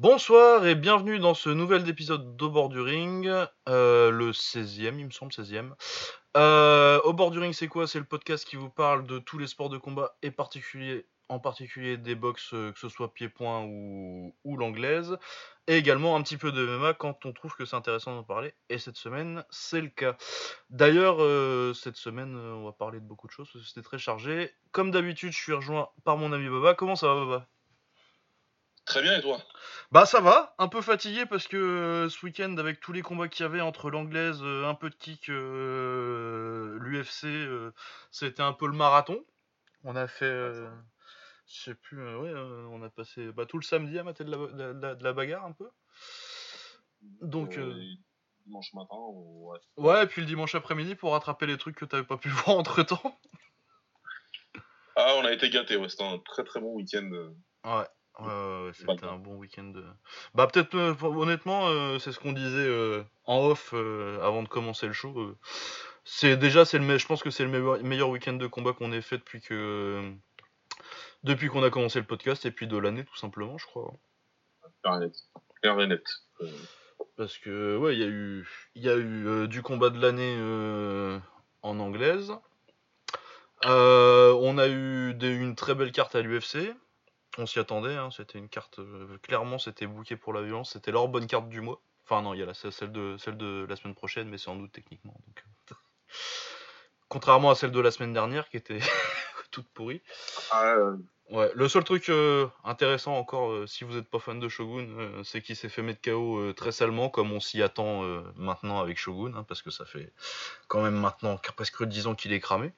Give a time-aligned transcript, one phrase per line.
[0.00, 5.74] Bonsoir et bienvenue dans ce nouvel épisode d'Au euh, le 16e, il me semble, 16e.
[6.38, 7.86] Euh, Au c'est quoi?
[7.86, 11.38] C'est le podcast qui vous parle de tous les sports de combat et particulier, en
[11.38, 15.18] particulier des box, euh, que ce soit pied-point ou, ou l'anglaise,
[15.66, 18.54] et également un petit peu de MMA quand on trouve que c'est intéressant d'en parler.
[18.70, 20.16] Et cette semaine, c'est le cas.
[20.70, 21.18] D'ailleurs,
[21.76, 24.50] cette semaine, on va parler de beaucoup de choses c'était très chargé.
[24.72, 26.72] Comme d'habitude, je suis rejoint par mon ami Baba.
[26.72, 27.46] Comment ça va, Baba?
[28.90, 29.38] Très bien, et toi?
[29.92, 33.28] Bah ça va, un peu fatigué parce que euh, ce week-end avec tous les combats
[33.28, 37.28] qu'il y avait entre l'anglaise, euh, un peu de kick, euh, l'UFC,
[38.10, 39.24] c'était un peu le marathon.
[39.84, 40.66] On a fait, je
[41.46, 44.80] sais plus, ouais, on a passé bah, tout le samedi à mater de la, de
[44.80, 45.68] la- de la bagarre un peu.
[47.22, 47.56] Donc,
[48.44, 49.58] Dimanche matin, ouais.
[49.76, 52.56] ouais, et puis le dimanche après-midi pour rattraper les trucs que t'avais pas pu voir
[52.58, 53.20] entre temps.
[54.96, 57.08] Ah, on a été gâtés, ouais, c'était un très très bon week-end.
[57.64, 57.86] Ouais,
[58.72, 59.72] c'était un bon week-end.
[60.34, 64.86] Bah peut-être, euh, honnêtement, euh, c'est ce qu'on disait euh, en off avant de commencer
[64.86, 65.36] le show.
[66.04, 68.92] c'est déjà, c'est le, je pense que c'est le meilleur, meilleur week-end de combat qu'on
[68.92, 70.12] ait fait depuis que,
[71.24, 73.92] depuis qu'on a commencé le podcast et puis de l'année tout simplement, je crois.
[74.82, 75.14] Clair et net.
[75.62, 76.04] Clair et net.
[77.16, 80.36] Parce que ouais, il y a eu, il y a eu du combat de l'année
[81.62, 82.32] en anglaise.
[83.64, 86.74] On a eu des- une très belle carte à l'UFC.
[87.38, 88.78] On s'y attendait, hein, c'était une carte.
[88.80, 90.72] euh, clairement, c'était booké pour la violence.
[90.72, 91.80] C'était leur bonne carte du mois.
[92.04, 94.50] Enfin, non, il y a la, celle, de, celle de la semaine prochaine, mais c'est
[94.50, 95.14] en août techniquement.
[95.26, 95.74] donc, euh.
[97.08, 98.78] Contrairement à celle de la semaine dernière qui était
[99.50, 100.02] toute pourrie.
[100.50, 100.96] Ah, euh,
[101.30, 105.22] Ouais, le seul truc euh, intéressant encore, euh, si vous n'êtes pas fan de Shogun,
[105.22, 108.02] c'est qu'il s'est fait mettre KO très salement, comme on s'y attend
[108.34, 110.12] maintenant avec Shogun, hein, parce que ça fait
[110.66, 112.72] quand même maintenant qu- presque 10 ans qu'il est cramé.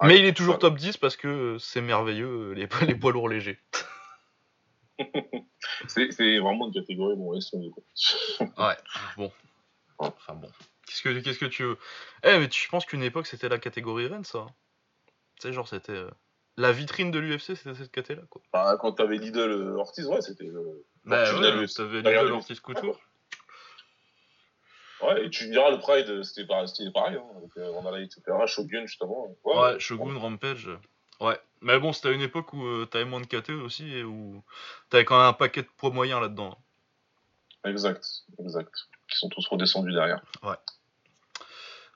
[0.00, 0.60] Ouais, Mais il est toujours ouais.
[0.60, 3.58] top 10 parce que euh, c'est merveilleux, euh, les, les poids lourds légers.
[5.88, 7.38] c'est vraiment une catégorie, bon,
[7.70, 8.68] quoi.
[8.68, 8.76] Ouais,
[9.16, 9.32] bon.
[9.98, 10.50] Enfin bon.
[10.86, 11.78] Qu'est-ce que, qu'est-ce que tu veux?
[12.24, 14.46] Eh, mais tu- je pense qu'une époque c'était la catégorie reine, ça.
[15.40, 15.92] Tu sais, genre c'était.
[15.92, 16.10] euh,
[16.56, 18.42] La vitrine de l'UFC, c'était cette caté-là, quoi.
[18.52, 20.46] Bah, quand t'avais Lidl Ortiz, ouais, c'était.
[20.46, 22.98] euh, Bah tu ouais, t'avais Lidl Ortiz Couture.
[25.02, 28.04] Ouais, et tu me diras, le Pride, c'était pareil, c'était pareil hein, avec euh, Vandalay,
[28.04, 28.22] etc.
[28.46, 29.34] Shogun, justement.
[29.44, 30.68] Ouais, Ouais, Shogun, Rampage.
[31.20, 31.38] Ouais.
[31.62, 34.42] Mais bon, c'était à une époque où euh, t'avais moins de KT aussi et où
[34.88, 36.56] t'avais quand même un paquet de poids moyens là-dedans.
[37.64, 38.06] Exact,
[38.38, 38.72] exact.
[39.08, 40.22] Qui sont tous redescendus derrière.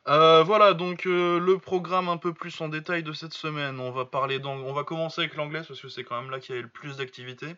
[0.07, 3.81] Euh, voilà, donc euh, le programme un peu plus en détail de cette semaine.
[3.81, 6.55] On va parler on va commencer avec l'anglais parce que c'est quand même là qu'il
[6.55, 7.57] y avait le plus d'activité.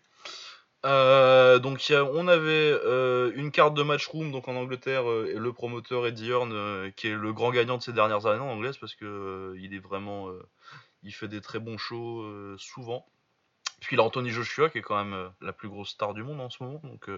[0.85, 5.53] Euh, donc on avait euh, une carte de matchroom donc en Angleterre euh, et le
[5.53, 8.95] promoteur Eddie Hearn qui est le grand gagnant de ces dernières années en anglaise parce
[8.95, 10.29] que il est vraiment
[11.03, 12.25] il fait des très bons shows
[12.59, 13.07] souvent.
[13.81, 16.41] Puis il a Anthony Joshua qui est quand même la plus grosse star du monde
[16.41, 17.11] en ce moment donc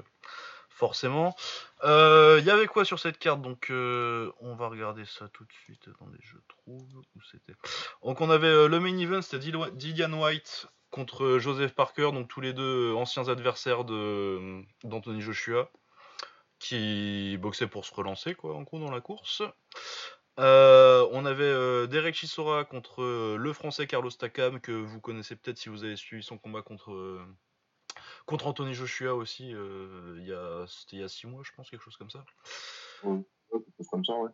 [0.70, 1.36] forcément.
[1.82, 3.42] Il y avait quoi sur cette carte?
[3.42, 5.88] Donc on va regarder ça tout de suite.
[5.94, 6.86] Attendez, je trouve
[7.16, 7.54] où c'était.
[8.02, 12.28] Donc on avait le main event, c'était Dil- Dillian White contre euh, Joseph Parker, donc
[12.28, 15.70] tous les deux euh, anciens adversaires de d'Anthony Joshua,
[16.58, 19.42] qui boxaient pour se relancer quoi, en gros dans la course.
[20.40, 25.34] Euh, on avait euh, Derek Chisora contre euh, le français Carlos Takam, que vous connaissez
[25.34, 27.20] peut-être si vous avez suivi son combat contre, euh,
[28.24, 31.50] contre Anthony Joshua aussi, euh, il y a- c'était il y a 6 mois, je
[31.56, 32.24] pense, quelque chose comme ça.
[33.02, 33.18] Ouais,
[33.50, 34.30] quelque chose comme ça, ouais.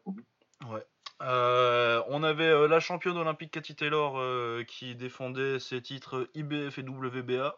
[0.69, 0.85] Ouais.
[1.23, 6.79] Euh, on avait euh, la championne olympique Cathy Taylor euh, qui défendait ses titres IBF
[6.79, 7.57] et WBA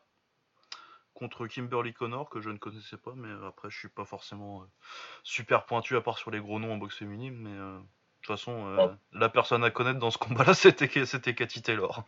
[1.14, 4.66] contre Kimberly Connor que je ne connaissais pas, mais après je suis pas forcément
[5.22, 7.80] super pointu à part sur les gros noms en boxe féminine, mais de
[8.20, 8.90] toute façon Ouais.
[9.12, 12.04] la personne à connaître dans ce combat-là c'était c'était Cathy Taylor.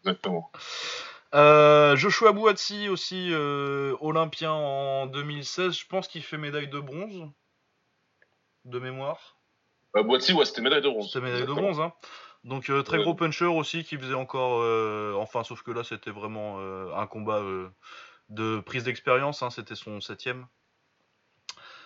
[0.00, 0.50] Exactement.
[1.32, 7.30] Joshua Buatsi aussi olympien en 2016, je pense qu'il fait médaille de bronze
[8.64, 9.36] de mémoire.
[9.94, 11.06] Boiti, ouais, c'était médaille de bronze.
[11.12, 11.92] C'était médaille de bronze, hein.
[12.44, 13.04] Donc euh, très Ouais.
[13.04, 17.06] gros puncher aussi qui faisait encore, euh, enfin sauf que là c'était vraiment euh, un
[17.06, 17.40] combat
[18.30, 20.46] de prise d'expérience, hein, c'était son septième.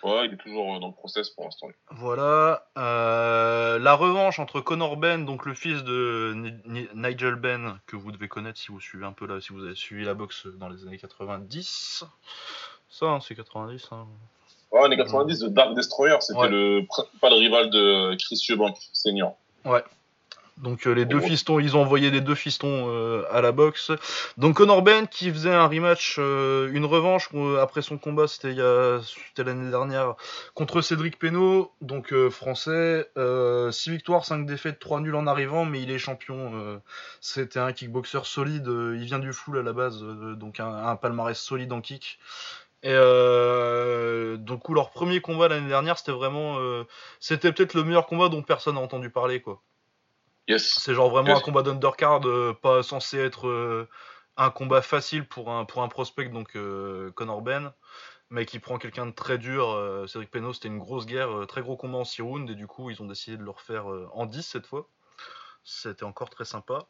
[0.03, 1.67] Ouais, il est toujours dans le process pour l'instant.
[1.91, 2.67] Voilà.
[2.75, 8.11] La revanche entre Conor Ben, donc le fils de Ni- Ni- Nigel Ben, que vous
[8.11, 10.69] devez connaître si vous suivez un peu là, si vous avez suivi la boxe dans
[10.69, 12.03] les années 90.
[12.89, 13.89] Ça, hein, c'est 90.
[13.91, 14.07] Hein.
[14.71, 16.49] Ouais, années 90, de Dark Destroyer, c'était Ouais.
[16.49, 19.37] le principal rival de Chris Eubank, senior.
[19.65, 19.83] Ouais.
[20.57, 23.91] Donc euh, les deux fistons, ils ont envoyé les deux fistons euh, à la boxe.
[24.37, 27.29] Donc Conor Ben qui faisait un rematch, euh, une revanche
[27.61, 30.15] après son combat, c'était l'année dernière
[30.55, 35.91] contre Cédric Penaud, donc français, 6 victoires, 5 défaites, 3 nuls en arrivant, mais il
[35.91, 36.81] est champion.
[37.21, 40.01] c'était un kickboxer solide, il vient du full à la base,
[40.37, 42.17] donc un, un, palmarès solide en kick.
[42.89, 46.57] Et donc leur premier combat l'année dernière, c'était vraiment,
[47.19, 49.61] c'était peut-être le meilleur combat dont personne n'a entendu parler quoi.
[50.55, 53.89] C'est genre vraiment un combat d'undercard, euh, pas censé être euh,
[54.37, 57.73] un combat facile pour un, pour un prospect, donc euh, Conor Ben,
[58.29, 60.05] mais qui prend quelqu'un de très dur.
[60.07, 62.89] Cédric Peno, c'était une grosse guerre, très gros combat en 6 rounds, et du coup,
[62.89, 64.87] ils ont décidé de le refaire en 10 cette fois.
[65.63, 66.87] C'était encore très sympa.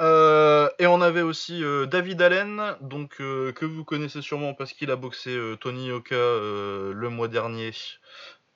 [0.00, 5.38] Et on avait aussi David Allen, donc que vous connaissez sûrement parce qu'il a boxé
[5.60, 7.72] Tony Yoka le mois dernier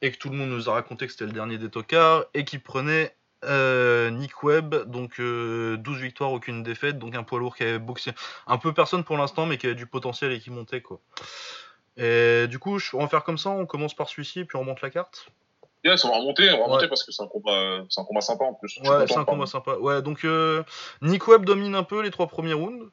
[0.02, 2.44] et que tout le monde nous a raconté que c'était le dernier des tocards et
[2.44, 3.14] qui prenait
[3.44, 7.79] euh, Nick Webb, donc 12 euh, victoires, aucune défaite, donc un poids lourd qui avait
[7.79, 8.12] boxé
[8.46, 11.00] un peu personne pour l'instant, mais qui avait du potentiel et qui montait quoi.
[11.96, 14.82] Et du coup, on va faire comme ça, on commence par celui-ci, puis on remonte
[14.82, 15.31] la carte.
[15.84, 18.20] Yes, on va remonter, on va remonter parce que c'est un combat, c'est un combat
[18.20, 18.78] sympa en plus.
[18.82, 19.76] Ouais, c'est un combat sympa.
[19.76, 20.64] Ouais, donc euh,
[21.02, 22.90] Nick Webb domine un peu les trois premiers rounds.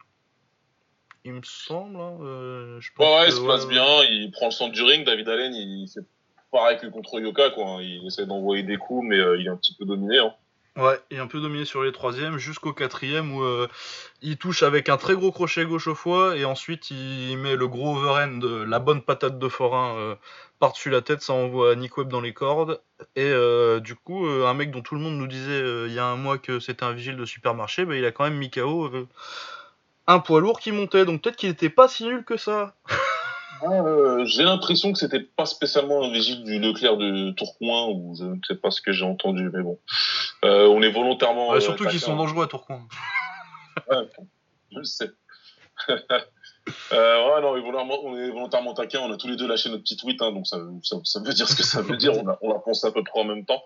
[1.23, 1.99] Il me semble.
[1.99, 2.17] Hein,
[2.79, 5.05] je pense ouais, ouais, il se place bien, il prend le centre du ring.
[5.05, 6.05] David Allen, il fait
[6.51, 7.65] pareil que contre Yoka, quoi.
[7.65, 7.81] Hein.
[7.81, 10.19] Il essaie d'envoyer des coups, mais euh, il est un petit peu dominé.
[10.19, 10.33] Hein.
[10.77, 13.69] Ouais, est un peu dominé sur les troisièmes jusqu'au quatrième où euh,
[14.21, 17.67] il touche avec un très gros crochet gauche au foie et ensuite il met le
[17.69, 20.15] gros overhand, la bonne patate de forain euh,
[20.59, 22.81] par-dessus la tête, ça envoie Nick Webb dans les cordes.
[23.15, 23.31] Et
[23.81, 26.37] du coup, un mec dont tout le monde nous disait il y a un mois
[26.37, 28.89] que c'était un vigile de supermarché, bah, il a quand même mis KO
[30.07, 32.75] un poids lourd qui montait, donc peut-être qu'il était pas si nul que ça.
[33.63, 38.25] Euh, j'ai l'impression que c'était pas spécialement un vigile du Leclerc de Tourcoing, ou je
[38.25, 39.79] ne sais pas ce que j'ai entendu, mais bon.
[40.43, 41.53] Euh, on est volontairement.
[41.53, 42.87] Euh, surtout qu'ils sont dangereux à Tourcoing.
[43.89, 44.07] ouais,
[44.71, 45.11] je le sais.
[45.89, 50.21] ouais, non, on est volontairement taquin, on a tous les deux lâché notre petit tweet,
[50.21, 50.57] hein, donc ça,
[51.03, 53.03] ça, veut dire ce que ça veut dire, on, a, on l'a pensé à peu
[53.03, 53.63] près en même temps.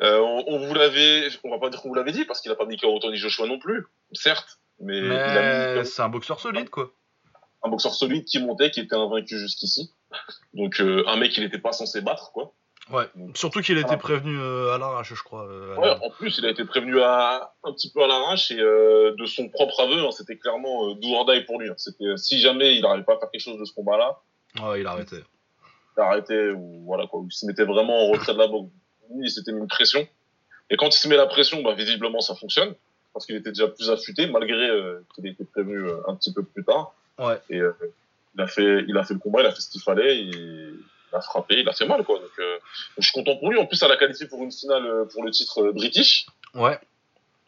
[0.00, 2.66] on, vous l'avait, on va pas dire qu'on vous l'avait dit, parce qu'il a pas
[2.66, 5.84] mis KO Tony Joshua non plus, certes, mais, mais...
[5.84, 6.92] c'est un boxeur solide, quoi
[7.64, 9.90] un boxeur solide qui montait, qui était invaincu jusqu'ici.
[10.52, 12.52] Donc euh, un mec qu'il n'était pas censé battre, quoi.
[12.90, 13.06] Ouais.
[13.34, 15.46] Surtout qu'il a été prévenu euh, à l'arrache, je crois.
[15.46, 18.56] Euh, ouais, en plus, il a été prévenu à, un petit peu à l'arrache et
[18.56, 21.70] de son propre aveu, hein, c'était clairement do or pour lui.
[21.70, 21.74] Hein.
[21.78, 24.20] C'était si jamais il n'arrivait pas à faire quelque chose de ce combat-là.
[24.62, 25.24] Ouais, il arrêtait.
[25.96, 28.68] Il arrêtait ou voilà quoi, il se mettait vraiment en retrait de la boxe.
[29.18, 30.06] Il s'était mis une pression.
[30.68, 32.74] Et quand il se met la pression, bah, visiblement, ça fonctionne
[33.14, 34.68] parce qu'il était déjà plus affûté malgré
[35.14, 36.94] qu'il ait été prévenu un petit peu plus tard.
[37.18, 37.40] Ouais.
[37.50, 37.72] Et euh,
[38.34, 40.78] il a fait, il a fait le combat, il a fait ce qu'il fallait, il
[41.12, 42.18] a frappé, il a fait mal quoi.
[42.18, 42.58] Donc, euh,
[42.98, 43.58] je suis content pour lui.
[43.58, 46.26] En plus, elle a qualifié pour une finale euh, pour le titre british.
[46.54, 46.78] Ouais.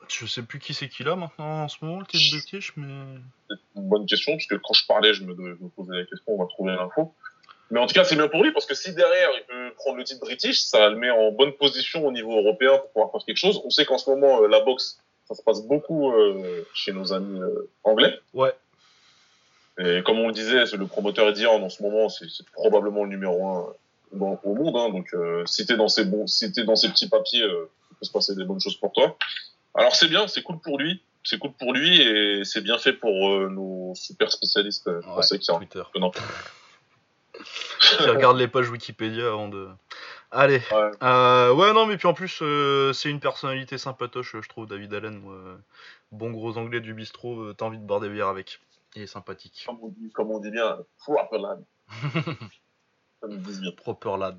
[0.09, 3.19] Je sais plus qui c'est qu'il a maintenant en ce moment le titre british, mais.
[3.49, 6.05] C'est une bonne question parce que quand je parlais, je me, je me posais la
[6.05, 7.13] question, on va trouver l'info.
[7.71, 9.99] Mais en tout cas, c'est bien pour lui parce que si derrière il peut prendre
[9.99, 13.25] le titre british, ça le met en bonne position au niveau européen pour pouvoir faire
[13.27, 13.61] quelque chose.
[13.65, 16.13] On sait qu'en ce moment, la boxe, ça se passe beaucoup
[16.73, 17.41] chez nos amis
[17.83, 18.17] anglais.
[18.33, 18.55] Ouais.
[19.79, 23.47] Et comme on le disait, le promoteur Edian, en ce moment, c'est probablement le numéro
[23.47, 23.67] un
[24.13, 24.77] au monde.
[24.77, 27.69] Hein, donc, euh, si t'es dans ces bons, si es dans ces petits papiers, euh,
[27.91, 29.17] il peut se passer des bonnes choses pour toi.
[29.75, 32.95] Alors c'est bien, c'est cool pour lui, c'est cool pour lui et c'est bien fait
[32.95, 35.83] pour euh, nos super spécialistes euh, français qui Twitter.
[37.81, 39.69] Qui regardent les pages Wikipédia avant de.
[40.31, 40.63] Allez.
[40.73, 40.91] Ouais.
[41.03, 42.43] Euh, ouais, non, mais puis en plus,
[42.95, 45.23] c'est une personnalité sympatoche, je trouve, David Allen.
[46.11, 48.59] bon gros anglais du bistrot, t'as envie de boire des bières avec.
[48.97, 49.63] Il est sympathique.
[49.67, 51.65] Comme on dit, comme on dit bien, proper lad.
[53.77, 54.39] proper lad.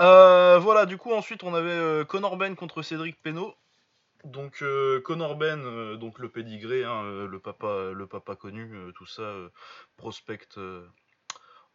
[0.00, 3.54] Euh, voilà, du coup, ensuite, on avait euh, Conor Ben contre Cédric Penaud.
[4.24, 9.06] Donc euh, Conor Ben, euh, donc le pédigré, hein, le papa, le papa connu, tout
[9.06, 9.32] ça,
[9.96, 10.48] prospect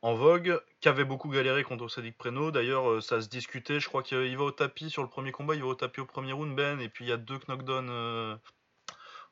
[0.01, 2.51] en vogue, qui avait beaucoup galéré contre Cédric Penaud.
[2.51, 3.79] D'ailleurs, ça se discutait.
[3.79, 6.05] Je crois qu'il va au tapis sur le premier combat, il va au tapis au
[6.05, 8.37] premier round Ben, et puis il y a deux knockdowns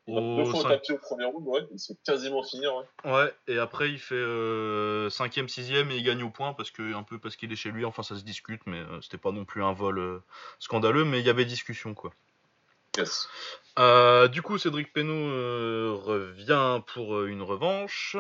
[0.08, 3.12] deux fois au tapis au premier round, ouais, c'est quasiment fini, ouais.
[3.12, 6.94] Ouais, et après il fait 5ème, euh, 6ème et il gagne au point parce que
[6.94, 9.32] un peu parce qu'il est chez lui, enfin ça se discute, mais euh, c'était pas
[9.32, 10.24] non plus un vol euh,
[10.60, 12.12] scandaleux, mais il y avait discussion quoi.
[12.98, 13.28] Yes.
[14.32, 18.16] du coup, Cédric Penaud revient pour une revanche.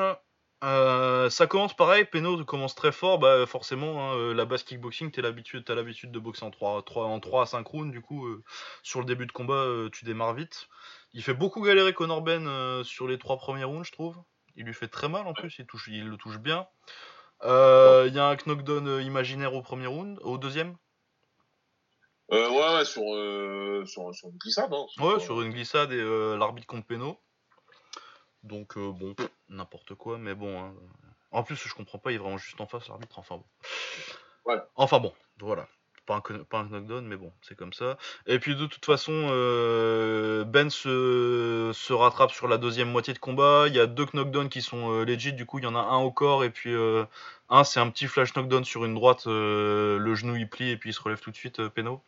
[0.61, 5.67] ça commence pareil, Penaud commence très fort, bah forcément, hein, la base kickboxing, t'as l'habitude,
[5.71, 8.27] as l'habitude de boxer en 3, 3, en 3 à 5 rounds, du coup,
[8.83, 10.67] sur le début de combat, tu démarres vite.
[11.13, 14.15] Il fait beaucoup galérer Conor Ben euh, sur les trois premiers rounds, je trouve.
[14.55, 16.67] Il lui fait très mal en plus, il, touche, il le touche bien.
[17.43, 20.75] Euh, il y a un knockdown euh, imaginaire au premier round, au deuxième
[22.31, 23.03] Euh, ouais, ouais, sur,
[23.87, 24.73] sur, sur une glissade.
[24.73, 26.03] Hein, Ouais, sur une glissade et
[26.37, 27.19] l'arbitre compte péno.
[28.43, 29.15] Donc bon,
[29.49, 30.59] n'importe quoi, mais bon.
[30.61, 30.75] hein.
[31.31, 33.19] En plus, je comprends pas, il est vraiment juste en face l'arbitre.
[33.19, 33.45] Enfin bon.
[34.45, 34.57] Ouais.
[34.75, 35.67] Enfin bon, voilà.
[36.07, 37.97] Pas un, co- pas un knockdown, mais bon, c'est comme ça.
[38.25, 43.19] Et puis de toute façon, euh, Ben se, se rattrape sur la deuxième moitié de
[43.19, 43.65] combat.
[43.67, 45.33] Il y a deux knockdowns qui sont euh, legit.
[45.33, 47.03] Du coup, il y en a un au corps et puis euh,
[47.49, 49.27] un, c'est un petit flash knockdown sur une droite.
[49.27, 52.01] euh, le genou il plie et puis il se relève tout de suite, Peno.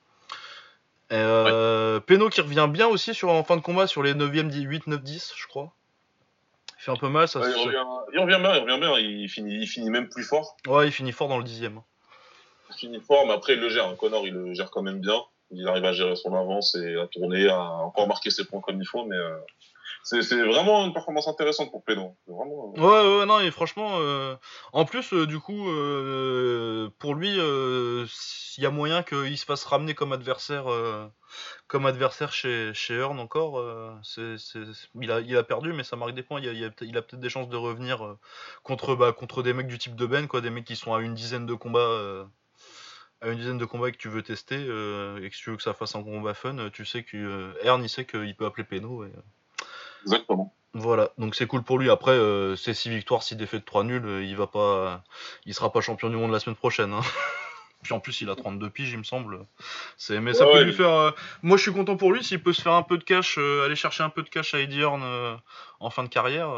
[1.11, 4.87] Euh, Peno qui revient bien aussi sur, en fin de combat sur les 9e, 8,
[4.87, 5.73] 9, 10, je crois.
[6.77, 8.97] Il fait un peu mal, ça Ouais, il, revient, il revient bien, il revient bien.
[8.99, 10.55] Il finit, il finit même plus fort.
[10.67, 11.81] Ouais, il finit fort dans le dixième.
[13.27, 13.87] Mais après, il le gère.
[13.87, 13.95] hein.
[13.95, 15.21] Connor, il le gère quand même bien.
[15.51, 18.79] Il arrive à gérer son avance et à tourner, à encore marquer ses points comme
[18.81, 19.05] il faut.
[19.05, 19.37] Mais euh,
[20.03, 22.15] c'est vraiment une performance intéressante pour Pédon.
[22.29, 22.33] Euh,
[22.77, 24.35] Ouais, ouais, non, et franchement, euh,
[24.73, 25.63] en plus, du coup,
[26.99, 30.65] pour lui, il y a moyen qu'il se fasse ramener comme adversaire,
[31.67, 33.63] comme adversaire chez, chez encore.
[34.03, 34.59] c'est, c'est-
[35.01, 36.39] il, a, il a perdu, mais ça marque des points.
[36.41, 38.17] Il a, a, peut-être des chances de revenir
[38.61, 41.01] contre, bah, contre des mecs du type de Ben, quoi, des mecs qui sont à
[41.01, 42.27] une dizaine de combats.
[43.21, 45.63] À une dizaine de combats que tu veux tester euh, et que tu veux que
[45.63, 48.45] ça fasse un combat fun, euh, tu sais que euh, Earn il sait qu'il peut
[48.45, 49.21] appeler Peno et, euh,
[50.03, 50.53] exactement.
[50.73, 51.89] voilà, donc c'est cool pour lui.
[51.89, 54.05] Après, euh, c'est 6 victoires, 6 défaites, 3 nuls.
[54.05, 55.03] euh, il va pas,
[55.45, 56.93] il sera pas champion du monde la semaine prochaine.
[56.93, 57.01] hein.
[57.83, 59.45] Puis en plus, il a 32 piges, il me semble.
[59.97, 60.89] C'est, mais ça Ouais, peut ouais, lui il- faire.
[60.93, 61.11] euh,
[61.43, 63.65] Moi, je suis content pour lui s'il peut se faire un peu de cash, euh,
[63.65, 65.35] aller chercher un peu de cash à Eddie Hearn euh,
[65.79, 66.49] en fin de carrière.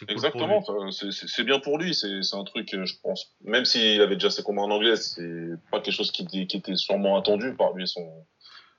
[0.00, 4.14] Cool Exactement, c'est- bien pour lui, c'est un truc, euh, je pense, même s'il avait
[4.14, 7.54] déjà ses combats en anglais, c'est pas quelque chose qui, était- qui était sûrement attendu
[7.54, 8.24] par lui et son,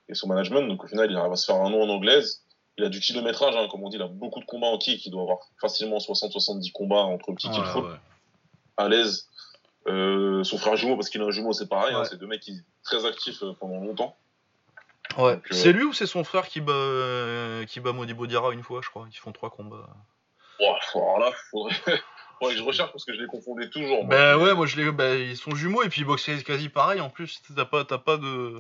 [0.10, 2.44] et son management, donc au final il à se faire un nom en anglaise,
[2.78, 5.06] il a du kilométrage, hein, comme on dit, il a beaucoup de combats en kick,
[5.06, 7.98] il doit avoir facilement 60-70 combats entre le kick et le foot, ouais.
[8.78, 9.30] à l'aise.
[9.88, 12.40] Euh, son frère jumeau, parce qu'il a un jumeau, c'est pareil, hein, c'est deux mecs
[12.42, 14.16] qui sont très actifs euh, pendant longtemps.
[15.18, 15.34] Ouais.
[15.34, 18.80] Euh, C'est lui ou c'est son frère qui bat, qui bat Modibo Diarra une fois,
[18.82, 19.06] je crois.
[19.12, 19.90] Ils font trois combats.
[21.02, 21.76] Alors là, faudrait
[22.42, 24.04] que je recherche parce que je les confondais toujours.
[24.04, 24.16] moi.
[24.16, 27.00] Bah ouais, moi je les, bah, ils sont jumeaux et puis ils boxent quasi pareil
[27.00, 27.42] en plus.
[27.56, 28.60] T'as pas, t'as pas de.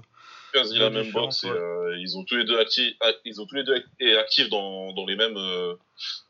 [0.53, 1.43] quasi La même boxe.
[1.43, 1.49] ouais.
[1.49, 3.75] euh, ils ont tous les deux actifs, ils ont tous les deux
[4.17, 5.75] actifs dans, dans les mêmes euh,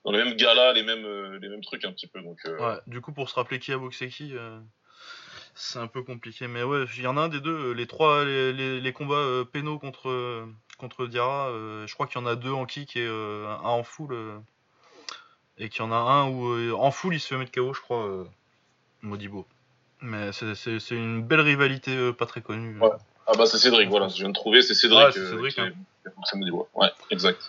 [0.03, 2.21] dans les mêmes galas, les mêmes euh, les mêmes trucs un petit peu.
[2.21, 4.33] Donc Ouais, du coup, pour se rappeler qui a boxé qui,
[5.55, 6.47] c'est un peu compliqué.
[6.47, 7.73] Mais ouais, il y en a un des deux.
[7.73, 10.47] Les trois, les, les, les combats pénaux contre,
[10.79, 11.49] contre Diarra,
[11.85, 14.17] je crois qu'il y en a deux en kick et un en full.
[15.57, 17.73] Et qu'il y en a un où euh, en full il se fait mettre KO,
[17.73, 18.23] je crois, euh,
[19.01, 19.45] Modibo.
[20.01, 22.77] Mais c'est- une belle rivalité euh, pas très connue.
[22.79, 22.89] Ouais.
[23.27, 25.05] ah bah c'est Cédric, voilà, je viens de trouver, c'est Cédric.
[25.05, 25.71] Ouais, c'est Cédric, qui hein.
[26.35, 26.89] dit, ouais.
[27.09, 27.41] exact.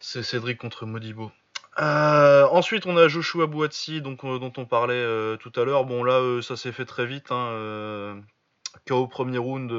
[0.00, 1.30] C'est Cédric contre Modibo.
[1.78, 5.84] Euh, ensuite, on a Joshua Buatsi, donc euh, dont on parlait euh, tout à l'heure.
[5.84, 7.30] Bon, là, ça s'est fait très vite.
[7.30, 8.22] Hein,
[8.88, 9.70] KO premier round.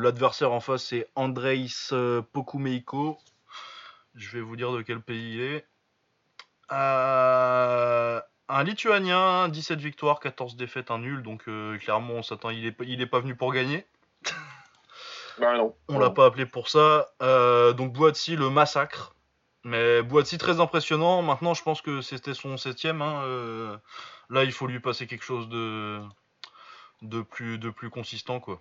[0.00, 1.90] L'adversaire en face, c'est Andreis
[2.32, 3.18] Pokumeiko.
[4.14, 5.66] Je vais vous dire de quel pays il est.
[6.72, 11.22] Euh, un Lituanien, 17 victoires, 14 défaites, un nul.
[11.22, 12.50] Donc, euh, clairement, on s'attend.
[12.50, 13.86] Il est, pas- il est pas venu pour gagner.
[15.38, 15.74] Bah non.
[15.88, 17.08] On l'a pas appelé pour ça.
[17.22, 19.14] Euh, donc Boatsi le massacre.
[19.64, 21.22] Mais Boatsi très impressionnant.
[21.22, 23.00] Maintenant, je pense que c'était son septième.
[23.00, 23.22] hein.
[23.24, 23.74] Euh,
[24.28, 26.00] là, il faut lui passer quelque chose de
[27.00, 28.60] de plus de plus consistant quoi.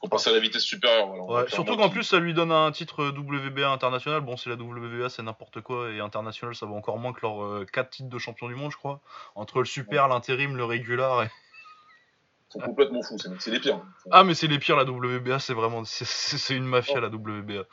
[0.00, 1.08] Faut passer à la vitesse supérieure.
[1.08, 4.20] Voilà, On Ouais, surtout qu'en plus, ça lui donne un titre WBA international.
[4.20, 5.90] Bon, c'est la WBA, c'est n'importe quoi.
[5.90, 8.76] Et international, ça va encore moins que leurs 4 titres de champion du monde, je
[8.76, 9.00] crois.
[9.34, 11.24] Entre le super, l'intérim, le régular.
[11.24, 11.30] et-
[12.50, 13.82] Ils sont complètement fous, c'est les pires.
[14.10, 15.82] Ah, mais c'est les pires, la WBA, c'est vraiment.
[15.84, 17.64] c'est- une mafia, la WBA.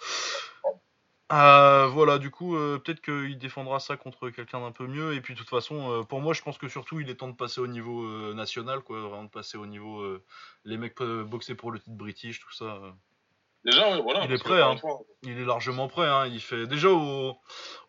[1.31, 5.15] Euh, voilà, du coup, euh, peut-être qu'il défendra ça contre quelqu'un d'un peu mieux.
[5.15, 7.29] Et puis, de toute façon, euh, pour moi, je pense que surtout, il est temps
[7.29, 9.01] de passer au niveau national, quoi.
[9.01, 10.05] Vraiment de passer au niveau.
[10.65, 12.79] les mecs peuvent boxer pour le titre british, tout ça.
[13.63, 14.25] Déjà, ouais, voilà.
[14.25, 14.75] Il est prêt, hein.
[15.23, 16.05] Il est largement prêt.
[16.05, 16.27] Hein.
[16.27, 17.35] Il fait déjà au,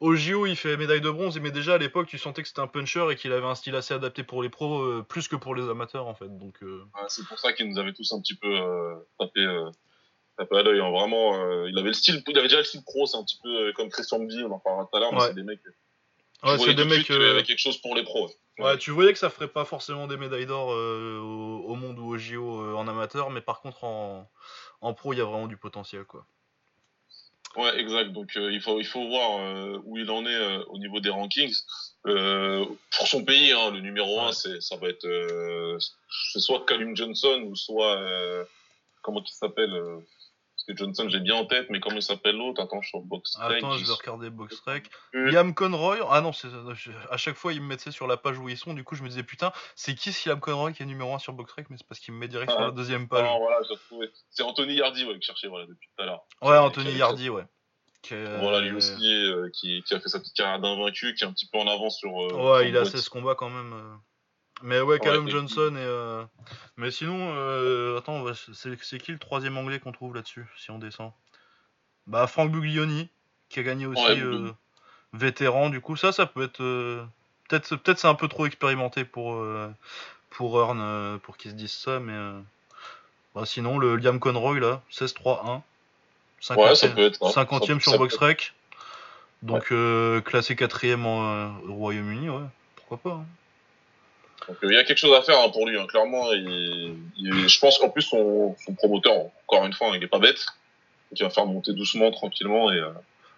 [0.01, 1.39] au JO, il fait médaille de bronze.
[1.39, 3.77] Mais déjà à l'époque, tu sentais que c'était un puncher et qu'il avait un style
[3.77, 6.35] assez adapté pour les pros, plus que pour les amateurs, en fait.
[6.39, 6.57] Donc.
[6.63, 8.49] Ouais, c'est pour ça qu'il nous avait tous un petit peu
[9.19, 9.47] tapé,
[10.37, 10.81] tapé à l'œil.
[10.81, 10.91] hein.
[10.91, 13.39] Vraiment, euh, il avait le style, il avait déjà le style pro, c'est un petit
[13.43, 15.27] peu euh, comme Christian Mbi, on en parlera tout à l'heure, mais Ouais.
[15.29, 15.61] c'est des mecs.
[16.43, 17.11] Ouais, c'est des mecs.
[17.11, 18.27] euh, avait quelque chose pour les pros.
[18.27, 18.65] ouais.
[18.65, 21.99] Ouais, tu voyais que ça ferait pas forcément des médailles d'or euh, au, au monde
[21.99, 24.31] ou au JO en amateur, mais par contre en,
[24.81, 26.27] en pro, il y a vraiment du potentiel quoi.
[27.57, 28.13] Ouais, exact.
[28.13, 31.55] Donc il faut il faut voir où il en est au niveau des rankings.
[32.05, 34.33] Pour son pays, hein, le numéro un, Ouais.
[34.33, 35.07] c'est ça va être
[36.33, 37.99] c'est soit Callum Johnson ou soit
[39.03, 39.73] comment il s'appelle
[40.67, 42.61] que Johnson, j'ai bien en tête, mais comment il s'appelle l'autre?
[42.61, 43.59] Attends, sur BoxRec.
[43.59, 44.91] Attends, je vais regarder BoxRec.
[45.13, 45.99] Liam Conroy.
[46.11, 46.33] Ah non,
[47.11, 48.75] à chaque fois, il me mettait sur la page où ils sont.
[48.75, 51.19] Du coup, je me disais, putain, c'est qui ce Liam Conroy qui est numéro 1
[51.19, 52.71] sur BoxRec Mais c'est parce qu'il me met direct sur la ah.
[52.73, 53.25] deuxième page.
[53.25, 54.11] Non, voilà, j'ai retrouvé.
[54.31, 56.27] C'est Anthony Yardy, ouais, que je cherchais voilà, depuis tout à l'heure.
[56.43, 57.45] Ouais, Anthony Yardy, ouais.
[58.11, 61.33] Voilà, lui aussi, euh, qui, qui, a fait sa petite carrière d'invaincu, qui est un
[61.33, 62.11] petit peu en avance sur.
[62.11, 63.75] Euh, ouais, il a 16 combats quand même.
[64.63, 65.81] Mais ouais, Callum Johnson et.
[65.81, 66.25] Euh...
[66.77, 67.99] Mais sinon, euh...
[67.99, 71.13] attends, c'est qui le troisième anglais qu'on trouve là-dessus, si on descend?
[72.07, 73.09] Bah, Frank Buglioni,
[73.49, 74.51] qui a gagné aussi euh...
[75.13, 77.07] vétéran, du coup, ça, ça peut être.
[77.49, 79.45] Peut-être peut c'est un peu trop expérimenté pour,
[80.31, 82.43] pour Earn, pour qu'ils se disent ça, mais.
[83.35, 85.61] Bah, sinon, le Liam Conroy, là, 16-3-1.
[86.43, 88.55] 50e, ouais, ça peut être, 50e sur BoxRec.
[89.43, 89.73] Donc,
[90.25, 90.85] classé 4
[91.69, 92.45] au Royaume-Uni, ouais,
[92.77, 93.17] pourquoi pas.
[93.19, 93.27] Hein.
[94.49, 95.87] Donc il y a quelque chose à faire hein, pour lui, hein.
[95.87, 96.31] clairement.
[96.33, 99.15] je pense qu'en plus son, promoteur,
[99.47, 100.47] encore une fois, il est pas bête.
[101.11, 102.79] Donc il va faire monter doucement, tranquillement et.
[102.79, 102.91] Euh,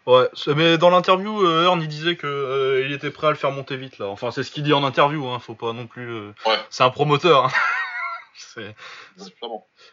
[0.06, 3.36] ouais, mais dans l'interview, euh, Earn il disait que euh, il était prêt à le
[3.36, 4.06] faire monter vite là.
[4.06, 5.38] Enfin, c'est ce qu'il dit en interview, hein.
[5.38, 6.28] Faut pas non plus.
[6.28, 6.58] Ouais.
[6.70, 7.46] C'est un promoteur.
[7.46, 7.50] Hein.
[8.34, 8.74] c'est.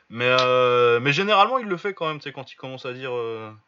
[0.09, 0.35] Mais
[0.99, 2.19] mais généralement il le fait quand même.
[2.19, 3.11] Tu quand il commence à dire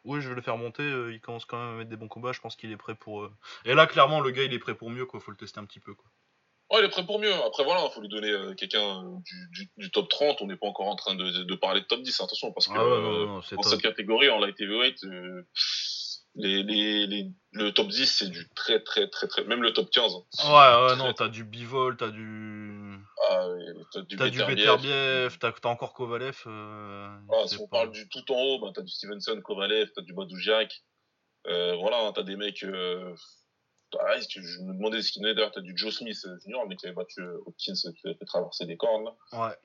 [0.04, 2.32] oui je vais le faire monter, il commence quand même à mettre des bons combats.
[2.32, 3.28] Je pense qu'il est prêt pour.
[3.64, 5.20] Et là clairement le gars il est prêt pour mieux quoi.
[5.20, 6.06] Faut le tester un petit peu quoi.
[6.70, 7.32] Ouais, il est prêt pour mieux.
[7.32, 9.02] Après, voilà, il faut lui donner euh, quelqu'un
[9.78, 10.42] du, top 30.
[10.42, 12.82] On n'est pas encore en train de, parler de top 10, attention, parce que ah
[12.82, 15.46] euh, dans cette catégorie, en light heavyweight, euh,
[16.34, 19.44] les, les, le top 10, c'est du très, très, très, très.
[19.44, 20.12] Même le top 15.
[20.12, 20.50] Hein.
[20.50, 22.98] ouais, ouais, non, t'as du Bivol, t'as du.
[23.30, 23.46] Ah,
[23.92, 26.42] t'as du, as du Beterbiev, t'as encore Kovalev.
[26.46, 30.12] ah, si on parle du tout en haut, bah, t'as du Stevenson, Kovalev, t'as du
[30.12, 30.82] Badoujiak.
[31.46, 32.62] voilà, hein, t'as des mecs
[33.98, 36.76] ah, je me demandais ce qu'il y d'ailleurs, t'as du Joe Smith euh, Junior, mais
[36.76, 39.10] qui avait battu euh, Hopkins, qui avait fait traverser des cornes.
[39.32, 39.56] Ouais.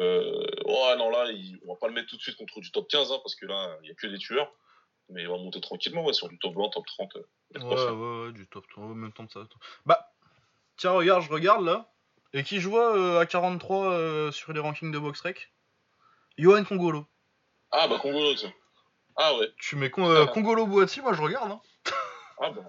[0.00, 1.26] Euh, ouais, non, là,
[1.66, 3.46] on va pas le mettre tout de suite contre du top 15, hein, parce que
[3.46, 4.52] là, il y a que des tueurs.
[5.08, 7.14] Mais il va monter tranquillement, ouais, sur du top 20, top 30.
[7.14, 9.40] ouais, ouais, ouais, du top 30, même temps de ça.
[9.84, 10.12] Bah,
[10.76, 11.92] tiens, regarde, je regarde là.
[12.32, 15.52] Et qui joue à 43 sur les rankings de BoxRec?
[16.38, 17.06] Johan Congolo.
[17.72, 18.52] Ah, bah, Congolo, tiens.
[19.16, 19.50] Ah, ouais.
[19.58, 21.50] Tu mets Congolo Boati, moi je regarde.
[21.50, 21.60] Hein.
[22.40, 22.62] Ah, bah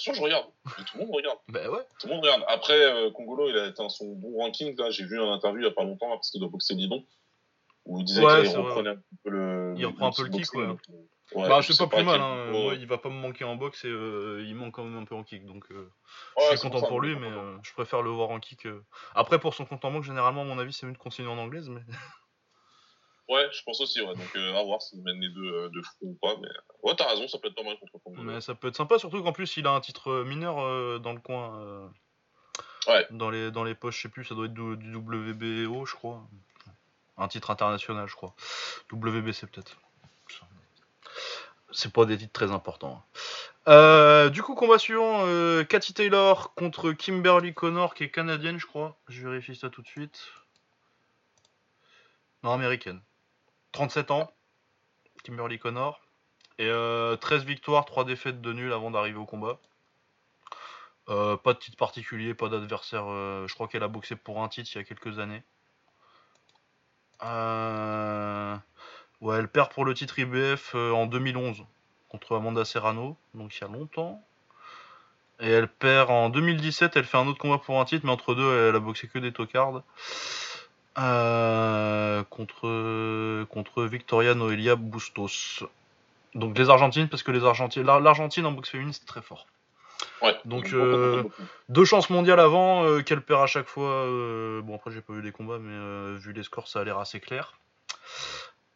[0.00, 0.46] sûr, je regarde.
[0.64, 1.38] tout le monde regarde.
[1.48, 1.80] Ben ouais.
[1.98, 2.44] Tout le monde regarde.
[2.48, 4.76] Après, euh, Congolo, il a été son bon ranking.
[4.78, 7.04] Là, j'ai vu un interview il y a pas longtemps, parce qu'il doit boxer Lidon.
[7.86, 9.74] Où il disait qu'il reprenait un peu le.
[9.76, 10.66] Il reprend un peu le kick, ouais.
[11.32, 12.50] Ouais, bah, c'est pas plus mal, hein.
[12.50, 15.04] Moi, il va pas me manquer en boxe et euh, il manque quand même un
[15.04, 15.46] peu en kick.
[15.46, 15.88] Donc, euh,
[16.38, 17.30] je suis content pour lui, mais
[17.62, 18.66] je préfère le voir en kick.
[19.14, 21.38] Après, pour son compte en banque, généralement, à mon avis, c'est mieux de continuer en
[21.38, 21.68] anglaise.
[21.68, 21.82] Mais...
[23.30, 24.12] Ouais, je pense aussi, ouais.
[24.12, 26.34] Donc, euh, à voir s'il mène les deux euh, de front ou pas.
[26.42, 26.48] Mais
[26.82, 28.20] ouais, t'as raison, ça peut être pas mal contre Congo.
[28.22, 30.56] Mais ça peut être sympa, surtout qu'en plus, il a un titre euh, mineur
[30.98, 31.88] dans le coin.
[32.88, 33.06] ouais.
[33.10, 35.94] Dans les, dans les poches, je sais plus, ça doit être du, du WBO, je
[35.94, 36.26] crois.
[37.18, 38.34] Un titre international, je crois.
[38.92, 39.76] WBC peut-être.
[41.70, 43.04] C'est pas des titres très importants.
[43.66, 44.28] Hein.
[44.30, 45.24] du coup, combat suivant,
[45.66, 48.96] Cathy Taylor contre Kimberly Connor, qui est canadienne, je crois.
[49.06, 50.20] Je vérifie ça tout de suite.
[52.42, 53.00] Non, américaine.
[53.72, 54.32] 37 ans,
[55.24, 56.00] Kimberly Connor.
[56.58, 59.58] Et 13 euh, victoires, 3 défaites de nul avant d'arriver au combat.
[61.08, 63.04] Euh, pas de titre particulier, pas d'adversaire.
[63.06, 65.42] Euh, je crois qu'elle a boxé pour un titre il y a quelques années.
[69.20, 71.64] Ouais, elle perd pour le titre IBF en 2011
[72.08, 74.22] contre Amanda Serrano, donc il y a longtemps.
[75.40, 78.34] Et elle perd en 2017, elle fait un autre combat pour un titre, mais entre
[78.34, 79.82] deux, elle a boxé que des tocards.
[80.98, 85.62] Euh, contre, contre Victoria Noelia Bustos.
[86.34, 89.46] Donc les Argentines, parce que les Argentines, l'Argentine en boxe féminine c'est très fort.
[90.22, 91.22] Ouais, donc euh,
[91.68, 94.06] deux chances mondiales avant euh, qu'elle perd à chaque fois.
[94.62, 97.20] bon après j'ai pas vu les combats, mais vu les scores ça a l'air assez
[97.20, 97.54] clair.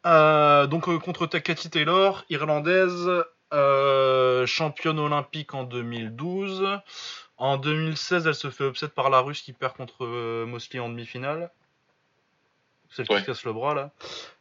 [0.05, 3.09] donc contre Takati Taylor, irlandaise,
[3.51, 6.79] championne olympique en 2012.
[7.37, 10.05] En 2016, elle se fait upset par la Russe qui perd contre
[10.45, 11.51] Mosley en demi-finale
[12.95, 13.91] celle qui casse le bras là.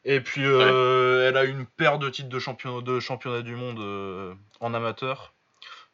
[0.04, 3.80] Et puis euh, elle a une paire de titres de championnat, de championnat du monde
[3.80, 5.34] euh, en amateur.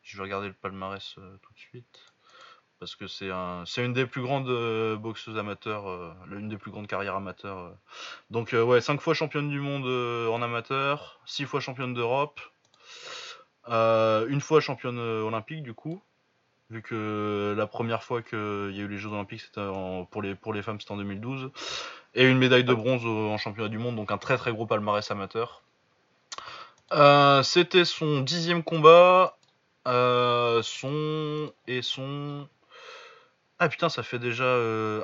[0.03, 2.01] Je vais regarder le palmarès euh, tout de suite.
[2.79, 4.51] Parce que c'est un, c'est une des plus grandes
[4.97, 7.75] boxeuses amateurs, l'une des plus grandes carrières amateurs.
[8.31, 12.41] Donc ouais, 5 fois championne du monde en amateur, 6 fois championne d'Europe,
[13.69, 16.03] une fois championne olympique du coup
[16.71, 19.61] vu que la première fois qu'il y a eu les Jeux Olympiques, c'était
[20.11, 21.51] pour, les, pour les femmes, c'était en 2012
[22.15, 25.09] et une médaille de bronze en championnat du monde, donc un très très gros palmarès
[25.11, 25.63] amateur.
[26.93, 29.37] Euh, c'était son dixième combat,
[29.87, 32.49] euh, son et son...
[33.59, 34.57] Ah putain, ça fait déjà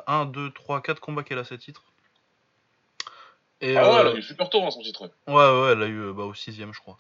[0.07, 1.85] 1, 2, 3, 4 combats qu'elle a ses titres.
[3.61, 5.11] Et, Ah ouais, euh, elle a eu super tôt hein, son titre.
[5.27, 6.97] Ouais, ouais, elle a eu bah, au sixième, je crois.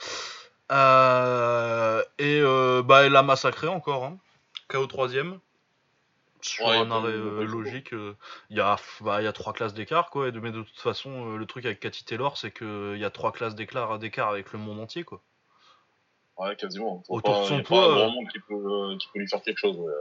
[2.19, 2.43] Et
[2.83, 4.05] bah, elle a massacré encore.
[4.05, 4.19] Hein.
[4.69, 5.41] KO troisième.
[6.47, 7.93] Sur Ouais, un il y a pas arrêt euh, pas eu le logique.
[7.93, 8.15] euh,
[8.51, 10.29] Il y, a, bah, il y a trois classes d'écart, quoi.
[10.29, 13.05] et de- Mais de toute façon, euh, le truc avec Cathy Taylor, c'est qu'il y
[13.05, 15.21] a trois classes d'écart d'écart avec le monde entier, quoi.
[16.39, 17.03] Ouais, quasiment.
[17.07, 17.95] Faut Autour pas- de son y a poids, Pas euh.
[17.95, 19.77] grand monde qui peut, euh, qui peut lui faire quelque chose.
[19.77, 19.93] Ouais.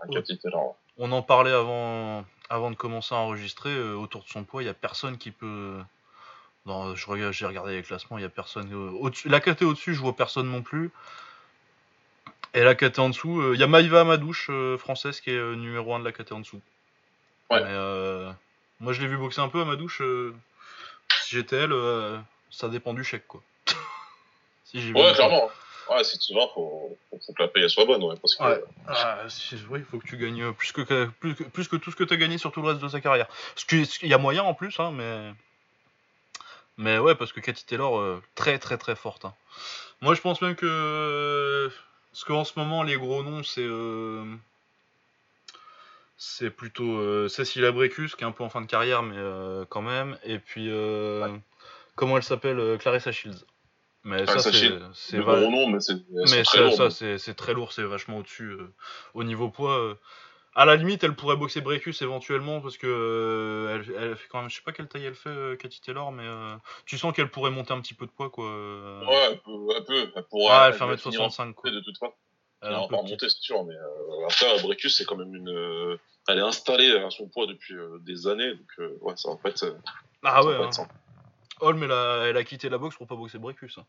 [0.00, 0.14] Un Ouais.
[0.16, 0.74] Cathy Taylor.
[0.98, 3.70] On en parlait avant, avant de commencer à enregistrer.
[3.70, 5.78] euh, autour de son poids, il y a personne qui peut.
[6.66, 8.72] Non, je regarde, j'ai regardé les classements, il y a personne.
[8.72, 10.90] euh, la KT au-dessus, je vois personne non plus.
[12.54, 15.36] Et la KT en dessous, euh, il y a Maïva Amadouche, euh, française, qui est
[15.36, 16.60] euh, numéro 1 de la KT en dessous.
[17.50, 17.62] Ouais.
[17.62, 18.34] Mais,
[18.80, 20.02] moi, je l'ai vu boxer un peu à Amadouche.
[20.02, 20.34] euh,
[21.22, 21.74] si j'étais elle,
[22.50, 23.42] ça dépend du chèque, quoi.
[24.64, 25.50] si Ouais, clairement.
[25.90, 28.02] Ouais, si tu vas, faut, faut, que la paye soit bonne.
[28.02, 28.62] Ouais, parce que, Ouais.
[28.86, 29.24] Ah,
[29.70, 32.04] oui, il faut que tu gagnes plus que, plus, que, plus que tout ce que
[32.04, 33.26] tu as gagné sur tout le reste de sa carrière.
[33.66, 35.32] Qu'il y a moyen en plus, hein, mais.
[36.78, 39.24] Mais ouais, parce que Cathy Taylor, euh, très très très forte.
[39.24, 39.34] hein.
[40.00, 41.70] Moi, je pense même que.
[42.12, 43.62] Parce qu'en ce moment, les gros noms, c'est.
[43.64, 44.24] euh,
[46.16, 49.64] C'est plutôt euh, Cécilia Brecus, qui est un peu en fin de carrière, mais euh,
[49.68, 50.16] quand même.
[50.24, 50.68] Et puis.
[50.70, 51.20] euh,
[51.94, 53.44] Comment elle s'appelle Clarissa Shields.
[54.04, 54.50] Mais ça,
[54.94, 55.18] c'est.
[55.20, 58.56] Gros nom, mais c'est très ça, c'est très lourd, c'est vachement au-dessus.
[59.14, 59.96] au niveau poids.
[60.54, 64.40] À la limite, elle pourrait boxer Brecus éventuellement parce que euh, elle, elle fait quand
[64.40, 67.14] même, je sais pas quelle taille elle fait, euh, Cathy Taylor, mais euh, tu sens
[67.14, 68.46] qu'elle pourrait monter un petit peu de poids, quoi.
[68.46, 69.04] euh.
[69.06, 69.50] Ouais, elle peut.
[69.76, 70.62] Elle, peut, elle pourra.
[70.62, 71.70] Ouais, elle fait va finir 1m65, quoi.
[71.70, 72.12] de toute façon.
[72.60, 75.34] Elle va un peu pas remonter, c'est sûr, mais euh, après, Brecus, c'est quand même
[75.34, 75.98] une.
[76.28, 79.76] elle est installée à son poids depuis des années, donc ouais, ça va pas être.
[80.22, 80.66] Ah ça va ouais, pas hein.
[80.68, 80.94] être simple.
[81.60, 83.78] Holm, elle a, elle a quitté la boxe pour pas boxer Brecus.
[83.78, 83.86] hein.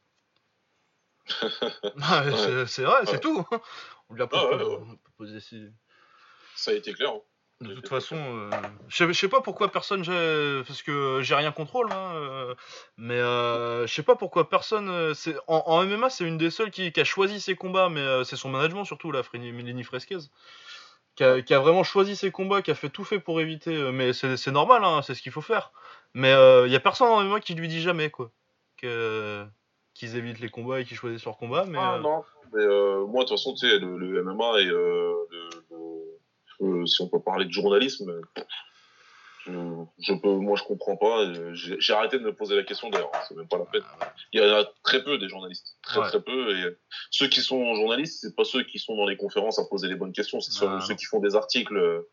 [2.02, 2.24] Ah,
[2.68, 3.46] c'est- vrai, c'est tout.
[4.10, 4.66] On lui a Ah, ouais,
[6.56, 7.12] Ça a été clair.
[7.12, 7.22] hein.
[7.62, 8.50] De toute façon, euh,
[8.90, 10.04] je sais- je sais pas pourquoi personne,
[10.68, 12.56] parce que j'ai rien contrôle, hein, euh,
[12.98, 16.50] mais euh, je sais pas pourquoi personne, euh, c'est en, en MMA c'est une des
[16.50, 19.84] seules qui, qui a choisi ses combats, mais euh, c'est son management surtout là, Lenny
[19.84, 20.18] Fresquez,
[21.16, 23.78] qui a, qui a vraiment choisi ses combats, qui a fait tout fait pour éviter,
[23.94, 25.72] mais c'est c'est normal, hein, c'est ce qu'il faut faire,
[26.14, 26.32] mais
[26.66, 28.32] il y a personne en MMA qui lui dit jamais quoi,
[28.78, 29.46] que
[29.94, 33.06] qu'ils évitent les combats et qu'ils choisissent leurs combats, mais Ah euh, non, mais euh,
[33.06, 35.50] moi, de toute façon, tu sais, le, le MMA et euh, le,
[36.86, 38.22] si on peut parler de journalisme,
[39.46, 39.52] je,
[40.00, 41.26] je peux, moi, je comprends pas.
[41.54, 43.12] J'ai arrêté de me poser la question d'ailleurs.
[43.14, 43.84] hein, C'est même pas la peine.
[44.32, 46.08] Il y en a très peu des journalistes, très Ouais.
[46.08, 46.56] très peu.
[46.58, 46.78] Et
[47.12, 49.96] ceux qui sont journalistes, c'est pas ceux qui sont dans les conférences à poser les
[49.96, 50.40] bonnes questions.
[50.40, 52.10] C'est ceux, ceux qui font des articles euh,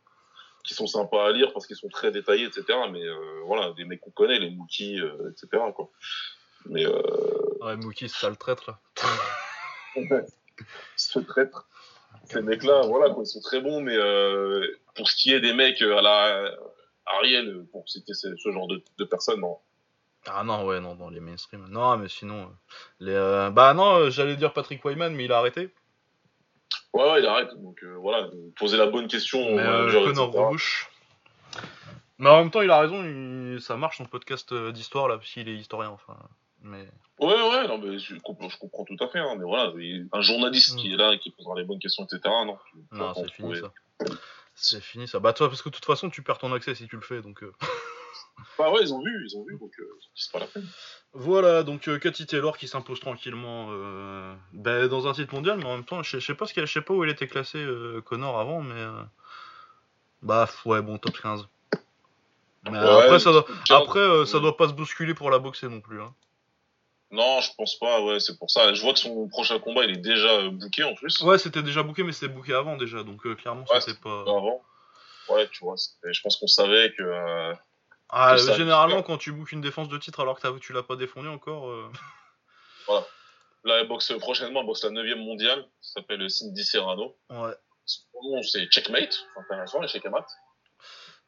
[0.64, 2.64] qui sont sympas à lire parce qu'ils sont très détaillés, etc.
[2.90, 3.14] Mais euh,
[3.46, 5.62] voilà, des mecs qu'on connaît, les Mookie, euh, etc.
[5.74, 5.88] Quoi.
[6.66, 7.00] Mais euh,
[7.60, 8.80] ouais, Mookie c'est ça le traître là.
[10.96, 11.68] ce traître.
[12.24, 15.52] Ces mecs-là, voilà, quoi, ils sont très bons, mais euh, pour ce qui est des
[15.52, 16.50] mecs euh, à la
[17.18, 19.58] Ariel, pour citer ce, ce genre de, de personnes, non.
[20.26, 21.66] Ah non, ouais, non, dans les mainstream.
[21.68, 22.42] Non, mais sinon.
[22.42, 22.46] euh,
[23.00, 25.70] les, euh, Bah non, j'allais dire Patrick Wyman, mais il a arrêté.
[26.92, 27.54] Ouais, ouais, il arrête.
[27.62, 29.40] Donc euh, voilà, poser la bonne question.
[29.56, 30.54] Mais manager, Connor.
[32.18, 35.30] Mais en même temps, il a raison, il- ça marche son podcast d'histoire là, parce
[35.30, 36.16] qu'il est historien, enfin.
[36.62, 36.86] Mais.
[37.18, 40.08] Ouais, ouais, non, mais je comprends, je comprends tout à fait, hein, mais voilà, il-
[40.12, 40.76] un journaliste Mm.
[40.78, 42.20] qui est là et qui posera les bonnes questions, etc.
[42.44, 42.58] Non,
[43.14, 43.60] c'est fini trouver.
[43.60, 43.72] ça.
[44.54, 45.20] C'est fini ça.
[45.20, 47.22] Bah toi, parce que de toute façon, tu perds ton accès si tu le fais,
[47.22, 47.42] donc.
[47.42, 47.52] euh,
[48.58, 50.66] Bah ouais, ils ont vu, ils ont vu, donc euh, c'est pas la peine.
[51.12, 55.64] Voilà, donc euh, Cathy Taylor qui s'impose tranquillement euh, bah, dans un titre mondial, mais
[55.64, 57.58] en même temps, je sais pas, ce qu'elle- je sais pas où il était classé
[57.58, 58.82] euh, Connor avant, mais.
[60.22, 61.48] Bah ouais, bon, top 15.
[62.64, 65.80] Mais Ouais, après, ça doit, après ça doit pas se bousculer pour la boxer non
[65.80, 66.00] plus.
[66.02, 66.14] Hein.
[67.12, 68.72] Non, je pense pas, ouais, c'est pour ça.
[68.72, 71.20] Je vois que son prochain combat, il est déjà euh, booké en plus.
[71.22, 74.20] Ouais, c'était déjà booké, mais c'était booké avant déjà, donc euh, clairement, Ouais, c'était pas.
[74.22, 74.62] Avant.
[75.28, 77.02] Ouais, tu vois, je pense qu'on savait que.
[77.02, 77.54] euh,
[78.08, 80.96] Ah, que généralement, quand tu bookes une défense de titre alors que tu l'as pas
[80.96, 81.68] défendu encore.
[81.68, 81.90] euh,
[83.64, 87.16] Là, elle boxe prochainement, elle boxe la 9 mondiale, ça s'appelle Cindy Serrano.
[87.28, 87.52] Ouais,
[87.84, 90.30] Son nom, c'est Checkmate, c'est intéressant, les checkmate.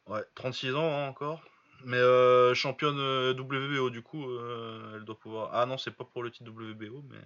[0.07, 1.41] ouais, 36 ans hein, encore.
[1.85, 5.49] Mais euh, championne euh, WBO, du coup, euh, elle doit pouvoir.
[5.53, 7.17] Ah non, c'est pas pour le titre WBO, mais.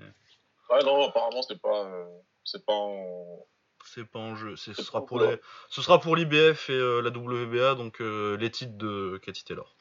[0.69, 2.05] Ouais, non, apparemment, c'est pas, euh,
[2.43, 3.45] c'est pas en.
[3.85, 4.55] C'est pas en jeu.
[4.57, 5.39] C'est- Ce sera pour les,
[5.69, 9.75] ce sera pour l'IBF et la WBA, donc les titres de Cathy Taylor.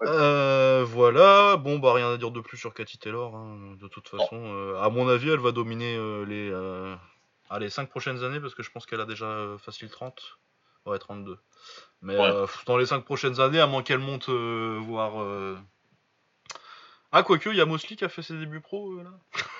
[0.00, 0.82] Ouais.
[0.84, 3.34] Voilà, bon bah rien à dire de plus sur Cathy Taylor.
[3.36, 3.76] hein.
[3.80, 5.94] De toute façon, à mon avis, elle va dominer
[6.26, 6.94] les, euh,
[7.50, 10.38] ah, les 5 prochaines années parce que je pense qu'elle a déjà facile 30.
[10.86, 11.38] Ouais, 32.
[12.02, 12.22] Mais Ouais.
[12.22, 15.20] euh, dans les 5 prochaines années, à moins qu'elle monte, euh, voir.
[15.20, 15.56] euh,
[17.12, 19.10] Ah, quoique, il y a Mosley qui a fait ses débuts pro euh, là.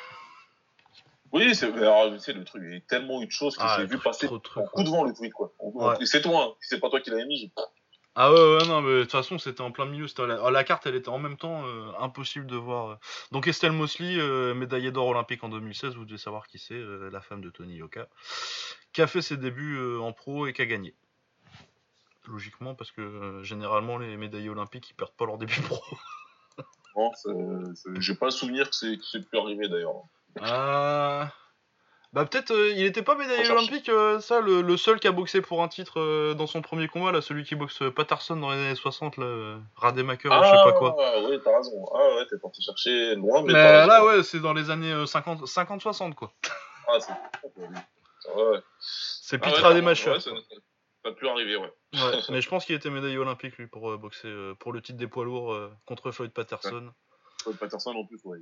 [1.33, 3.97] Oui, c'est, le truc, il y a tellement eu de choses que Ah, j'ai vu
[3.99, 5.53] trop- passer trop en coup de vent le tweet, quoi.
[5.59, 5.97] Ouais.
[6.07, 6.55] C'est toi, hein.
[6.61, 7.53] C'est pas toi qui l'avais mis,
[8.15, 10.07] Ah ouais, ouais, non, mais de toute façon, c'était en plein milieu.
[10.19, 10.51] La...
[10.51, 10.65] la...
[10.65, 12.99] carte, elle était en même temps euh, impossible de voir.
[13.33, 17.21] Donc Estelle Mosley, euh, médaillée d'or olympique en 2016, vous devez savoir qui c'est, la
[17.21, 18.07] femme de Tony Yoka,
[18.93, 20.95] qui a fait ses débuts en pro et qui a gagné.
[22.29, 25.81] Logiquement, parce que généralement, les médaillés olympiques, ils perdent pas leur début pro.
[26.97, 27.12] non,
[27.99, 30.03] j'ai pas le souvenir que c'est pu arriver d'ailleurs.
[30.41, 31.31] Ah.
[32.17, 35.43] Bah peut-être, euh, il était pas médaillé olympique, euh, ça, le, seul qui a boxé
[35.43, 38.57] pour un titre euh, dans son premier combat, là, celui qui boxe Patterson dans les
[38.57, 40.97] années 60, là, Rademacher, ah, je sais pas quoi.
[40.99, 41.85] Ah oui, t'as raison.
[41.95, 43.53] Ah ouais, t'es parti chercher loin, mais.
[43.53, 46.33] Mais là, ouais, c'est dans les années 50-60, quoi.
[46.89, 47.12] Ah, c'est.
[48.35, 48.61] Ouais.
[48.81, 50.12] C'est ah, Pete Rademacher.
[50.12, 50.21] Ouais,
[51.07, 51.73] ça peut plus arriver, ouais.
[51.95, 55.07] ouais mais je pense qu'il était médaillé olympique, lui, pour boxer pour le titre des
[55.07, 56.92] poids lourds contre Floyd Patterson.
[57.42, 58.38] Floyd Patterson en plus, ouais.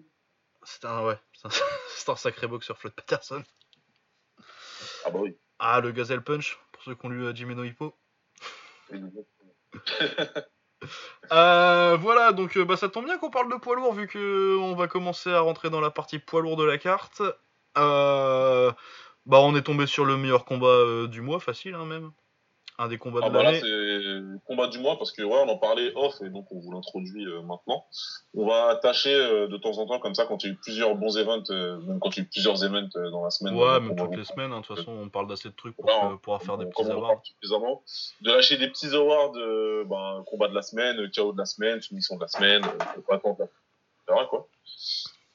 [0.62, 1.18] C'est un, ouais,
[1.88, 3.42] c'est un, sacré boxeur, Floyd Patterson.
[5.04, 5.36] Ah bah oui.
[5.58, 7.94] Ah, le Gazelle Punch, pour ceux qui ont lu Jimeno Hippo.
[11.32, 14.74] euh, voilà, donc euh, bah, ça tombe bien qu'on parle de poids lourd, vu qu'on
[14.74, 17.22] va commencer à rentrer dans la partie poids lourd de la carte.
[17.76, 18.72] Euh,
[19.26, 22.12] bah, on est tombé sur le meilleur combat euh, du mois, facile hein, même
[22.78, 23.60] un des combats ah de bah l'année.
[23.60, 26.72] c'est combat du mois parce que ouais, on en parlait off et donc on vous
[26.72, 27.86] l'introduit euh, maintenant.
[28.34, 30.56] On va tâcher euh, de temps en temps comme ça quand il y a eu
[30.56, 33.54] plusieurs bons events, euh, même quand il y a eu plusieurs events dans la semaine.
[33.54, 34.52] Ouais, même toutes les semaines.
[34.52, 35.86] Hein, de toute façon, on parle d'assez de trucs pour
[36.20, 37.22] pouvoir faire des petits awards.
[38.22, 42.16] De lâcher des petits awards, ben, combat de la semaine, KO de la semaine, soumission
[42.16, 42.62] de la semaine,
[43.06, 43.18] pas
[44.26, 44.48] quoi.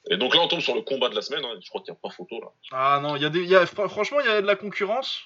[0.09, 1.43] Et donc là, on tombe sur le combat de la semaine.
[1.45, 2.47] Hein, je crois qu'il n'y a pas photo là.
[2.71, 5.25] Ah non, il y a des, y a, franchement, il y a de la concurrence.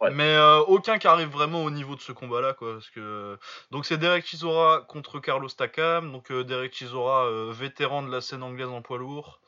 [0.00, 2.74] Mais euh, aucun qui arrive vraiment au niveau de ce combat-là, quoi.
[2.74, 3.36] Parce que
[3.70, 6.12] donc c'est Derek Chisora contre Carlos Takam.
[6.12, 9.40] Donc euh, Derek Chisora, euh, vétéran de la scène anglaise en poids lourd.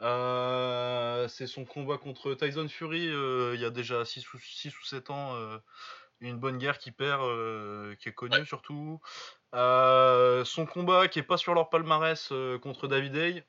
[0.00, 3.06] c'est son combat contre Tyson Fury.
[3.06, 5.36] il y a déjà 6 ou, 6 ou 7 ans.
[6.20, 7.22] une bonne guerre qui perd,
[7.96, 9.00] qui est connue surtout.
[9.54, 12.30] son combat qui est pas sur leur palmarès
[12.62, 13.44] contre David Hay.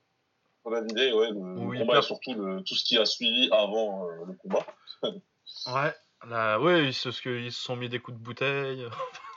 [0.66, 1.30] David Hay, ouais.
[1.32, 4.66] Le, combat surtout tout ce qui a suivi avant le combat.
[5.04, 5.94] ouais.
[6.30, 8.86] Là, ouais, c'est ce qu'ils se sont mis des coups de bouteille.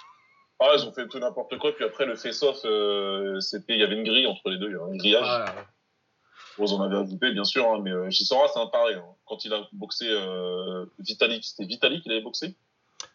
[0.61, 1.73] ah, ils ont fait tout n'importe quoi.
[1.75, 4.73] Puis après, le face-off, euh, c'était, il y avait une grille entre les deux, il
[4.73, 5.27] y avait un grillage.
[5.27, 5.55] Ah,
[6.57, 8.97] Vous en avez ajouté, bien sûr, hein, mais euh, Chisora, c'est un pareil.
[8.97, 9.05] Hein.
[9.27, 12.57] Quand il a boxé euh, Vitalik, c'était Vitalik qui avait boxé?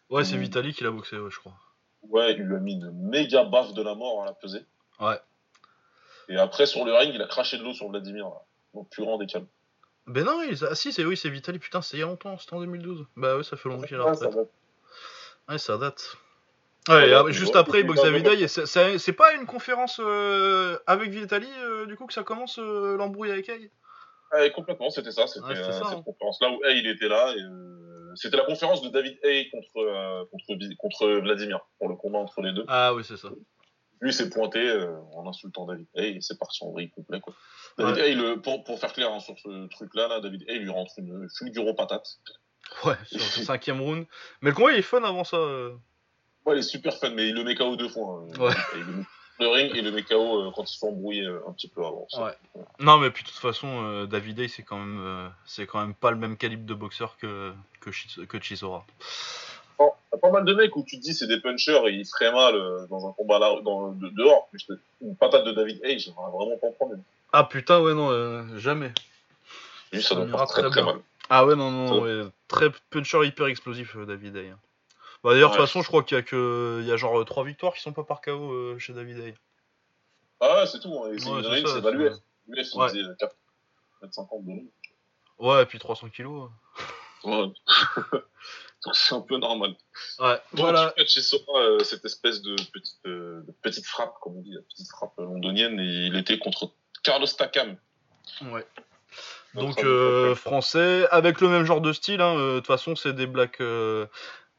[0.08, 1.54] Ouais, c'est Vitalik qui l'a boxé, ouais, je crois.
[2.02, 4.64] Ouais, il lui a mis une méga baffe de la mort à la pesée.
[5.00, 5.18] Ouais.
[6.28, 8.26] Et après, sur le ring, il a craché de l'eau sur Vladimir.
[8.26, 8.42] Là.
[8.74, 9.46] Donc, plus grand des calmes.
[10.06, 12.54] Ben non, ah si, c'est oui, c'est Vitali, putain, c'est il y a longtemps, c'était
[12.54, 13.06] en 2012.
[13.16, 14.34] Bah ouais, ça fait longtemps qu'il a la retraite.
[15.48, 16.16] Ouais, ça date.
[16.88, 21.96] Ouais, juste après, il boxe David c'est pas une conférence euh, avec Vitali, euh, du
[21.96, 23.70] coup, que ça commence euh, l'embrouille avec Hay
[24.32, 26.02] Ouais, complètement, c'était ça, c'était cette hein.
[26.04, 27.32] conférence-là où Hay il était là.
[27.34, 27.40] Et,
[28.16, 32.52] c'était la conférence de David Hay contre, contre, contre Vladimir, pour le combat entre les
[32.52, 32.64] deux.
[32.68, 33.28] Ah oui, c'est ça.
[34.04, 34.60] Lui s'est pointé
[35.14, 37.34] en insultant David Hay et c'est parti en vrille complet, quoi.
[37.78, 40.92] David Hay, pour, pour, faire clair hein, sur ce truc-là, là, David Hay lui rentre
[40.98, 42.20] une fulguro patate.
[42.84, 44.06] Ouais, sur le cinquième round.
[44.42, 45.36] Mais le combat il est fun avant ça.
[45.36, 45.74] Euh.
[46.44, 48.26] Ouais, il est super fun, mais il le met KO deux fois.
[48.28, 48.40] Hein.
[48.40, 48.54] Ouais.
[49.40, 51.80] le ring et le met KO euh, quand ils sont embrouillés euh, un petit peu
[51.84, 52.06] avant.
[52.18, 52.36] Ouais.
[52.78, 56.10] Non, mais puis de toute façon, David Hay, c'est quand même, c'est quand même pas
[56.10, 58.84] le même calibre de boxeur que que, que Chisora.
[59.78, 62.32] A pas mal de mecs où tu te dis c'est des punchers et ils feraient
[62.32, 62.54] mal
[62.88, 64.48] dans un combat là, dans, dehors.
[64.52, 66.94] Mais une patate de David Hay, j'aimerais vraiment pas en prendre.
[67.36, 68.92] Ah putain, ouais, non, euh, jamais.
[69.92, 71.00] Lui, ça, doit très, très, mal.
[71.28, 74.36] Ah ouais, non, non, très puncher hyper explosif, euh, David.
[74.36, 74.56] Hein.
[75.24, 77.24] Bah, D'ailleurs, de toute façon, je crois qu'il y a que il y a genre
[77.24, 79.34] 3 victoires qui sont pas par KO euh, chez David Day.
[80.38, 80.94] Ah ouais, c'est tout.
[80.94, 81.16] Hein.
[81.18, 82.12] C'est ouais, c'est pas l'UF.
[82.46, 83.34] Il faisait 4
[84.12, 84.52] 50 de
[85.38, 86.50] Ouais, et puis 300 kilos.
[87.24, 87.46] Ouais.
[88.92, 89.74] C'est un peu normal.
[90.18, 90.94] Ouais, voilà.
[91.06, 95.14] chez Sora, cette espèce de petite, de petite frappe, comme on dit, la petite frappe
[95.18, 97.76] londonienne, et il était contre Carlos Takam.
[98.42, 98.66] Ouais.
[99.54, 102.20] Donc euh, français, avec le même genre de style.
[102.20, 104.06] Hein, euh, de toute façon, c'est des blacks euh,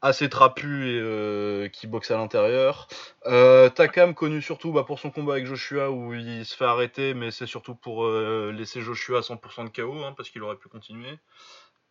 [0.00, 2.88] assez trapus et qui boxent à l'intérieur.
[3.24, 7.30] Takam connu surtout bah, pour son combat avec Joshua où il se fait arrêter, mais
[7.30, 11.18] c'est surtout pour laisser Joshua à 100% de KO hein, parce qu'il aurait pu continuer.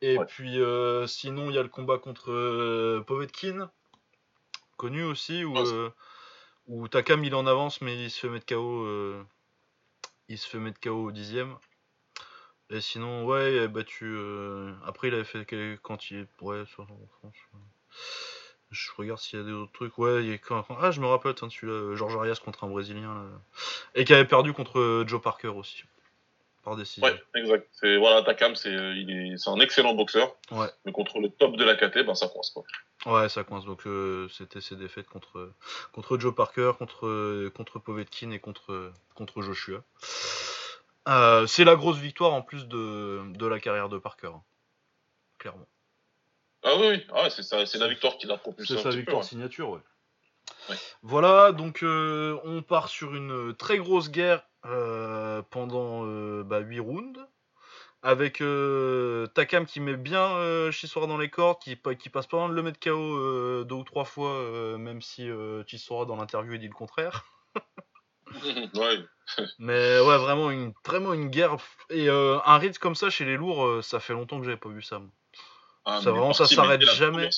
[0.07, 0.59] Et puis
[1.07, 3.69] sinon, il y a le combat contre Povetkin,
[4.77, 5.55] connu aussi, où,
[6.67, 9.25] où Takam il en avance mais il se fait mettre KO
[10.27, 11.55] il se fait mettre KO au dixième.
[12.69, 14.05] Et sinon, ouais, il a battu.
[14.05, 15.45] Euh, après, il avait fait
[15.81, 16.27] quand il est.
[16.41, 17.35] Ouais, sur en France.
[18.71, 19.97] Je regarde s'il y a des autres trucs.
[19.97, 20.65] Ouais, il est quand...
[20.81, 23.13] Ah, je me rappelle, celui-là, Georges Arias contre un Brésilien.
[23.13, 23.23] Là.
[23.93, 25.83] Et qui avait perdu contre euh, Joe Parker aussi.
[26.65, 27.07] Par décision.
[27.07, 27.67] Ouais, exact.
[27.71, 30.35] C'est voilà, Takam, c'est il est, c'est un excellent boxeur.
[30.51, 30.67] Ouais.
[30.85, 32.63] Mais contre le top de la KT, ben ça coince quoi.
[33.05, 33.63] Ouais, ça coince.
[33.63, 35.53] Donc euh, c'était ses défaites contre
[35.93, 39.81] contre Joe Parker, contre contre Povetkin et contre contre Joshua.
[41.07, 44.41] Euh, c'est la grosse victoire en plus de, de la carrière de Parker, hein.
[45.37, 45.67] clairement.
[46.63, 47.05] Ah oui, oui.
[47.13, 48.75] Ah, c'est ça, c'est la victoire qui l'a propulsé.
[48.75, 49.29] C'est sa petit victoire peu, ouais.
[49.29, 49.81] signature, ouais.
[50.69, 50.75] Ouais.
[51.03, 54.47] Voilà, donc euh, on part sur une très grosse guerre
[55.51, 57.19] pendant euh, bah, 8 rounds.
[58.03, 62.27] Avec euh, Takam qui met bien euh, Chisora dans les cordes, qui, pa- qui passe
[62.27, 65.63] pas loin de le mettre KO euh, deux ou trois fois, euh, même si euh,
[65.65, 67.25] Chisora dans l'interview dit le contraire.
[68.75, 68.99] ouais.
[69.57, 71.57] Mais ouais, vraiment une, vraiment une guerre.
[71.89, 74.57] Et euh, un rythme comme ça chez les lourds, euh, ça fait longtemps que j'avais
[74.57, 75.01] pas vu ça.
[75.85, 77.29] Ah, Ça, vraiment, ça s'arrête jamais.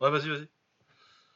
[0.00, 0.48] Ouais, vas-y, vas-y.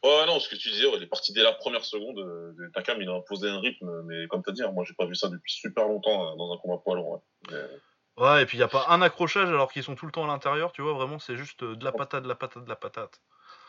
[0.05, 2.19] Ouais, non, ce que tu disais, ouais, il est parti dès la première seconde.
[2.21, 4.95] euh, de Takam, il a imposé un rythme, mais comme t'as dit, hein, moi j'ai
[4.95, 7.11] pas vu ça depuis super longtemps euh, dans un combat poids lourd.
[7.11, 7.21] ouais.
[7.51, 10.11] Mais- Ouais, et puis il y a pas un accrochage alors qu'ils sont tout le
[10.11, 12.65] temps à l'intérieur, tu vois, vraiment c'est juste euh, de la patate, de la patate,
[12.65, 13.21] de la patate.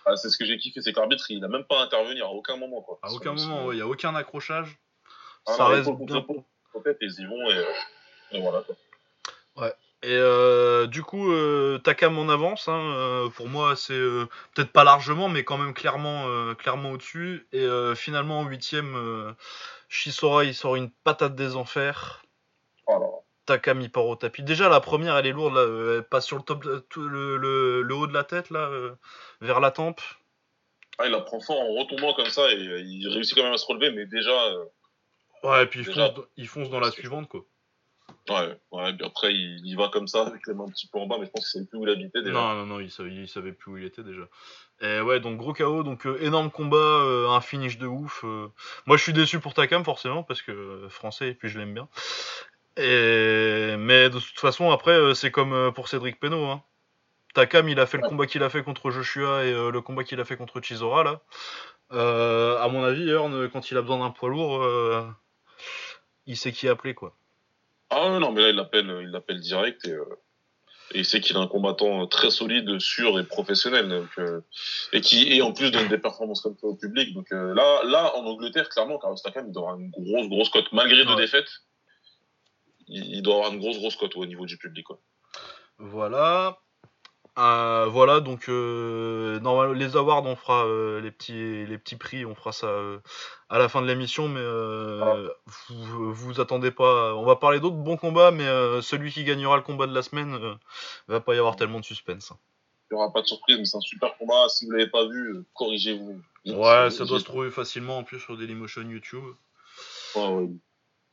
[0.07, 2.29] Ah, c'est ce que j'ai kiffé, c'est qu'arbitre, il a même pas à intervenir à
[2.31, 2.81] aucun moment.
[2.81, 2.97] Quoi.
[3.03, 4.79] À Ils aucun moment, ils il y a aucun accrochage.
[5.45, 6.25] Ah, ça non, reste contre bien.
[7.01, 7.63] ils y vont, et, euh,
[8.31, 8.63] et voilà.
[8.63, 8.75] Quoi.
[10.01, 12.67] Et euh, du coup, euh, Takam en avance.
[12.69, 13.99] Hein, euh, pour moi, c'est
[14.53, 17.47] peut-être pas largement, mais quand même clairement, clairement au-dessus.
[17.51, 19.35] Et finalement, en huitième,
[19.89, 22.23] Shisora il sort une patate des enfers.
[23.45, 24.43] Takam il part au tapis.
[24.43, 27.35] Déjà, la première, elle est lourde, là, elle passe sur le top, de- tout le,
[27.37, 28.69] le- le haut de la tête, là,
[29.41, 30.01] vers la tempe.
[30.99, 33.57] Ah, il la prend fort en retombant comme ça, et il réussit quand même à
[33.57, 34.31] se relever, mais déjà,
[35.43, 36.09] Ouais, et puis il Déjà.
[36.09, 37.41] fonce, il fonce dans la suivante, quoi.
[38.29, 41.17] Ouais, ouais, après, il, va comme ça, avec les mains un petit peu en bas,
[41.19, 42.33] mais je pense qu'il savait plus où il habitait déjà.
[42.33, 44.23] Non, non, non, il savait, il savait plus où il était déjà.
[44.81, 48.21] Et ouais, donc gros KO, donc euh, énorme combat, euh, un finish de ouf.
[48.23, 48.47] euh.
[48.85, 51.87] Moi, je suis déçu pour Takam, forcément, parce que français, et puis je l'aime bien.
[52.77, 53.75] Et...
[53.77, 56.45] Mais de toute façon, après, c'est comme pour Cédric Peno.
[56.45, 56.63] Hein.
[57.33, 60.19] Takam, il a fait le combat qu'il a fait contre Joshua et le combat qu'il
[60.19, 61.21] a fait contre Chisora, là.
[61.91, 64.65] À mon avis, Earn, quand il a besoin d'un poids lourd,
[66.25, 67.15] il sait qui appeler, quoi.
[67.89, 70.05] Ah non, mais là, il l'appelle, il l'appelle direct, et, euh,
[70.91, 74.41] et il sait qu'il est un combattant très solide, sûr et professionnel, donc, euh,
[74.93, 77.13] et qui, et en plus donne des performances comme ça au public.
[77.13, 80.49] Donc euh, là, là, en Angleterre, clairement, Carlos Takam, il doit avoir une grosse, grosse
[80.49, 81.21] cote, malgré deux Ouais.
[81.21, 81.49] défaites.
[82.87, 84.99] Il, il doit avoir une grosse, grosse cote au niveau du public, quoi.
[85.77, 86.57] Voilà.
[87.39, 92.25] Euh, voilà, donc euh, normalement les awards, on fera euh, les petits les petits prix,
[92.25, 92.99] on fera ça euh,
[93.47, 94.43] à la fin de l'émission, mais
[95.69, 97.15] vous, vous attendez pas.
[97.15, 98.45] On va parler d'autres bons combats, mais
[98.81, 100.37] celui qui gagnera le combat de la semaine,
[101.07, 102.33] va pas y avoir tellement de suspense.
[102.91, 104.49] Il n'y aura pas de surprise, mais c'est un super combat.
[104.49, 106.21] Si vous l'avez pas vu, corrigez-vous.
[106.45, 109.23] Ouais, ça doit se trouver facilement en plus sur Dailymotion YouTube.
[110.15, 110.49] Ouais, ouais.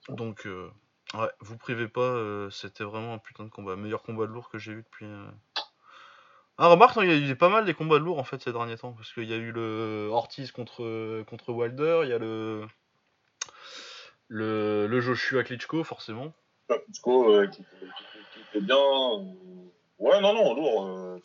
[0.08, 0.48] Donc
[1.14, 4.58] ouais, vous privez pas, c'était vraiment un putain de combat, meilleur combat de lourd que
[4.58, 5.06] j'ai vu depuis.
[6.58, 8.40] Ah remarque, non, il y a eu pas mal des combats de lourd en fait
[8.40, 12.12] ces derniers temps, parce qu'il y a eu le Ortiz contre contre Wilder, il y
[12.14, 12.66] a le
[14.28, 16.32] le, le Joshua Klitschko forcément.
[16.68, 17.62] Klitschko, euh, qui,
[18.54, 18.76] était bien.
[18.76, 19.22] euh,
[19.98, 20.86] Ouais, non, non, lourd.
[20.86, 21.18] euh,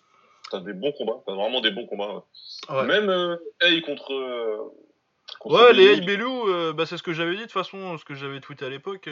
[0.52, 1.22] T'as des bons combats.
[1.26, 2.24] T'as vraiment des bons combats.
[2.70, 2.86] Ouais.
[2.86, 4.14] Même euh, Hey contre.
[4.14, 4.58] euh,
[5.40, 8.06] contre Ouais, les Bellew, euh, bah, c'est ce que j'avais dit de toute façon, ce
[8.06, 9.10] que j'avais tweeté à l'époque.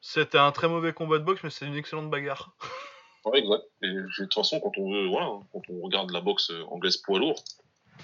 [0.00, 2.54] c'était un très mauvais combat de boxe, mais c'était une excellente bagarre.
[3.24, 3.64] Ouais, exact.
[3.82, 6.96] Et de toute façon, quand on veut, voilà, hein, quand on regarde la boxe anglaise
[6.98, 7.42] poids lourd,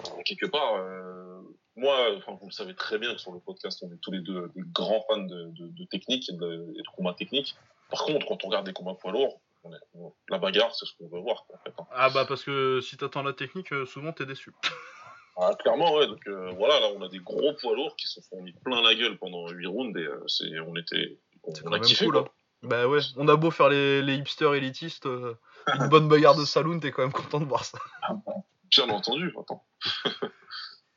[0.07, 1.41] euh, quelque part, euh,
[1.77, 4.21] moi, enfin, vous le savez très bien que sur le podcast, on est tous les
[4.21, 7.57] deux des grands fans de, de, de technique et de, et de combats techniques.
[7.91, 10.87] Par contre, quand on regarde des combats poids lourds, on est- on- la bagarre, c'est
[10.87, 11.73] ce qu'on veut voir, en fait.
[11.79, 11.87] hein.
[11.93, 14.53] Ah bah parce que si t'attends la technique, euh, souvent t'es déçu.
[15.41, 16.09] Ah, clairement, ouais.
[16.09, 18.83] Donc euh, voilà, là, on a des gros poids lourds qui se sont mis plein
[18.83, 22.15] la gueule pendant 8 rounds et euh, c'est, on était, on, a kiffé, cool.
[22.15, 22.35] quoi.
[22.63, 25.35] Bah ouais, on a beau faire les, les hipsters élitistes, euh,
[25.75, 27.79] une bonne bagarre de saloon, t'es quand même content de voir ça.
[28.71, 29.33] Bien entendu.
[29.39, 29.65] Attends.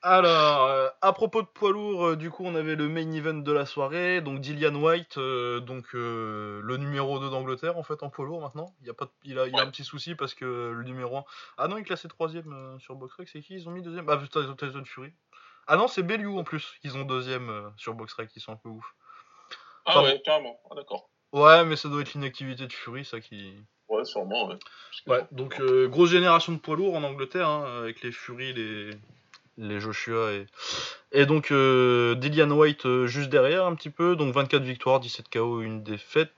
[0.03, 3.35] Alors, euh, à propos de poids lourd, euh, du coup, on avait le main event
[3.35, 8.09] de la soirée, donc Dillian White, euh, donc le numéro 2 d'Angleterre en fait en
[8.09, 8.73] poids lourd maintenant.
[8.81, 10.83] Il, y a pas de- il, a, il a un petit souci parce que le
[10.83, 11.23] numéro 1.
[11.59, 13.53] Ah non, il est classé troisième sur BoxRec, c'est qui?
[13.53, 15.13] Ils ont mis deuxième Ah putain, ils ont Tyson Fury.
[15.67, 18.69] Ah non, c'est Bellew en plus, ils ont deuxième sur BoxRec, ils sont un peu
[18.69, 18.95] ouf.
[19.85, 20.59] Ah ouais, carrément.
[20.71, 21.10] Ah d'accord.
[21.33, 23.53] Ouais, mais ça doit être l'inactivité de Fury, ça qui.
[23.89, 24.55] Ouais, sûrement, ouais.
[25.07, 28.89] Ouais, donc euh, grosse génération de poids lourds en Angleterre, hein, avec les Fury, les,
[29.57, 30.45] les Joshua et,
[31.11, 35.29] et donc euh, Dillian White euh, juste derrière un petit peu, donc 24 victoires, 17
[35.29, 36.31] KO, une défaite.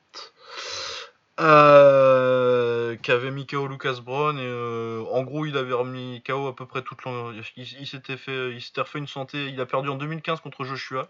[1.39, 6.55] Euh, qu'avait mis KO Lucas Brown et euh, en gros il avait remis KO à
[6.55, 7.43] peu près toute l'an- il,
[7.79, 11.09] il s'était fait il s'était refait une santé il a perdu en 2015 contre Joshua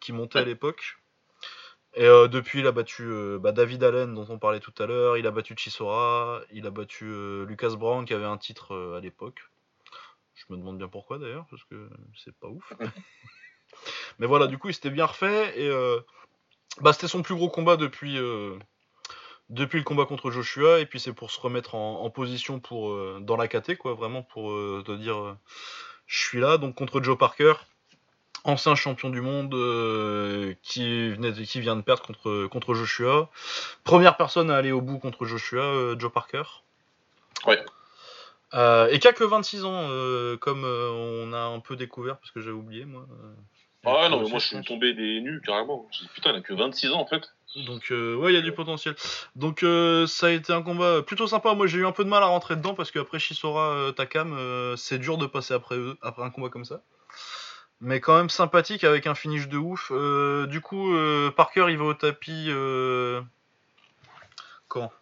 [0.00, 0.98] qui montait à l'époque
[1.94, 4.86] Et euh, depuis, il a battu euh, bah, David Allen, dont on parlait tout à
[4.86, 5.16] l'heure.
[5.16, 6.40] Il a battu Chisora.
[6.52, 9.40] Il a battu euh, Lucas Brown, qui avait un titre à l'époque.
[10.34, 12.72] Je me demande bien pourquoi d'ailleurs, parce que c'est pas ouf.
[14.18, 15.60] Mais voilà, du coup, il s'était bien refait.
[15.60, 15.70] Et
[16.80, 18.16] bah, c'était son plus gros combat depuis,
[19.48, 20.78] depuis le combat contre Joshua.
[20.80, 24.22] Et puis, c'est pour se remettre en, en position pour, dans la KT, quoi, vraiment
[24.22, 25.36] pour te dire
[26.06, 26.58] je suis là.
[26.58, 27.54] Donc, contre Joe Parker
[28.44, 33.28] ancien champion du monde euh, qui, venait de- qui vient de perdre contre, contre Joshua.
[33.84, 36.42] Première personne à aller au bout contre Joshua, euh, Joe Parker.
[37.46, 37.64] Ouais.
[38.54, 39.88] Euh, et qui a que 26 ans,
[40.40, 43.06] comme on a un peu découvert, parce que j'avais oublié, moi.
[43.84, 45.86] Ah ouais, non, mais moi je suis tombé des nues carrément.
[45.92, 47.30] J'ai dit putain, il a que 26 ans en fait.
[47.66, 48.94] Donc euh, ouais, il y a du potentiel.
[49.36, 51.54] Donc euh, ça a été un combat plutôt sympa.
[51.54, 54.36] Moi j'ai eu un peu de mal à rentrer dedans parce qu'après Chisora euh, Takam,
[54.76, 56.82] c'est dur de passer après eux, après un combat comme ça.
[57.80, 59.92] Mais quand même sympathique avec un finish de ouf.
[59.92, 62.46] Euh, du coup, euh, Parker il va au tapis.
[62.48, 63.20] Euh...
[64.66, 64.92] Quand?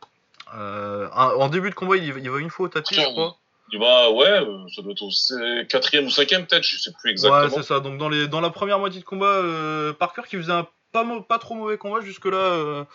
[0.53, 3.37] Un- En début de combat, il, va- il va une fois au tapis, je crois.
[3.73, 7.43] Il va, ouais, ça doit être au quatrième ou cinquième peut-être, je sais plus exactement.
[7.43, 7.81] Ouais, c'est ça.
[7.81, 9.43] Donc dans, les, dans la première moitié de combat,
[9.99, 12.87] Parker qui faisait un pas, trop mauvais combat jusque-là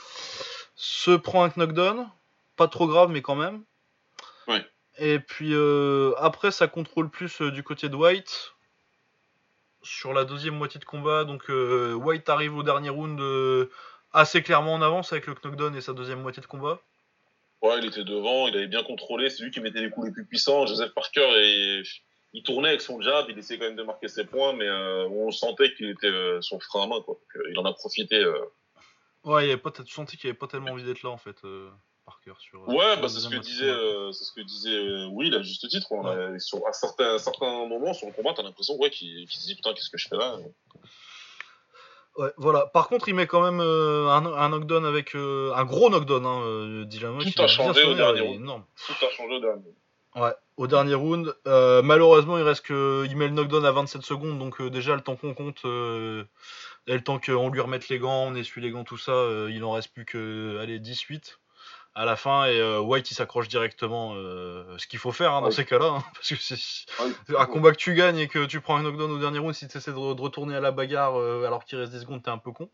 [0.76, 2.08] se prend un knockdown.
[2.56, 3.64] Pas trop grave, mais quand même.
[4.48, 4.66] Ouais.
[4.98, 5.54] Et puis
[6.20, 8.54] après, ça contrôle plus du côté de White.
[9.84, 13.70] Sur la deuxième moitié de combat, donc euh, White arrive au dernier round euh,
[14.14, 16.80] assez clairement en avance avec le knockdown et sa deuxième moitié de combat.
[17.62, 20.14] Ouais, il était devant, il avait bien contrôlé, c'est lui qui mettait les coups les
[20.14, 20.66] plus puissants.
[20.66, 21.84] Joseph Parker, et,
[22.34, 25.08] il tournait avec son jab, il essayait quand même de marquer ses points, mais euh,
[25.10, 26.12] on sentait qu'il était
[26.42, 27.16] son frein à main, quoi.
[27.16, 28.24] Donc, il en a profité.
[29.24, 31.38] Ouais, il avait pas, tu sentais qu'il avait pas tellement envie d'être là en fait,
[32.06, 32.34] Parker.
[32.40, 34.70] Sur, euh, Ouais, sur bah la c'est ce que disait, euh, c'est ce que disait
[34.76, 35.88] euh, Will à juste titre.
[35.92, 39.40] On a- sur, à certains, certains moments sur le combat, t'as l'impression ouais, qu'il qu'il
[39.40, 40.38] se dit putain, qu'est-ce que je fais là
[42.18, 42.66] Ouais, voilà.
[42.68, 46.26] Par contre, il met quand même euh, un, un knockdown avec euh, un gros knockdown.
[46.26, 48.36] Hein, euh, Dillashaw, Tout il a changé au dernier round.
[48.36, 48.64] énorme.
[48.86, 49.64] Tout a changé au dernier.
[50.18, 51.34] Ouais, au dernier round.
[51.48, 54.94] Euh, malheureusement, il reste que il met le knockdown à 27 secondes, donc euh, déjà
[54.96, 56.26] le temps qu'on compte euh,
[56.86, 59.50] et le temps qu'on lui remette les gants, on essuie les gants, tout ça, euh,
[59.50, 61.40] il en reste plus que allez 18
[61.94, 64.14] à la fin et euh, White il s'accroche directement.
[64.16, 66.86] euh, ce qu'il faut faire hein, dans ces cas-là, hein, parce que c'est
[67.38, 69.68] un combat que tu gagnes et que tu prends un knockdown au dernier round, si
[69.68, 72.24] tu essaies de, re- de retourner à la bagarre euh, alors qu'il reste 10 secondes,
[72.24, 72.70] t'es un peu con.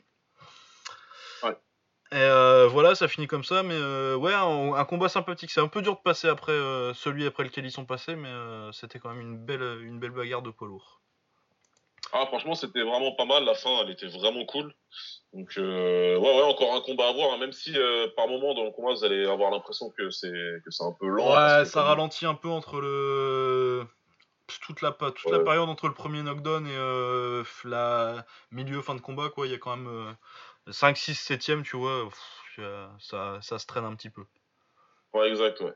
[2.12, 5.52] Et euh, voilà, ça finit comme ça, mais euh, ouais, un, un combat sympathique.
[5.52, 8.30] C'est un peu dur de passer après euh, celui après lequel ils sont passés, mais
[8.30, 11.02] euh, c'était quand même une belle, une belle bagarre de poids lourd.
[12.14, 13.44] Ah, franchement, c'était vraiment pas mal.
[13.44, 14.74] La fin, elle était vraiment cool.
[15.34, 17.34] Donc, euh, ouais, ouais, encore un combat à voir.
[17.34, 20.32] hein, même si euh, par moment dans le combat, vous allez avoir l'impression que c'est
[20.64, 21.28] que c'est un peu lent.
[21.28, 23.86] ouais, ça comme- ralentit un peu entre le
[24.62, 29.02] toute la toute la période entre le premier knockdown et euh, la milieu fin de
[29.02, 29.46] combat quoi.
[29.46, 29.88] Il y a quand même
[30.68, 32.10] euh, 5, 6, 7 tu vois.
[32.10, 32.60] pff,
[33.00, 34.26] ça, ça se traîne un petit peu.
[35.14, 35.74] Ouais, exact, ouais.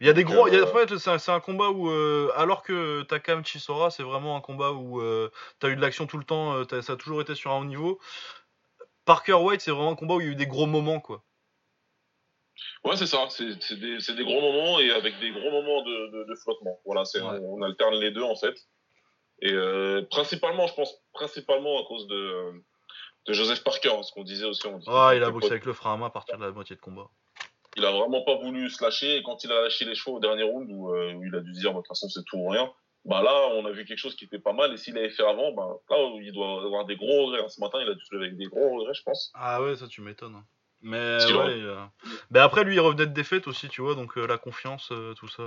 [0.00, 0.46] Il y a des gros.
[0.48, 3.90] il y a- euh, en fait, c'est un, combat où, euh, alors que Takam Chisora,
[3.90, 6.92] c'est vraiment un combat où euh, t'as eu de l'action tout le temps, euh, ça
[6.92, 7.98] a toujours été sur un haut niveau.
[9.04, 11.24] Parker White, c'est vraiment un combat où il y a eu des gros moments, quoi.
[12.84, 13.26] Ouais, c'est ça.
[13.30, 13.46] C'est
[13.76, 16.80] des, des gros moments et avec des gros moments de, de, de flottement.
[16.84, 17.20] Voilà, Ouais.
[17.22, 18.54] on, on alterne les deux en fait.
[19.42, 19.52] Et
[20.10, 22.64] principalement, je pense principalement à cause de
[23.26, 24.66] de Joseph Parker, ce qu'on disait aussi.
[24.66, 26.52] On disait Ah, il a boxé avec le frein à main à partir de la
[26.52, 27.08] moitié de combat.
[27.76, 29.16] Il a vraiment pas voulu se lâcher.
[29.16, 31.40] Et quand il a lâché les chevaux au dernier round où, euh, où il a
[31.40, 32.70] dû dire de toute façon c'est tout ou rien
[33.08, 34.72] bah là on a vu quelque chose qui était pas mal.
[34.72, 37.48] Et s'il avait fait avant bah là il doit avoir des gros regrets.
[37.48, 39.30] Ce matin il a dû se lever avec des gros regrets je pense.
[39.34, 40.42] Ah ouais, ça tu m'étonnes.
[40.82, 41.90] Mais ouais, aurait- il a-
[42.30, 45.14] Mais après, lui, il revenait de défaite aussi, tu vois, donc euh, la confiance, euh,
[45.14, 45.44] tout ça.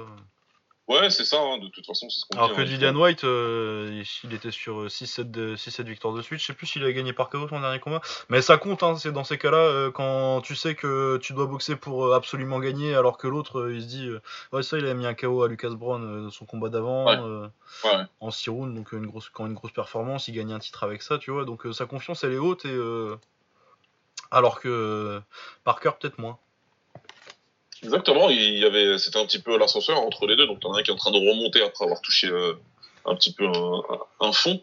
[0.89, 2.95] Ouais c'est ça hein, de toute façon c'est ce qu'on Alors dit que hein, Dillian
[2.95, 6.39] White, euh, il était sur 6-7 de- 6-7 victoires de suite.
[6.41, 8.01] Je sais plus s'il a gagné par KO son dernier combat.
[8.29, 11.45] Mais ça compte, hein, c'est dans ces cas-là, euh, quand tu sais que tu dois
[11.45, 14.21] boxer pour euh, absolument gagner, alors que l'autre, euh, il se dit, euh,
[14.51, 17.05] ouais, ça, il a mis un KO à Lucas Brown euh, dans son combat d'avant,
[17.05, 17.17] Ouais.
[17.19, 17.47] euh,
[17.85, 20.59] ouais en 6 rounds, donc euh, une grosse, quand une grosse performance, il gagne un
[20.59, 21.45] titre avec ça, tu vois.
[21.45, 23.15] Donc euh, sa confiance, elle est haute, et euh,
[24.31, 25.19] alors que euh,
[25.63, 26.37] Parker, peut-être moins.
[27.83, 30.79] Exactement il y avait c'était un petit peu l'ascenseur entre les deux donc t'en as
[30.79, 32.53] un qui est en train de remonter après avoir touché euh,
[33.05, 33.81] un petit peu un,
[34.19, 34.61] un- fond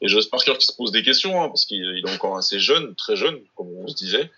[0.00, 2.58] et Joseph Parker qui se pose des questions hein, parce qu'il il est encore assez
[2.58, 4.30] jeune très jeune comme on se disait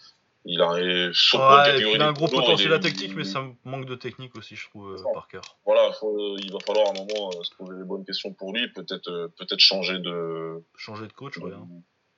[0.45, 4.35] il a Ouais, il a un gros potentiel à technique, mais ça manque de technique
[4.37, 5.13] aussi, je trouve, euh.
[5.13, 5.41] Parker.
[5.67, 8.55] voilà, faut- il va falloir à un moment euh, se poser les bonnes questions pour
[8.55, 11.51] lui, peut-être euh, peut-être changer de, Changer de coach, ouais.
[11.53, 11.67] hein.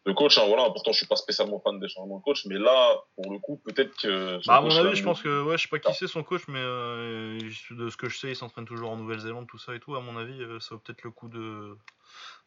[0.06, 0.38] De coach.
[0.38, 3.30] Hein, voilà, pourtant je suis pas spécialement fan des changements de coach, mais là pour
[3.32, 4.44] le coup peut-être que.
[4.46, 6.42] Bah, à mon avis, je pense que, ouais, je sais pas qui c'est son coach,
[6.48, 7.38] mais euh,
[7.70, 9.94] de ce que je sais, il s'entraîne toujours en Nouvelle-Zélande, tout ça et tout.
[9.94, 11.76] À mon avis, euh, ça vaut peut-être le coup de,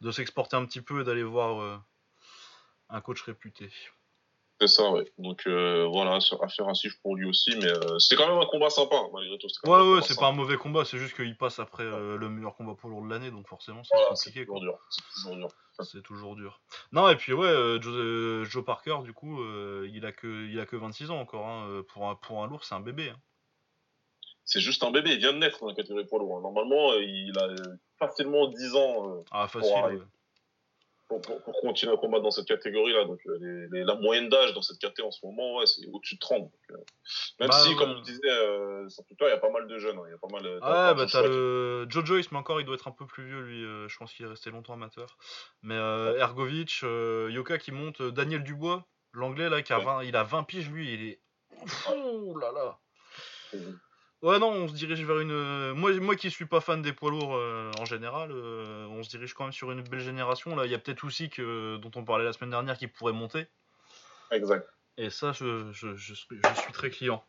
[0.01, 1.77] de s'exporter un petit peu et d'aller voir euh,
[2.89, 3.69] un coach réputé.
[4.63, 5.03] C'est ça, ouais.
[5.17, 8.45] Donc euh, voilà, affaire à suivre pour lui aussi, mais euh, c'était quand même un
[8.45, 9.47] combat sympa, malgré tout.
[9.65, 12.55] Ouais, ouais, c'est pas un mauvais combat, c'est juste qu'il passe après euh, le meilleur
[12.55, 14.39] combat pour lourd de l'année, donc forcément c'est compliqué.
[14.39, 14.79] C'est toujours dur.
[14.89, 15.47] C'est toujours dur.
[15.81, 16.61] C'est toujours dur.
[16.93, 19.43] Non, et puis ouais, Joe, Parker, du coup,
[19.83, 21.45] il, a que, il a que 26 ans encore.
[21.45, 21.83] Hein.
[21.89, 23.09] Pour, un, pour un lourd, c'est un bébé.
[23.09, 23.19] Hein.
[24.45, 26.37] C'est juste un bébé, il vient de naître dans la catégorie poids lourd.
[26.37, 26.41] Hein.
[26.41, 27.49] Normalement, il a
[27.99, 29.23] facilement 10 ans.
[29.31, 29.89] ah, facile, pour,
[31.61, 33.05] continuer à combattre dans cette catégorie-là.
[33.05, 36.19] Donc, euh, la moyenne d'âge dans cette catégorie en ce moment, ouais, c'est au-dessus de
[36.19, 36.51] 30.
[36.71, 36.75] Euh,
[37.39, 39.77] même bah, si, comme je disais, euh, sur Twitter, il y a pas mal de
[39.79, 39.97] jeunes.
[39.97, 42.75] Hein, y a pas mal, ouais, bah t'as le Joe Joyce, mais encore, il doit
[42.75, 43.61] être un peu plus vieux, lui.
[43.89, 45.17] je pense qu'il est resté longtemps amateur.
[45.61, 50.43] Mais Ergovic, Yoka qui monte, Daniel Dubois, l'anglais, là, qui a 20, il a 20
[50.43, 51.19] piges, lui, il est.
[51.95, 52.79] Ouh là là.
[54.23, 55.31] Ouais, non, on se dirige vers une.
[55.31, 59.03] Euh, moi, moi qui suis pas fan des poids lourds euh, en général, euh, on
[59.03, 60.55] se dirige quand même sur une belle génération.
[60.55, 63.11] Là, il y a peut-être aussi que dont on parlait la semaine dernière qui pourrait
[63.11, 63.47] monter.
[64.31, 64.65] Exact.
[64.97, 67.21] Et ça, je, je, je, suis, je suis très client.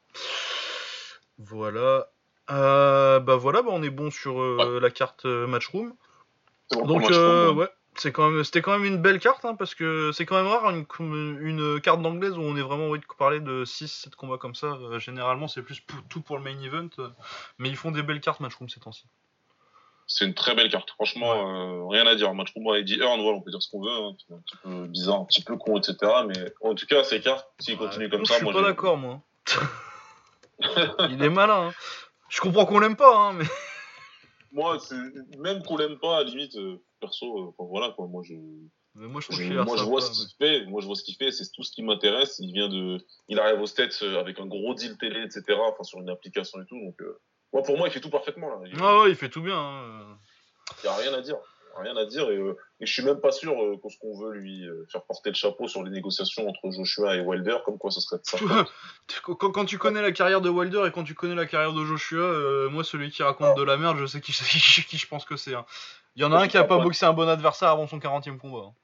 [1.39, 2.07] Voilà.
[2.49, 5.95] bah voilà, bah on est bon sur la carte Matchroom.
[6.71, 10.27] Donc, ouais c'est quand même, c'était quand même une belle carte, hein, parce que c'est
[10.27, 10.87] quand même rare une,
[11.41, 14.67] une carte d'anglaise où on est vraiment envie de parler de 6-7 combats comme ça.
[14.67, 17.09] Euh, généralement, c'est plus tout pour le main event, euh,
[17.59, 19.05] mais ils font des belles cartes Matchroom ces temps-ci.
[20.07, 22.33] C'est une très belle carte, franchement, euh, rien à dire.
[22.35, 24.87] Matchroom a dit Earn, voilà, on peut dire ce qu'on veut, hein, un petit peu
[24.87, 25.97] bizarre, un petit peu con, etc.
[26.27, 28.53] Mais en tout cas, ces cartes, s'ils continuent comme ça, moi.
[28.53, 29.21] Je suis pas d'accord, moi.
[31.11, 31.69] Il est malin.
[31.69, 31.73] Hein.
[32.29, 33.47] Je comprends qu'on l'aime pas, hein, mais.
[34.55, 34.79] Moi,
[35.39, 36.57] même qu'on l'aime pas, à la limite
[37.01, 38.07] perso, euh, voilà quoi.
[38.07, 38.35] Moi je,
[38.95, 40.65] moi, je, moi, je vois ce qu'il fait.
[40.67, 41.33] Moi je vois ce qu'il fait.
[41.33, 42.39] C'est tout ce qui m'intéresse.
[42.39, 42.99] Il vient de,
[43.29, 45.59] il arrive au States euh, avec un gros deal télé, etc.
[45.61, 46.79] Enfin sur une application et tout.
[46.81, 47.21] Donc euh,
[47.53, 48.61] moi pour moi il fait tout parfaitement là.
[48.67, 49.59] Il, ah ouais, il fait tout bien.
[49.59, 50.19] Hein.
[50.83, 51.37] Il y a rien à dire
[51.79, 52.39] rien à dire et,
[52.81, 53.55] et je suis même pas sûr
[53.89, 57.59] ce qu'on veut lui faire porter le chapeau sur les négociations entre Joshua et Wilder
[57.65, 58.39] comme quoi ce serait ça
[59.23, 61.85] quand, quand, tu connais la carrière de Wilder et quand tu connais la carrière de
[61.85, 65.37] Joshua moi celui qui raconte de la merde je sais qui, qui je pense que
[65.37, 65.65] c'est hein.
[66.17, 68.39] Il y en a un qui a pas boxé un bon adversaire avant son 40e
[68.39, 68.69] combat.
[68.69, 68.75] Hein.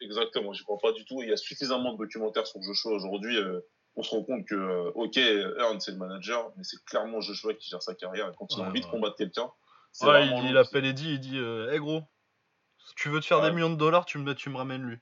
[0.00, 1.22] Exactement, je crois pas du tout.
[1.22, 3.36] Il y a suffisamment de documentaires sur Joshua aujourd'hui.
[3.36, 3.60] Euh,
[3.94, 7.54] on se rend compte que, euh, ok, Earn c'est le manager, mais c'est clairement Joshua
[7.54, 8.28] qui gère sa carrière.
[8.28, 9.50] Et quand il a envie de combattre quelqu'un,
[10.02, 12.02] ouais, il, il, appelle Eddie, il dit Hé euh, gros,
[12.86, 14.98] si tu veux te faire des millions de dollars, tu me, tu me ramènes lui.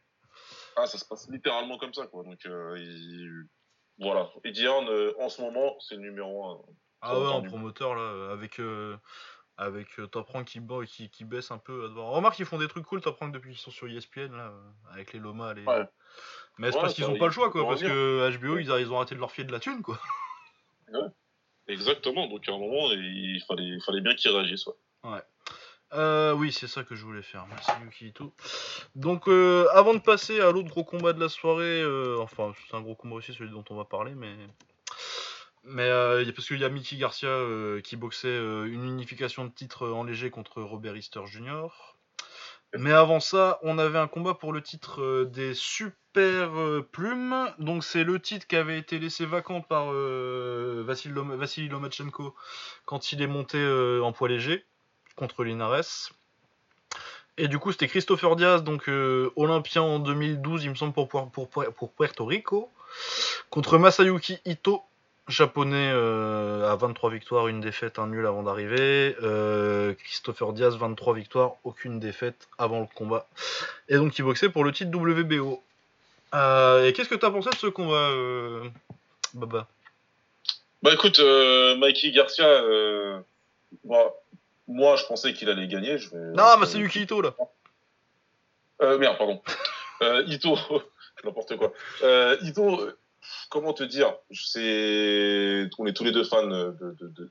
[0.77, 2.25] Ah, ça se passe littéralement comme ça, quoi.
[2.25, 2.39] Donc,
[3.99, 4.31] voilà.
[4.45, 6.61] Eddie Earn, en ce moment, c'est le numéro 1.
[7.03, 8.61] Ah ouais, en promoteur, là, avec
[9.61, 11.93] avec euh, Top Rank qui, qui, qui, baisse un peu.
[11.95, 14.55] Remarque, ils font des trucs cool, Top Rank, depuis qu'ils sont sur ESPN, là,
[14.91, 15.53] avec les Loma.
[15.53, 15.65] Les...
[16.59, 18.97] Mais c'est parce qu'ils ont pas le choix, quoi, parce que HBO, ils, ils, ont
[18.97, 20.01] arrêté de leur fier de la thune, quoi.
[21.69, 24.67] Exactement, donc à un moment, il fallait, il fallait bien qu'ils réagissent,
[25.05, 25.23] ouais.
[25.93, 27.47] Euh, oui, c'est ça que je voulais faire.
[27.49, 28.33] Merci Yukito.
[28.95, 31.85] Donc, euh, avant de passer à l'autre gros combat de la soirée,
[32.19, 34.37] enfin, c'est un gros combat aussi, celui dont on va parler, mais
[35.65, 39.51] mais euh, parce qu'il y a Mickey Garcia euh, qui boxait euh, une unification de
[39.51, 41.69] titre en léger contre Robert Easter Jr.
[42.79, 46.51] Mais avant ça, on avait un combat pour le titre des Super
[46.93, 47.53] Plumes.
[47.59, 52.37] Donc c'est le titre qui avait été laissé vacant par Vassili Lomachenko
[52.85, 53.59] quand il est monté
[54.01, 54.65] en poids léger
[55.17, 56.11] contre Linares.
[57.39, 58.89] Et du coup, c'était Christopher Diaz, donc
[59.37, 62.71] olympien en 2012, il me semble, pour, pour, pour Puerto Rico,
[63.49, 64.83] contre Masayuki Ito,
[65.31, 69.17] japonais euh, à 23 victoires, une défaite, un nul avant d'arriver.
[69.23, 73.27] Euh, Christopher Diaz, 23 victoires, aucune défaite avant le combat.
[73.89, 75.63] Et donc il boxait pour le titre WBO.
[76.35, 78.11] Euh, et qu'est-ce que tu as pensé de ce combat,
[79.35, 79.67] Baba?
[80.83, 81.21] Bah écoute,
[81.79, 82.63] Mikey Garcia,
[83.85, 84.15] bah,
[84.71, 85.99] moi je pensais qu'il allait gagner.
[85.99, 87.35] Je non, mais c'est Yuki Ito là.
[88.99, 89.43] merde, pardon.
[90.27, 90.57] Ito,
[91.25, 91.73] n'importe quoi.
[92.43, 92.91] Ito,
[93.49, 94.15] comment te dire?
[94.33, 97.31] C'est on est tous les deux fans de, de, de,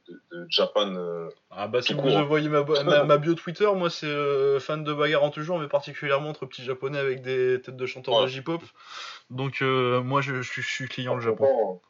[0.50, 2.64] Japan euh, ah bah si vous voyez ma,
[3.04, 6.64] ma, bio Twitter moi c'est euh, fan de bagarre en toujours mais particulièrement entre petits
[6.64, 8.62] japonais avec des têtes de chanteurs de J-pop
[9.30, 11.82] donc euh, moi je, je, suis client le Japon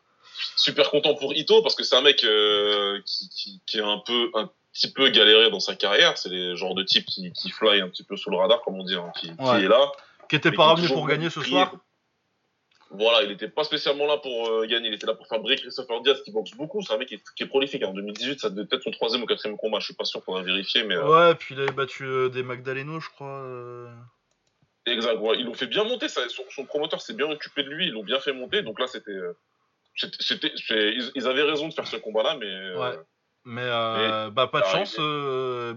[0.56, 4.32] super content pour Ito parce que c'est un mec qui, qui, qui, est un peu
[4.36, 7.82] un petit peu galéré dans sa carrière c'est les genres de type qui, qui fly
[7.82, 9.92] un petit peu sous le radar comme on dit hein, qui, qui, est là
[10.30, 11.74] qui était pas revenu pour gagner ce soir
[12.92, 15.58] voilà, il n'était pas spécialement là pour euh, gagner, il était là pour faire briller
[15.58, 16.82] Christopher Diaz qui boxe beaucoup.
[16.82, 17.84] C'est un mec qui est, prolifique.
[17.84, 19.80] En 2018, ça devait être son troisième ou quatrième combat.
[19.80, 20.96] Je suis pas sûr qu'on a vérifié, mais.
[20.96, 23.46] Euh, ouais, puis il avait battu euh, des Magdaleno, je crois.
[24.88, 25.20] Exact.
[25.20, 25.38] Ouais.
[25.38, 26.10] Ils l'ont fait bien monter.
[26.10, 27.88] Ça, son, promoteur s'est bien occupé de lui.
[27.88, 28.64] Ils l'ont bien fait monter.
[28.64, 29.18] Donc là, c'était.
[29.96, 30.52] C'était,
[31.16, 32.76] ils, avaient raison de faire ce combat-là, mais.
[32.76, 32.98] Ouais.
[33.46, 33.68] Mais,
[34.32, 34.98] bah, pas de chance.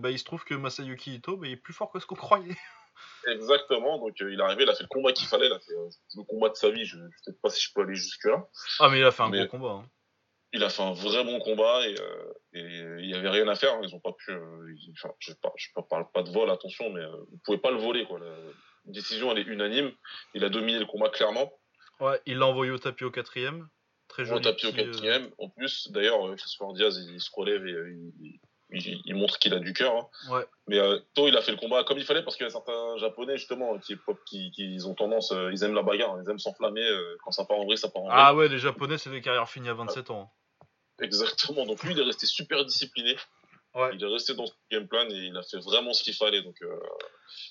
[0.01, 2.15] bah, il se trouve que Masayuki Ito, bah, il est plus fort que ce qu'on
[2.15, 2.57] croyait.
[3.27, 5.59] Exactement, donc euh, il est arrivé, il a fait le combat qu'il fallait, il a
[5.59, 7.95] fait euh, le combat de sa vie, je ne sais pas si je peux aller
[7.95, 8.47] jusque-là.
[8.81, 9.83] Ah, mais il a fait un bon combat.
[9.83, 9.91] Hein.
[10.53, 13.75] Il a fait un vrai bon combat et, euh, il n'y avait rien à faire,
[13.75, 13.81] hein.
[13.83, 14.33] ils ont pas pu.
[14.33, 18.05] enfin, je ne parle pas de vol, attention, mais vous ne pouvez pas le voler.
[18.05, 18.19] Quoi.
[18.19, 18.27] La
[18.87, 19.93] décision, elle est unanime,
[20.35, 21.53] il a dominé le combat clairement.
[22.01, 23.69] Ouais, il l'a envoyé au tapis au quatrième.
[24.13, 24.39] Très joli.
[24.39, 25.31] Au tapis au quatrième.
[25.39, 27.73] En plus, d'ailleurs, Christopher Diaz, il, se relève et
[28.21, 28.39] il,
[28.73, 29.95] il, montre qu'il a du cœur.
[29.97, 30.09] Hein.
[30.31, 30.47] Ouais.
[30.69, 32.51] Mais euh, To, il a fait le combat comme il fallait parce qu'il y a
[32.51, 33.97] certains japonais justement qui,
[34.27, 36.83] qui, qui ont tendance, euh, ils aiment la bagarre, ils aiment s'enflammer.
[36.83, 38.15] Euh, quand ça part en vrai, ça part en vrai.
[38.17, 40.31] Ah ouais, les japonais, c'est des carrières finies à 27 ans.
[40.31, 40.67] Hein.
[41.01, 41.67] Exactement.
[41.67, 43.17] Donc lui, il est resté super discipliné.
[43.75, 43.91] Ouais.
[43.95, 46.43] Il est resté dans son game plan et il a fait vraiment ce qu'il fallait.
[46.43, 46.57] Donc,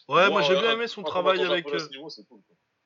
[0.10, 1.66] ouais, moi j'ai bien aimé son travail avec.
[1.90, 2.42] Niveau, cool,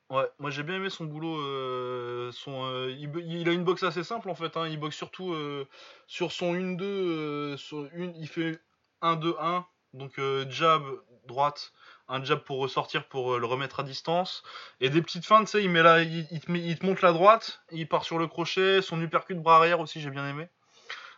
[0.08, 1.36] Ouais, moi j'ai bien aimé son boulot.
[1.40, 4.56] Euh, son, euh, il, a une boxe assez simple en fait.
[4.56, 4.68] Hein.
[4.68, 5.66] Il boxe surtout euh,
[6.06, 7.56] sur son 1-2.
[7.92, 8.60] une, il fait
[9.02, 9.64] 1-2-1.
[9.94, 10.82] Donc jab,
[11.26, 11.72] droite,
[12.06, 14.42] un jab pour ressortir pour le remettre à distance.
[14.80, 17.62] Et des petites feintes, tu sais, il, met il, te il, te monte la droite,
[17.72, 18.82] il part sur le crochet.
[18.82, 20.48] Son uppercut bras arrière aussi, j'ai bien aimé.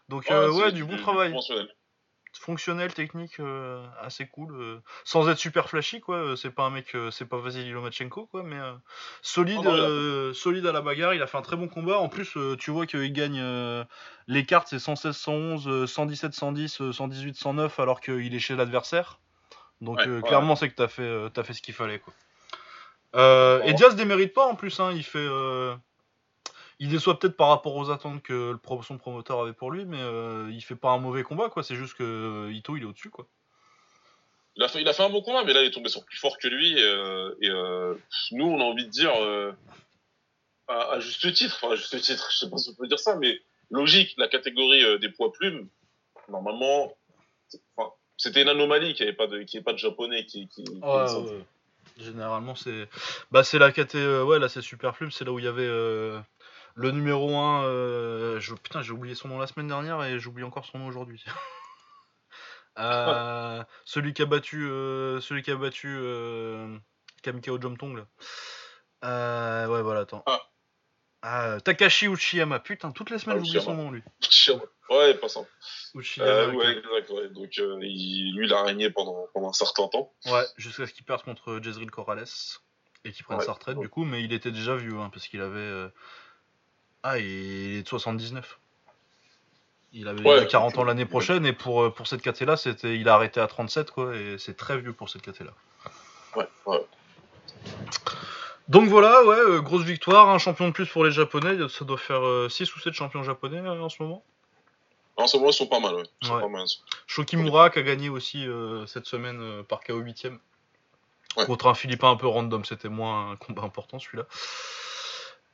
[0.08, 1.68] Donc ouais, du bon travail fonctionnel,
[2.94, 6.16] technique, euh, assez cool, euh, sans être super flashy quoi.
[6.16, 8.58] Euh, c'est pas un mec, c'est pas Vasily Lomachenko quoi, mais
[9.22, 11.14] solide, oh solide à la bagarre.
[11.14, 11.98] Il a fait un très bon combat.
[11.98, 13.42] En plus, tu vois qu'il gagne
[14.26, 19.20] les cartes, c'est 116, 111, 117, 110, 118, 109, alors qu'il est chez l'adversaire.
[19.80, 22.14] Donc clairement, c'est que t'as fait, as fait ce qu'il fallait quoi.
[23.64, 25.28] et Diaz démérite pas en plus, hein, il fait
[26.80, 30.00] il déçoit peut-être par rapport aux attentes que le, son promoteur avait pour lui, mais
[30.00, 31.62] euh, il fait pas un mauvais combat, quoi.
[31.62, 33.26] C'est juste que euh, Ito, il est au-dessus, quoi.
[34.56, 36.04] Il a, fait, il a fait un bon combat, mais là, il est tombé sur
[36.04, 36.82] plus fort que lui.
[36.82, 37.48] Euh, et
[38.32, 39.12] nous, on a envie de dire,
[40.68, 43.16] à, juste titre, enfin, à juste titre, je sais pas si on peut dire ça,
[43.16, 45.68] mais logique, la catégorie des poids plumes,
[46.28, 46.92] normalement,
[48.16, 50.48] c'était une anomalie qu'il n'y ait pas de, pas de japonais qui.
[51.96, 52.88] Généralement, c'est
[53.30, 54.22] bah, c'est la catégorie.
[54.24, 55.68] ouais, là, c'est super plume, c'est là où il y avait
[56.78, 60.44] le numéro 1, euh, je, putain, j'ai oublié son nom la semaine dernière et j'oublie
[60.44, 61.22] encore son nom aujourd'hui.
[62.80, 66.78] Euh, celui qui a battu, euh, celui qui a battu euh,
[67.24, 67.96] Kamikao Jomtong.
[67.96, 68.06] ouais,
[69.02, 70.22] voilà, attends.
[70.26, 70.40] Ah.
[71.22, 71.60] ah.
[71.60, 74.04] Takashi Uchiyama, putain, toutes les semaines ah, j'oublie son nom lui.
[74.90, 75.40] Ouais, pas ça.
[75.96, 76.54] Uchiyama.
[76.54, 77.28] ouais, exact, ouais.
[77.30, 80.12] Donc lui, il a régné pendant, pendant un certain temps.
[80.26, 82.28] Ouais, jusqu'à ce qu'il perde contre Jezreel Corrales
[83.02, 85.40] et qu'il prenne sa retraite du coup, mais il était déjà vieux hein, parce qu'il
[85.40, 85.90] avait
[87.02, 88.58] ah, il est de 79.
[89.92, 93.08] Il avait 40 ans l'année prochaine et pour, euh, pour cette KT là, c'était, il
[93.08, 95.52] a arrêté à 37 quoi et c'est très vieux pour cette KT là.
[96.36, 96.84] Ouais, ouais.
[98.68, 101.56] Donc voilà, ouais, euh, grosse victoire, un champion de plus pour les Japonais.
[101.70, 102.20] Ça doit faire
[102.50, 104.22] 6 euh, ou 7 champions japonais en ce moment.
[105.16, 106.64] En ce moment, ils sont pas mal, ouais.
[107.06, 108.46] Shokimura qui a gagné aussi
[108.86, 110.38] cette semaine par KO 8ème.
[111.34, 114.26] Contre un Philippin un peu random, c'était moins un combat important celui-là.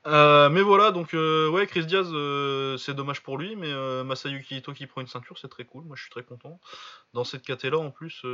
[0.06, 3.72] Euh, mais voilà, donc euh, ouais, Chris Diaz, euh, c'est dommage pour lui, mais
[4.04, 5.84] Masayuki Ito qui prend une ceinture, c'est très cool.
[5.84, 6.60] Moi, je suis très content.
[7.14, 8.24] Dans cette KT là, en plus,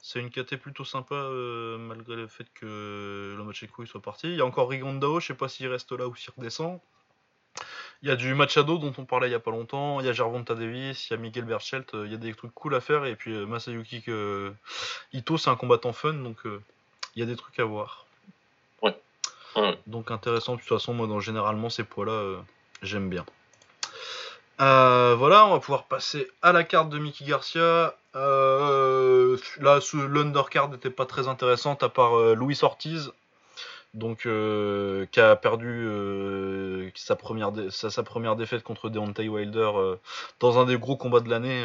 [0.00, 1.14] c'est une KT plutôt sympa,
[1.78, 4.28] malgré le fait que Lomachenko soit parti.
[4.28, 6.80] Il y a encore Rigondao, je sais pas s'il reste là ou s'il redescend.
[8.02, 10.00] Il y a du Machado dont on parlait il y a pas longtemps.
[10.00, 11.92] Il y a Gervonta Davis, il y a Miguel Berchelt.
[11.94, 13.06] Il y a des trucs cool à faire.
[13.06, 14.04] Et puis Masayuki
[15.12, 18.04] Ito, c'est un combattant fun, donc il y a des trucs à voir.
[19.86, 22.36] Donc intéressant, de toute façon, moi, généralement, ces poids-là, euh,
[22.82, 23.24] j'aime bien.
[24.60, 27.96] Euh, voilà, on va pouvoir passer à la carte de Mickey Garcia.
[28.14, 33.12] Euh, là, l'undercard n'était pas très intéressante à part Louis Ortiz,
[33.94, 34.28] donc
[35.10, 39.70] qui a perdu sa, première sa, première défaite contre Deontay Wilder
[40.38, 41.64] dans un des gros combats de l'année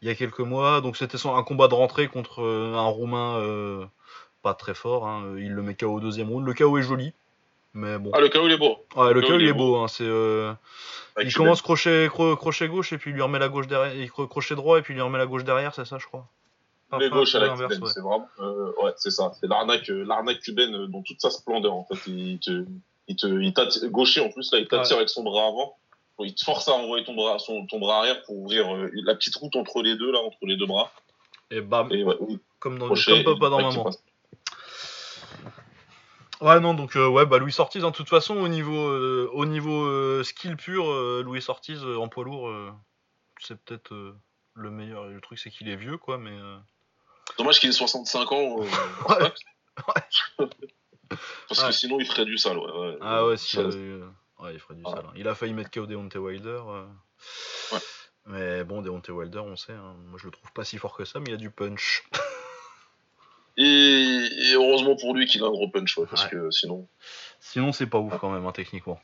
[0.00, 0.80] il y a quelques mois.
[0.80, 3.88] Donc c'était un combat de rentrée contre un Roumain
[4.46, 5.08] pas très fort.
[5.08, 5.34] Hein.
[5.38, 6.46] Il le met KO au deuxième round.
[6.46, 7.12] Le KO est joli.
[7.74, 8.12] Mais bon.
[8.14, 8.76] Ah, le KO il est beau.
[8.94, 9.74] Ouais, le, KO, il est beau.
[9.74, 9.88] Hein.
[9.88, 10.52] C'est, euh,
[11.20, 13.92] Il commence crochet, crochet gauche et puis il lui remet la gauche derrière.
[13.92, 16.28] Il crochet droit et puis il lui remet la gauche derrière, c'est ça, je crois.
[17.00, 18.28] les gauches à la cubaine, c'est vraiment.
[18.38, 19.32] Euh, ouais, c'est ça.
[19.40, 21.98] C'est l'arnaque, euh, l'arnaque cubaine dans toute sa splendeur, en fait.
[22.08, 22.64] Il te,
[23.08, 25.76] il te, il gaucher en plus, là, il t'attire avec son bras avant.
[26.20, 28.64] Il te force à envoyer ton bras, son, ton bras arrière pour ouvrir
[29.04, 30.92] la petite route entre les deux, là, entre les deux bras.
[31.50, 31.88] Et bam.
[32.58, 33.90] comme dans, comme Papa dans Maman.
[36.40, 39.46] Ouais, non, donc euh, ouais, bah Louis Ortiz, en toute façon, au niveau, euh, au
[39.46, 42.52] niveau euh, skill pur, Louis Ortiz en poids lourd,
[43.40, 44.14] c'est peut-être
[44.54, 45.06] le meilleur.
[45.06, 46.36] Le truc, c'est qu'il est vieux, quoi, mais.
[47.38, 48.56] Dommage qu'il ait 65 ans.
[49.08, 49.32] ouais.
[51.48, 52.98] Parce que sinon, il ferait du sale, ouais.
[53.00, 55.04] Ah ouais, si, ouais, il ferait du sale.
[55.06, 55.12] Hein.
[55.16, 56.60] Il a failli mettre KO Deontay Wilder.
[57.72, 57.78] Ouais.
[58.26, 61.04] Mais bon, Deontay Wilder, on sait, hein, moi je le trouve pas si fort que
[61.04, 62.04] ça, mais il a du punch.
[63.56, 66.86] Et, heureusement pour lui qu'il a un gros punch, parce que sinon.
[67.40, 69.00] Sinon, c'est pas ouf quand même, hein, techniquement.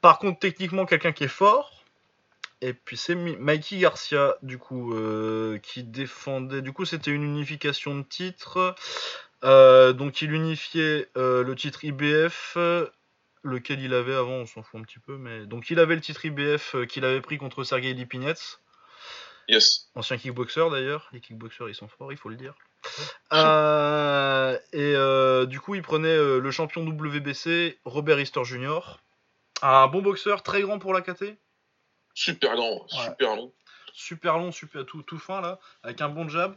[0.00, 1.72] Par contre, techniquement, quelqu'un qui est fort.
[2.62, 6.62] Et puis c'est Mikey Garcia, du coup, euh, qui défendait.
[6.62, 8.74] Du coup, c'était une unification de titres.
[9.44, 12.56] Euh, donc, il unifiait euh, le titre IBF,
[13.42, 15.18] lequel il avait avant, on s'en fout un petit peu.
[15.18, 18.58] mais Donc, il avait le titre IBF qu'il avait pris contre Sergei Lipinets.
[19.48, 19.90] Yes.
[19.94, 21.08] Ancien kickboxer d'ailleurs.
[21.12, 22.54] Les kickboxers, ils sont forts, il faut le dire.
[23.32, 28.98] Euh, et euh, du coup, il prenait euh, le champion WBC, Robert Easter Jr.
[29.62, 31.36] Un bon boxeur, très grand pour la KT.
[32.14, 33.52] Super grand, super long.
[33.92, 36.56] Super long, super tout, tout fin là, avec un bon jab.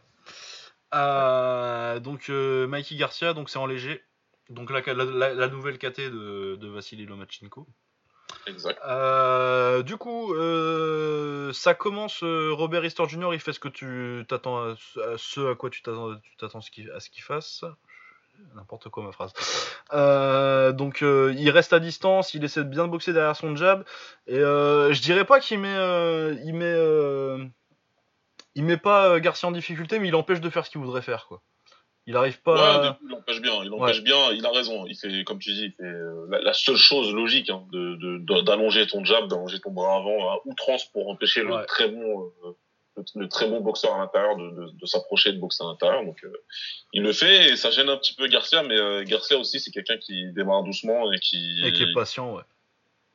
[2.03, 4.03] donc Mikey Garcia, donc c'est en léger.
[4.49, 7.67] Donc la, la, nouvelle KT de, de Vassili Lomachenko.
[8.87, 12.23] Euh, du coup, euh, ça commence.
[12.23, 13.29] Euh, Robert Easter Jr.
[13.33, 14.75] Il fait ce que tu t'attends, à,
[15.17, 17.63] ce à quoi tu t'attends, tu t'attends à ce qu'il fasse.
[18.55, 19.33] N'importe quoi ma phrase.
[20.75, 23.83] donc il reste à distance, il essaie de bien boxer derrière son jab.
[24.27, 25.75] Et je dirais pas qu'il met,
[26.45, 27.49] il met,
[28.55, 31.27] il met pas Garcia en difficulté, mais il empêche de faire ce qu'il voudrait faire
[31.27, 31.41] quoi.
[32.09, 32.55] Il arrive pas.
[32.55, 33.63] Ouais, il empêche bien.
[33.63, 34.31] Il empêche bien.
[34.31, 34.87] Il a raison.
[34.87, 38.87] Il fait, comme tu dis, il fait euh, la, seule chose logique hein, de, d'allonger
[38.87, 42.51] ton jab, d'allonger ton bras avant à outrance pour empêcher le très bon, euh,
[43.13, 46.03] le, très bon boxeur à l'intérieur de, de, s'approcher de boxer à l'intérieur.
[46.03, 46.33] Donc, euh,
[46.93, 49.97] il le fait et ça gêne un petit peu Garcia, mais Garcia aussi, c'est quelqu'un
[49.97, 51.61] qui démarre doucement et qui.
[51.63, 52.43] Et qui est patient, ouais.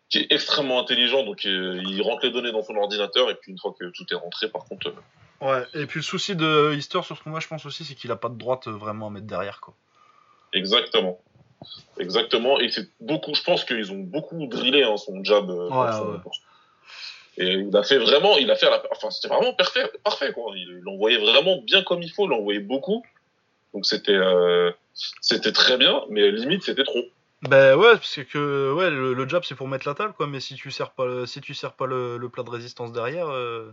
[0.08, 3.58] Qui est extrêmement intelligent, donc il rentre les données dans son ordinateur et puis une
[3.58, 4.94] fois que tout est rentré, par contre
[5.40, 8.10] Ouais, et puis le souci de Easter sur ce combat, je pense aussi, c'est qu'il
[8.10, 9.74] a pas de droite vraiment à mettre derrière, quoi.
[10.52, 11.20] Exactement.
[11.98, 12.60] Exactement.
[12.60, 15.50] Et c'est beaucoup, je pense qu'ils ont beaucoup drillé hein, son jab.
[15.50, 16.18] Euh, ouais,
[17.38, 20.52] Et il a fait vraiment, il a fait, la, enfin, c'était vraiment parfait, parfait, quoi.
[20.56, 23.04] Il l'envoyait vraiment bien comme il faut, il l'envoyait beaucoup.
[23.72, 24.70] Donc c'était, euh,
[25.20, 27.02] c'était très bien, mais limite c'était trop.
[27.42, 30.26] Ben ouais, parce que ouais, le, jab c'est pour mettre la table, quoi.
[30.26, 33.28] Mais si tu sers pas, si tu sers pas le, plat de résistance derrière.
[33.28, 33.70] Euh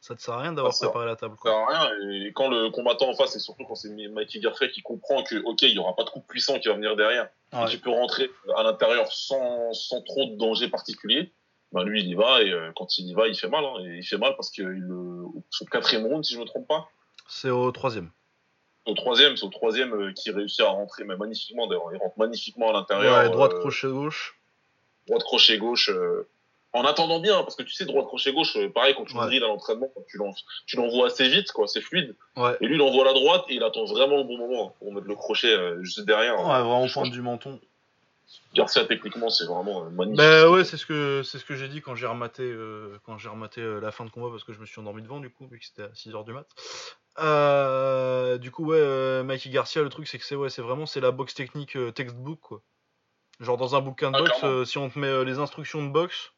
[0.00, 1.36] ça te sert à rien d'avoir préparé la table.
[1.42, 1.90] Ça sert à rien.
[2.12, 5.36] Et quand le combattant en face, et surtout quand c'est Mikey Garcia qui comprend que,
[5.44, 7.90] ok, il y aura pas de coup puissant qui va venir derrière, et tu peux
[7.90, 11.32] rentrer à l'intérieur sans, sans trop de danger particulier,
[11.72, 13.64] ben lui, il y va, et euh, quand il y va, il fait mal.
[13.64, 14.88] Hein, et il fait mal parce que il,
[15.50, 16.88] son quatrième round, si je me trompe pas.
[17.28, 18.10] C'est au troisième.
[18.86, 21.92] Au troisième, c'est au troisième euh, qui réussit à rentrer, mais magnifiquement d'ailleurs.
[21.92, 23.18] Il rentre magnifiquement à l'intérieur.
[23.18, 24.40] Ouais, droite, euh, crochet gauche.
[25.06, 25.90] Droite, crochet gauche
[26.72, 29.36] en attendant bien, parce que tu sais, droite, crochet gauche, euh, pareil, quand tu ouais.
[29.36, 29.88] à l'entraînement,
[30.66, 32.14] tu l'envoies assez vite, quoi, c'est fluide.
[32.60, 35.06] Et lui, il envoie la droite et il attend vraiment le bon moment pour mettre
[35.06, 36.38] le crochet euh, juste derrière.
[36.38, 37.58] Ouais, vraiment au point du menton.
[38.54, 40.18] Garcia, techniquement, c'est vraiment euh, magnifique.
[40.18, 42.54] Bah ouais, c'est ce que, c'est ce que j'ai dit quand j'ai rematé,
[43.04, 45.30] quand j'ai rematé la fin de combat parce que je me suis endormi devant, du
[45.30, 46.46] coup, vu que c'était à 6h du mat.
[48.38, 51.12] du coup, ouais, Mikey Garcia, le truc, c'est que c'est, ouais, c'est vraiment, c'est la
[51.12, 52.60] boxe technique textbook, quoi.
[53.40, 56.32] Genre dans un bouquin de ah, boxe, si on te met les instructions de boxe,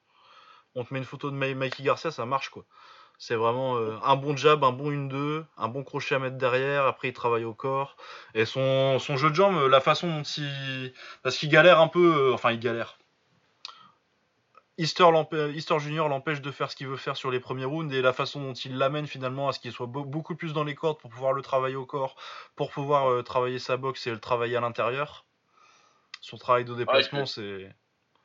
[0.75, 2.65] on te met une photo de Mikey Garcia, ça marche quoi.
[3.19, 6.87] C'est vraiment euh, un bon jab, un bon 1-2, un bon crochet à mettre derrière,
[6.87, 7.99] après il travaille au corps.
[8.33, 10.95] Et son, jeu de jambes, la façon dont il...
[11.23, 12.97] Parce qu'il galère un peu, euh, enfin il galère.
[14.79, 15.07] Easter,
[15.55, 18.15] Easter Junior l'empêche de faire ce qu'il veut faire sur les premiers rounds et la
[18.15, 21.11] façon dont il l'amène finalement à ce qu'il soit beaucoup plus dans les cordes pour
[21.11, 22.17] pouvoir le travailler au corps,
[22.57, 25.27] pour pouvoir euh, travailler sa boxe et le travailler à l'intérieur.
[26.23, 27.71] Son travail de déplacement, c'est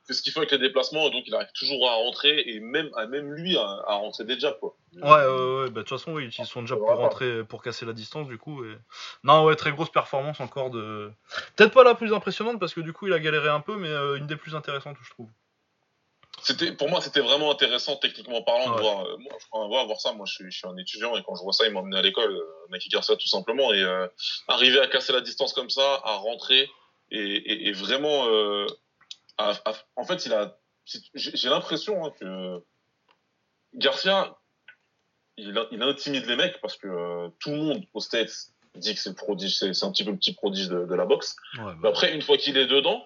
[0.06, 2.90] c'est ce qu'il fait avec les déplacements, donc il arrive toujours à rentrer et même,
[2.96, 4.76] à même lui à, rentrer des jabs quoi.
[4.94, 7.62] Ouais, ouais, ouais, bah, de toute façon, oui, il utilise son jab pour rentrer, pour
[7.62, 8.64] casser la distance du coup.
[8.64, 8.76] Et...
[9.24, 11.10] Non, ouais, très grosse performance encore de.
[11.56, 13.88] Peut-être pas la plus impressionnante parce que du coup il a galéré un peu, mais
[13.88, 15.28] euh, une des plus intéressantes je trouve.
[16.42, 19.86] C'était pour moi c'était vraiment intéressant techniquement parlant de voir euh, moi je crois voir,
[19.86, 21.72] voir ça moi je suis, je suis, un étudiant et quand je vois ça il
[21.72, 24.06] m'a emmené à l'école euh, dire ça tout simplement et euh,
[24.46, 26.70] arriver à casser la distance comme ça à rentrer
[27.10, 28.26] et, et, et vraiment
[29.38, 30.58] en fait, il a,
[31.14, 32.62] j'ai l'impression hein, que
[33.74, 34.36] Garcia,
[35.36, 39.00] il, il, intimide les mecs parce que euh, tout le monde au States dit que
[39.00, 41.36] c'est le prodige, c'est un petit peu le petit prodige de, la boxe.
[41.56, 43.04] Bah après, une fois qu'il est dedans,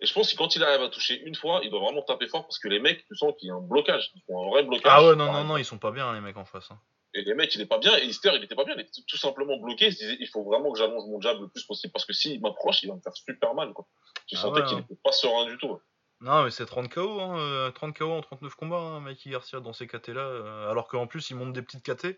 [0.00, 2.26] et je pense que quand il arrive à toucher une fois, il doit vraiment taper
[2.26, 4.50] fort parce que les mecs, tu sens qu'il y a un blocage, ils font un
[4.50, 4.92] vrai blocage.
[4.94, 6.70] Ah ouais, non, non, non, ils sont pas bien les mecs en face.
[6.70, 6.78] Hein.
[7.14, 7.96] Et les mecs, il est pas bien.
[7.98, 8.74] Et Easter, il était pas bien.
[8.74, 9.86] Il était tout simplement bloqué.
[9.86, 12.12] Il se disait, il faut vraiment que j'allonge mon jab le plus possible parce que
[12.12, 13.72] s'il m'approche, il va me faire super mal.
[13.72, 13.86] Quoi.
[14.26, 15.78] Tu ah sentais qu'il était pas serein du tout.
[16.22, 19.72] Non, mais c'est 30 KO, hein, 30 KO en 39 combats, hein, Mikey Garcia, dans
[19.72, 20.20] ces KT là.
[20.20, 22.16] Euh, alors qu'en plus, il monte des petites KT.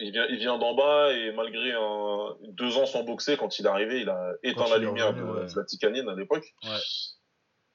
[0.00, 3.66] Il vient, il vient d'en bas et malgré un, deux ans sans boxer, quand il
[3.66, 6.08] est arrivé, il a éteint la lumière de ouais.
[6.08, 6.54] à l'époque,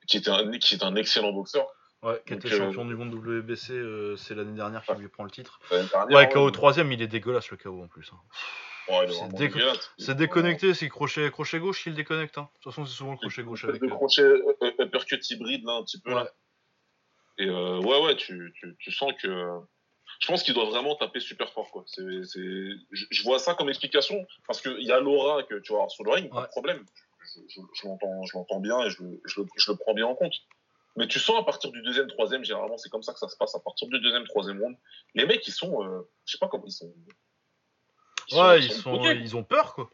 [0.07, 1.68] qui, était un, qui est un excellent boxeur.
[2.03, 5.23] Ouais, qui était champion euh, du monde WBC, euh, c'est l'année dernière qu'il lui prend
[5.23, 5.61] le titre.
[5.71, 8.11] Ouais, KO 3 troisième, il est dégueulasse le KO en plus.
[8.13, 8.19] Hein.
[9.97, 12.37] c'est déconnecté, c'est crochet, crochet gauche il déconnecte.
[12.37, 12.49] Hein.
[12.55, 13.81] De toute façon, c'est souvent le crochet gauche avec.
[13.81, 16.11] Le crochet euh, euh, uppercut hybride, là, un petit peu.
[16.11, 16.29] Là.
[17.37, 19.47] Et euh, ouais, ouais, tu, tu, tu sens que.
[20.19, 21.83] Je pense qu'il doit vraiment taper super fort, quoi.
[21.87, 22.39] C'est, c'est...
[22.91, 26.11] Je, vois ça comme explication, parce qu'il y a l'aura que tu avoir sur le
[26.11, 26.85] ring, pas de problème.
[27.35, 27.87] Je, je, je,
[28.33, 30.33] l'entends, bien et je, je, je le prends bien en compte.
[30.95, 33.35] Mais tu sens à partir du deuxième, troisième, généralement, c'est comme ça que ça se
[33.35, 33.55] passe.
[33.55, 34.77] À partir du deuxième, troisième round,
[35.15, 36.93] les mecs, ils sont, euh, je sais pas comment ils sont.
[38.31, 39.89] ouais, ils, sont, ils, ont peur, quoi.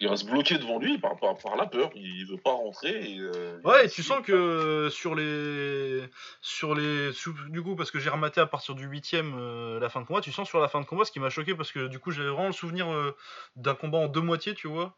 [0.00, 1.90] Il reste bloqué devant lui par, par, par la peur.
[1.96, 3.14] Il veut pas rentrer.
[3.14, 6.08] Et, euh, ouais, et tu sens que sur les,
[6.40, 7.10] sur les,
[7.48, 10.20] du coup, parce que j'ai rematé à partir du huitième euh, la fin de combat,
[10.20, 12.12] tu sens sur la fin de combat, ce qui m'a choqué parce que du coup,
[12.12, 13.16] j'avais vraiment le souvenir euh,
[13.56, 14.96] d'un combat en deux moitiés, tu vois,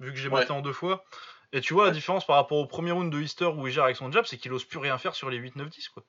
[0.00, 1.04] vu que j'ai maté en deux fois.
[1.52, 3.84] Et tu vois la différence par rapport au premier round de Easter où il gère
[3.84, 6.04] avec son jab, c'est qu'il ose plus rien faire sur les 8, 9, 10 quoi.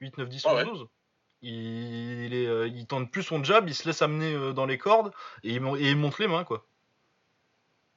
[0.00, 0.86] 8, 9, 10, 11, 12.
[1.40, 4.78] Il, est, euh, il tente plus son jab, il se laisse amener euh, dans les
[4.78, 5.12] cordes
[5.44, 6.66] et il, et il, monte les mains quoi.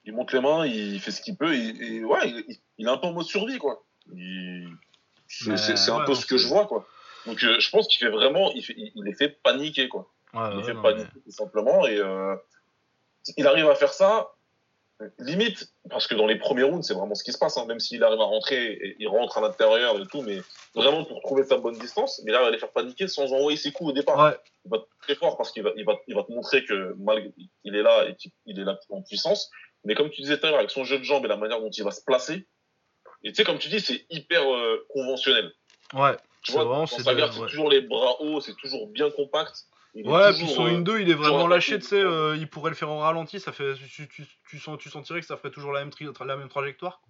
[0.06, 2.98] Il monte les mains, il fait ce qu'il peut et, ouais, il, il, est un
[2.98, 3.84] peu en mode survie quoi.
[5.28, 6.88] C'est un peu ce que je vois quoi.
[7.26, 10.12] Donc euh, je pense qu'il fait vraiment, il, fait, il, les fait paniquer quoi.
[10.34, 12.36] Ouais, il les fait paniquer tout simplement et euh,
[13.38, 14.34] il arrive à faire ça
[15.20, 17.80] limite, parce que dans les premiers rounds, c'est vraiment ce qui se passe, hein, même
[17.80, 20.40] s'il arrive à rentrer, et, il rentre à l'intérieur et tout, mais
[20.76, 23.58] vraiment pour trouver sa bonne distance, mais là, il va les faire paniquer sans envoyer
[23.58, 24.36] ses coups au départ.
[24.66, 26.96] Il va être très fort parce qu'il va, il va, il va te montrer que
[27.00, 27.32] malgré,
[27.64, 29.50] il est là et qu'il est là en puissance.
[29.84, 31.60] Mais comme tu disais tout à l'heure, avec son jeu de jambes et la manière
[31.60, 32.48] dont il va se placer,
[33.24, 35.52] et tu sais, comme tu dis, c'est hyper euh, conventionnel.
[35.94, 36.16] Ouais.
[36.44, 40.48] Tu vois, dans sa c'est toujours les bras hauts, c'est toujours bien compact ouais, puis
[40.48, 43.40] son 1-2, il est vraiment lâché, tu sais, euh, il pourrait le faire en ralenti,
[43.40, 45.92] ça fait, tu, tu, tu, sens, tu sentirais que ça ferait toujours la même,
[46.26, 47.02] la même trajectoire?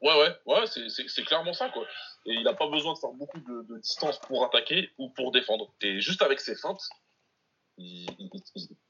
[0.00, 1.84] Ouais, ouais, ouais, c'est clairement ça, quoi.
[2.26, 5.30] Et il n'a pas besoin de faire beaucoup de, de, distance pour attaquer ou pour
[5.30, 5.72] défendre.
[5.80, 6.82] Et juste avec ses feintes,
[7.78, 8.30] il, il,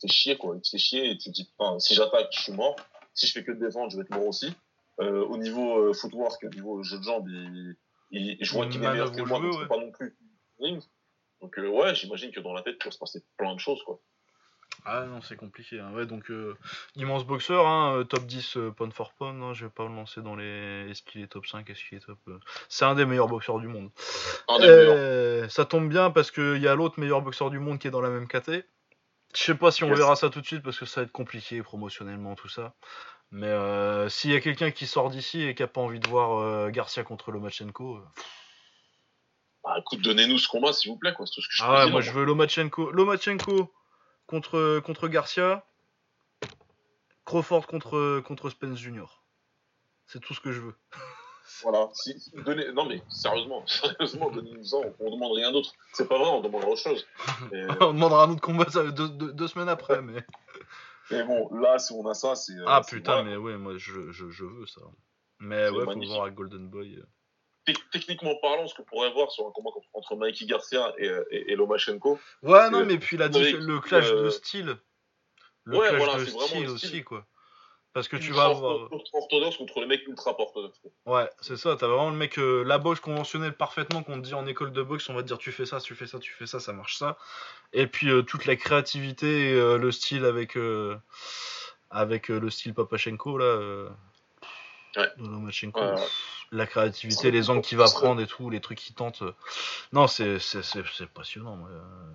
[0.03, 0.57] il chié, quoi.
[0.57, 2.76] Il te fait chier et tu te dis, si j'attaque, je suis mort.
[3.14, 4.55] Si je fais que défendre, je vais être mort aussi.
[5.00, 7.76] Euh, au niveau euh, footwork, au niveau jeu de jambes, il,
[8.11, 10.16] il, je vois qu'il est meilleur que moi, mais pas non plus.
[11.43, 14.01] Donc euh, ouais, j'imagine que dans la tête, il se passer plein de choses, quoi.
[14.84, 15.78] Ah non, c'est compliqué.
[15.78, 15.93] Hein.
[15.93, 16.57] Ouais, donc euh,
[16.97, 19.43] immense boxeur, hein, euh, top 10 pound for pound.
[19.43, 20.88] Hein, je vais pas le lancer dans les.
[20.88, 22.18] Est-ce qu'il est top 5 Est-ce qu'il est top.
[22.68, 23.90] C'est un des meilleurs boxeurs du monde.
[25.51, 28.01] ça tombe bien parce qu'il y a l'autre meilleur boxeur du monde qui est dans
[28.01, 28.64] la même caté.
[29.34, 31.12] Je sais pas si on verra ça tout de suite parce que ça va être
[31.12, 32.74] compliqué promotionnellement, tout ça.
[33.30, 33.53] Mais
[34.11, 37.03] s'il y a quelqu'un qui sort d'ici et qui a pas envie de voir Garcia
[37.03, 38.01] contre Lomachenko.
[39.64, 41.26] Bah écoute, donnez-nous ce combat s'il vous plaît, quoi.
[41.26, 42.90] C'est tout ce que je ah ouais, moi je veux Lomachenko.
[42.90, 43.72] Lomachenko
[44.26, 45.64] contre, contre Garcia.
[47.24, 49.22] Crawford contre, contre Spence Junior.
[50.06, 50.74] C'est tout ce que je veux.
[51.62, 51.88] Voilà.
[51.92, 54.76] Si, donnez, non mais sérieusement, sérieusement, donnez-nous ça.
[55.00, 55.72] On, demande rien d'autre.
[55.92, 57.06] C'est pas vrai, on demandera autre chose.
[57.80, 60.24] on demandera un autre combat deux, deux, semaines après, mais.
[61.10, 62.54] Mais bon, là, si on a ça, c'est.
[62.66, 64.80] Ah putain, mais ouais, moi je, je, je veux ça.
[65.40, 67.02] Mais ouais, faut voir avec Golden Boy.
[67.68, 71.54] Euh techniquement parlant, ce qu'on pourrait voir sur un combat entre Mikey Garcia et, et,
[71.54, 72.18] Lomachenko.
[72.42, 74.76] Ouais, non, mais puis la le clash de style.
[75.64, 77.24] Le ouais, clash voilà, de style aussi, quoi.
[77.92, 78.88] Parce que tu vas avoir.
[79.12, 80.80] Orthodoxe contre le mec ultra orthodoxe.
[81.04, 81.76] Ouais, c'est ça.
[81.76, 84.82] T'as vraiment le mec, euh, la boxe conventionnelle parfaitement qu'on te dit en école de
[84.82, 86.72] boxe, on va te dire tu fais ça, tu fais ça, tu fais ça, ça
[86.72, 87.18] marche ça.
[87.74, 90.56] Et puis euh, toute la créativité et euh, le style avec,
[91.90, 93.88] avec le style Papachenko, là.
[94.96, 95.08] Ouais.
[95.18, 95.80] Lomachenko
[96.53, 99.22] la créativité, les angles qu'il va prendre et tout, les trucs qu'il tente.
[99.22, 99.32] Euh.
[99.92, 100.38] Non, c'est
[101.14, 101.59] passionnant.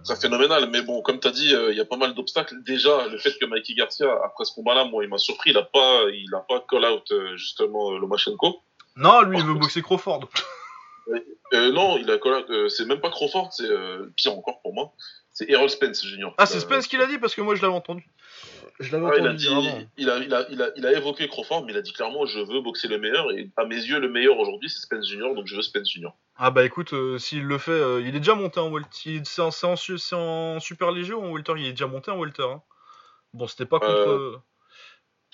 [0.03, 2.55] C'est phénoménal, mais bon, comme tu as dit, euh, il y a pas mal d'obstacles.
[2.63, 5.63] Déjà, le fait que Mikey Garcia, après ce combat-là, moi, il m'a surpris, il n'a
[5.63, 8.61] pas, il a pas call out euh, justement Lomachenko.
[8.95, 10.29] Non, lui, il veut boxer Crawford.
[11.53, 13.69] non, il a call out, c'est même pas Crawford, c'est
[14.15, 14.93] pire encore pour moi.
[15.31, 16.33] C'est Errol Spence Junior.
[16.37, 18.07] Ah, c'est Spence qui l'a dit parce que moi je l'avais entendu.
[18.79, 21.27] Je l'avais entendu il, a dit, il, a, il, a, il, a, il, a, évoqué
[21.27, 23.31] Crawford, mais il a dit clairement je veux boxer le meilleur.
[23.31, 26.15] Et à mes yeux, le meilleur aujourd'hui, c'est Spence Junior, donc je veux Spence Junior.
[26.35, 29.21] Ah bah écoute, euh, s'il le fait, euh, il est déjà monté en welter.
[29.23, 32.43] C'est en, en, en, super léger ou en welter Il est déjà monté en welter.
[32.43, 32.61] Hein.
[33.33, 34.09] Bon, c'était pas contre.
[34.09, 34.37] Euh,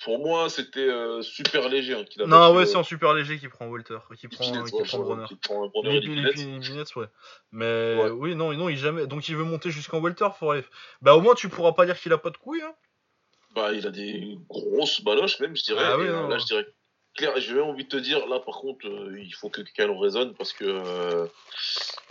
[0.02, 1.94] pour moi, c'était euh, super léger.
[1.94, 5.24] Hein, non, ouais, c'est en super léger qui prend Walter, qui prend, qui prend Bronner.
[5.26, 5.70] Qui prend
[6.96, 7.06] ouais.
[7.52, 9.06] Mais oui, non, non, il jamais.
[9.06, 10.64] Donc il veut monter jusqu'en Walter pour aller.
[11.02, 12.62] Bah au moins tu pourras pas dire qu'il a pas de couilles.
[12.62, 12.74] Hein.
[13.54, 15.84] Bah il a des grosses baloches même, je dirais.
[15.84, 16.66] Ah, oui, euh, là, je dirais.
[17.14, 19.86] Claire, j'ai même envie de te dire, là par contre, euh, il faut que quelqu'un
[19.86, 21.28] le raisonne parce que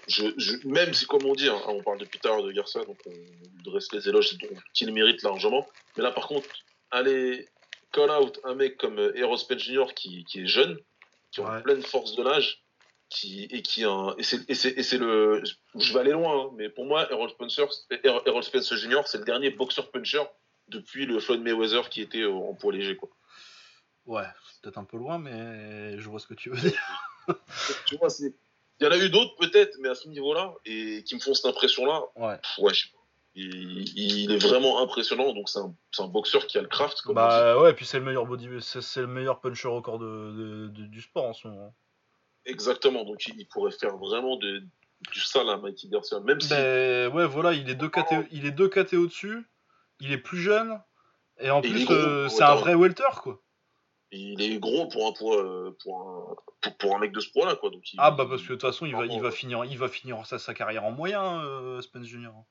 [0.08, 2.98] je, je, même si comme on dit, hein, on parle de Peter de Garcia, donc
[3.06, 4.38] on dresse les éloges
[4.74, 5.68] qu'il mérite largement.
[5.98, 6.48] Mais là par contre,
[6.90, 7.50] allez
[7.92, 9.94] call out un mec comme Eros euh, Jr.
[9.94, 10.78] Qui, qui, est jeune,
[11.32, 12.64] qui a pleine force de l'âge,
[13.10, 15.44] qui, et qui un, et c'est le,
[15.76, 17.68] je vais aller loin, hein, mais pour moi, Errol Spencer,
[18.04, 19.02] Errol Spence Jr.
[19.06, 20.24] c'est le dernier boxeur puncher
[20.68, 22.96] depuis le Floyd Mayweather qui était en poids léger.
[22.96, 23.10] Quoi.
[24.06, 26.82] Ouais, c'est peut-être un peu loin, mais je vois ce que tu veux dire.
[27.88, 28.34] tu vois, c'est.
[28.80, 31.34] Il y en a eu d'autres peut-être, mais à ce niveau-là, et qui me font
[31.34, 32.02] cette impression-là.
[32.16, 32.40] Ouais.
[32.58, 33.00] Ouais, je sais pas.
[33.36, 37.02] Il, il, est vraiment impressionnant, donc c'est un, un, boxeur qui a le craft.
[37.02, 40.06] Comme bah ouais, et puis c'est le meilleur body, c'est le meilleur puncher record de,
[40.06, 41.74] de, de, du sport en ce moment.
[42.46, 44.62] Exactement, donc il, il pourrait faire vraiment de,
[45.12, 46.50] du sale à Mikey Garcia, même si.
[46.50, 49.44] Ben, ouais, voilà, il est deux KT, il est deux KT au-dessus,
[50.04, 50.80] il est plus jeune,
[51.40, 53.44] et en et plus euh, c'est un vrai welter quoi
[54.14, 57.70] il est gros pour un, pour, pour un, pour, un mec de ce poids-là, quoi.
[57.70, 59.90] Donc ah bah parce que de toute façon, il va, il va finir, il va
[59.90, 62.46] finir sa, sa carrière en moyen, euh, Spence Junior.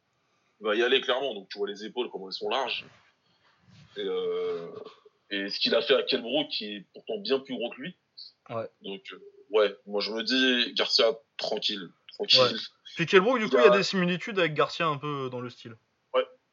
[0.61, 1.35] Il va y aller clairement.
[1.35, 2.85] Donc tu vois les épaules comment elles sont larges.
[3.97, 4.69] Et, euh,
[5.31, 7.97] et ce qu'il a fait à Kelbrook, qui est pourtant bien plus gros que lui.
[8.51, 8.69] Ouais.
[8.83, 12.41] Donc euh, ouais, moi je me dis Garcia tranquille, tranquille.
[12.41, 12.59] Ouais.
[12.97, 15.49] Puis Kelbrook, du coup, il y a des similitudes avec Garcia un peu dans le
[15.49, 15.77] style.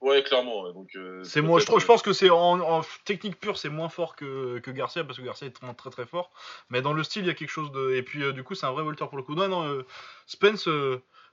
[0.10, 0.72] Ouais, clairement.
[0.72, 3.90] Donc, euh, c'est moi, je, trouve, je pense que c'est en, technique pure, c'est moins
[3.90, 6.32] fort que, que, Garcia parce que Garcia est très, très très fort.
[6.70, 7.94] Mais dans le style, il y a quelque chose de.
[7.94, 9.36] Et puis, euh, du coup, c'est un vrai volter pour le coup.
[9.36, 9.86] Non, non, euh,
[10.26, 10.68] Spence.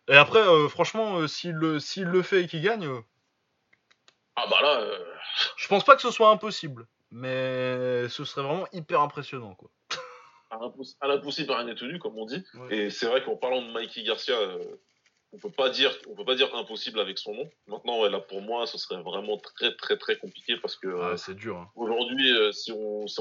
[0.09, 2.87] Et après, franchement, s'il le, s'il le fait et qu'il gagne.
[4.37, 4.85] ah bah là.
[5.57, 6.87] Je pense pas que ce soit impossible.
[7.11, 9.71] Mais ce serait vraiment hyper impressionnant, quoi.
[11.01, 12.45] À l'impossible, rien n'est tenu, comme on dit.
[12.71, 14.37] Et c'est vrai qu'en parlant de Mikey Garcia
[15.33, 17.51] on peut pas dire on peut pas dire impossible avec son nom.
[17.67, 21.17] Maintenant, ouais, là pour moi, ce serait vraiment très très très compliqué parce que euh,
[21.17, 21.57] c'est dur.
[21.57, 21.71] Hein.
[21.75, 23.21] Aujourd'hui, euh, si, on, si,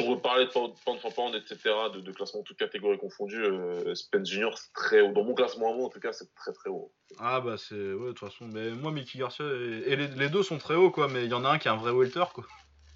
[0.00, 1.58] on, veut parler de pound for pound, etc.,
[1.92, 5.12] de, de classement toutes catégories confondues, euh, Spence Junior c'est très haut.
[5.12, 6.92] Dans mon classement à moi, en tout cas, c'est très très haut.
[7.18, 8.46] Ah bah c'est ouais de toute façon.
[8.46, 11.08] Mais moi, Mickey Garcia et, les, les, deux sont très hauts quoi.
[11.08, 12.44] Mais il y en a un qui est un vrai welter quoi.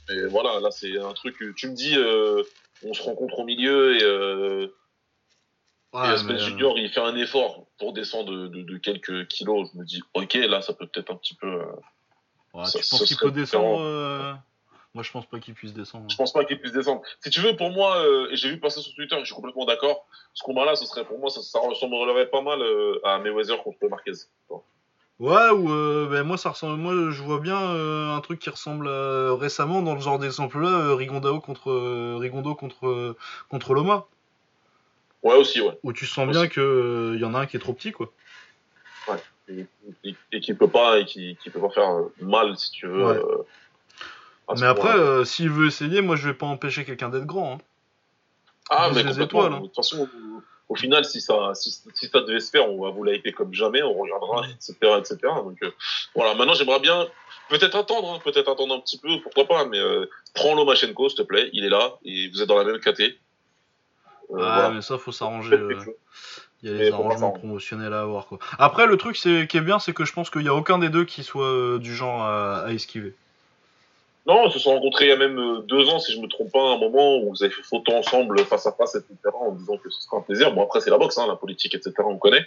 [0.08, 1.36] Et voilà, là c'est un truc.
[1.56, 1.96] Tu me dis,
[2.84, 4.70] on se rencontre au milieu et
[5.96, 9.70] Ouais, et Spence Junior, il fait un effort pour descendre de, de, de, quelques kilos.
[9.72, 11.46] Je me dis, ok, là, ça peut peut-être un petit peu.
[11.46, 11.64] Euh,
[12.54, 14.34] ouais, ça, tu penses qu'il peut descendre euh...
[14.94, 16.06] Moi, je pense pas qu'il puisse descendre.
[16.08, 17.02] Je pense pas qu'il puisse descendre.
[17.20, 19.66] Si tu veux, pour moi, euh, et j'ai vu passer sur Twitter, je suis complètement
[19.66, 20.06] d'accord.
[20.32, 23.86] Ce combat-là, ce serait pour moi, ça, ça ressemblerait pas mal euh, à Mayweather contre
[23.90, 24.12] Marquez.
[25.18, 28.50] Ouais, ou euh, ben moi ça ressemble, moi je vois bien euh, un truc qui
[28.50, 33.16] ressemble récemment dans le genre d'exemple là, Rigondo contre Rigondo contre
[33.48, 34.06] contre Loma.
[35.26, 35.76] Ouais, aussi, ouais.
[35.82, 36.62] Où tu sens bien qu'il
[37.14, 38.12] il y en a un qui est trop petit, quoi.
[39.08, 39.66] Ouais.
[40.32, 43.06] Et, qui peut pas, et qui, qui, peut pas faire mal, si tu veux.
[43.06, 43.42] Euh,
[44.56, 47.54] mais après, euh, s'il veut essayer, moi je vais pas empêcher quelqu'un d'être grand.
[47.54, 47.58] Hein.
[48.70, 49.46] Ah, mais complètement.
[49.46, 49.60] Hein.
[49.62, 50.08] De toute façon,
[50.68, 53.52] au, final, si ça, si, si, ça devait se faire, on va vous l'hyper comme
[53.52, 55.16] jamais, on regardera, etc., etc.
[55.22, 55.72] Donc euh,
[56.14, 57.08] voilà, maintenant j'aimerais bien
[57.48, 59.80] peut-être attendre, hein, peut-être attendre un petit peu, pourquoi pas, mais
[60.34, 63.18] prends Lomachenko, s'il te plaît, il est là, et vous êtes dans la même caté.
[64.30, 65.54] Euh, ah, mais ça, faut s'arranger.
[65.54, 65.74] Euh,
[66.62, 68.26] il y a des arrangements promotionnels à avoir.
[68.26, 68.38] Quoi.
[68.58, 70.78] Après, le truc c'est, qui est bien, c'est que je pense qu'il n'y a aucun
[70.78, 73.14] des deux qui soit euh, du genre à, esquiver.
[74.26, 76.50] Non, ils se sont rencontrés il y a même deux ans, si je me trompe
[76.50, 79.76] pas, un moment où vous avez fait photo ensemble face à face, etc., en disant
[79.76, 80.52] que ce sera un plaisir.
[80.52, 82.44] Bon, après, c'est la boxe, hein, la politique, etc., on connaît.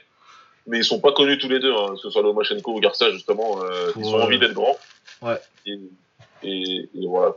[0.68, 3.12] Mais ils sont pas connus tous les deux, hein, que ce soit Lomachenko ou Garcia,
[3.12, 3.60] justement.
[3.96, 4.78] ils ont envie d'être grands.
[5.22, 5.40] Ouais.
[5.66, 5.80] Et,
[6.44, 7.36] voilà.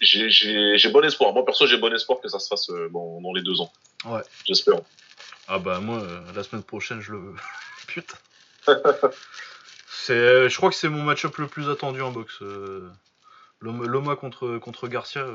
[0.00, 1.32] J'ai bon espoir.
[1.32, 3.72] Moi, perso, j'ai bon espoir que ça se fasse euh, dans, les deux ans.
[4.04, 4.22] Ouais.
[4.46, 4.80] J'espère.
[5.48, 7.34] Ah bah moi, euh, la semaine prochaine, je le veux.
[7.86, 8.16] Putain.
[9.88, 12.38] c'est, je crois que c'est mon match-up le plus attendu en boxe.
[12.42, 12.88] Euh,
[13.60, 15.26] Loma contre, contre Garcia.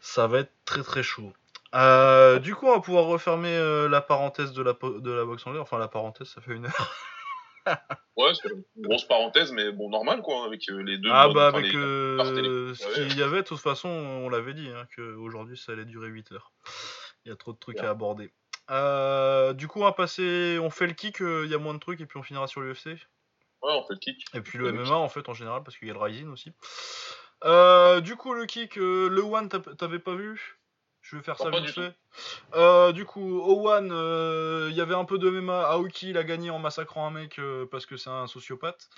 [0.00, 1.32] Ça va être très très chaud.
[2.42, 3.56] du coup, on va pouvoir refermer
[3.88, 5.60] la parenthèse de la, de la boxe anglais.
[5.60, 6.94] Enfin, la parenthèse, ça fait une heure
[8.16, 11.10] ouais, c'est une grosse parenthèse, mais bon, normal quoi, avec euh, les deux.
[11.12, 14.86] Ah bah, avec euh, ce qu'il y avait, de toute façon, on l'avait dit, hein,
[14.94, 16.52] qu'aujourd'hui ça allait durer 8 heures.
[17.24, 18.32] Il y a trop de trucs à aborder.
[18.70, 21.78] Euh, du coup, on va passer, on fait le kick, il y a moins de
[21.78, 22.86] trucs, et puis on finira sur l'UFC.
[23.62, 24.24] Ouais, on fait le kick.
[24.34, 26.50] Et puis le MMA en fait, en général, parce qu'il y a le Rising aussi.
[28.02, 30.57] du coup, le kick, le One, t'avais pas vu?
[31.08, 31.94] Je vais faire ça vite fait.
[32.54, 35.62] Euh, du coup, Owan, il euh, y avait un peu de MMA.
[35.62, 38.90] Aoki, il a gagné en massacrant un mec euh, parce que c'est un sociopathe.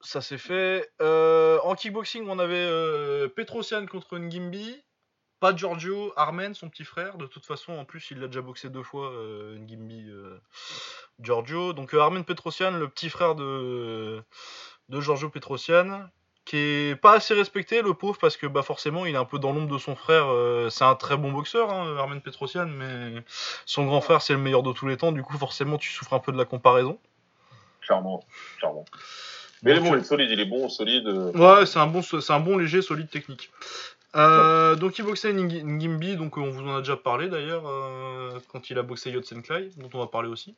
[0.00, 0.88] Ça s'est fait.
[1.00, 4.84] en kickboxing, on avait Petrosian contre Ngimbi.
[5.40, 7.16] Pas Giorgio, Armen, son petit frère.
[7.16, 9.12] De toute façon, en plus, il l'a déjà boxé deux fois,
[9.56, 10.08] Ngimbi,
[11.18, 11.72] Giorgio.
[11.72, 14.22] Donc Armen Petrosian, le petit frère de,
[14.88, 16.08] de Giorgio Petrosian
[16.48, 19.38] qui est pas assez respecté, le pauvre, parce que bah forcément, il est un peu
[19.38, 20.28] dans l'ombre de son frère.
[20.28, 23.22] Euh, c'est un très bon boxeur, hein, Armen Petrosian, mais
[23.66, 25.12] son grand frère, c'est le meilleur de tous les temps.
[25.12, 26.98] Du coup, forcément, tu souffres un peu de la comparaison.
[27.82, 28.24] Clairement,
[28.58, 28.86] clairement.
[29.62, 31.06] Mais il est bon, il est solide, il est bon, solide.
[31.06, 31.32] Euh.
[31.32, 33.50] Ouais, c'est un bon, c'est un bon léger, solide technique.
[34.16, 37.64] Euh, donc il boxait Ngimbi, donc on vous en a déjà parlé d'ailleurs
[38.50, 40.56] quand il a boxé Yotsen Clay, dont on va parler aussi.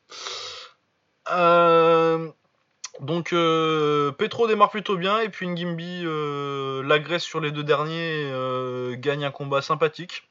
[2.99, 8.29] Donc euh, Petro démarre plutôt bien et puis Ngimbi euh, l'agresse sur les deux derniers,
[8.33, 10.29] euh, gagne un combat sympathique.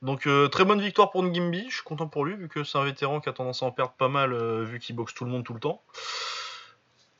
[0.00, 2.84] Donc très bonne victoire pour Ngimbi, je suis content pour lui vu que c'est un
[2.84, 4.32] vétéran qui a tendance à en perdre pas mal
[4.64, 5.82] vu qu'il boxe tout le monde tout le temps.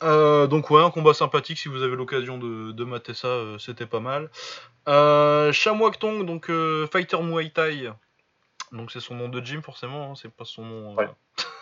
[0.00, 3.98] Donc ouais, un combat sympathique si vous avez l'occasion de, de mater ça, c'était pas
[3.98, 4.30] mal.
[4.88, 6.52] Euh, Shamwak Tong, donc
[6.92, 7.90] fighter Muay Thai,
[8.70, 10.94] donc c'est son nom de gym forcément, hein, c'est pas son nom.
[10.94, 11.08] Ouais.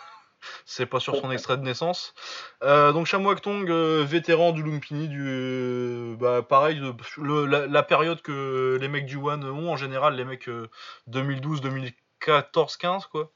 [0.69, 2.13] c'est pas sur son extrait de naissance.
[2.61, 6.79] Euh, donc Shamwak Tong, euh, vétéran du Lumpini, du, euh, bah, pareil,
[7.17, 10.69] le- la, la période que les mecs du One ont en général, les mecs euh,
[11.07, 13.31] 2012, 2014, 15 quoi.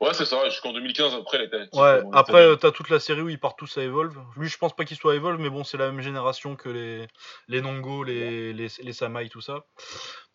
[0.00, 0.48] Ouais, c'est ça.
[0.48, 1.76] Jusqu'en 2015, après, il était.
[1.76, 4.16] Ouais, après euh, t'as toute la série où ils partent tous à Evolve.
[4.36, 6.68] Lui, je pense pas qu'il soit à Evolve, mais bon, c'est la même génération que
[6.68, 7.08] les,
[7.48, 9.64] les Nongo, les, les, les Samai, tout ça.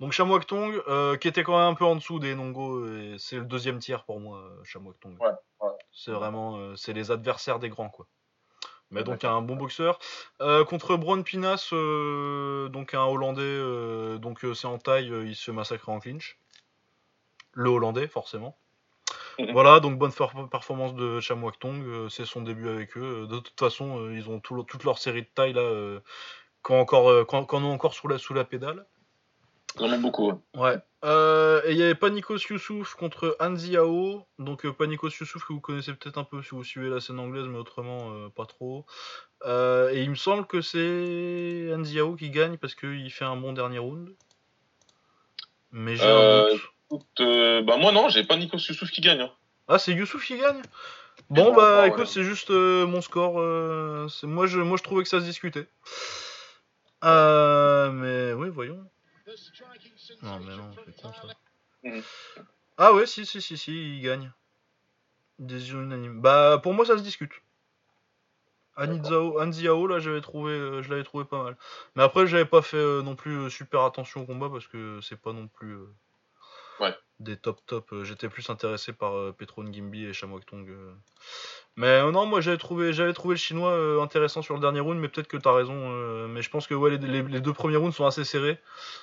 [0.01, 2.85] Donc Shamwak Tong, euh, qui était quand même un peu en dessous des Nongo,
[3.17, 5.17] c'est le deuxième tiers pour moi, euh, Shamwak Tong.
[5.21, 5.29] Ouais,
[5.61, 5.71] ouais.
[5.93, 8.07] C'est vraiment, euh, c'est les adversaires des grands, quoi.
[8.93, 9.97] Mais donc un bon boxeur.
[10.41, 15.45] Euh, contre Braun Pinas, euh, donc un Hollandais, euh, donc c'est en taille, il se
[15.45, 16.37] fait massacrer en clinch.
[17.53, 18.55] Le Hollandais, forcément.
[19.53, 23.27] Voilà, donc bonne for- performance de Shamwak Tong, euh, c'est son début avec eux.
[23.29, 25.99] De toute façon, euh, ils ont tout toute leur série de taille là, euh,
[26.61, 28.85] quand encore, euh, quand, quand on est encore sous la, sous la pédale.
[29.75, 30.33] Vraiment beaucoup.
[30.55, 30.77] ouais.
[31.03, 34.25] Euh, et il y avait Panikos Youssouf contre Anzi Ao.
[34.39, 37.19] Donc euh, Panikos Youssouf que vous connaissez peut-être un peu si vous suivez la scène
[37.19, 38.85] anglaise, mais autrement euh, pas trop.
[39.45, 43.35] Euh, et il me semble que c'est Anzi Ao qui gagne parce qu'il fait un
[43.35, 44.13] bon dernier round.
[45.71, 46.61] Mais j'ai un Euh, doute.
[46.93, 49.21] Écoute, euh, bah, moi, non, j'ai pas Nikos Youssouf qui gagne.
[49.21, 49.31] hein.
[49.67, 50.61] Ah, c'est Youssouf qui gagne?
[51.31, 51.87] Bon, bon, bah ouais.
[51.87, 53.39] écoute, c'est juste euh, mon score.
[53.39, 55.67] euh, c'est- moi, je, moi, je trouvais que ça se discutait.
[57.01, 58.85] Mais oui, voyons.
[60.21, 61.33] Non, mais non, c'est con ça.
[61.83, 62.03] Mhm.
[62.77, 64.31] Ah ouais, si, si, si, si, il gagne.
[65.39, 66.21] Décision unanime.
[66.21, 67.33] Bah, pour moi, ça se discute.
[68.75, 71.57] Anizao, Anziao, là, j'avais trouvé, je l'avais trouvé pas mal.
[71.95, 75.33] Mais après, j'avais pas fait non plus super attention au combat parce que c'est pas
[75.33, 75.75] non plus
[76.83, 76.95] Ouais.
[77.19, 77.91] des top top.
[77.93, 80.67] euh, J'étais plus intéressé par euh, Petro Ngimbi et Shamwak Tong.
[80.69, 80.93] euh.
[81.75, 85.07] Mais non, moi j'avais trouvé, j'avais trouvé le chinois intéressant sur le dernier round, mais
[85.07, 86.27] peut-être que t'as raison.
[86.27, 88.59] mais je pense que ouais, les, les- les deux premiers rounds sont assez serrés.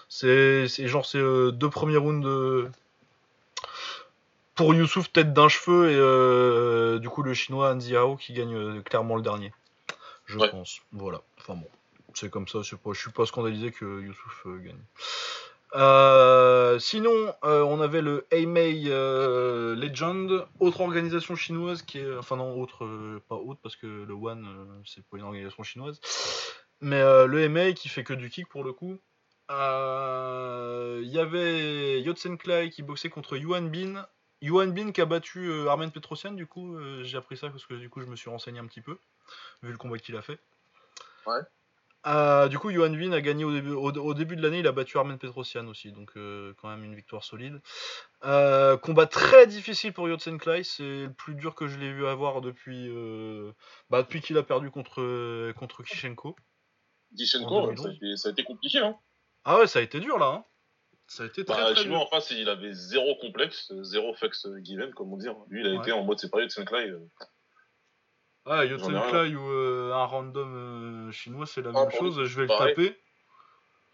[0.09, 2.70] C'est, genre c'est deux premiers rounds
[4.55, 8.55] pour Youssouf tête d'un cheveu et euh, du coup le chinois Han Ziao qui gagne
[8.55, 9.53] euh, clairement le dernier.
[10.26, 10.51] Je Ouais.
[10.51, 10.81] pense.
[10.93, 11.22] Voilà.
[11.39, 11.66] Enfin bon,
[12.14, 12.61] c'est comme ça.
[12.61, 14.78] Pas, je suis pas scandalisé que Youssouf euh, gagne.
[15.74, 22.36] Euh, sinon, euh, on avait le Heimei euh, Legend, autre organisation chinoise qui est, enfin
[22.36, 26.00] non, autre, pas autre parce que le One c'est pas une organisation chinoise,
[26.80, 28.98] mais le Heimei qui fait que du kick pour le coup.
[29.48, 34.06] Il y avait Yotsen Clay qui boxait contre Yuan Bin.
[34.42, 37.88] Yuan Bin qui a battu Armen Petrosian, du coup, j'ai appris ça parce que du
[37.88, 38.98] coup je me suis renseigné un petit peu,
[39.62, 40.40] vu le combat qu'il a fait.
[41.26, 41.42] Ouais.
[42.07, 44.66] Euh, du coup, Yohan Bin a gagné au début, au, au début de l'année, il
[44.66, 47.61] a battu Armen Petrosian aussi, donc euh, quand même une victoire solide.
[48.24, 52.07] Euh, combat très difficile pour Yotsen Klai, c'est le plus dur que je l'ai vu
[52.07, 53.53] avoir depuis, euh,
[53.90, 56.36] bah, depuis qu'il a perdu contre, contre Kishenko.
[57.64, 57.96] Ouais, ça, a 2011.
[57.96, 58.78] été, ça a été compliqué.
[58.78, 58.96] Hein.
[59.44, 60.26] Ah ouais, ça a été dur là.
[60.26, 60.44] hein.
[61.07, 62.01] Ça a été très Bah, très dur.
[62.01, 65.28] en face, il avait zéro complexe, zéro fucks given, comme on dit.
[65.28, 65.36] hein.
[65.48, 65.78] Lui, il a Ouais.
[65.80, 66.28] été en mode euh.
[66.32, 67.39] Ouais, Yotsen J'en
[68.47, 72.47] ai Klai ou euh, un random euh, chinois, c'est la Ah, même chose, je vais
[72.47, 72.97] le taper.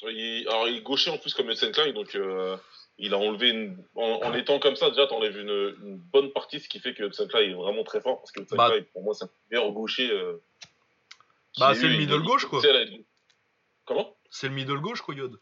[0.02, 2.56] Il- alors, il est gaucher en plus comme Saint-Clay, donc euh,
[2.98, 3.82] il a enlevé une.
[3.94, 7.10] En, en étant comme ça, déjà, t'enlèves une, une bonne partie, ce qui fait que
[7.10, 10.10] Saint-Clay est vraiment très fort, parce que Saint-Clay, pour moi, c'est un meilleur gaucher.
[11.58, 12.60] Bah, c'est le middle gauche, quoi.
[13.86, 14.16] Comment?
[14.30, 15.40] C'est le middle gauche, quoi, Yod.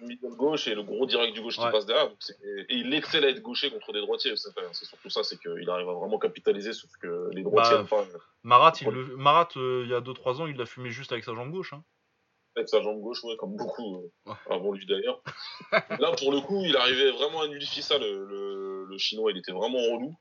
[0.00, 1.66] Middle gauche et le gros direct du gauche Ouais.
[1.66, 2.08] qui passe derrière.
[2.08, 2.18] donc
[2.68, 4.36] et il excelle à être gaucher contre des droitiers.
[4.36, 7.78] C'est c'est surtout ça, c'est qu'il arrive à vraiment capitaliser, sauf que les droitiers Bah,
[7.78, 10.90] n'aiment pas Marat, il le- Marat euh, il y a 2-3 ans, il l'a fumé
[10.90, 11.72] juste avec sa jambe gauche.
[11.72, 11.82] Hein.
[12.56, 14.36] avec sa jambe gauche, ouais, comme beaucoup euh, Ouais.
[14.50, 15.20] avant lui d'ailleurs.
[16.00, 17.98] Là, pour le coup, il arrivait vraiment à nullifier ça.
[17.98, 20.14] Le, le, le chinois, il était vraiment relou.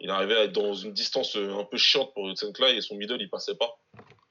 [0.00, 2.96] Il arrivait à être dans une distance euh, un peu chiante pour Clay et son
[2.96, 3.70] middle, il passait pas.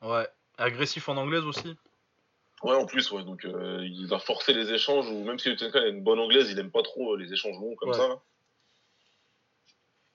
[0.02, 0.28] Ouais.
[0.58, 1.76] Agressif en anglaise aussi.
[2.64, 3.24] Ouais, en plus, ouais.
[3.24, 6.50] Donc, euh, il a forcé les échanges, ou même si Clay a une bonne anglaise,
[6.52, 7.98] il aime pas trop euh, les échanges longs comme Ouais.
[7.98, 8.08] ça.
[8.08, 8.20] là.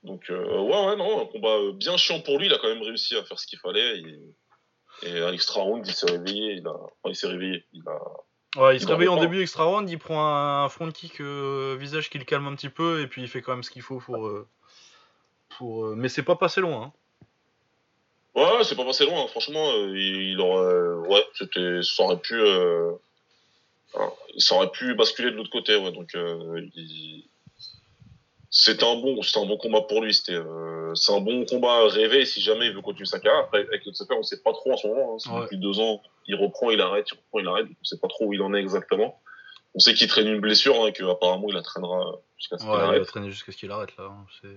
[0.04, 2.46] Donc, euh, ouais, ouais, non, un combat bien chiant pour lui.
[2.46, 3.98] Il a quand même réussi à faire ce qu'il fallait.
[3.98, 4.20] Et,
[5.02, 6.52] et à l'extra round, il s'est réveillé.
[6.54, 7.64] Il a, enfin, il s'est réveillé.
[7.72, 7.98] Il a,
[8.62, 10.24] Ouais, il se Il réveille en début extra round, il prend
[10.64, 13.42] un front kick euh, visage qui le calme un petit peu et puis il fait
[13.42, 14.30] quand même ce qu'il faut pour.
[15.58, 16.84] pour Mais c'est pas passé loin.
[16.84, 16.92] Hein.
[18.36, 19.22] Ouais, c'est pas passé loin.
[19.24, 19.28] hein.
[19.28, 22.92] Franchement, euh, il, il aurait, ouais, c'était, ça aurait pu, euh,
[23.94, 25.74] alors, ça aurait pu basculer de l'autre côté.
[25.74, 27.24] Ouais, donc, euh, il,
[28.50, 30.14] c'était un bon, c'était un bon combat pour lui.
[30.14, 33.44] C'était, euh, c'est un bon combat rêvé si jamais il veut continuer sa carrière.
[33.44, 35.16] Après, avec le on sait pas trop en ce moment.
[35.26, 35.40] Hein.
[35.42, 37.66] Depuis deux ans, il reprend, il arrête, il reprend, il arrête.
[37.66, 39.18] On sait pas trop où il en est exactement.
[39.76, 42.96] On sait qu'il traîne une blessure, hein, qu'apparemment il la traînera jusqu'à ce qu'il arrête.
[42.96, 44.04] Il va traîner jusqu'à ce qu'il arrête là.
[44.04, 44.48] Hein.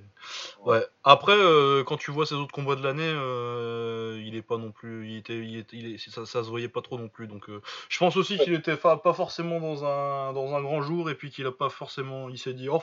[0.64, 0.82] Ouais.
[1.04, 4.72] Après, euh, quand tu vois ses autres combats de l'année, euh, il est pas non
[4.72, 7.28] plus, il était, il était, il est, ça, ça, se voyait pas trop non plus.
[7.28, 11.10] Donc, euh, je pense aussi qu'il était pas forcément dans un, dans un grand jour
[11.10, 12.82] et puis qu'il a pas forcément, il s'est dit, oh,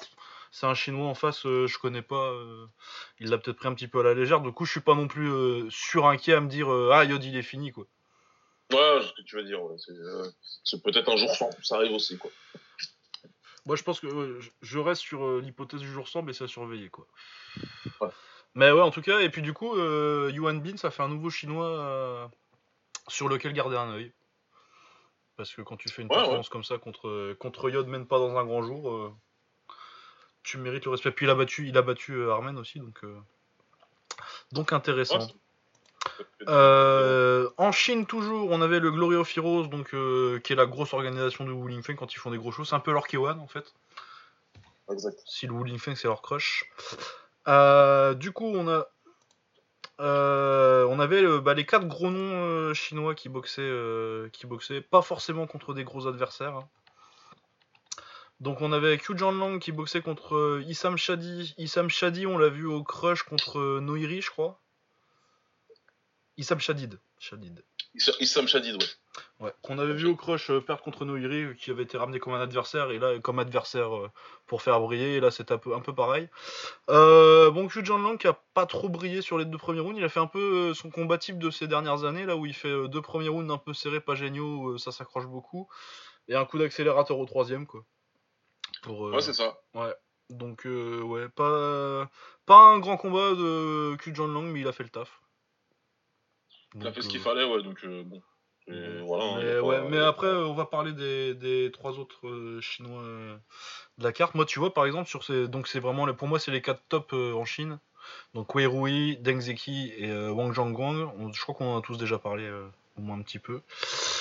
[0.51, 2.35] c'est un chinois en face, je connais pas.
[3.19, 4.43] il l'a peut-être pris un petit peu à la légère.
[4.43, 7.43] Du coup, je suis pas non plus surinquiet à me dire, ah Yod il est
[7.43, 7.87] fini quoi.
[8.73, 9.61] Ouais, ce que tu veux dire.
[9.65, 10.31] Euh,
[10.65, 12.31] c'est peut-être un jour sans, ça arrive aussi, quoi.
[13.65, 16.49] Moi, je pense que je reste sur euh, l'hypothèse du jour sans, mais c'est à
[16.49, 17.07] surveiller, quoi.
[18.55, 21.09] Mais ouais, en tout cas, et puis du coup, euh, Yuan Bin, ça fait un
[21.09, 22.31] nouveau chinois
[23.09, 24.13] sur lequel garder un œil.
[25.37, 28.37] Parce que quand tu fais une performance comme ça contre, contre Yod, même pas dans
[28.37, 29.15] un grand jour,
[30.43, 31.11] tu mérites le respect.
[31.11, 33.05] Puis il a battu, il a battu Armen aussi, donc,
[34.53, 35.29] donc intéressant.
[36.49, 40.67] Euh, en Chine toujours, on avait le Glory of Heroes, donc euh, qui est la
[40.67, 42.65] grosse organisation de Wu Feng quand ils font des gros shows.
[42.65, 43.75] C'est un peu leur K1 en fait.
[44.91, 45.19] Exact.
[45.27, 46.71] Si le Wu Feng c'est leur crush.
[47.49, 48.87] Euh, du coup, on a,
[49.99, 53.73] on avait bah, les quatre gros noms chinois qui boxaient,
[54.33, 56.57] qui boxaient, pas forcément contre des gros adversaires.
[56.57, 56.69] Hein.
[58.41, 61.55] Donc on avait Q Lang qui boxait contre Issam Shadi.
[61.59, 64.61] Issam Shadi, on l'a vu au crush contre Noiri, je crois.
[66.37, 66.99] Issam Shadid.
[67.19, 67.65] Shadid.
[68.21, 68.89] Issam Shadid, ouais.
[69.41, 72.19] Ouais, qu'on avait vu au crush euh, perdre contre Noiri, euh, qui avait été ramené
[72.19, 74.11] comme un adversaire, et là, comme adversaire euh,
[74.47, 76.29] pour faire briller, et là, c'est un peu, un peu pareil.
[76.89, 80.09] bon, Q Lang qui a pas trop brillé sur les deux premiers rounds, il a
[80.09, 83.03] fait un peu son combat type de ces dernières années, là où il fait deux
[83.03, 85.69] premiers rounds un peu serrés, pas géniaux, ça s'accroche beaucoup,
[86.29, 87.85] et un coup d'accélérateur au troisième, quoi.
[88.83, 89.59] Pour, ouais, c'est ça.
[89.75, 89.95] Ouais.
[90.29, 92.11] Donc, ouais, pas,
[92.47, 95.21] pas un grand combat de Q Lang, mais il a fait le taf.
[96.81, 98.23] Il a fait ce qu'il euh, fallait, ouais, donc euh, bon.
[99.07, 103.03] voilà, hein, mais, ouais, mais après, on va parler des, des trois autres euh, Chinois
[103.99, 104.35] de la carte.
[104.35, 106.83] Moi, tu vois, par exemple, sur ces, donc c'est vraiment, pour moi, c'est les quatre
[106.89, 107.79] top en Chine.
[108.35, 111.33] Donc Wei Rui, Deng Zeki et Wang Zhangguang.
[111.33, 112.49] je crois qu'on en a tous déjà parlé
[112.97, 113.63] au moins un petit peu.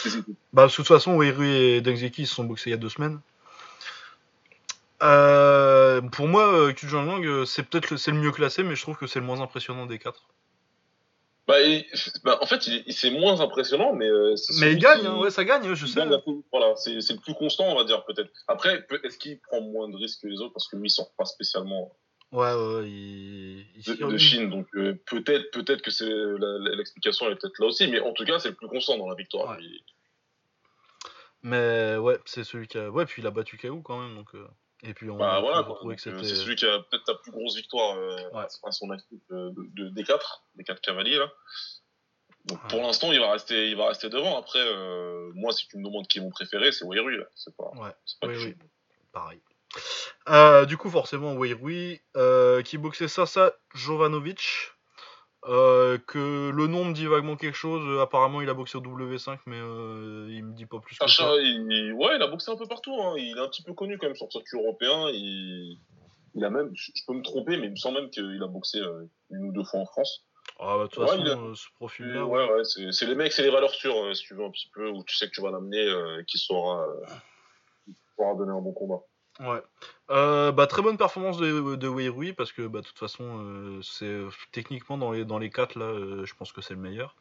[0.53, 2.73] bah, de toute façon, Wei Rui et Deng Zeki ils se sont boxés il y
[2.73, 3.19] a deux semaines.
[4.99, 6.87] pour moi, Qu
[7.45, 9.99] c'est peut-être c'est le mieux classé, mais je trouve que c'est le moins impressionnant des
[9.99, 10.23] quatre.
[11.47, 11.57] Bah,
[12.23, 14.07] bah, en fait, c'est moins impressionnant, mais.
[14.07, 16.01] Euh, mais il gagne, hein, ouais, ça gagne, je sais.
[16.51, 18.31] voilà, c'est le plus constant, on va dire, peut-être.
[18.47, 20.53] Après, est-ce qu'il prend moins de risques que les autres?
[20.53, 21.95] Parce que lui, il sort pas spécialement.
[22.31, 23.65] Ouais, ouais, il...
[23.85, 26.09] de, Chine, donc euh, peut-être peut-être que c'est
[26.75, 29.15] l'explication est peut-être là aussi, mais en tout cas, c'est le plus constant dans la
[29.15, 29.57] victoire.
[31.43, 32.89] Mais ouais, c'est celui qui a.
[32.89, 34.33] Ouais, puis il a battu KO quand même, donc.
[34.33, 34.47] Euh,
[34.87, 36.23] et puis on bah, voilà, que c'était.
[36.23, 37.97] C'est celui qui a peut-être la plus grosse victoire
[38.33, 41.31] à son actif de, de, des quatre, des quatre cavaliers là.
[42.45, 44.37] Donc pour l'instant, il va rester, il va rester devant.
[44.37, 47.17] Après, euh, moi, si tu me demandes qui est mon préféré, c'est Weirui.
[47.33, 47.91] C'est pas, ouais.
[48.21, 48.55] pas oui,
[49.11, 49.41] Pareil.
[50.29, 54.74] Euh, du coup, forcément, Weirui, euh, qui boxait Sasa Jovanovic.
[55.47, 58.01] Euh, que le nom me dit vaguement quelque chose.
[58.01, 60.95] apparemment, il a boxé au W5, mais euh, il me dit pas plus.
[60.95, 61.93] Sacha, il...
[61.93, 62.95] ouais, il a boxé un peu partout.
[62.99, 63.13] Hein.
[63.17, 65.09] Il est un petit peu connu quand même sur le circuit européen.
[65.09, 65.77] Il...
[66.33, 68.79] il a même, je peux me tromper, mais il me semble même qu'il a boxé
[69.29, 70.25] une ou deux fois en France.
[70.59, 72.25] Ah bah, de toute façon, euh, ce profil-là.
[72.25, 74.69] Ouais, ouais, c'est les mecs, c'est les valeurs sûres, euh, si tu veux, un petit
[74.73, 76.85] peu, où tu sais que tu vas l'amener, euh, qui saura,
[78.15, 79.01] saura donner un bon combat.
[79.39, 79.61] Ouais.
[80.11, 83.79] Euh, bah, très bonne performance de, de Wei Rui, parce que bah, de toute façon,
[83.83, 84.15] c'est
[84.51, 87.15] techniquement dans les, dans les 4, là, je pense que c'est le meilleur.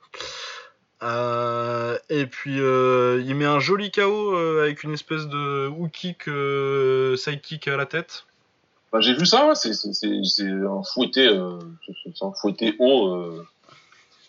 [2.10, 6.24] et puis il met un joli KO avec une espèce de hook kick,
[7.18, 8.24] sidekick à la tête.
[8.94, 11.58] Bah, j'ai vu ça, c'est un fouetté, euh,
[12.22, 13.08] un fouetté haut.
[13.08, 13.44] Euh...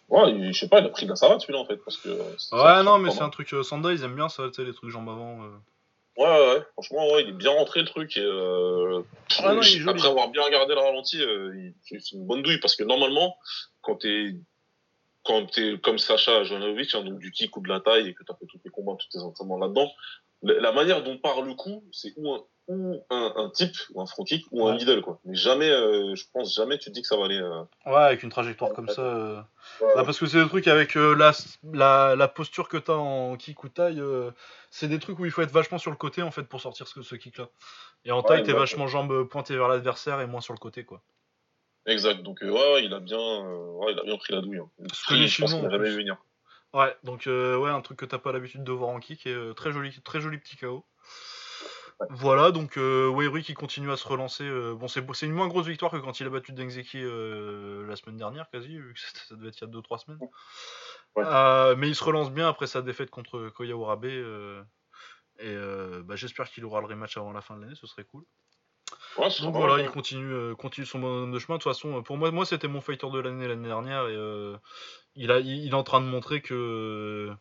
[0.10, 2.10] Ouais, je sais pas, il a pris de la savate celui-là en fait, parce que.
[2.10, 3.54] Ouais, non, mais c'est un truc.
[3.54, 5.38] Euh, Sanda, ils aiment bien ça, les trucs jambes avant.
[6.18, 6.22] Euh.
[6.22, 8.16] Ouais, ouais, ouais, franchement, ouais, il est bien rentré le truc.
[8.18, 9.02] Et, euh,
[9.40, 11.20] ah, non, il est après avoir bien regardé le ralenti,
[11.84, 13.36] c'est une bonne douille parce que normalement,
[13.82, 14.36] quand t'es
[15.24, 18.24] quand t'es comme Sacha Janovic, hein, donc du kick ou de la taille et que
[18.24, 19.92] t'as fait tous tes combats, tous tes entraînements là-dedans,
[20.44, 24.06] la manière dont part le coup, c'est ou un, ou un, un, type, ou un
[24.06, 25.20] front kick, ou un middle, quoi.
[25.24, 27.40] Mais jamais, euh, je pense jamais tu te dis que ça va aller.
[27.40, 27.62] Euh...
[27.86, 29.02] Ouais, avec une trajectoire comme ça.
[29.02, 29.42] Euh...
[29.82, 31.32] Bah, parce que c'est des trucs avec euh, la,
[31.74, 34.32] la, la, posture que t'as en kick ou taille, euh,
[34.72, 36.88] c'est des trucs où il faut être vachement sur le côté en fait pour sortir
[36.88, 37.50] ce, ce kick là.
[38.04, 41.02] Et en taille, t'es vachement jambes pointées vers l'adversaire et moins sur le côté, quoi.
[41.86, 44.58] Exact, donc ouais, il a bien, ouais, il a bien pris la douille.
[44.60, 44.70] Hein.
[44.92, 46.18] Ce que les je pense qu'il jamais vu venir.
[46.74, 49.72] Ouais, donc ouais, un truc que t'as pas l'habitude de voir en kick et très
[49.72, 50.84] joli, très joli petit KO.
[52.10, 54.44] Voilà, donc euh, qui continue à se relancer.
[54.44, 57.96] Euh, bon, c'est une moins grosse victoire que quand il a battu Dengzeki euh, la
[57.96, 60.20] semaine dernière, quasi, vu que ça devait être il y a 2-3 semaines.
[61.18, 64.06] Euh, mais il se relance bien après sa défaite contre Koya Urabe.
[64.06, 65.56] et
[66.04, 68.24] bah, j'espère qu'il aura le rematch avant la fin de l'année, ce serait cool.
[69.42, 71.58] donc voilà, il continue, continue son bonhomme de chemin.
[71.58, 74.08] De toute façon, pour moi, moi c'était mon fighter de l'année l'année dernière.
[74.08, 74.56] Et
[75.16, 77.32] il, a, il, est en train de montrer que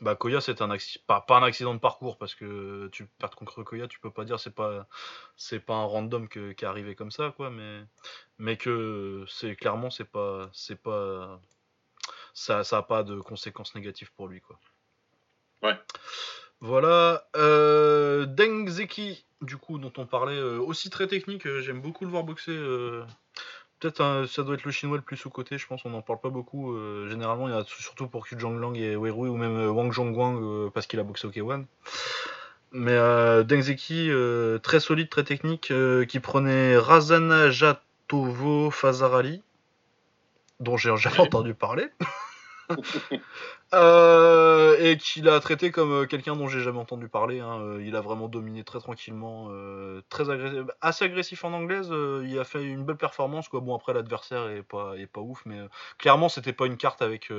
[0.00, 3.62] bah, Koya, c'est un accident, pas, un accident de parcours parce que tu perds contre
[3.62, 4.86] Koya, tu peux pas dire c'est pas
[5.36, 7.82] c'est pas un random qui est arrivé comme ça quoi, mais
[8.38, 11.40] mais que c'est clairement c'est pas c'est pas
[12.34, 14.58] ça ça a pas de conséquences négatives pour lui quoi.
[15.62, 15.78] Ouais.
[16.60, 21.80] Voilà, euh, Deng Zeki, du coup, dont on parlait, euh, aussi très technique, euh, j'aime
[21.80, 22.54] beaucoup le voir boxer.
[23.84, 26.20] Euh, Peut-être ça doit être le chinois le plus sous-côté, je pense, on n'en parle
[26.20, 26.72] pas beaucoup.
[26.72, 29.92] Euh, généralement, il y a surtout pour Q Lang et Weirui ou même euh, Wang
[29.92, 31.64] Zhongguang euh, parce qu'il a boxé au K1.
[32.72, 32.96] Mais
[33.44, 34.10] Deng Zeki,
[34.62, 35.72] très solide, très technique,
[36.08, 39.42] qui prenait Razana Jatovo Fazarali,
[40.60, 41.88] dont j'ai jamais entendu parler.
[43.72, 47.38] Euh, et qu'il a traité comme euh, quelqu'un dont j'ai jamais entendu parler.
[47.38, 47.60] Hein.
[47.60, 49.48] Euh, il a vraiment dominé très tranquillement,
[50.08, 51.88] très agressif, assez agressif en anglaise.
[51.88, 53.48] il a fait une belle performance.
[53.48, 53.60] Quoi.
[53.60, 55.60] Bon après l'adversaire est pas est pas ouf, mais
[55.98, 57.32] clairement c'était pas une carte avec.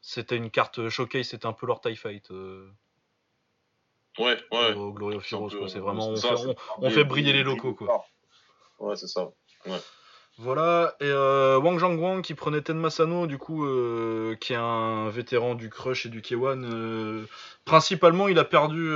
[0.00, 2.30] c'était une carte showcase, c'était un peu leur tie fight.
[4.18, 4.72] Ouais, ouais.
[4.72, 8.06] Au Glory of Heroes, C'est vraiment on, fait, briller les locaux quoi.
[8.78, 9.28] Ouais, c'est ça.
[9.66, 9.78] Ouais.
[10.38, 15.54] Voilà, et euh, Wang Zhangguang qui prenait Tenmasano, du coup, euh, qui est un vétéran
[15.54, 16.62] du Crush et du K1.
[16.62, 17.24] Euh,
[17.64, 18.90] principalement, il a perdu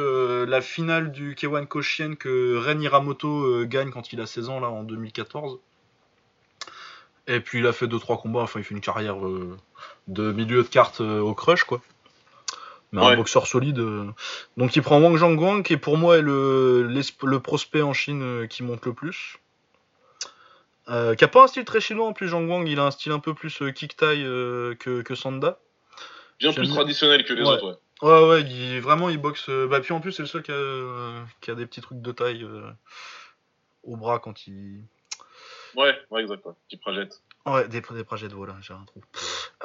[0.47, 4.69] la finale du K1 Koshien que Ren Hiramoto gagne quand il a 16 ans, là,
[4.69, 5.59] en 2014.
[7.27, 9.17] Et puis il a fait 2-3 combats, enfin il fait une carrière
[10.09, 11.81] de milieu de carte au Crush, quoi.
[12.93, 13.81] Mais un boxeur solide.
[14.59, 18.63] Donc il prend Wang Zhangguang, qui pour moi est le, le prospect en Chine qui
[18.63, 19.39] monte le plus.
[20.91, 22.91] Euh, qui a pas un style très chinois en plus, Zhang Wang, il a un
[22.91, 25.61] style un peu plus euh, kick tie euh, que, que, Sanda.
[26.41, 27.77] Bien plus traditionnel que les autres, ouais.
[28.03, 29.51] Ouais, ouais, il, vraiment il boxe.
[29.69, 32.13] bah, puis en plus, c'est le seul qui a, qui a, des petits trucs de
[32.13, 32.47] taille
[33.85, 34.83] au bras quand il.
[35.77, 36.55] Ouais, ouais, exact, ouais.
[36.69, 37.23] Qui projette.
[37.47, 39.03] Ouais, des, des projettes, voilà, j'ai un trou.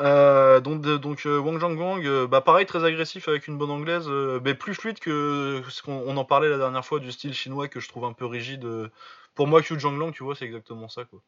[0.01, 4.09] Euh, donc, donc Wang Zhangguang, bah pareil, très agressif avec une bonne anglaise,
[4.43, 7.79] mais plus fluide que ce qu'on en parlait la dernière fois du style chinois que
[7.79, 8.91] je trouve un peu rigide
[9.35, 11.21] pour moi, Q Lang, tu vois, c'est exactement ça, quoi.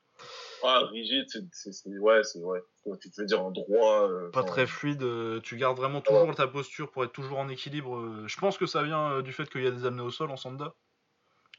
[0.63, 2.59] Ah, rigide, c'est, ouais, c'est, ouais.
[3.01, 4.09] Tu veux dire en droit.
[4.09, 7.49] Euh, pas très fluide, euh, tu gardes vraiment toujours ta posture pour être toujours en
[7.49, 7.97] équilibre.
[7.97, 8.27] Euh.
[8.27, 10.37] je pense que ça vient du fait qu'il y a des amenés au sol en
[10.37, 10.73] Sanda.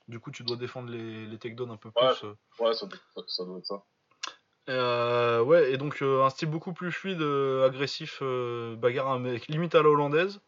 [0.08, 2.02] Du coup, tu dois défendre les, les takedowns un peu plus.
[2.02, 2.88] Ouais, ça,
[3.26, 3.66] ça, doit être
[4.66, 5.42] ça.
[5.42, 10.40] ouais, et donc un style beaucoup plus fluide, agressif, bagarre avec limite à la hollandaise.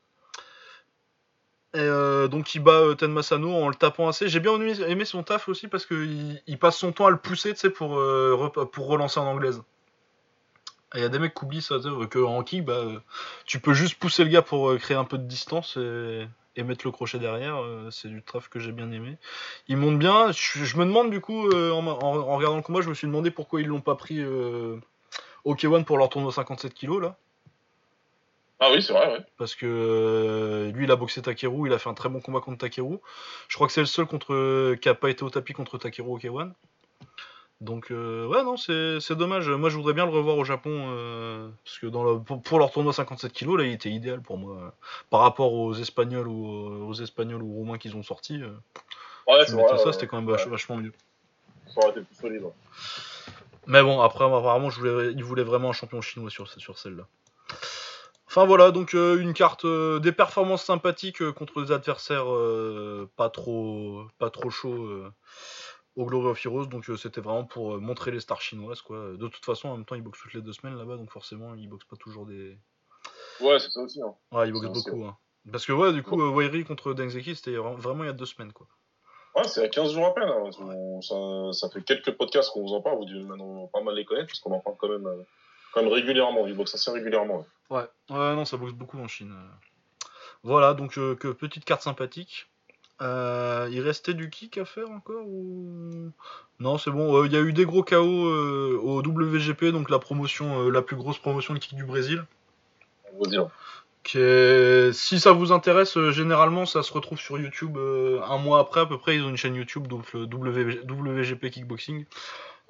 [1.77, 4.29] Euh, donc il bat euh, Ten Masano en le tapant assez.
[4.29, 7.55] J'ai bien aimé, son taf aussi parce qu'il il passe son temps à le pousser
[7.71, 9.63] pour, euh, pour relancer en anglaise.
[10.95, 11.77] Il y a des mecs qui oublient ça,
[12.11, 12.83] que en kick, bah,
[13.47, 16.27] tu peux juste pousser le gars pour créer un peu de distance et,
[16.65, 17.63] mettre le crochet derrière.
[17.91, 19.17] c'est du taf que j'ai bien aimé.
[19.69, 20.33] Il monte bien.
[20.33, 23.69] Je, me demande du coup, en, regardant le combat, je me suis demandé pourquoi ils
[23.69, 24.21] l'ont pas pris
[25.45, 27.17] au K1 pour leur tournoi 57 kg là.
[28.63, 29.25] Ah oui, c'est vrai, ouais.
[29.39, 32.41] Parce que euh, lui, il a boxé Takeru, il a fait un très bon combat
[32.41, 32.99] contre Takeru.
[33.49, 36.11] Je crois que c'est le seul contre qui a pas été au tapis contre Takeru
[36.11, 36.53] au K1.
[37.63, 39.49] Donc, euh, ouais, non, c'est dommage.
[39.49, 40.71] Moi, je voudrais bien le revoir au Japon.
[40.91, 44.37] Euh, parce que dans le, pour, leur tournoi 57 kg, là, il était idéal pour
[44.37, 44.75] moi.
[45.09, 48.43] par rapport aux Espagnols ou aux Espagnols ou Roumains qu'ils ont sortis.
[48.43, 49.79] ouais, c'est vrai.
[49.79, 50.93] Ça, c'était quand même vachement mieux.
[51.67, 52.43] Ça aurait été plus solide.
[53.67, 57.07] Mais bon, après, apparemment, je voulais, il voulait vraiment un champion chinois sur, sur celle-là.
[58.31, 62.27] Enfin voilà, donc euh, une carte euh, des performances sympathiques euh, contre des adversaires
[63.17, 64.89] pas trop pas trop chauds
[65.97, 66.67] au Glory of Heroes.
[66.67, 69.15] Donc c'était vraiment pour montrer les stars chinoises quoi.
[69.17, 71.57] De toute façon, en même temps, ils boxent toutes les deux semaines là-bas, donc forcément,
[71.57, 72.57] ils boxent pas toujours des.
[73.41, 74.01] Ouais, c'est ça aussi.
[74.01, 74.15] Hein.
[74.31, 75.05] Ouais, ils boxent beaucoup.
[75.07, 75.17] Hein.
[75.51, 78.53] Parce que ouais, du coup, Wairi contre Dengzeki, c'était vraiment il y a deux semaines
[78.53, 78.69] quoi.
[79.35, 80.29] Ouais, c'est à 15 jours à peine.
[80.29, 81.01] Hein.
[81.03, 84.05] Ça, ça, fait quelques podcasts qu'on vous en parle, vous devez maintenant pas mal les
[84.05, 85.09] connaître, parce qu'on en parle quand même,
[85.73, 86.47] quand même régulièrement.
[86.47, 87.47] Ils boxent assez régulièrement.
[87.71, 89.35] Ouais, ouais, non, ça boxe beaucoup en Chine.
[90.43, 92.47] Voilà, donc euh, que petite carte sympathique.
[93.03, 96.11] Euh, il restait du kick à faire encore ou?
[96.59, 99.99] Non c'est bon il y a eu des gros KO euh, au WGP donc la
[99.99, 102.27] promotion la plus grosse promotion de kick du Brésil
[104.05, 108.99] si ça vous intéresse généralement ça se retrouve sur YouTube un mois après à peu
[108.99, 112.05] près ils ont une chaîne YouTube donc le WGP Kickboxing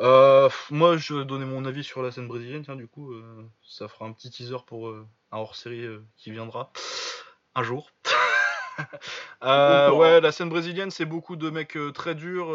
[0.01, 2.63] euh, moi, je vais donner mon avis sur la scène brésilienne.
[2.63, 5.87] Tiens, du coup, euh, ça fera un petit teaser pour euh, un hors-série
[6.17, 6.73] qui viendra
[7.55, 7.91] un jour.
[9.43, 12.49] Ouais, la scène brésilienne, c'est beaucoup de mecs très durs,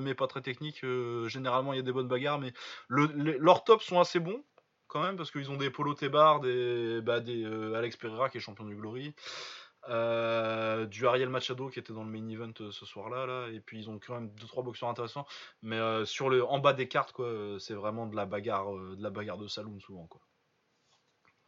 [0.00, 0.82] mais pas très techniques.
[1.26, 2.54] généralement, il y a des bonnes bagarres, mais
[2.88, 4.42] leurs tops sont assez bons
[4.86, 7.44] quand même parce qu'ils ont des Polo Tebar, des, bah, des
[7.74, 9.14] Alex Pereira qui est champion du Glory.
[9.88, 13.90] Du Ariel Machado qui était dans le main event ce soir-là, là, et puis ils
[13.90, 15.26] ont quand même deux trois boxeurs intéressants,
[15.62, 19.10] mais sur le en bas des cartes quoi, c'est vraiment de la bagarre, de la
[19.10, 20.20] bagarre de saloon souvent quoi.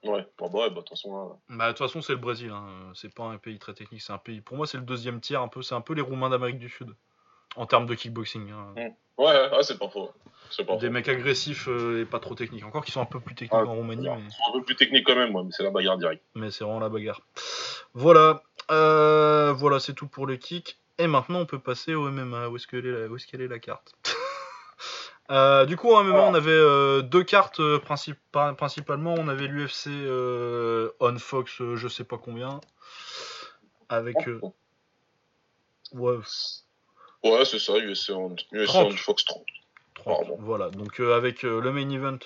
[0.02, 1.38] Ouais, bah, bah, de toute façon.
[1.48, 2.50] Bah, de toute façon, c'est le Brésil.
[2.50, 2.90] Hein.
[2.94, 4.00] C'est pas un pays très technique.
[4.00, 4.40] C'est un pays.
[4.40, 5.42] Pour moi, c'est le deuxième tiers.
[5.42, 6.94] Un peu, c'est un peu les Roumains d'Amérique du Sud
[7.56, 8.50] en termes de kickboxing.
[8.50, 8.74] Hein.
[8.76, 9.22] Mmh.
[9.22, 10.10] Ouais, ouais, c'est pas faux.
[10.80, 12.64] Des mecs agressifs euh, et pas trop techniques.
[12.64, 14.08] Encore qui sont un peu plus techniques en Roumanie.
[14.08, 14.22] Mais...
[14.26, 16.22] Ils sont un peu plus techniques quand même, mais c'est la bagarre directe.
[16.34, 17.20] Mais c'est vraiment la bagarre.
[17.94, 18.42] Voilà.
[18.70, 20.78] Euh, voilà, c'est tout pour les kicks.
[20.98, 22.48] Et maintenant, on peut passer au MMA.
[22.48, 23.94] Où est-ce qu'elle est, Où est, qu'elle est la carte
[25.30, 29.14] Euh, du coup, en même on avait euh, deux cartes euh, principalement.
[29.16, 29.88] On avait l'UFC
[31.00, 32.60] On Fox, je sais pas combien.
[33.88, 34.16] Avec.
[35.92, 36.18] ouais.
[37.22, 38.34] Ouais, c'est ça, UFC On,
[38.96, 39.44] Fox 30.
[40.38, 42.18] Voilà, donc avec le main event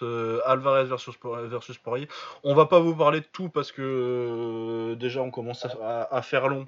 [0.44, 1.14] Alvarez versus,
[1.44, 2.08] versus Poirier.
[2.42, 6.66] On va pas vous parler de tout parce que déjà on commence à, faire long.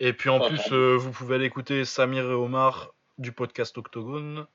[0.00, 4.46] Et puis en plus, vous pouvez aller écouter Samir et Omar du podcast Octogone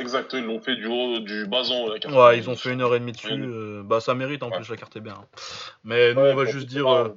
[0.00, 1.88] Exact, ils l'ont fait du haut, du bason.
[1.88, 3.28] La carte ouais, ils ont fait une heure et demie dessus.
[3.30, 5.14] Euh, bah, ça mérite en plus, la carte est bien.
[5.14, 5.26] Hein.
[5.84, 7.08] Mais nous, on va juste dire euh,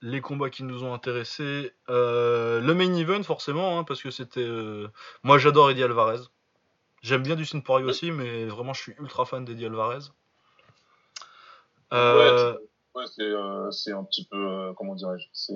[0.00, 1.72] les combats qui nous ont intéressés.
[1.88, 4.46] Euh, le main event, forcément, hein, parce que c'était.
[5.24, 6.20] Moi, j'adore Eddie Alvarez.
[7.04, 10.10] J'aime bien Dustin Poirier aussi, mais vraiment, je suis ultra fan d'Eddie Alvarez.
[11.92, 13.04] Ouais,
[13.70, 14.72] c'est un petit peu.
[14.76, 15.54] comment dirais-je C'est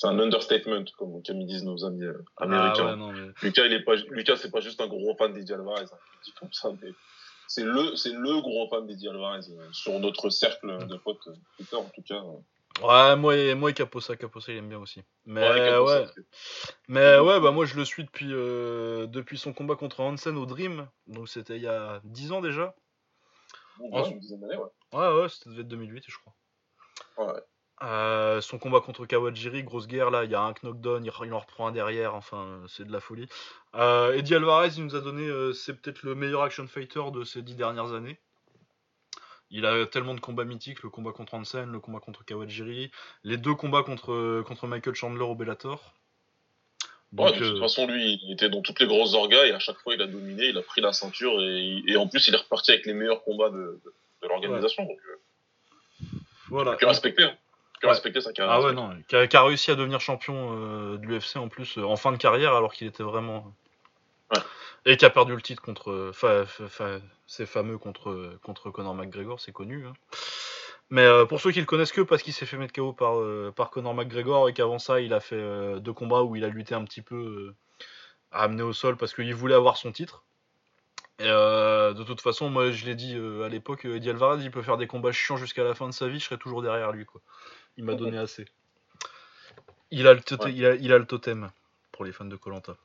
[0.00, 2.96] c'est un understatement, comme, ils disent nos amis euh, ah américains.
[3.42, 5.84] Lucas, il est pas, Lucas, c'est pas juste un gros fan d'Eddie Alvarez.
[5.84, 6.30] Hein.
[6.38, 6.90] comme ça, mais
[7.46, 11.34] c'est le, c'est le gros fan d'Eddie Alvarez euh, sur notre cercle de potes euh,
[11.56, 12.22] Twitter, en tout cas.
[12.82, 15.02] Ouais, moi, moi, Caposa, Caposa, il aime bien aussi.
[15.26, 16.04] Mais ouais,
[16.88, 20.88] mais ouais, bah moi, je le suis depuis, depuis son combat contre Hansen au Dream.
[21.06, 22.74] Donc c'était il y a 10 ans déjà.
[23.80, 24.70] ouais, une dizaine d'années, ouais.
[24.92, 26.34] Ouais, ouais, c'était devait être 2008, je crois.
[27.18, 27.40] Ouais.
[27.82, 31.38] Euh, son combat contre Kawajiri, grosse guerre là, il y a un knockdown, il, en
[31.38, 33.26] reprend un derrière, enfin c'est de la folie.
[33.74, 37.24] Euh, Eddie Alvarez, il nous a donné, euh, c'est peut-être le meilleur action fighter de
[37.24, 38.20] ces dix dernières années.
[39.50, 42.90] Il a tellement de combats mythiques, le combat contre Hansen, le combat contre Kawajiri,
[43.24, 45.94] les deux combats contre, contre Michael Chandler au Bellator.
[47.12, 49.94] de toute façon, lui, il était dans toutes les grosses orgas et à chaque fois,
[49.94, 52.86] il a dominé, il a pris la ceinture et, en plus, il est reparti avec
[52.86, 53.80] les meilleurs combats de,
[54.22, 54.84] l'organisation.
[54.84, 54.98] Donc,
[56.48, 56.76] voilà.
[56.80, 57.24] Il respecter.
[57.24, 57.36] Hein
[58.20, 58.54] sa carrière.
[58.54, 61.84] Ah ouais, non, qui a, réussi à devenir champion euh, de l'UFC en plus euh,
[61.84, 63.52] en fin de carrière alors qu'il était vraiment.
[64.32, 64.42] Ouais.
[64.86, 66.12] Et qui a perdu le titre contre.
[67.26, 69.86] c'est fameux contre, contre Conor McGregor, c'est connu.
[69.86, 69.92] Hein.
[70.88, 73.14] Mais euh, pour ceux qui le connaissent que parce qu'il s'est fait mettre KO par,
[73.54, 76.74] par Conor McGregor et qu'avant ça il a fait deux combats où il a lutté
[76.74, 77.54] un petit peu
[78.32, 80.24] à amener au sol parce qu'il voulait avoir son titre.
[81.20, 84.78] Et de toute façon, moi je l'ai dit à l'époque, Eddie Alvarez il peut faire
[84.78, 87.04] des combats chiants jusqu'à la fin de sa vie, je serai toujours derrière lui.
[87.04, 87.20] quoi.
[87.76, 88.46] Il m'a donné assez.
[89.90, 91.50] Il a, le il, a, le totem
[91.90, 92.76] pour les fans de Colanta.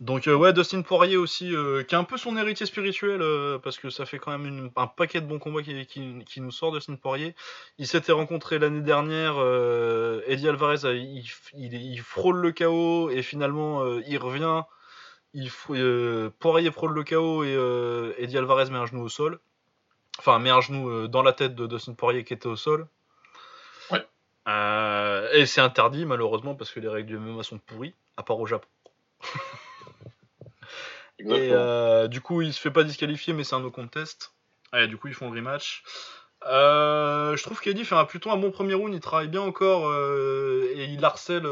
[0.00, 3.58] Donc euh, ouais, Dustin Poirier aussi, euh, qui est un peu son héritier spirituel, euh,
[3.58, 6.72] parce que ça fait quand même un paquet de bons combats qui, qui, nous sort,
[6.72, 7.34] Dustin Poirier.
[7.78, 9.34] Il s'était rencontré l'année dernière,
[10.26, 11.24] Eddie Alvarez, il,
[11.54, 14.62] il, frôle le chaos, et finalement il revient,
[15.34, 15.50] il,
[16.38, 17.54] Poirier frôle le chaos, et
[18.18, 19.38] Eddie Alvarez met un genou au sol.
[20.18, 22.88] Enfin, met un genou dans la tête de Dustin Poirier qui était au sol.
[24.48, 28.40] Euh, et c'est interdit malheureusement parce que les règles du MMA sont pourries, à part
[28.40, 28.68] au Japon.
[31.26, 34.32] et euh, du coup, il se fait pas disqualifier, mais c'est un no contest.
[34.74, 35.82] Et du coup, ils font le rematch.
[36.46, 40.84] Euh, je trouve qu'Eddie fait plutôt un bon premier round, il travaille bien encore et
[40.84, 41.46] il harcèle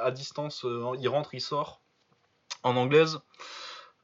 [0.00, 0.64] à distance.
[0.98, 1.80] il rentre, il sort
[2.62, 3.20] en anglaise.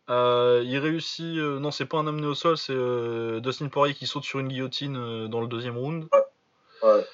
[0.08, 1.36] il réussit.
[1.36, 2.76] non, c'est pas un amené au sol, c'est
[3.40, 6.08] Dustin Poirier qui saute sur une guillotine dans le deuxième round.
[6.82, 7.06] Ouais.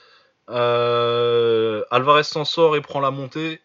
[0.50, 3.60] Euh, Alvarez s'en sort et prend la montée.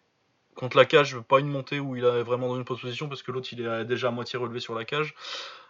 [0.56, 3.32] Contre la cage, pas une montée où il est vraiment dans une position parce que
[3.32, 5.16] l'autre il est déjà à moitié relevé sur la cage.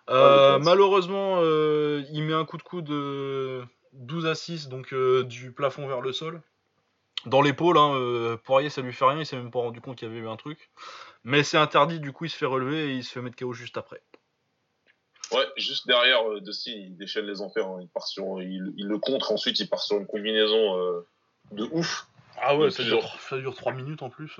[0.09, 5.51] Euh, malheureusement, euh, il met un coup de coude de 12 à 6, donc du
[5.51, 6.41] plafond vers le sol.
[7.25, 10.07] Dans l'épaule, hein, Poirier ça lui fait rien, il s'est même pas rendu compte qu'il
[10.07, 10.69] y avait eu un truc.
[11.23, 13.53] Mais c'est interdit, du coup il se fait relever et il se fait mettre KO
[13.53, 14.01] juste après.
[15.31, 17.67] Ouais, juste derrière euh, il déchaîne les enfers.
[17.67, 17.79] Hein.
[17.81, 21.07] Il, part sur, il, le contre, ensuite il part sur une combinaison euh,
[21.51, 22.07] de ouf.
[22.41, 24.37] Ah ouais, ça dure, ça dure 3 minutes en plus.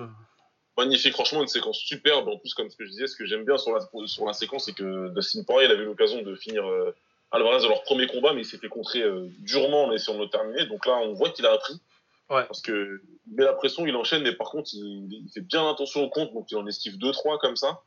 [0.76, 2.28] Magnifique, franchement, une séquence superbe.
[2.28, 4.32] En plus, comme ce que je disais, ce que j'aime bien sur la, sur la
[4.32, 6.94] séquence, c'est que Dustin Poirier il avait l'occasion de finir euh,
[7.30, 10.24] Alvarez dans leur premier combat, mais il s'est fait contrer euh, durement en essayant de
[10.24, 10.66] le terminer.
[10.66, 11.74] Donc là, on voit qu'il a appris.
[12.30, 12.44] Ouais.
[12.46, 15.68] Parce que il met la pression, il enchaîne, mais par contre, il, il fait bien
[15.70, 17.82] attention au compte, donc il en esquive 2-3 comme ça.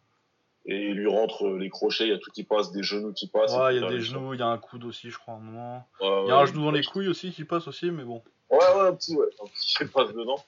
[0.66, 3.28] Et il lui rentre les crochets, il y a tout qui passe, des genoux qui
[3.28, 3.56] passent.
[3.56, 5.38] Ouais, il y a des genoux, il y a un coude aussi, je crois, à
[5.38, 5.88] un moment.
[6.02, 8.04] Ouais, Il y a ouais, un genou dans les couilles aussi qui passe aussi, mais
[8.04, 8.22] bon.
[8.49, 10.44] Ouais, ouais, un petit, ouais, un petit passe dedans.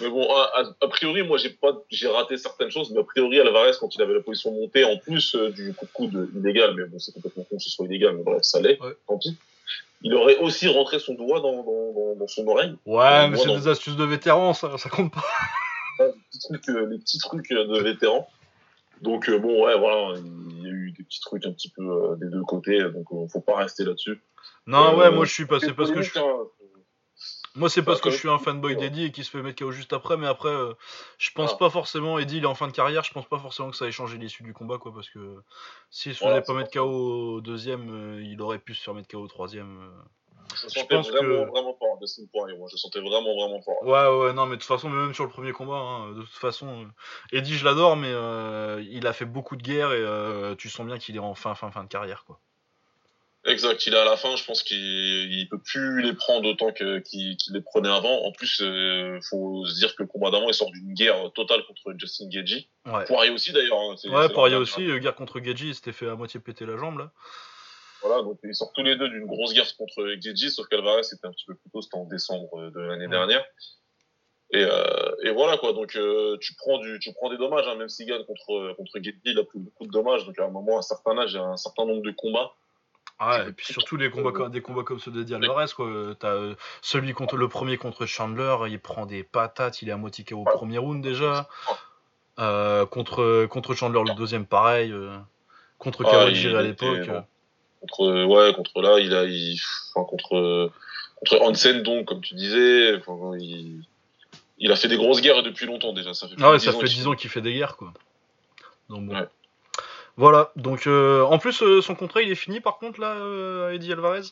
[0.00, 3.04] Mais bon, a, a- a priori, moi, j'ai pas, j'ai raté certaines choses, mais a
[3.04, 6.30] priori, Alvarez, quand il avait la position montée, en plus euh, du coup de coude
[6.34, 8.96] illégal, mais bon, c'est complètement con que ce soit illégal, mais bref, ça l'est, Ouais.
[9.06, 9.36] tant pis.
[10.02, 12.74] Il aurait aussi rentré son doigt dans, dans, dans, dans son oreille.
[12.84, 15.24] Ouais, mais c'est des astuces de vétérans, ça, ça compte pas.
[16.00, 18.28] les petits trucs, euh, les petits trucs euh, de vétérans.
[19.02, 21.82] Donc euh, bon, ouais, voilà, il y a eu des petits trucs un petit peu
[21.82, 24.18] euh, des deux côtés, donc faut pas rester là-dessus.
[24.66, 25.60] Non, ouais, moi je suis pas.
[25.60, 26.20] C'est parce que je suis.
[27.56, 29.72] Moi, c'est parce que je suis un fanboy d'Eddie et qui se fait mettre KO
[29.72, 30.74] juste après, mais après, euh,
[31.18, 31.56] je pense Ah.
[31.58, 32.18] pas forcément.
[32.18, 34.18] Eddie, il est en fin de carrière, je pense pas forcément que ça ait changé
[34.18, 35.36] l'issue du combat, quoi, parce que
[35.90, 38.94] s'il se faisait Voilà, pas mettre KO au deuxième, euh, il aurait pu se faire
[38.94, 39.78] mettre KO au troisième.
[39.80, 39.90] euh.
[40.54, 43.82] Je Je sentais pense vraiment, que- vraiment fort moi je sentais vraiment, vraiment fort.
[43.82, 46.30] Ouais, ouais, non, mais de toute façon, même sur le premier combat, hein, de toute
[46.30, 46.86] façon,
[47.32, 50.86] Eddie, je l'adore, mais euh, il a fait beaucoup de guerres et euh, tu sens
[50.86, 52.40] bien qu'il est en fin, fin, fin de carrière, quoi.
[53.48, 54.76] Exact, il est à la fin, je pense qu'il
[55.32, 58.24] il peut plus les prendre autant que- qu'il les prenait avant.
[58.24, 61.64] En plus, euh, faut se dire que le combat d'avant, il sort d'une guerre totale
[61.64, 62.66] contre Justin Gagey.
[62.86, 63.04] Ouais.
[63.04, 63.78] Poirier aussi d'ailleurs.
[63.78, 66.76] hein, Ouais, Poirier aussi, euh, guerre contre Gadji, il s'était fait à moitié péter la
[66.76, 67.12] jambe, là.
[68.02, 71.26] Voilà, donc ils sortent tous les deux d'une grosse guerre contre Gagey, sauf qu'Alvarez c'était
[71.26, 73.10] un petit peu plus tôt, c'était en décembre euh, de l'année Ouais.
[73.10, 73.44] dernière.
[74.52, 77.74] Et, euh, et voilà quoi, donc euh, tu prends du, tu prends des dommages, hein,
[77.76, 80.24] même s'il gagne contre contre Gagey, il a pris beaucoup de dommages.
[80.26, 82.10] Donc à un moment, à un certain âge, il y a un certain nombre de
[82.12, 82.52] combats.
[83.18, 85.86] Ah, Tu et puis surtout les combats, comme- des combats comme ceux d'Eddie Alvarez, quoi.
[85.86, 89.92] Euh, T'as euh, celui contre le premier contre Chandler, il prend des patates, il est
[89.92, 90.52] à moitié KO au Ouais.
[90.52, 91.48] premier round déjà.
[92.38, 94.92] Euh, contre, contre Chandler le deuxième, pareil.
[94.92, 95.16] euh,
[95.78, 97.06] contre Ah, il à l'époque.
[97.06, 97.12] bon.
[97.14, 97.20] euh.
[97.80, 99.58] Contre ouais, contre là, il a, il,
[99.94, 100.70] enfin, contre
[101.18, 103.80] contre Hansen donc comme tu disais, enfin, il,
[104.58, 106.12] il a fait des grosses guerres depuis longtemps déjà.
[106.12, 107.76] Ça fait Ah ouais, de ça 10 fait qu'il- 10 ans qu'il fait des guerres,
[107.76, 107.92] quoi.
[108.90, 109.14] Donc bon.
[109.14, 109.26] Ouais.
[110.16, 113.72] Voilà, donc euh, en plus, euh, son contrat il est fini par contre là, euh,
[113.72, 114.22] Eddie Alvarez?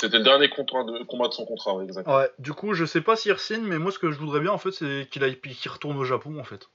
[0.00, 2.16] C'était le dernier contrat de combat de son contrat, ouais, exactement.
[2.16, 4.50] Ouais, du coup, je sais pas s'il re-signe, mais moi ce que je voudrais bien
[4.52, 6.68] en fait, c'est qu'il aille qu'il retourne au Japon en fait.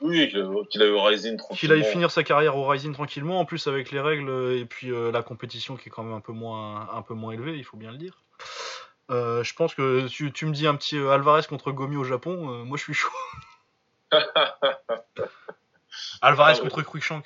[0.00, 1.74] Oui, qu'il a- qu'il a eu Rising Qu'il tranquillement.
[1.76, 5.10] aille finir sa carrière au Rising tranquillement, en plus avec les règles et puis euh,
[5.12, 7.76] la compétition qui est quand même un peu moins, un peu moins élevée, il faut
[7.76, 8.22] bien le dire.
[9.10, 12.04] Euh, je pense que tu, tu me dis un petit euh, Alvarez contre Gomi au
[12.04, 13.08] Japon, moi je suis chaud.
[16.20, 16.60] Alvarez Ah ouais.
[16.68, 17.24] contre Cruikshank.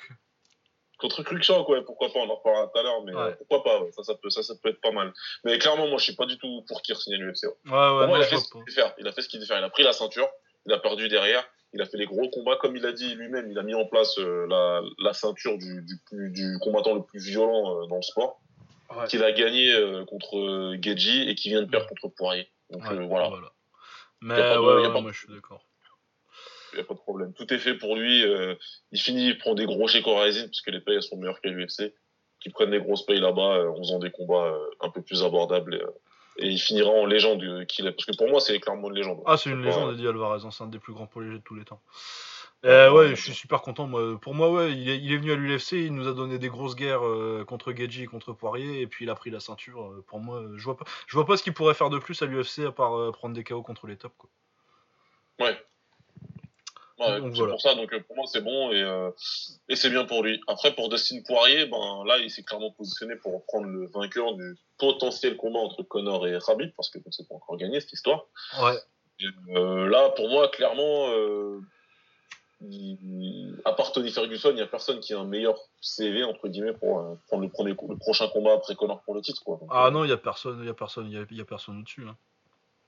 [1.03, 3.21] Contre Cruikshank, ouais, pourquoi pas, on en reparlera tout à l'heure, mais Ouais.
[3.21, 5.11] euh, pourquoi pas, ouais, ça, ça peut, ça, ça peut être pas mal.
[5.43, 7.43] Mais clairement, moi, je suis pas du tout pour qu'il signe à l'UFC.
[7.45, 7.71] Ouais.
[7.71, 8.59] Ouais, moi, il a fait ce qu'il pas.
[8.59, 8.93] devait faire.
[8.99, 9.57] Il a fait ce qu'il devait faire.
[9.59, 10.29] Il a pris la ceinture,
[10.65, 11.43] il a perdu derrière,
[11.73, 13.85] il a fait les gros combats, comme il a dit lui-même, il a mis en
[13.85, 17.97] place euh, la, la ceinture du, du, plus, du combattant le plus violent euh, dans
[17.97, 18.39] le sport,
[19.09, 22.47] qu'il a gagné euh, contre Geji et qui vient de perdre contre Poirier.
[22.69, 23.29] Donc voilà,
[24.21, 25.65] Mais Y a pas de- ouais, y a pas de- moi je suis d'accord.
[26.73, 27.33] Il n'y a pas de problème.
[27.33, 28.25] Tout est fait pour lui.
[28.25, 28.55] euh,
[28.91, 31.39] il finit, il prend des gros au Rising, parce que les payes elles sont meilleures
[31.41, 31.93] qu'à l'UFC.
[32.39, 35.23] Qui prennent des grosses payes là-bas euh, en faisant des combats euh, un peu plus
[35.23, 35.75] abordables.
[35.75, 35.87] Et, euh,
[36.39, 37.91] et il finira en légende euh, qu'il est.
[37.91, 39.21] Parce que pour moi, c'est clairement une légende.
[39.25, 41.43] Ah, c'est une légende, Eddie Alvarez, hein, c'est un des plus grands poids légers de
[41.43, 41.81] tous les temps.
[42.63, 43.87] Ouais, Euh, je suis super content.
[43.87, 44.19] Moi.
[44.21, 46.47] Pour moi, ouais, il est, il est venu à l'UFC, il nous a donné des
[46.47, 49.81] grosses guerres euh, contre et contre Poirier, et puis il a pris la ceinture.
[49.81, 51.99] euh, pour moi, euh, je vois pas, je vois pas ce qu'il pourrait faire de
[51.99, 54.15] plus à l'UFC à part euh, prendre des KO contre les tops.
[54.17, 54.29] Quoi.
[55.41, 55.57] Ouais.
[56.99, 57.51] Ouais, c'est voilà.
[57.53, 59.09] pour ça, donc euh, pour moi c'est bon et, euh,
[59.67, 60.39] et c'est bien pour lui.
[60.47, 64.55] Après pour Dustin Poirier, ben là il s'est clairement positionné pour reprendre le vainqueur du
[64.77, 68.25] potentiel combat entre Connor et Khabib parce que c'est pas encore gagné cette histoire.
[68.61, 68.77] Ouais.
[69.19, 69.25] Et,
[69.55, 71.59] euh, là pour moi clairement, euh,
[72.61, 76.47] il- à part Tony Ferguson, il y a personne qui a un meilleur CV entre
[76.47, 79.57] guillemets pour prendre le premier co- le prochain combat après Connor pour le titre quoi.
[79.59, 81.37] Donc, Ah non, il y a personne, il y a personne, il y a, il
[81.37, 82.05] y a personne au-dessus.
[82.07, 82.15] hein.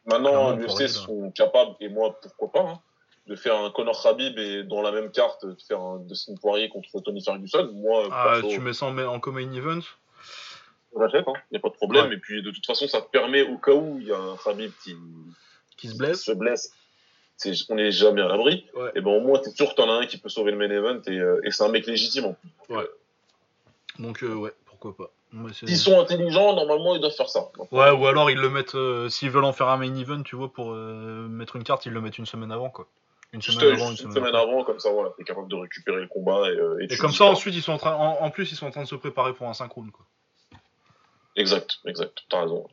[0.06, 2.80] Maintenant, l'UFC sont capables, et moi, pourquoi pas, hein,
[3.28, 6.70] de faire un Conor Khabib et dans la même carte, de faire un Dustin Poirier
[6.70, 7.70] contre Tony Ferguson.
[7.74, 9.80] Moi, Ah, perso, tu mets ça en, ma- en co-main event
[10.98, 12.08] j'achète, hein, y a pas de problème.
[12.08, 12.16] Ouais.
[12.16, 14.38] Et puis, de toute façon, ça te permet, au cas où il y a un
[14.38, 14.96] Khabib qui,
[15.76, 16.24] qui se blesse.
[16.24, 16.72] se blesse,
[17.70, 18.66] on n'est jamais à l'abri.
[18.76, 18.92] Ouais.
[18.96, 20.70] Et ben, au moins, t'es sûr que t'en as un qui peut sauver le main
[20.70, 22.26] event et, euh, et c'est un mec légitime.
[22.26, 22.88] en plus.
[24.00, 25.12] Donc, euh, ouais, pourquoi pas.
[25.52, 27.50] S'ils sont intelligents, normalement, ils doivent faire ça.
[27.58, 30.24] Donc, Ouais, ou alors ils le mettent, euh, s'ils veulent en faire un main event,
[30.24, 32.88] tu vois, pour euh, mettre une carte, ils le mettent une semaine avant, quoi.
[33.36, 34.42] Une Juste, semaine avant, une une semaine, semaine après.
[34.50, 36.50] avant, comme ça, voilà, t'es capable de récupérer le combat.
[36.50, 38.52] Et, euh, et Et tu comme ça, ensuite, ils sont en train, en, en plus,
[38.52, 40.06] ils sont en train de se préparer pour un synchrone, quoi.
[41.36, 42.20] Exact, exact.
[42.30, 42.66] T'as raison.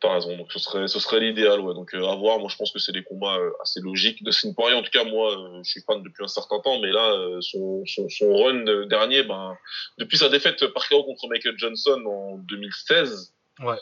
[0.00, 0.36] T'as raison.
[0.36, 1.74] Donc ce serait, ce serait l'idéal, ouais.
[1.74, 2.38] Donc euh, à voir.
[2.38, 4.22] Moi, je pense que c'est des combats euh, assez logiques.
[4.24, 6.80] De Sin Poirier, en tout cas, moi, euh, je suis fan depuis un certain temps,
[6.80, 9.56] mais là, son, son, son run dernier, ben,
[9.98, 13.34] depuis sa défaite par KO contre Michael Johnson en 2016.
[13.60, 13.76] Ouais.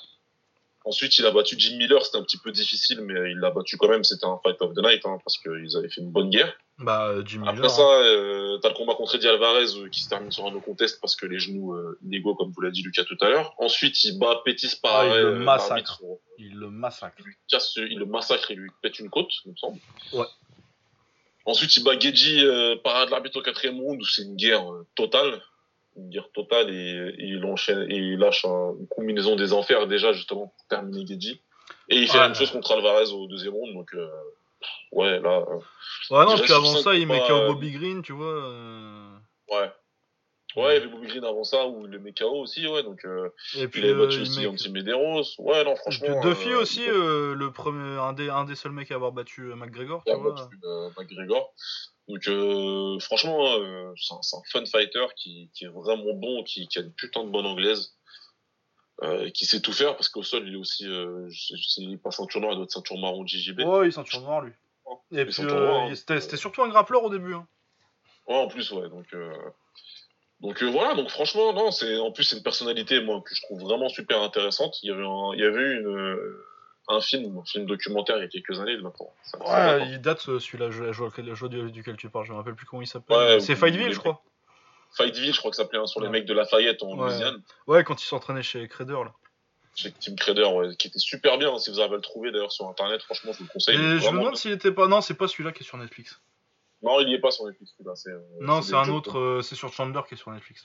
[0.84, 3.76] Ensuite, il a battu Jim Miller, c'était un petit peu difficile, mais il l'a battu
[3.78, 4.04] quand même.
[4.04, 6.52] C'était un fight of the night, hein, parce qu'ils avaient fait une bonne guerre.
[6.78, 7.54] Bah, Jim Miller.
[7.54, 10.50] Après ça, euh, t'as le combat contre Eddie Alvarez euh, qui se termine sur un
[10.50, 13.30] no contest parce que les genoux euh, illégaux, comme vous l'a dit Lucas tout à
[13.30, 13.54] l'heure.
[13.58, 16.02] Ensuite, il bat Pétis par Ah, il le euh, massacre.
[16.38, 17.16] Il le massacre.
[17.18, 19.78] Il, lui casse, il le massacre et lui pète une côte, il me semble.
[20.12, 20.26] Ouais.
[21.46, 24.86] Ensuite, il bat Geji euh, par l'arbitre au quatrième round où c'est une guerre euh,
[24.94, 25.42] totale.
[25.96, 29.86] Une guerre totale et, et il enchaîne et il lâche un- une combinaison des enfers
[29.86, 31.40] déjà justement pour terminer Geji.
[31.88, 33.72] Et il fait la même chose contre Alvarez au deuxième round.
[33.74, 34.08] Donc, euh,
[34.92, 35.54] ouais, là, euh,
[36.10, 38.26] Ouais, non, parce qu'avant ça, il met KO euh, Bobby Green, tu vois.
[38.26, 39.16] euh,
[39.50, 39.70] ouais.
[40.56, 42.82] Ouais, il y avait Bobby Green avant ça, où il le met KO aussi, ouais,
[42.84, 43.04] donc
[43.58, 45.22] Et puis, il avait battu aussi met- Anti Medeiros.
[45.38, 46.20] Ouais, non, franchement.
[46.20, 50.14] Duffy aussi, le premier, un des, un des seuls mecs à avoir battu McGregor, tu
[50.14, 50.32] vois.
[50.34, 50.56] battu
[50.98, 51.52] McGregor.
[52.08, 56.78] Donc, euh, franchement, euh, c'est un, fun fighter qui, qui est vraiment bon, qui, qui
[56.78, 57.94] a une putain de bonne anglaise,
[59.02, 61.96] euh, qui sait tout faire, parce qu'au sol, il est aussi, je sais- s'il est
[61.96, 63.60] pas ceinture noire, il doit être ceinture marron JJB.
[63.60, 64.52] Ouais, il est ceinture noire, lui.
[65.12, 65.94] Et puis, hein.
[65.94, 67.34] c'était surtout un grappleur au début.
[67.34, 67.46] Hein.
[68.28, 68.88] Ouais, en plus, ouais.
[68.90, 69.06] Donc,
[70.40, 70.94] donc voilà.
[70.94, 74.20] Donc franchement, non, c'est en plus c'est une personnalité moi que je trouve vraiment super
[74.20, 74.78] intéressante.
[74.82, 76.36] Il y avait un, il y avait une,
[76.88, 79.10] un film, un film documentaire il y a quelques années maintenant.
[79.22, 79.78] Ça- ça date, hein.
[79.84, 82.54] Ouais, il date euh, celui-là, je, je je du- duquel tu parles, je me rappelle
[82.54, 83.16] plus comment il s'appelle.
[83.16, 84.22] Ouais, c'est Fightville, je crois.
[84.96, 87.08] Fightville, je crois que ça s'appelait un sur les mecs de Lafayette en Ouais.
[87.08, 89.12] Louisiane, Ouais, quand il s'entraînait chez Crader, là.
[89.74, 91.58] chez Team Crader, ouais, qui était super bien.
[91.58, 93.74] Si vous arrivez à le trouver d'ailleurs sur internet, franchement, je vous le conseille.
[93.74, 94.86] Et je me demande s'il était pas.
[94.86, 96.20] Non, c'est pas celui-là qui est sur Netflix.
[96.82, 97.74] Non, il y est pas sur Netflix.
[98.06, 99.20] euh, Non, c'est un autre, quoi.
[99.20, 100.64] euh, c'est sur Chandler qui est sur Netflix.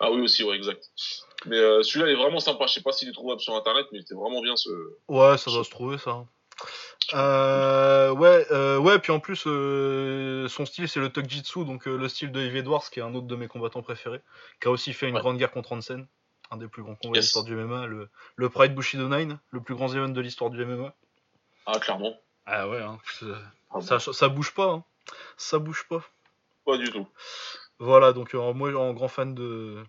[0.00, 0.90] Ah oui aussi, ouais, exact.
[1.46, 2.66] Mais euh, celui-là est vraiment sympa.
[2.66, 4.68] Je sais pas s'il est trouvable sur internet, mais il était vraiment bien ce.
[5.08, 6.24] Ouais, ça doit se trouver, ça.
[7.14, 11.96] Euh, ouais, euh, ouais, puis en plus, euh, son style c'est le Tokjitsu, donc euh,
[11.96, 14.20] le style de Yves Edwards, qui est un autre de mes combattants préférés,
[14.60, 15.20] qui a aussi fait une Ouais.
[15.20, 16.06] grande guerre contre Hansen,
[16.50, 19.60] un des plus grands combats de l'histoire du MMA, le, le Pride Bushido 9, le
[19.60, 20.94] plus grand event de l'histoire du MMA.
[21.66, 22.14] Ah clairement.
[22.46, 22.98] Ah ouais, hein,
[23.72, 24.84] Ah, ça, ça bouge pas, hein.
[25.36, 26.02] ça bouge pas.
[26.64, 27.06] Pas du tout.
[27.78, 29.82] Voilà, donc euh, moi, en grand fan de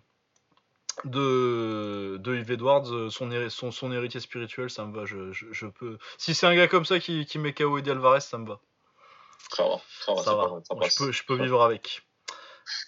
[1.04, 5.04] de, de Yves Edwards, euh, son, son, son héritier spirituel, ça me va.
[5.04, 5.98] Je, je, je peux.
[6.18, 8.60] Si c'est un gars comme ça qui, qui met KO Eddie Alvarez, ça me va.
[9.50, 10.60] Ça va, ça va, ça va.
[10.80, 12.02] pas je peux, je peux vivre avec.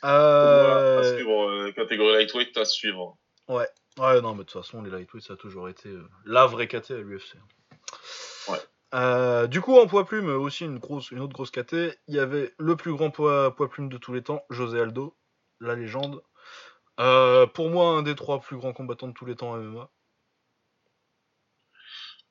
[0.02, 3.16] Voilà, Euh, à suivre, euh, catégorie lightweight à suivre.
[3.48, 3.68] Ouais,
[3.98, 6.92] non, mais de toute façon, les lightweights, ça a toujours été euh, la vraie KT
[6.92, 7.36] à l'UFC.
[8.96, 11.74] Euh, du coup, en poids plume, aussi une, grosse, une autre grosse KT,
[12.08, 15.16] il y avait le plus grand poids, poids plume de tous les temps, José Aldo,
[15.60, 16.22] la légende.
[16.98, 19.90] Euh, pour moi, un des trois plus grands combattants de tous les temps MMA.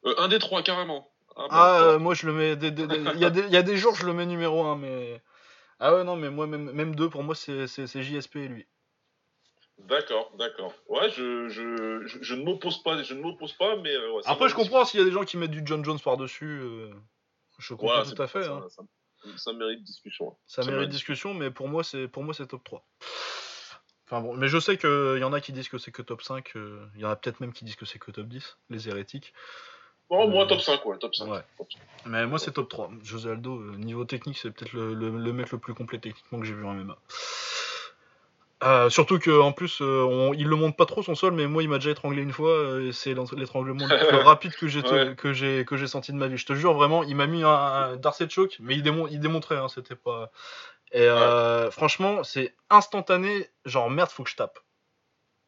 [0.05, 1.11] Euh, un des trois, carrément.
[1.35, 2.53] Ah, bah, Ah, moi je le mets.
[2.53, 5.21] Il y, a des- il y a des jours, je le mets numéro 1, mais.
[5.79, 8.67] Ah ouais, non, mais moi, même, même deux, pour moi, c'est JSP et lui.
[9.77, 10.73] D'accord, d'accord.
[10.87, 14.21] Ouais, je, je, je, je ne m'oppose pas, je ne m'oppose pas, mais euh, ouais,
[14.25, 16.45] Après, je comprends s'il y a des gens qui mettent du John Jones par-dessus.
[16.61, 16.91] euh,
[17.59, 18.43] je comprends Voilà, tout à fait.
[18.43, 18.65] ça, hein.
[18.69, 18.83] ça,
[19.37, 20.35] ça mérite discussion.
[20.47, 22.87] Ça, ça mérite mérite discussion, mais pour moi, c'est pour moi c'est top 3.
[24.07, 26.21] Enfin bon, mais je sais qu'il y en a qui disent que c'est que top
[26.21, 26.55] 5.
[26.55, 28.87] euh, Il y en a peut-être même qui disent que c'est que top 10, les
[28.87, 29.33] hérétiques.
[30.09, 31.27] Bon, moi, Euh, top 5, ouais, top 5.
[31.27, 31.41] ouais.
[32.05, 32.91] Mais moi, c'est top 3.
[33.03, 36.45] José Aldo, niveau technique, c'est peut-être le, le- le mec le plus complet techniquement que
[36.45, 36.97] j'ai vu en MMA.
[38.65, 41.61] Euh, surtout qu'en plus, euh, on- il le montre pas trop son sol, mais moi,
[41.61, 42.49] il m'a déjà étranglé une fois.
[42.49, 43.97] euh, c'est l'étranglement le plus
[44.27, 45.15] rapide que j'ai Ouais.
[45.15, 46.37] que j'ai que j'ai senti de ma vie.
[46.37, 49.19] Je te jure, vraiment, il m'a mis un, un Darcy choke, mais il, démon- il
[49.19, 50.31] démontrait, hein, c'était pas.
[50.91, 51.07] Et
[51.71, 53.49] franchement, c'est instantané.
[53.65, 54.57] Genre merde, faut que je tape.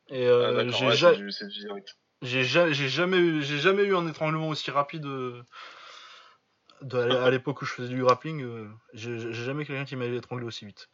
[0.09, 5.05] Et Ah, j'ai ouais, ja- ja- jamais, eu- j'ai jamais eu un étranglement aussi rapide
[6.81, 8.69] de, à l'époque où je faisais du grappling.
[8.93, 10.89] j'ai j'ai jamais quelqu'un qui m'avait étranglé aussi vite.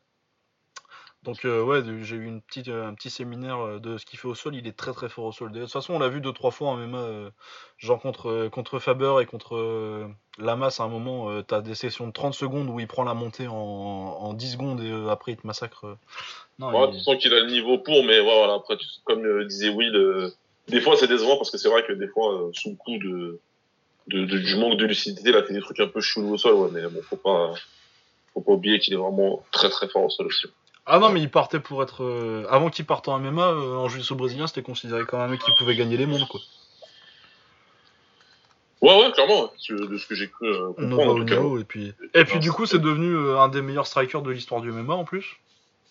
[1.24, 4.20] Donc euh, ouais, j'ai eu une petite, euh, un petit séminaire euh, de ce qu'il
[4.20, 4.56] fait au sol.
[4.56, 5.52] Il est très très fort au sol.
[5.54, 7.30] De toute façon, on l'a vu deux trois fois en MMA, euh,
[7.78, 10.06] genre contre euh, contre Faber et contre euh,
[10.38, 10.76] Lamas.
[10.80, 13.48] À un moment, euh, t'as des sessions de 30 secondes où il prend la montée
[13.48, 15.98] en, en 10 secondes et euh, après il te massacre.
[16.60, 19.26] Non, Ouais, il- tu sens qu'il a le niveau pour, mais voilà, après, tu- comme
[19.26, 20.30] euh, disait Will, euh,
[20.68, 22.98] des fois c'est décevant parce que c'est vrai que des fois, euh, sous le coup
[22.98, 23.40] de,
[24.08, 26.38] de, de- du manque de lucidité, il a fait des trucs un peu chelous au
[26.38, 27.54] sol, ouais, mais bon, faut pas,
[28.34, 30.48] faut pas oublier qu'il est vraiment très très fort au sol aussi.
[30.86, 32.04] Ah non, mais il partait pour être.
[32.04, 35.40] euh, Avant qu'il parte en MMA, euh, en jiu-jitsu brésilien, c'était considéré comme un mec
[35.42, 36.42] qui pouvait gagner les mondes, quoi.
[38.82, 41.16] Ouais, ouais, clairement, ouais, de de ce que j'ai cru euh, On comprendre va en
[41.16, 41.36] au tout cas.
[41.38, 41.94] niveau, et puis.
[42.14, 44.94] Et puis du coup, c'est devenu euh, un des meilleurs strikers de l'histoire du MMA
[44.94, 45.38] en plus.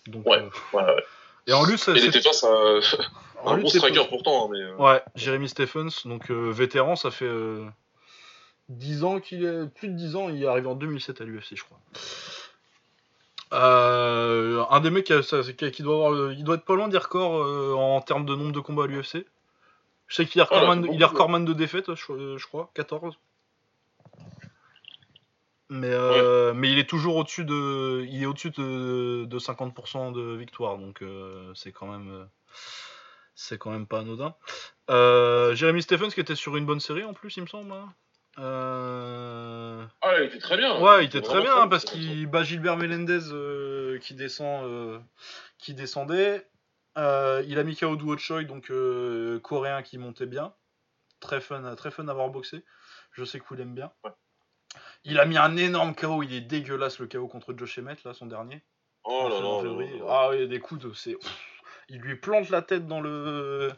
[0.09, 0.37] Donc, Ouais.
[0.43, 1.05] euh, Ouais, ouais.
[1.49, 2.49] Et en lutte, ça- Et il c'est- était face à
[3.45, 6.51] en un lutte, bon c'est striker pourtant, hein, mais euh, Ouais, Jeremy Stephens, donc euh,
[6.53, 7.65] vétéran, ça fait euh,
[8.69, 9.67] 10 ans qu'il est.
[9.75, 11.79] Plus de 10 ans, il est arrivé en 2007 à l'UFC, je crois.
[13.53, 15.23] Euh, un des mecs qui, a-
[15.71, 16.11] qui- doit avoir.
[16.11, 18.85] le- Il doit être pas loin des records euh, en termes de nombre de combats
[18.85, 19.27] à l'UFC.
[20.07, 23.15] Je sais qu'il est recordman, recordman de défaite, je, je crois, 14.
[25.71, 30.37] Mais, euh, mais il est toujours au-dessus de, il est au-dessus de, de 50% de
[30.37, 31.03] victoire, donc
[31.55, 32.29] c'est quand même,
[33.35, 34.35] c'est quand même pas anodin.
[35.55, 37.73] Jérémy Stephens qui était sur une bonne série en plus, il me semble.
[37.73, 37.89] Hein.
[38.37, 40.81] Ah, il était très bien.
[40.81, 45.03] Ouais, il était très bien parce qu'il bat Gilbert Melendez qui descend,
[45.59, 46.49] qui descendait.
[46.97, 48.73] il a mis KO Choi, donc
[49.43, 50.55] coréen qui montait bien.
[51.21, 52.65] Très fun, très fun à avoir boxé.
[53.13, 53.93] Je sais que vous l'aimez bien.
[55.05, 58.15] Il a mis un énorme KO, il est dégueulasse le KO contre Josh Emmett, là,
[58.15, 58.63] son dernier.
[59.05, 61.17] Oh là là, Ah oui, des coups c'est.
[61.89, 63.73] Il lui plante la tête dans le.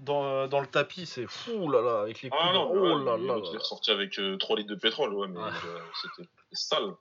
[0.00, 2.42] Dans, dans le tapis, c'est fou là là, avec les coups.
[2.42, 3.38] Ah non, oh là là.
[3.44, 6.94] Il est ressorti avec 3 euh, litres de pétrole, ouais, mais euh, c'était sale.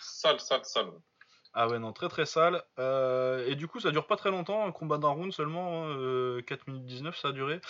[0.00, 0.90] Sale, sale, sale.
[1.54, 2.62] Ah ouais, non, très très sale.
[2.78, 5.90] Euh, et du coup, ça dure pas très longtemps, un combat d'un round seulement, 4
[5.92, 7.60] hein, minutes 19 ça a duré.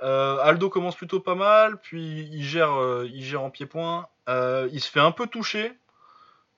[0.00, 4.08] Aldo commence plutôt pas mal, puis il gère, il gère en pied-point.
[4.30, 5.72] Euh, il se fait un peu toucher.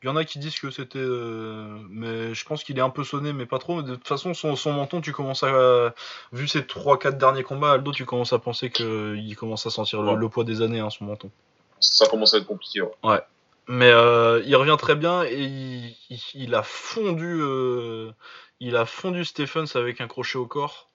[0.02, 0.98] Il y en a qui disent que c'était.
[0.98, 3.76] Euh, mais je pense qu'il est un peu sonné, mais pas trop.
[3.76, 5.94] Mais de toute façon, son, menton, tu commences à.
[6.32, 10.28] vu ses 3-4 derniers combats, Aldo, tu commences à penser qu'il commence à sentir le,
[10.28, 11.30] poids des années, hein, son menton.
[11.78, 12.82] Ça commence à être compliqué.
[13.04, 13.20] Ouais.
[13.68, 15.94] Mais euh, il revient très bien et
[16.34, 17.40] il, a fondu.
[18.58, 20.88] il a fondu Stephens avec un crochet au corps.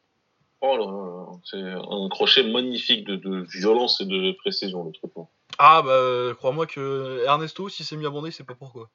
[0.59, 5.11] Oh là là, c'est un crochet magnifique de, violence et de précision, le truc.
[5.59, 8.89] Ah bah crois-moi que Ernesto, si s'est mis à bander, c'est pas pourquoi.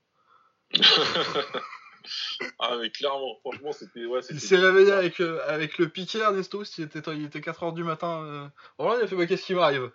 [2.58, 4.04] ah mais clairement, franchement c'était...
[4.04, 7.74] Ouais, il s'est réveillé avec, euh, avec le piqué Ernesto, il était, il était 4h
[7.74, 8.24] du matin.
[8.24, 8.48] Euh...
[8.78, 9.90] Oh il a fait bah, qu'est-ce qui m'arrive?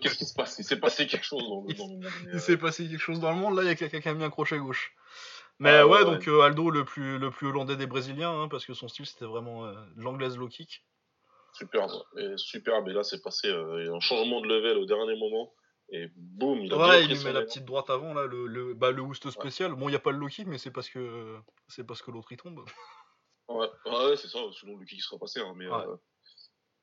[0.00, 0.58] Qu'est-ce qui se passe?
[0.58, 2.06] Il s'est passé quelque chose dans le, monde.
[2.32, 4.14] Il s'est passé quelque chose dans le monde, là il y a quelqu'un qui a
[4.14, 4.94] mis un crochet gauche.
[5.58, 8.66] Mais ah, ouais, donc euh, Aldo le plus, le plus hollandais des Brésiliens, hein, parce
[8.66, 10.84] que son style c'était vraiment euh, l'anglaise low kick.
[11.52, 15.52] Superbe, et superbe, et là c'est passé un changement de level au dernier moment
[15.90, 18.74] et boum, il a Ouais, il lui met la petite droite avant, là, le, le,
[18.74, 19.74] bah, le spécial.
[19.74, 21.36] Bon, il n'y a pas le low kick, mais c'est parce que
[21.68, 22.64] c'est parce que l'autre il tombe.
[23.48, 25.40] Ouais, ouais c'est ça, sinon le kick sera passé.
[25.40, 25.96] Hein, mais, euh,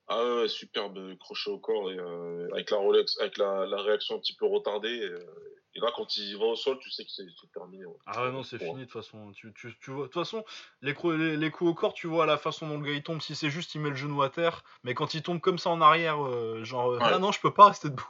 [0.07, 4.15] Ah ouais, superbe crochet au corps et euh, avec la Rolex, avec la, la, réaction
[4.15, 4.95] un petit peu retardée.
[4.95, 7.85] Et, euh, et, là, quand il va au sol, tu sais que c'est terminé.
[8.05, 9.31] Ah ouais, non, c'est fini de toute façon.
[9.31, 10.45] Tu, tu, tu vois, de toute façon,
[10.81, 13.21] les, les, les, coups au corps, tu vois la façon dont le gars il tombe.
[13.21, 14.63] Si c'est juste, il met le genou à terre.
[14.83, 16.17] Mais quand il tombe comme ça en arrière,
[16.63, 18.07] genre, ah non, je peux pas rester debout.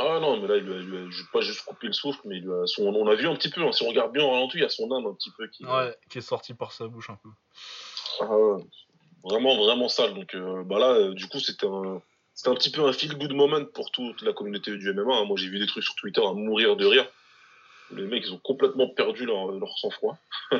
[0.00, 2.36] Ah non, mais là, il lui a, lui a pas juste coupé le souffle, mais
[2.36, 4.22] il lui a son, on a vu un petit peu, hein, si on regarde bien
[4.22, 6.54] en ralenti, il y a son âme un petit peu qui, ouais, qui est sorti
[6.54, 7.28] par sa bouche un peu.
[8.20, 8.62] Ah
[9.24, 10.14] vraiment, vraiment sale.
[10.14, 12.00] Donc euh, bah là, euh, du coup, c'était un,
[12.32, 15.14] c'était un petit peu un feel-good moment pour toute la communauté du MMA.
[15.14, 15.24] Hein.
[15.24, 17.06] Moi, j'ai vu des trucs sur Twitter à mourir de rire.
[17.90, 20.16] Les mecs, ils ont complètement perdu leur, leur sang-froid.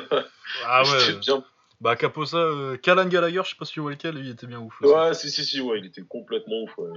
[0.65, 1.13] ah ouais.
[1.21, 1.43] bien.
[1.79, 4.59] Bah, Caposa, euh, Kalan Gallagher, je sais pas si tu vois lequel, il était bien
[4.59, 4.81] ouf.
[4.81, 6.77] Ouais, si, si, si, ouais, il était complètement ouf.
[6.77, 6.89] Ouais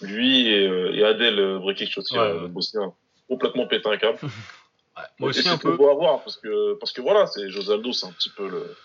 [0.00, 2.92] lui et, euh, et Adel euh, Brekic aussi, ouais, euh, bosnien,
[3.28, 4.18] complètement pété un câble.
[5.18, 5.76] moi aussi un peu.
[5.76, 8.76] beau à voir parce que, parce que voilà, c'est Josaldo, c'est un petit peu le.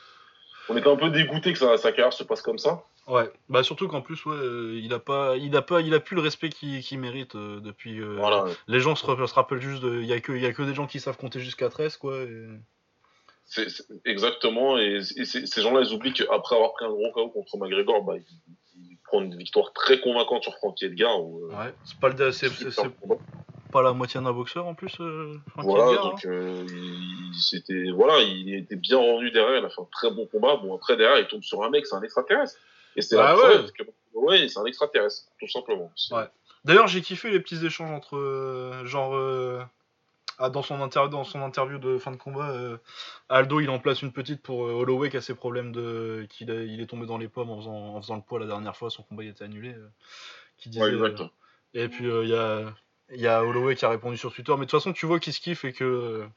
[0.70, 2.86] On était un peu dégoûté que sa, sa, carrière se passe comme ça.
[3.06, 4.38] Ouais, bah surtout qu'en plus, ouais,
[4.82, 8.00] il a pas, il a pas, il a plus le respect qu'il mérite depuis.
[8.00, 10.64] voilà, Les gens se, se rappellent juste, il y a que, il y a que
[10.64, 12.16] des gens qui savent compter jusqu'à 13 quoi.
[12.24, 12.48] Et...
[13.46, 13.68] C'est,
[14.06, 18.02] exactement, et, et ces gens-là, ils oublient qu'après avoir pris un gros KO contre McGregor,
[18.04, 18.16] bah,
[19.22, 21.20] une victoire très convaincante sur Frankie Edgar.
[21.20, 22.50] Euh, ouais, c'est pas, le, c'est,
[23.72, 26.10] pas la moitié d'un boxeur en plus, euh, voilà, Edgar.
[26.10, 26.30] Donc, hein.
[26.30, 30.26] euh, il, c'était, voilà, il était bien rendu derrière, il a fait un très bon
[30.28, 30.58] combat.
[30.58, 32.58] Bon, après, derrière, il tombe sur un mec, c'est un extraterrestre.
[32.96, 33.66] Et c'est ah, ouais.
[33.78, 33.84] que,
[34.14, 35.92] ouais, c'est un extraterrestre, tout simplement.
[36.12, 36.26] Ouais.
[36.66, 39.16] D'ailleurs, j'ai kiffé les petits échanges entre, genre,
[40.44, 42.78] ah, dans, son dans son interview de fin de combat, euh,
[43.30, 46.28] Aldo il en place une petite pour euh, Holloway qui a ses problèmes de.
[46.30, 48.76] qu'il il est tombé dans les pommes en faisant, en faisant, le poids la dernière
[48.76, 49.70] fois, son combat il était annulé.
[49.70, 49.88] Euh,
[50.58, 50.84] qui disait,
[51.74, 52.74] et puis il y, a,
[53.12, 55.32] y a Holloway qui a répondu sur Twitter, mais de toute façon tu vois qu'il
[55.32, 56.28] se kiffe et que.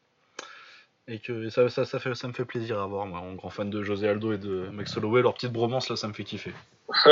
[1.08, 3.50] Et que ça, ça, ça, fait, ça me fait plaisir à voir, moi, en grand
[3.50, 6.24] fan de José Aldo et de Max Holloway, leur petite bromance là, ça me fait
[6.24, 6.52] kiffer.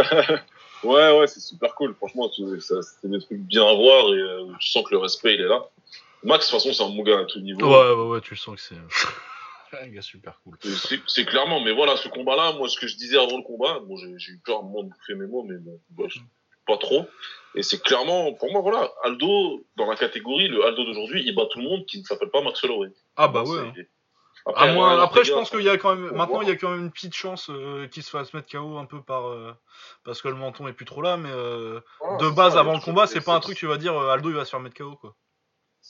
[0.85, 4.85] ouais, ouais, c'est super cool, franchement, c'est des trucs bien à voir et tu sens
[4.85, 5.65] que le respect il est là.
[6.25, 7.61] Max, de toute façon, c'est un bon gars à tout niveau.
[7.61, 8.77] Ouais, ouais, ouais, tu sens que c'est
[9.83, 10.57] un gars super cool.
[11.07, 13.97] C'est clairement, mais voilà, ce combat-là, moi, ce que je disais avant le combat, bon,
[13.97, 15.79] j'ai eu peur à un moment de bouffer mes mots, mais bon,
[16.67, 17.07] pas trop.
[17.55, 21.45] Et c'est clairement, pour moi, voilà, Aldo, dans la catégorie, le Aldo d'aujourd'hui, il bat
[21.51, 22.89] tout le monde qui ne s'appelle pas Max Holloway.
[23.17, 23.61] Ah bah ouais.
[23.61, 23.83] Hein.
[24.47, 26.71] Après, moi, après je pense qu'il y a quand même, maintenant, il y a quand
[26.71, 29.55] même une petite chance euh, qu'il se fasse mettre KO un peu par, euh,
[30.05, 31.81] parce que le menton est plus trop là, mais euh,
[32.21, 34.45] de base, avant le combat, c'est pas un truc, tu vas dire, Aldo, il va
[34.45, 35.15] se faire mettre KO, quoi.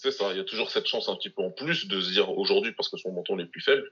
[0.05, 2.11] C'est ça, il y a toujours cette chance un petit peu en plus de se
[2.11, 3.91] dire aujourd'hui, parce que son menton est plus faible,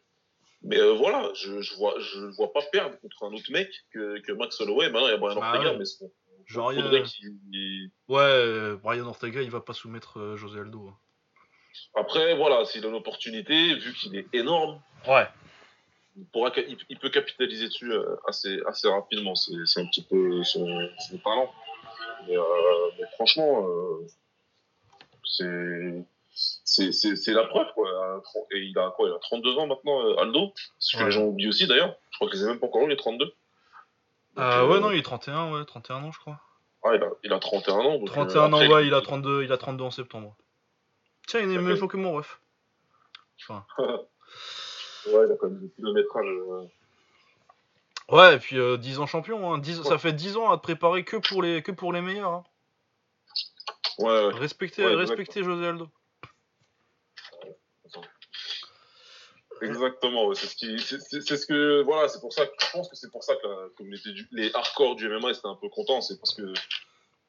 [0.61, 4.21] Mais euh, voilà, je, je vois, je vois pas perdre contre un autre mec que,
[4.21, 4.91] que Max Holloway.
[4.91, 5.79] Maintenant, il y a Brian Bah Ortega, ouais.
[5.79, 6.05] mais c'est
[6.45, 10.89] Genre, il Ouais, euh, Brian Ortega, il va pas soumettre euh, José Aldo.
[10.89, 10.97] hein.
[11.95, 15.27] Après, voilà, s'il a une opportunité, vu qu'il est énorme, Ouais.
[16.19, 19.35] il, pourra, il, il peut capitaliser dessus euh, assez, assez rapidement.
[19.35, 20.67] C'est c'est un petit peu son,
[21.09, 21.51] son talent.
[22.29, 22.43] Mais, euh,
[22.99, 24.07] mais franchement, euh,
[25.25, 26.05] c'est
[26.65, 27.67] c'est- la preuve.
[27.75, 28.23] Quoi.
[28.53, 30.53] Et il a quoi Il a 32 ans maintenant, euh, Aldo?
[30.79, 31.07] Ce que Ouais.
[31.09, 31.95] les gens oublient aussi d'ailleurs.
[32.11, 33.27] Je crois qu'il les a même pas encore eu, les 32.
[33.27, 33.35] Donc,
[34.39, 36.41] Euh, euh, ouais, non, il est 31, ouais, 31 ans, je crois.
[36.85, 37.99] ah, il, a, il a 31 ans.
[37.99, 40.35] donc, 31 euh, ans, ouais, il a 32, il a 32 en septembre.
[41.27, 42.41] Tiens, il est même jour que mon ref.
[43.43, 43.65] Enfin,
[45.07, 46.27] Ouais, il a quand même du kilométrage.
[46.27, 46.65] euh,
[48.09, 50.63] ouais, et puis euh, 10 ans champion, hein, 10 ça fait 10 ans à te
[50.63, 52.33] préparer que pour les, que pour les meilleurs.
[52.33, 52.45] hein.
[53.99, 54.35] Ouais, ouais.
[54.35, 55.89] Respectez, Ouais, respectez José Aldo.
[59.61, 60.99] Exactement, c'est ce qui, c'est-
[61.37, 63.69] ce que, voilà, c'est pour ça que je pense que c'est pour ça que la
[63.77, 66.43] communauté du, les hardcore du MMA étaient un peu contents, c'est parce que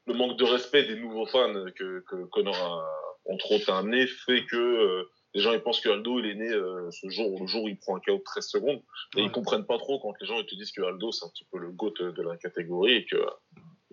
[0.07, 4.45] le manque de respect des nouveaux fans que, que Connor a, entre autres, amené fait
[4.45, 7.45] que euh, les gens ils pensent que Aldo il est né euh, ce jour, le
[7.45, 8.81] jour où il prend un KO de 13 secondes,
[9.15, 9.25] et Ouais.
[9.27, 11.45] ils comprennent pas trop quand les gens ils te disent que Aldo c'est un petit
[11.51, 13.17] peu le goat de la catégorie et que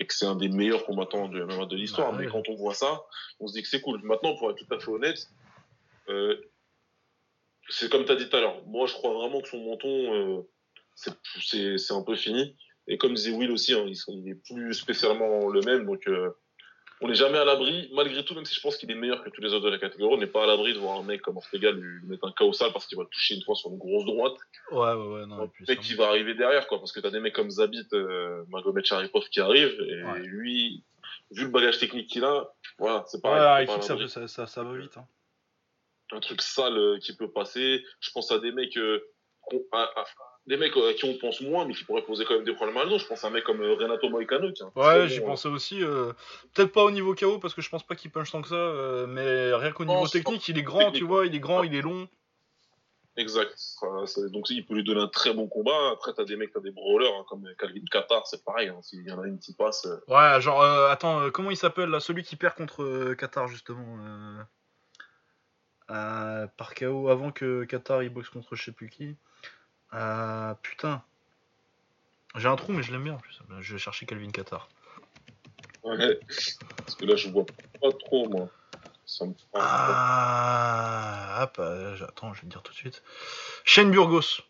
[0.00, 2.10] et que c'est un des meilleurs combattants MMA de l'histoire.
[2.12, 2.18] Bah.
[2.20, 3.02] Mais quand on voit ça,
[3.38, 4.00] on se dit que c'est cool.
[4.02, 5.28] Maintenant, pour être tout à fait honnête,
[6.08, 6.40] euh,
[7.68, 8.64] c'est comme tu as dit tout à l'heure.
[8.66, 10.42] Moi, je crois vraiment que son menton, euh,
[10.94, 12.56] c'est- un peu fini.
[12.88, 15.84] Et comme disait Will aussi, hein, il, sont- il est plus spécialement le même.
[15.86, 16.30] Donc, euh,
[17.02, 17.88] on n'est jamais à l'abri.
[17.94, 19.78] Malgré tout, même si je pense qu'il est meilleur que tous les autres de la
[19.78, 22.32] catégorie, on n'est pas à l'abri de voir un mec comme Ortega lui, mettre un
[22.32, 24.34] KO sale parce qu'il va toucher une fois sur une grosse droite.
[24.72, 26.78] Ouais, ouais, ouais, non, Un mec qui va arriver derrière, quoi.
[26.78, 29.80] Parce que tu as des mecs comme Zabit, euh, Magomed Sharipov qui arrivent.
[29.80, 30.20] Et Ouais.
[30.20, 30.82] lui,
[31.30, 33.42] vu le bagage technique qu'il a, voilà, c'est Ouais, pareil.
[33.42, 34.96] avec c'est pas ça, ça, ça, va vite.
[34.96, 35.06] hein.
[36.12, 37.84] un truc sale euh, qui peut passer.
[38.00, 39.00] Je pense à des mecs, euh,
[39.42, 40.04] qu'on- à, à-
[40.46, 42.54] des mecs euh, à qui on pense moins, mais qui pourraient poser quand même des
[42.54, 42.98] problèmes à Aldo.
[42.98, 44.48] Je pense à un mec comme euh, Renato Moicano.
[44.74, 45.82] Ouais, j'y bon, pensais aussi.
[45.84, 46.12] euh,
[46.54, 48.54] Peut-être pas au niveau KO parce que je pense pas qu'il punch tant que ça,
[48.54, 51.62] euh, mais rien qu'au niveau technique, il est grand, technique, tu vois, il est grand,
[51.62, 52.02] il est long.
[52.02, 52.06] euh,
[53.16, 53.54] Exact.
[54.32, 55.90] Donc il peut lui donner un très bon combat.
[55.92, 58.68] Après, t'as des mecs, t'as des brawlers hein, comme Calvin Qatar, c'est pareil.
[58.68, 61.50] Hein, S'il y en a une qui passe, euh, Ouais, genre, euh, attends, euh, comment
[61.50, 63.98] il s'appelle là Celui qui perd contre euh, Qatar, justement.
[64.00, 64.42] euh,
[65.90, 69.16] euh, par KO avant que Qatar il boxe contre je sais plus qui.
[69.94, 71.02] Euh, putain.
[72.36, 73.40] J'ai un trou, mais je l'aime bien en plus.
[73.60, 74.68] Je vais chercher Calvin Qatar.
[75.82, 76.18] ouais.
[76.76, 77.44] parce que là, je vois
[77.80, 78.48] pas trop moi.
[79.04, 79.34] Ça me.
[79.54, 83.02] Ah, hop, euh, attends, je vais te dire tout de suite.
[83.64, 84.42] Shane Burgos.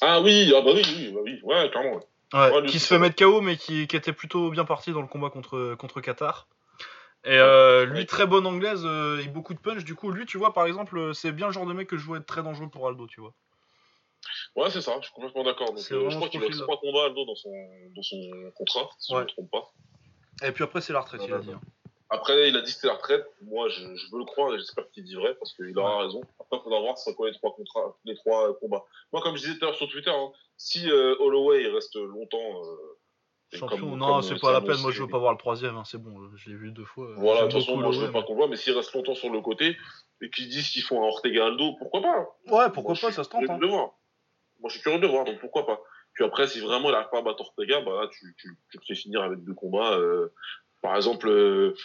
[0.00, 2.00] Ah oui, ah bah oui, oui, bah oui, ouais, clairement.
[2.34, 2.66] ouais.
[2.66, 5.30] Qui se fait mettre KO, mais qui, qui était plutôt bien parti dans le combat
[5.30, 6.48] contre, contre Qatar.
[7.24, 8.04] Et euh, lui, Ouais.
[8.06, 9.84] très bonne anglaise, euh, et beaucoup de punch.
[9.84, 12.04] Du coup, lui, tu vois, par exemple, c'est bien le genre de mec que je
[12.04, 13.32] vois être très dangereux pour Aldo, tu vois.
[14.56, 15.68] Ouais, c'est ça, je suis complètement d'accord.
[15.72, 16.64] Donc, euh, je crois qu'il a profil-là.
[16.64, 17.52] trois combats Aldo dans son,
[17.94, 18.20] dans son
[18.54, 19.18] contrat, si Ouais.
[19.20, 19.70] je me trompe pas.
[20.46, 21.52] Et puis après, c'est la retraite, il a dit.
[21.52, 21.60] hein.
[22.08, 23.26] Après, il a dit que c'était la retraite.
[23.42, 26.04] Moi, je, je veux le croire et j'espère qu'il dit vrai parce qu'il aura Ouais.
[26.04, 26.20] raison.
[26.40, 28.84] Après, il faudra voir c'est quoi les trois contrats, les trois euh, combats.
[29.12, 31.96] Moi, comme je disais tout à l'heure sur Twitter, hein, si euh, Holloway il reste
[31.96, 34.80] longtemps, euh, Champion, comme- non, comme, c'est pas la peine.
[34.82, 37.08] Moi, je veux pas voir le troisième, hein, c'est bon, je l'ai vu deux fois.
[37.16, 39.14] Voilà, de toute façon, moi, je veux pas qu'on le voit, mais s'il reste longtemps
[39.14, 39.76] sur le côté
[40.22, 43.24] et qu'ils disent qu'ils font un Ortega Aldo, pourquoi pas Ouais, pourquoi Moi, pas, ça
[43.24, 43.42] se tente.
[43.50, 43.90] Hein.
[44.66, 45.80] Moi, je suis curieux de voir, donc pourquoi pas.
[46.12, 48.78] Puis après, si vraiment il n'arrive pas à battre Ortega, bah là, tu, tu, tu
[48.78, 49.92] te fais finir avec deux combats.
[49.92, 50.32] euh,
[50.82, 51.76] par exemple, euh,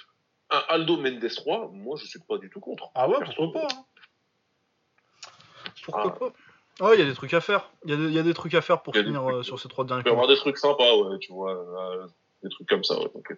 [0.50, 2.90] un Aldo Mendes 3, moi, je suis pas du tout contre.
[2.96, 3.86] Ah ouais, pourquoi pas hein.
[5.86, 6.20] Pourquoi Ah.
[6.80, 7.70] pas Ouais, il y a des trucs à faire.
[7.86, 9.44] Il y, a des- il y a des trucs à faire pour finir trucs, euh,
[9.44, 12.08] sur ces trois derniers Il peut y avoir des trucs sympas, ouais, tu vois, euh,
[12.42, 13.12] des trucs comme ça, ouais.
[13.14, 13.38] Donc,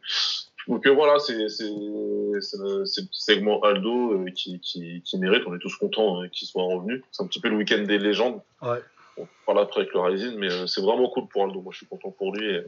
[0.69, 5.43] donc, euh, voilà, c'est le segment Aldo qui, qui, qui mérite.
[5.45, 7.03] On est tous contents euh, qu'il soit revenu.
[7.11, 8.41] C'est un petit peu le week-end des légendes.
[8.61, 8.81] Ouais.
[9.17, 11.61] On parle après avec le Rising, mais euh, c'est vraiment cool pour Aldo.
[11.61, 12.45] Moi, je suis content pour lui.
[12.49, 12.63] Et,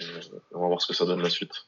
[0.00, 0.04] et
[0.52, 1.66] on va voir ce que ça donne la suite.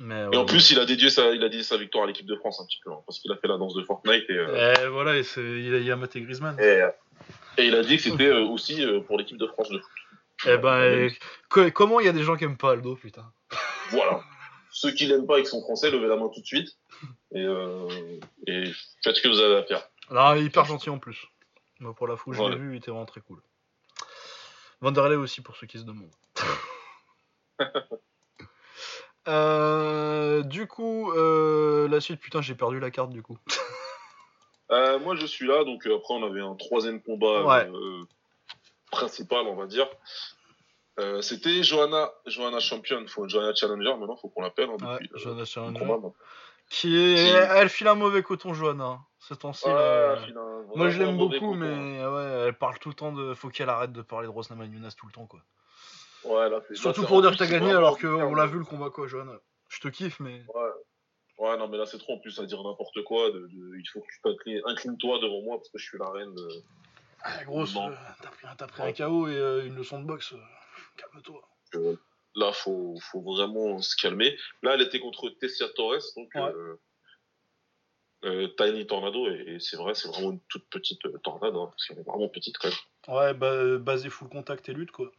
[0.00, 2.06] Mais, Et ouais, en plus, il a dédié sa, il a dédié sa victoire à
[2.06, 4.30] l'équipe de France un petit peu, hein, parce qu'il a fait la danse de Fortnite
[4.30, 6.56] et, euh, Et voilà, et il a, il a maté Griezmann.
[6.60, 6.90] et, euh,
[7.56, 9.90] et il a dit que c'était aussi pour l'équipe de France de foot.
[10.46, 11.08] Eh ben,
[11.56, 13.24] et comment il y a des gens qui aiment pas Aldo, putain?
[13.90, 14.20] Voilà.
[14.70, 16.76] Ceux qui l'aiment pas et qui sont français, levez la main tout de suite.
[17.34, 17.88] Et, euh,
[18.46, 18.64] et
[19.02, 19.82] faites ce que vous avez à faire.
[20.12, 21.26] Non, il est hyper gentil en plus.
[21.80, 23.40] Moi, pour la fou, je l'ai vu, il était vraiment très cool.
[24.80, 26.10] Vanderlei aussi, pour ceux qui se demandent.
[29.26, 33.36] Euh, du coup, euh, la suite, putain, j'ai perdu la carte du coup.
[34.70, 35.64] Euh, moi, je suis là.
[35.64, 37.70] Donc après, on avait un troisième combat Ouais.
[38.90, 39.88] principal, on va dire.
[41.22, 43.96] C'était Johanna, Johanna Champion, faut Johanna Challenger.
[43.98, 44.68] Maintenant, faut qu'on l'appelle.
[44.68, 45.78] Hein, Ouais, Johanna le Challenger.
[45.78, 46.08] combat.
[46.68, 47.14] Qui est...
[47.14, 48.98] Qui- Elle file un mauvais coton, Johanna.
[49.28, 49.66] Ce temps-ci.
[49.68, 50.14] Ouais, là.
[50.18, 51.56] elle file un Moi, je l'aime beaucoup, coton, hein.
[51.56, 53.34] mais ouais, elle parle tout le temps de.
[53.34, 55.40] Faut qu'elle arrête de parler de Rose Namajunas tout le temps, quoi.
[56.24, 59.06] Ouais, Surtout pour dire que t'as gagné alors qu'on l'a mais- vu le combat, quoi,
[59.06, 59.38] Johanna.
[59.68, 60.42] Je te kiffe, mais.
[60.54, 60.70] Ouais.
[61.38, 63.30] Ouais, non, mais là, c'est trop en plus à dire n'importe quoi.
[63.30, 66.10] De, de- il faut que tu t'inclines, incline-toi devant moi parce que je suis la
[66.10, 66.34] reine.
[66.34, 66.48] de-
[67.22, 67.90] Ah, grosse, Non.
[67.90, 70.32] euh, t'as pris, pris un KO et euh, une leçon de boxe.
[70.32, 70.38] euh,
[70.96, 71.40] Calme-toi.
[72.34, 74.36] là, faut, faut vraiment se calmer.
[74.62, 76.52] Là, elle était contre Tessia Torres, donc Ouais.
[78.24, 81.54] Euh, euh, Tiny Tornado, et, et c'est vrai, c'est vraiment une toute petite euh, tornade,
[81.54, 83.16] hein, parce qu'elle est vraiment petite quand même.
[83.16, 85.10] Ouais, bah, basé full contact et lutte, quoi.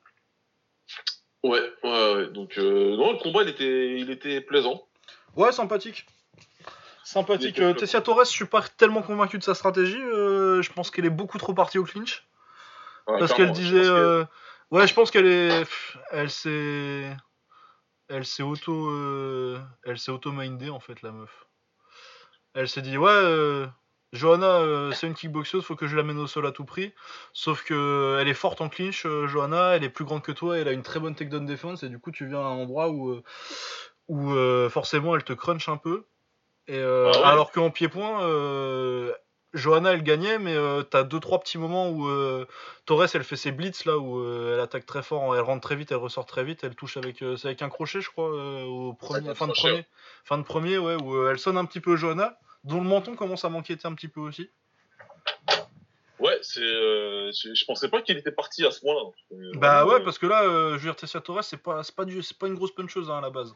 [1.43, 2.29] Ouais, ouais, ouais.
[2.31, 4.87] Donc, euh, non, le combat, il était, il était plaisant.
[5.35, 6.05] Ouais, sympathique.
[7.03, 7.59] Sympathique.
[7.59, 7.73] Euh.
[7.73, 10.01] Tessia Torres, je suis pas tellement convaincu de sa stratégie.
[10.01, 12.27] euh, je pense qu'elle est beaucoup trop partie au clinch.
[13.07, 13.81] Ouais, Parce qu'elle disait.
[13.81, 14.25] que- euh,
[14.71, 15.63] Ouais, je pense qu'elle est.
[16.11, 17.15] Elle s'est.
[18.07, 18.89] Elle s'est auto.
[18.91, 21.47] euh, Elle s'est auto-mindée en fait, la meuf.
[22.59, 23.67] Elle s'est dit, ouais, euh,
[24.11, 26.93] Johanna, euh, c'est une kickboxeuse, faut que je l'amène au sol à tout prix.
[27.31, 30.57] Sauf que euh, elle est forte en clinch, Johanna, elle est plus grande que toi,
[30.57, 32.89] elle a une très bonne takedown défense, et du coup, tu viens à un endroit
[32.89, 33.21] où,
[34.09, 36.03] où forcément elle te crunch un peu.
[36.67, 37.23] Et, Ah ouais.
[37.23, 38.25] Alors qu'en pied-point,
[39.53, 42.45] Johanna elle gagnait, mais euh, t'as deux trois petits moments où euh,
[42.85, 45.75] Torres elle fait ses blitz là où euh, elle attaque très fort, elle rentre très
[45.75, 48.29] vite, elle ressort très vite, elle touche avec c'est avec un crochet je crois
[48.65, 49.85] au premier, fin de premier,
[50.23, 53.45] fin de premier ouais où elle sonne un petit peu Johanna, dont le menton commence
[53.45, 54.49] à m'inquiéter un petit peu aussi.
[56.19, 59.09] Ouais, c'est, euh, je, je pensais pas qu'il était parti à ce moment-là.
[59.31, 62.03] Euh, Bah ouais parce que là euh, je dire Tessia Torres c'est pas c'est pas
[62.03, 63.55] du c'est pas une grosse puncheuse hein, à la base.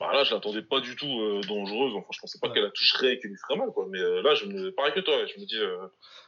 [0.00, 1.94] Bah là, je l'attendais pas du tout euh, dangereuse.
[1.94, 2.54] Enfin, je pensais pas Ouais.
[2.54, 3.86] qu'elle la toucherait et qu'elle lui ferait mal, quoi.
[3.88, 5.56] Mais là, je me, pareil que toi, je me dis,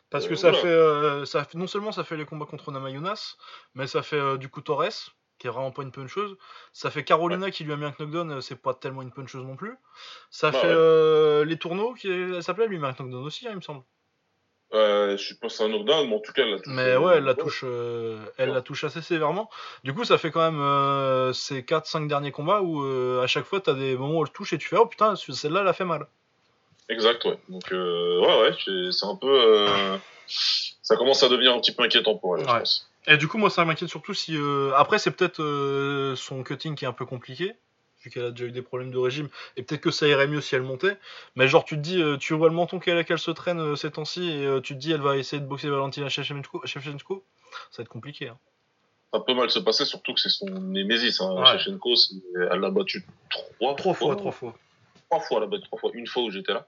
[0.08, 1.20] Parce que ça voilà.
[1.20, 3.34] fait, ça fait non seulement ça fait les combats contre Namayunas,
[3.74, 6.36] mais ça fait du coup Torres, qui est vraiment pas une puncheuse.
[6.72, 9.44] Ça fait Carolina qui lui a mis un knockdown, euh, c'est pas tellement une puncheuse
[9.44, 9.74] non plus.
[10.30, 10.72] Ça Bah fait ouais.
[10.74, 13.82] euh, les tourneaux, qui elle s'appelait, lui met un knockdown aussi, hein, il me semble.
[14.74, 16.72] euh, je suis pas c'est un knockdown, mais en tout cas, elle la touche.
[16.74, 18.54] Mais ouais, elle la touche, euh, elle Ouais.
[18.56, 19.48] la touche assez sévèrement.
[19.84, 22.82] Du coup, ça fait quand même ces 4-5 derniers combats où
[23.20, 25.60] à chaque fois t'as des moments où elle touche et tu fais oh putain, celle-là
[25.60, 26.06] elle a fait mal.
[26.88, 27.38] Exact, ouais.
[27.48, 29.66] Donc, ouais, ouais, c'est un peu.
[30.28, 32.90] ça commence à devenir un petit peu inquiétant pour elle, je pense.
[33.06, 34.36] Et du coup, moi, ça m'inquiète surtout si.
[34.36, 37.54] euh, Après, c'est peut-être euh, son cutting qui est un peu compliqué,
[38.02, 40.40] vu qu'elle a déjà eu des problèmes de régime, et peut-être que ça irait mieux
[40.40, 40.96] si elle montait.
[41.36, 43.90] Mais genre, tu te dis, euh, tu vois le menton qu'elle qu'elle se traîne ces
[43.92, 47.24] temps-ci, et tu te dis, elle va essayer de boxer Valentina Shevchenko, Shevchenko.
[47.70, 48.28] ça va être compliqué.
[48.28, 48.38] hein.
[49.14, 51.20] Ça peut mal se passer, surtout que c'est son némésis.
[51.20, 51.32] Hein.
[51.36, 51.46] Ouais.
[51.58, 51.94] Shevchenko,
[52.50, 54.54] elle l'a battu trois, Trois fois, trois fois.
[55.08, 56.66] trois fois, elle a battu trois fois, une fois où j'étais là.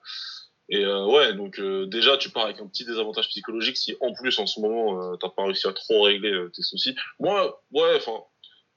[0.70, 4.12] Et euh, ouais, donc euh, déjà tu pars avec un petit désavantage psychologique si en
[4.12, 6.94] plus en ce moment euh, t'as pas réussi à trop régler euh, tes soucis.
[7.18, 8.22] Moi, ouais, enfin,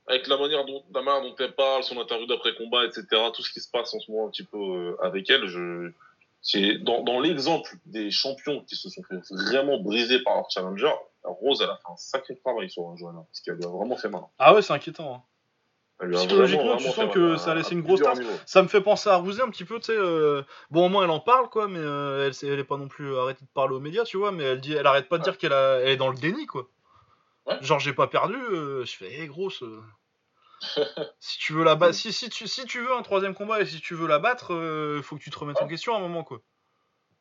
[0.07, 3.51] avec la manière dont la manière elle parle, son interview d'après combat, etc., tout ce
[3.51, 5.91] qui se passe en ce moment un petit peu avec elle, je
[6.41, 10.91] c'est dans, dans l'exemple des champions qui se sont fait vraiment briser par leur challenger,
[11.23, 13.95] Rose elle a fait un sacré travail sur un Johanna, parce qu'elle lui a vraiment
[13.95, 14.21] fait mal.
[14.39, 15.13] Ah ouais, c'est inquiétant.
[15.13, 15.21] hein.
[16.09, 18.19] Psychologiquement, vraiment, tu vraiment sens que ça a laissé une grosse trace.
[18.45, 19.95] Ça me fait penser à Rousey un petit peu, tu sais.
[19.95, 20.41] euh,
[20.71, 23.15] Bon, au moins, elle en parle, quoi, mais euh, elle, elle est pas non plus
[23.17, 25.29] arrêtée de parler aux médias, tu vois, mais elle, dit, elle arrête pas de Ouais.
[25.29, 26.67] dire qu'elle a- elle est dans le déni, quoi.
[27.45, 27.57] Ouais.
[27.61, 29.61] Genre, j'ai pas perdu, euh, je fais, hé, grosse.
[29.63, 29.81] euh,
[31.19, 33.65] si tu veux la battre, si, si, tu, si tu veux un troisième combat et
[33.65, 34.47] si tu veux la battre,
[35.03, 36.39] faut que tu te remettes en question à un moment, quoi.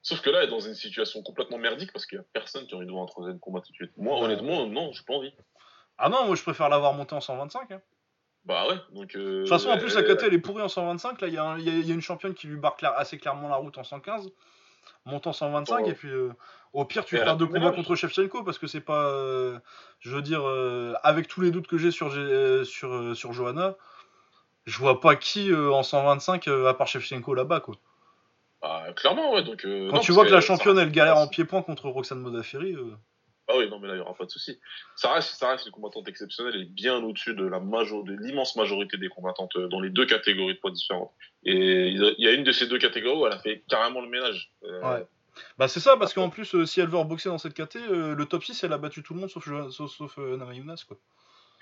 [0.03, 2.67] Sauf que là, elle est dans une situation complètement merdique parce qu'il y a personne
[2.67, 3.93] qui a envie de voir un troisième combat tout de suite.
[3.99, 4.25] Moi, Ouais.
[4.25, 5.33] honnêtement, non, j'ai pas envie.
[5.99, 7.71] Ah non, moi je préfère l'avoir montée en 125.
[7.73, 7.83] hein.
[8.51, 9.15] Bah ouais, donc.
[9.15, 11.21] euh, De toute façon, en plus, la elle- KT elle est pourrie en 125.
[11.21, 13.55] Là, il y, a un- y y une championne qui lui barre assez clairement la
[13.55, 14.29] route en 115.
[15.07, 15.89] Monte en 125, Oh.
[15.89, 16.31] et puis euh,
[16.73, 19.05] au pire, tu feras a deux combats contre Shevchenko parce que c'est pas.
[19.07, 19.59] euh,
[20.01, 23.33] je veux dire, euh, avec tous les doutes que j'ai sur, euh, sur, euh, sur
[23.33, 23.77] Johanna,
[24.67, 27.77] je vois pas qui euh, en 125 euh, à part Shevchenko là-bas, quoi.
[28.63, 29.65] Bah, clairement, ouais, donc.
[29.65, 32.75] euh, Quand non, tu vois que la championne elle galère en pied-point contre Roxane Modaferi,
[32.75, 32.97] euh,
[33.53, 34.59] Ah oui, non, mais là, il y aura pas de souci.
[34.97, 38.05] Ça reste, ça reste une combattante exceptionnelle et bien au-dessus de la major...
[38.05, 41.11] de l'immense majorité des combattantes euh, dans les deux catégories de poids différentes.
[41.45, 44.09] Et il y a- une de ces deux catégories où elle a fait carrément le
[44.09, 44.53] ménage.
[44.65, 45.07] Euh, Ouais.
[45.59, 48.15] Bah c'est ça, parce qu'en plus, euh, si elle veut reboxer dans cette KT, euh,
[48.15, 50.97] le top 6, elle a battu tout le monde sauf, sauf, sauf quoi.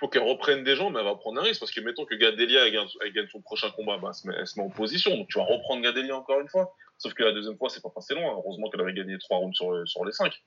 [0.00, 2.14] faut qu'elle reprenne des gens, mais elle va prendre un risque parce que mettons que
[2.14, 4.64] Gadelia elle gagne, elle gagne son prochain combat, bah, elle, se met, elle se met
[4.64, 6.74] en position, donc tu vas reprendre Gadelia encore une fois.
[6.98, 8.32] Sauf que la deuxième fois, c'est pas passé loin.
[8.32, 10.42] Heureusement qu'elle avait gagné trois rounds sur, sur les cinq.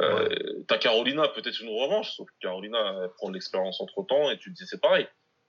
[0.00, 0.28] Euh,
[0.68, 4.38] T'as Carolina, peut-être une revanche, sauf que Carolina elle prend de l'expérience entre temps et
[4.38, 5.08] tu te dis c'est pareil.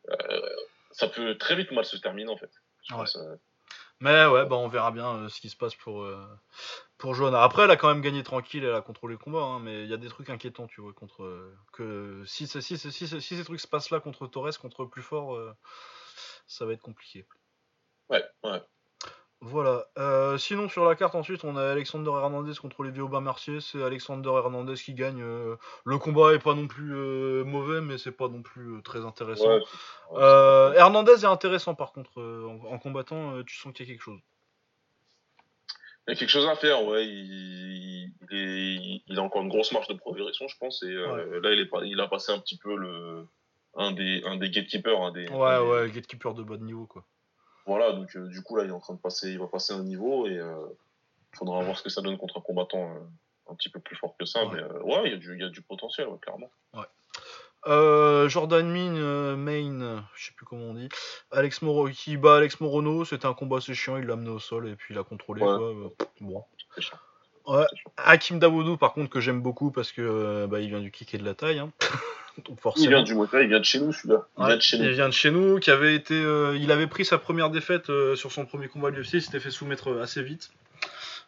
[0.10, 0.50] Euh,
[0.92, 2.52] ça peut très vite mal se terminer en fait.
[2.88, 3.02] Je Ouais.
[3.02, 3.36] pense, euh,
[4.00, 6.08] Mais ouais, bah on verra bien ce qui se passe pour,
[6.98, 7.44] pour Johanna.
[7.44, 9.90] Après, elle a quand même gagné tranquille, elle a contrôlé le combat, hein, mais il
[9.90, 11.52] y a des trucs inquiétants, tu vois, contre.
[11.74, 14.86] que si, si, si, si, si, si ces trucs se passent là contre Torres, contre
[14.86, 15.38] plus fort,
[16.48, 17.28] ça va être compliqué.
[18.10, 18.62] Ouais, ouais.
[19.42, 19.86] Voilà.
[19.98, 23.62] Euh, sinon, sur la carte, ensuite, on a Alexander Hernandez contre les Aubin Mercier.
[23.62, 25.22] C'est Alexander Hernandez qui gagne.
[25.22, 25.56] Euh,
[25.86, 29.60] le combat est pas non plus euh, mauvais, mais c'est pas non plus très intéressant.
[30.12, 32.22] Hernandez est intéressant, par contre,
[32.70, 34.20] en, combattant, tu sens qu'il y a quelque chose.
[36.08, 37.06] Il y a quelque chose à faire, ouais.
[37.06, 40.84] Il, il, a encore une grosse marge de progression, je pense.
[40.84, 43.26] Et là, il, est, il a passé un petit peu le,
[43.76, 45.02] un, des, un des gatekeepers.
[45.02, 47.06] Un des, ouais, ouais, gatekeeper de bas de niveau, quoi.
[47.66, 49.74] Voilà, donc euh, du coup là il est en train de passer, il va passer
[49.74, 50.56] un niveau et il euh,
[51.34, 54.16] faudra voir ce que ça donne contre un combattant euh, un petit peu plus fort
[54.18, 54.42] que ça.
[54.46, 56.50] Mais ouais, il y, a du, y a du potentiel, clairement.
[57.66, 60.90] Jordan Min, Main, je sais plus comment on dit.
[61.32, 64.40] Alex Moro, qui bat Alex Morono, c'était un combat assez chiant, il l'a amené au
[64.40, 65.42] sol et puis il a contrôlé.
[66.22, 66.46] Bon.
[67.46, 67.66] Ouais.
[67.98, 71.18] Hakim Dawoudou, par contre, que j'aime beaucoup parce que bah, il vient du kick et
[71.18, 71.60] de la taille.
[71.60, 71.72] Hein.
[72.78, 74.28] Il vient du il vient de chez nous celui-là.
[74.38, 74.84] Il, vient de chez nous.
[74.86, 77.90] il vient de chez nous, qui avait été, euh, il avait pris sa première défaite
[77.90, 80.52] euh, sur son premier combat de l'UFC, il s'était fait soumettre euh, assez vite.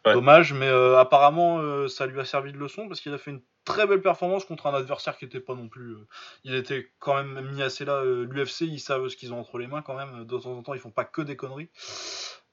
[0.04, 0.68] Dommage, mais
[0.98, 4.44] apparemment ça lui a servi de leçon parce qu'il a fait une très belle performance
[4.44, 5.94] contre un adversaire qui était pas non plus.
[6.42, 8.02] il était quand même mis assez là.
[8.02, 10.24] L'UFC, ils savent ce qu'ils ont entre les mains quand même.
[10.24, 11.68] De temps en temps, ils font pas que des conneries.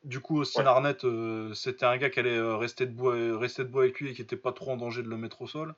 [0.03, 1.03] Du coup, Austin Arnett,
[1.55, 3.09] c'était un gars qui allait rester debout,
[3.39, 5.47] rester debout avec lui et qui était pas trop en danger de le mettre au
[5.47, 5.73] sol.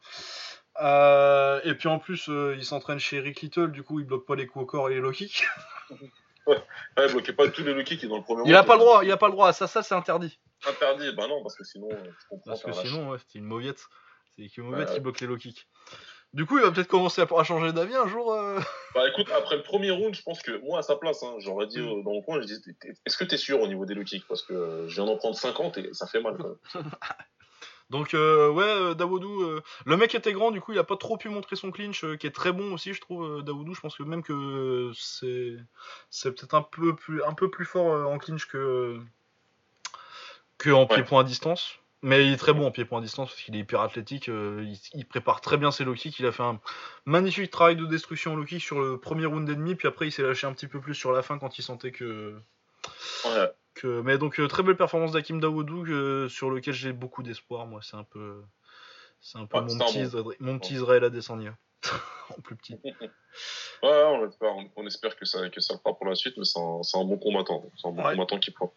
[0.80, 4.26] Euh, et puis en plus, euh, il s'entraîne chez Rick Little, du coup, il bloque
[4.26, 5.44] pas les coups au corps et les low kicks.
[6.48, 6.58] ouais,
[6.98, 9.04] il bloquait pas tous les low kicks dans le premier Il a pas le droit,
[9.04, 10.40] il a pas le droit, ça, ça c'est interdit.
[10.66, 12.52] Interdit, bah non, parce que sinon, je comprends.
[12.52, 13.86] Parce que sinon, ouais, c'est une mauviette.
[14.38, 15.68] C'est une mauviette qui bloque les low kicks.
[16.34, 18.34] Du coup, il va peut-être commencer à, changer d'avis un jour.
[18.34, 18.58] Euh.
[18.96, 21.68] Bah écoute, après le premier round, je pense que moi à sa place, hein, j'aurais
[21.68, 22.04] dit mm.
[22.04, 22.62] dans le coin, je dis,
[23.06, 24.26] est-ce que t'es sûr au niveau des low kicks?
[24.28, 26.38] Parce que je viens d'en prendre 50 et ça fait mal.
[26.38, 26.80] Quand
[27.92, 30.96] Donc euh, ouais, euh, Dawoudou, euh, le mec était grand, du coup il a pas
[30.96, 33.44] trop pu montrer son clinch, qui est très bon aussi, je trouve.
[33.44, 35.58] Dawoudou, je pense que même que c'est
[36.10, 38.98] c'est peut-être un peu plus un peu plus fort en clinch que
[40.58, 41.80] que en pied-point à distance.
[42.02, 44.28] Mais il est très bon en pied-point à distance parce qu'il est hyper athlétique.
[44.28, 46.18] il, prépare très bien ses low kicks.
[46.18, 46.60] Il a fait un
[47.06, 49.76] magnifique travail de destruction low kick sur le premier round ennemi.
[49.76, 51.92] Puis après, il s'est lâché un petit peu plus sur la fin quand il sentait
[51.92, 52.34] que.
[53.26, 53.52] Ouais
[53.84, 57.66] mais donc euh, très belle performance d'Akim Dawoudou euh, sur lequel j'ai beaucoup d'espoir.
[57.66, 58.42] Moi, c'est un peu,
[59.20, 61.56] c'est un peu mon, petit mon, petit Israël Adesanya
[62.38, 62.76] en plus petit.
[62.84, 63.10] ouais,
[63.84, 66.60] on espère, on, espère, que ça, que ça le fera pour la suite, mais c'est
[66.60, 67.64] un, bon combattant.
[67.78, 68.74] C'est un bon combattant qui prend.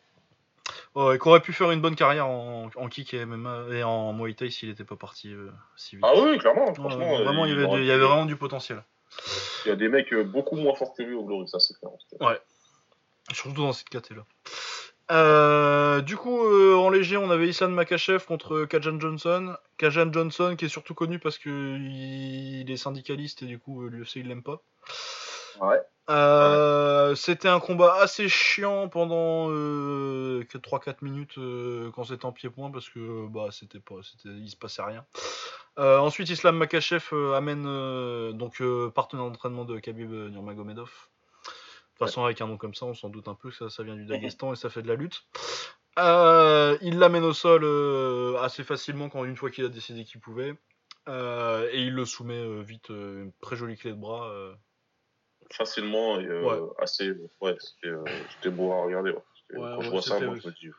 [0.94, 3.26] Ouais, qui aurait pu faire une bonne carrière en, en kick et,
[3.72, 6.04] et en Muay Thai s'il n'était pas parti euh, si vite.
[6.06, 7.18] Ah oui, clairement, franchement.
[7.18, 8.82] vraiment, il y avait, il y avait vraiment du potentiel.
[9.66, 11.90] Il y a des mecs beaucoup moins forts que lui au Glory, ça c'est clair.
[12.20, 12.40] Ouais.
[13.32, 14.50] Surtout dans cette catégorie là.
[15.10, 19.56] Euh, du coup, euh, en léger, on avait Islan Makachev contre Kajan Johnson.
[19.76, 24.28] Kajan Johnson, qui est surtout connu parce qu'il est syndicaliste et du coup, l'UFC il
[24.28, 24.62] l'aime pas.
[25.60, 25.80] Ouais.
[26.10, 31.38] Euh, c'était un combat assez chiant pendant 3-4 minutes
[31.94, 35.04] quand c'était en pied-point parce que bah c'était pas, c'était, il se passait rien.
[35.76, 37.64] ensuite, Islam Makachev amène
[38.32, 38.62] donc
[38.94, 40.90] partenaire d'entraînement de Khabib Nurmagomedov.
[41.94, 43.82] De toute façon, avec un nom comme ça, on s'en doute un peu que ça,
[43.84, 45.22] vient du Daghestan et ça fait de la lutte.
[45.96, 50.20] Euh, il l'amène au sol euh, assez facilement quand une fois qu'il a décidé qu'il
[50.20, 50.54] pouvait.
[51.08, 54.28] Euh, et il le soumet vite, une très jolie clé de bras.
[55.52, 56.28] Facilement et
[56.78, 57.12] assez.
[57.40, 59.14] Ouais, c'était beau à regarder.
[59.54, 60.70] quand je vois ça, moi, je me dis,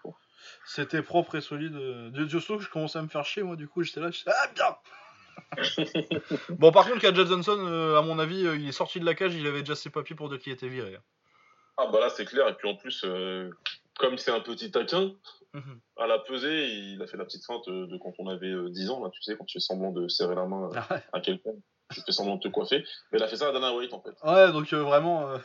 [0.66, 1.78] C'était propre et solide.
[2.12, 4.48] Dieu que je commençais à me faire chier, moi, du coup, j'étais là, je ah
[4.54, 4.76] bien
[6.50, 9.16] bon, par contre, Kaja Johnson, euh, à mon avis, euh, il est sorti de la
[9.16, 10.98] cage, il avait déjà ses papiers pour dire qu'il était viré.
[11.78, 12.48] Ah, bah là, c'est clair.
[12.48, 13.50] Et puis en plus, euh,
[13.98, 15.12] comme c'est un petit taquin,
[15.54, 15.80] mhm.
[15.98, 19.04] à la pesée, il a fait la petite feinte de quand on avait 10 ans,
[19.04, 21.52] là, tu sais, quand tu fais semblant de serrer la main ah à quelqu'un.
[21.94, 22.84] Tu fais semblant de te coiffer.
[23.12, 24.16] Mais il a fait ça à Dana White, en fait.
[24.24, 25.38] Ouais, donc vraiment.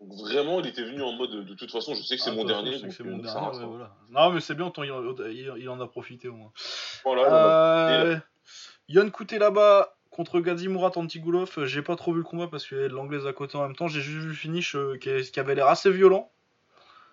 [0.00, 2.44] Vraiment, il était venu en mode de toute façon, je sais que c'est ah, mon
[2.44, 2.78] dernier.
[2.78, 3.94] Donc, mon dernier voilà.
[4.10, 6.52] Non, mais c'est bien, il, en a profité au moins.
[7.04, 8.22] Voilà.
[8.88, 12.76] Yann Kouté là-bas contre Gazimurat Antigulov, euh, j'ai pas trop vu le combat parce qu'il
[12.76, 13.88] y avait de l'anglaise à côté en même temps.
[13.88, 16.30] J'ai juste vu le finish euh, qui, avait l'air assez violent.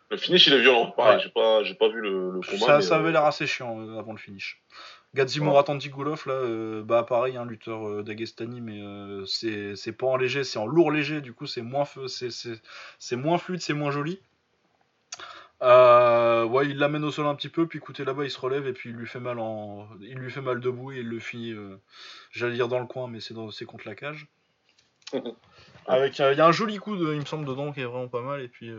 [0.10, 2.82] Le finish il est violent, pareil, j'ai pas, pas vu le, combat.
[2.82, 4.62] Ça, avait euh, l'air assez chiant avant le finish.
[5.16, 8.82] Gazimurat Antigulov, là, bah pareil, un lutteur d'Agestani, mais
[9.26, 13.62] c'est pas en léger, c'est en lourd léger, du coup c'est moins, c'est moins fluide,
[13.62, 14.20] c'est moins joli.
[15.64, 18.68] Euh, ouais, il l'amène au sol un petit peu, puis écoutez là-bas, il se relève
[18.68, 21.20] et puis il lui fait mal en, il lui fait mal debout et il le
[21.20, 21.78] finit, euh,
[22.32, 23.50] j'allais dire dans le coin, mais c'est dans...
[23.50, 24.28] c'est contre la cage.
[25.88, 27.86] Avec, euh, il y a un joli coup, de, il me semble dedans qui est
[27.86, 28.72] vraiment pas mal et puis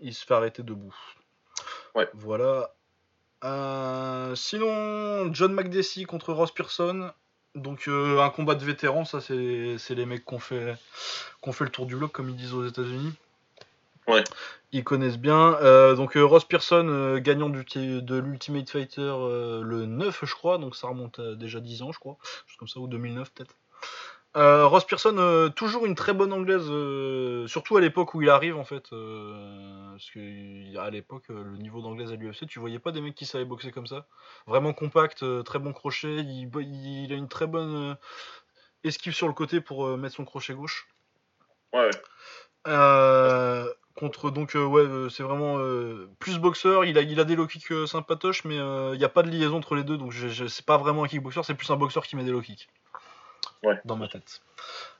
[0.00, 0.94] il se fait arrêter debout.
[1.94, 2.08] Ouais.
[2.14, 2.72] Voilà.
[4.34, 7.12] sinon, John McDessie contre Ross Pearson.
[7.56, 10.74] Donc un combat de vétérans, ça c'est les mecs qui ont fait,
[11.44, 13.12] fait le tour du bloc comme ils disent aux États-Unis.
[14.10, 14.24] Ouais.
[14.72, 15.54] Ils connaissent bien.
[15.62, 19.14] Euh, donc Ross Pearson, gagnant du de l'Ultimate Fighter
[19.62, 20.58] le 9, je crois.
[20.58, 22.16] Donc ça remonte à déjà 10 ans, je crois.
[22.46, 23.56] Juste comme ça, ou 2009 peut-être.
[24.36, 28.30] Euh, Ross Pearson, euh, toujours une très bonne anglaise, euh, surtout à l'époque où il
[28.30, 28.90] arrive en fait.
[28.90, 33.26] parce que à l'époque, le niveau d'anglaise à l'UFC, tu voyais pas des mecs qui
[33.26, 34.06] savaient boxer comme ça.
[34.46, 36.18] Vraiment compact, très bon crochet.
[36.18, 37.96] Il, a une très bonne
[38.84, 40.88] esquive sur le côté pour mettre son crochet gauche.
[41.72, 41.90] Ouais.
[44.00, 45.58] Contre donc ouais, c'est vraiment
[46.18, 46.84] plus boxeur.
[46.84, 49.58] Il a, il a des low kicks sympatoches, mais il n'y a pas de liaison
[49.58, 52.24] entre les deux, donc c'est pas vraiment un kickboxer, c'est plus un boxeur qui met
[52.24, 52.68] des low kicks
[53.84, 54.42] dans ma tête.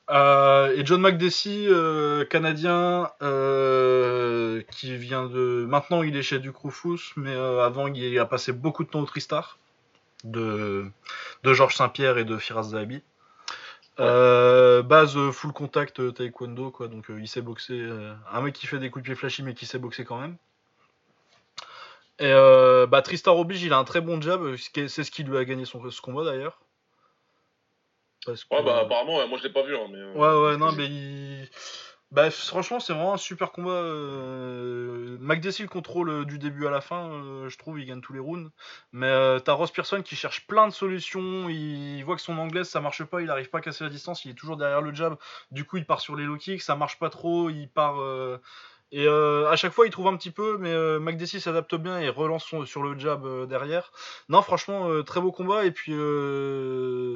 [0.09, 5.65] Euh, et John McDessie, euh, canadien, euh, qui vient de.
[5.67, 9.57] Maintenant, il est chez Ducrofus, mais avant, il a passé beaucoup de temps au Tristar
[10.23, 10.85] de,
[11.43, 13.01] de Georges Saint-Pierre et de Firas Zahabi.
[13.97, 16.87] Base full contact taekwondo, quoi.
[16.87, 17.89] Donc, il sait boxer.
[18.31, 20.37] un mec qui fait des coups de pied flashy, mais qui sait boxer quand même.
[22.19, 22.31] Et
[22.87, 24.55] bah, Tristar oblige, il a un très bon jab.
[24.55, 26.59] C'est ce qui lui a gagné son, ce combat d'ailleurs.
[28.27, 29.75] Ouais, bah apparemment, moi je l'ai pas vu.
[29.75, 31.49] Hein, mais, euh, ouais, ouais, non, mais il...
[32.11, 33.71] Bah, franchement, c'est vraiment un super combat.
[33.71, 35.17] Euh...
[35.19, 38.19] le contrôle euh, du début à la fin, euh, je trouve, il gagne tous les
[38.19, 38.51] rounds.
[38.91, 39.09] Mais
[39.45, 41.47] t'as Ross Pearson qui cherche plein de solutions.
[41.49, 44.25] Il voit que son anglaise ça marche pas, il arrive pas à casser la distance,
[44.25, 45.15] il est toujours derrière le jab.
[45.51, 47.97] Du coup, il part sur les low kicks, ça marche pas trop, il part.
[48.93, 51.99] Et euh, à chaque fois, il trouve un petit peu, mais euh, McDessie s'adapte bien
[51.99, 53.91] et relance sur le jab euh, derrière.
[54.27, 55.65] Non, franchement, euh, très beau combat.
[55.65, 55.93] Et puis,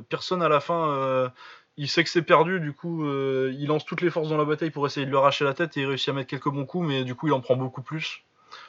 [0.10, 1.32] personne à la fin,
[1.78, 2.60] il sait que c'est perdu.
[2.60, 5.46] Du coup, il lance toutes les forces dans la bataille pour essayer de lui arracher
[5.46, 7.42] la tête et il réussit à mettre quelques bons coups, mais du coup, il en
[7.42, 8.24] prend beaucoup plus.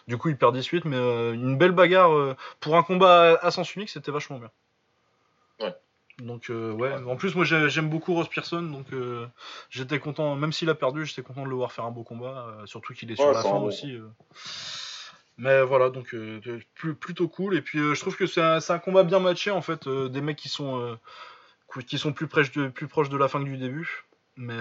[0.09, 3.91] Du coup, il perd 18, mais une belle bagarre pour un combat à sens unique,
[3.91, 4.51] c'était vachement bien.
[6.23, 9.27] Donc euh, ouais, en plus moi j'aime beaucoup Ross Pearson, donc euh,
[9.69, 12.47] j'étais content, même s'il a perdu, j'étais content de le voir faire un beau combat,
[12.49, 13.99] euh, surtout qu'il est sur la fin aussi.
[15.37, 16.17] Mais voilà, donc
[16.75, 17.55] plutôt cool.
[17.55, 20.49] Et puis je trouve que c'est un, combat bien matché en fait, des mecs qui
[20.49, 20.99] sont
[21.85, 24.05] qui sont plus proches de plus proches de la fin que du début,
[24.37, 24.57] mais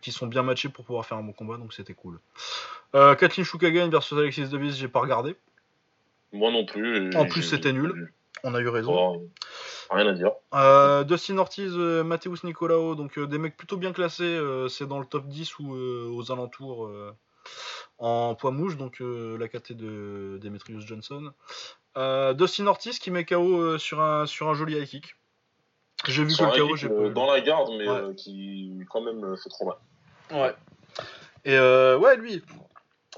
[0.00, 2.18] qui sont bien matchés pour pouvoir faire un bon combat, donc c'était cool.
[2.92, 5.36] Kathleen Shukagan versus Alexis Davis, j'ai pas regardé.
[6.32, 7.14] Moi non plus.
[7.16, 8.12] En plus c'était nul.
[8.44, 9.28] On a eu raison.
[9.90, 10.32] Rien à dire.
[10.54, 14.40] Euh, Dustin Ortiz, euh, Mateus Nicolao, donc euh, des mecs plutôt bien classés.
[14.68, 16.90] c'est dans le top 10 ou aux alentours
[17.98, 21.32] en poids mouche, donc la KT de Demetrius Johnson.
[22.34, 25.16] Dustin Ortiz qui met KO sur, un, sur un joli high kick.
[26.06, 27.08] J'ai vu que le KO, j'ai pas.
[27.10, 29.76] Dans la garde, mais qui quand même fait trop mal.
[30.30, 30.54] Ouais.
[31.44, 32.42] Et ouais, lui,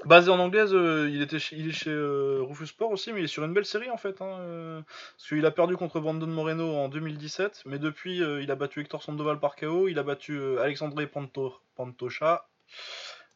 [0.05, 3.25] Basé en anglaise, euh, il, était il est chez euh, Rufus Sport aussi, mais il
[3.25, 4.21] est sur une belle série en fait.
[4.21, 4.81] Hein, euh,
[5.15, 9.01] parce qu'il a perdu contre Brandon Moreno en 2017, mais depuis il a battu Hector
[9.01, 12.47] Sandoval par KO, il a battu Alexandre Panto, Pantocha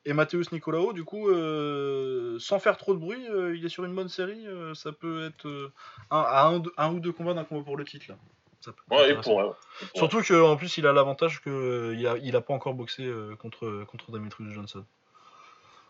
[0.05, 0.93] et Mateus Nicolao.
[0.93, 1.29] Du coup,
[2.39, 3.23] sans faire trop de bruit,
[3.55, 4.45] il est sur une bonne série.
[4.73, 5.71] ça peut être
[6.11, 8.17] un, un, ou deux combats d'un combat pour le titre là.
[8.91, 9.17] Ouais,
[9.95, 14.11] Surtout qu'en plus il a l'avantage qu'il a, il a pas encore boxé contre, contre
[14.11, 14.83] Demetrius Johnson.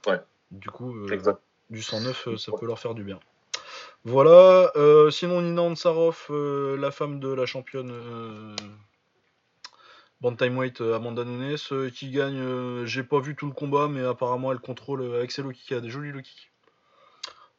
[0.06, 0.22] Ouais.
[0.52, 1.38] Du coup, euh,
[1.70, 3.20] du 109, euh, ça peut leur faire du bien.
[4.06, 4.72] Voilà.
[4.76, 8.56] Euh, sinon, Nina Ansarov, la femme de la championne
[10.22, 11.58] Bantamweight Amanda Nunes,
[11.92, 12.86] qui gagne.
[12.86, 15.80] J'ai pas vu tout le combat, mais apparemment, elle contrôle avec ses low kicks, elle
[15.80, 16.52] a des jolis low kicks.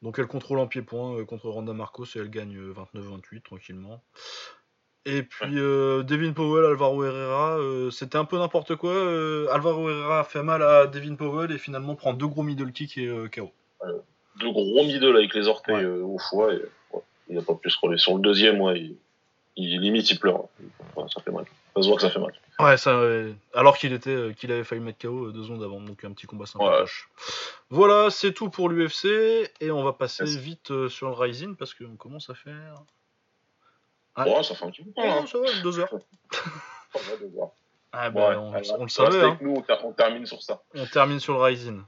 [0.00, 4.00] Donc, elle contrôle en pied-point contre Randa Marcos et elle gagne 29-28 tranquillement.
[5.08, 8.92] Et puis euh, Devin Powell, Alvaro Herrera, euh, c'était un peu n'importe quoi.
[8.92, 12.98] Euh, Alvaro Herrera fait mal à Devin Powell et finalement prend deux gros middle kicks
[12.98, 13.50] et KO.
[14.38, 16.52] deux gros middle avec les orteils au foie.
[16.52, 16.62] Et,
[17.30, 17.98] il n'a pas pu scroller.
[17.98, 18.90] Sur le deuxième, ouais,
[19.56, 20.44] il, limite il pleure.
[20.96, 21.44] ça fait mal.
[21.74, 22.32] Ça se voit que ça fait mal.
[22.58, 23.02] Ouais, ça,
[23.54, 26.44] alors qu'il était, qu'il avait failli mettre KO deux secondes avant, donc un petit combat
[26.44, 26.84] sympa.
[27.70, 29.06] Voilà, c'est tout pour l'UFC
[29.60, 32.82] et on va passer vite sur le Rising parce qu'on commence à faire
[34.24, 34.90] Ouais, ça fait un petit peu.
[34.98, 35.26] Hein.
[35.26, 35.90] ça va, deux heures.
[37.20, 37.52] deux heures.
[37.92, 39.22] Ah bah, on, le savait.
[39.22, 39.38] Hein.
[39.40, 40.62] Nous, on, termine sur ça.
[40.74, 41.82] On termine sur le Rising.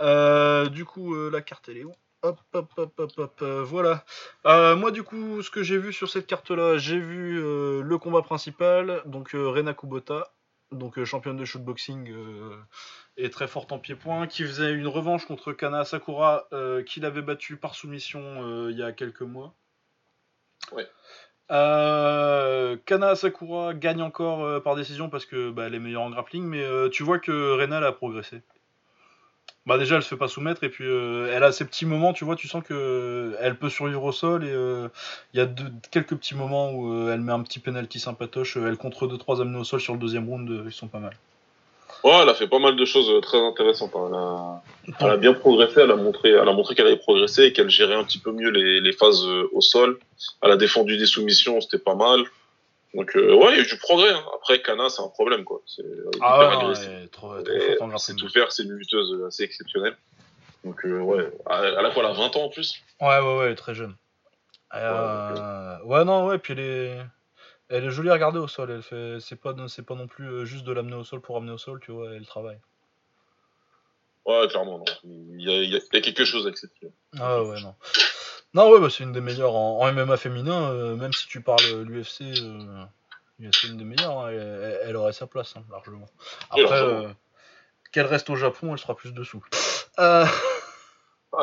[0.00, 1.92] Euh, du coup, euh, la carte, elle est où?
[2.22, 4.04] Hop, hop, hop, hop, hop, euh, voilà.
[4.44, 9.02] moi, du coup, ce que j'ai vu sur cette carte-là, j'ai vu le combat principal,
[9.06, 10.30] donc Rena Kubota,
[10.70, 12.14] donc championne de shootboxing
[13.16, 16.46] et très forte en pied-point, qui faisait une revanche contre Kana Sakura,
[16.86, 19.54] qui l'avait battu par soumission il y a quelques mois.
[20.72, 20.86] Ouais.
[21.50, 26.10] Euh, Kana Sakura gagne encore euh, par décision parce que bah, elle est meilleure en
[26.10, 28.42] grappling, mais euh, tu vois que Renal a progressé.
[29.66, 32.24] Bah déjà elle se fait pas soumettre et puis elle a ses petits moments, tu
[32.24, 34.52] vois, tu sens que elle peut survivre au sol et
[35.34, 35.48] il y a
[35.90, 39.64] quelques petits moments où elle met un petit penalty sympatoche, elle contre 2-3 amenés au
[39.64, 41.12] sol sur le deuxième round, ils sont pas mal.
[42.04, 43.94] Ouais, elle a fait pas mal de choses euh, très intéressantes.
[43.94, 44.62] hein.
[44.86, 44.96] Elle, a...
[45.00, 47.68] elle a bien progressé, elle a montré, elle a montré qu'elle avait progressé et qu'elle
[47.70, 49.98] gérait un petit peu mieux les, les phases euh, au sol.
[50.42, 52.24] Elle a défendu des soumissions, c'était pas mal.
[52.94, 54.10] Donc euh, ouais, il y a eu du progrès.
[54.10, 54.22] hein.
[54.34, 55.60] Après, Kana, c'est un problème quoi.
[55.66, 55.84] C'est
[56.20, 56.72] Ah ouais,
[57.04, 59.96] est trop, trop c'est tout faire, c'est une lutteuse assez exceptionnelle.
[60.64, 62.74] Donc euh, ouais, à, à la fois elle a 20 ans en plus.
[63.00, 63.94] Ouais, ouais, ouais, elle est très jeune.
[64.74, 66.96] Euh, ouais, non, ouais, puis elle est,
[67.70, 68.70] elle est jolie à regarder au sol.
[68.70, 71.36] Elle fait, c'est pas, c'est pas non plus euh, juste de l'amener au sol pour
[71.36, 72.58] amener au sol, tu vois, elle travaille.
[74.26, 74.84] Ouais, clairement, non.
[75.04, 76.92] Il y a, il y quelque chose avec cette fille.
[77.18, 77.74] Ah ouais, non.
[78.52, 81.40] Non, ouais, bah, c'est une des meilleures en, en MMA féminin, euh, même si tu
[81.40, 82.84] parles euh, l'UFC, euh,
[83.52, 86.08] c'est une des meilleures, hein, elle, aurait sa place, hein, largement.
[86.50, 87.08] Après, euh,
[87.92, 89.44] qu'elle reste au Japon, elle sera plus dessous.
[89.96, 90.28] Ah,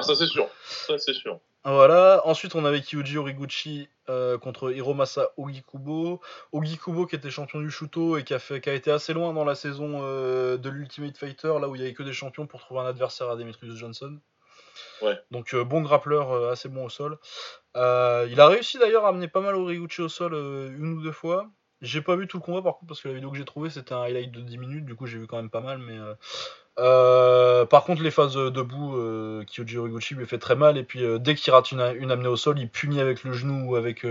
[0.02, 0.50] ça c'est sûr.
[0.66, 1.40] Ça c'est sûr.
[1.70, 6.22] Voilà, ensuite on avait Kyoji Origuchi euh, contre Hiromasa Ogikubo.
[6.54, 9.34] Ogikubo qui était champion du Shuto et qui a, fait, qui a été assez loin
[9.34, 12.48] dans la saison euh, de l'Ultimate Fighter, là où il y avait que des champions
[12.48, 14.18] pour trouver un adversaire à Demetrius Johnson.
[15.02, 15.20] Ouais.
[15.30, 17.18] Donc euh, bon grappleur, assez bon au sol.
[17.76, 17.82] Il
[18.40, 21.50] a réussi d'ailleurs à amener pas mal Origuchi au sol une ou deux fois.
[21.82, 23.70] J'ai pas vu tout le combat par contre parce que la vidéo que j'ai trouvée
[23.70, 25.80] c'était un highlight de 10 minutes, du coup j'ai vu quand même pas mal.
[25.80, 25.98] Mais
[26.80, 30.84] euh, par contre les phases euh, debout, euh, Kyoji Origuchi lui fait très mal et
[30.84, 33.72] puis euh, dès qu'il rate une, une amenée au sol, il punit avec le genou
[33.72, 34.06] ou avec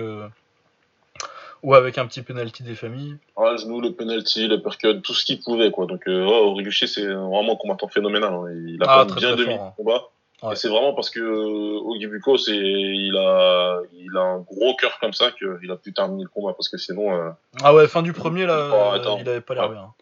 [1.62, 3.16] ou avec un petit penalty des familles.
[3.36, 5.86] Ah, le genou, le penalty, le percut, tout ce qu'il pouvait, quoi.
[5.86, 8.32] Donc, Origuchi, c'est vraiment un combattant phénoménal.
[8.32, 8.44] hein.
[8.66, 9.72] Il a Ah, très, bien fort, hein.
[9.78, 10.02] le combat.
[10.42, 10.52] Ouais.
[10.52, 15.14] Et c'est vraiment parce que Ogibuko, c'est, il a, il a un gros cœur comme
[15.14, 17.32] ça qu'il a pu terminer le combat parce que sinon,
[17.62, 19.16] Ah ouais, fin du premier là, Oh, attends.
[19.18, 19.92] il avait pas l'air bien.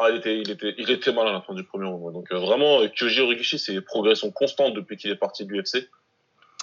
[0.00, 2.12] Ah, il était, il était, il était mal à la fin du premier round.
[2.14, 5.88] Donc, euh, vraiment, euh, Kyoji Origuchi, c'est progression constante depuis qu'il est parti de l'UFC.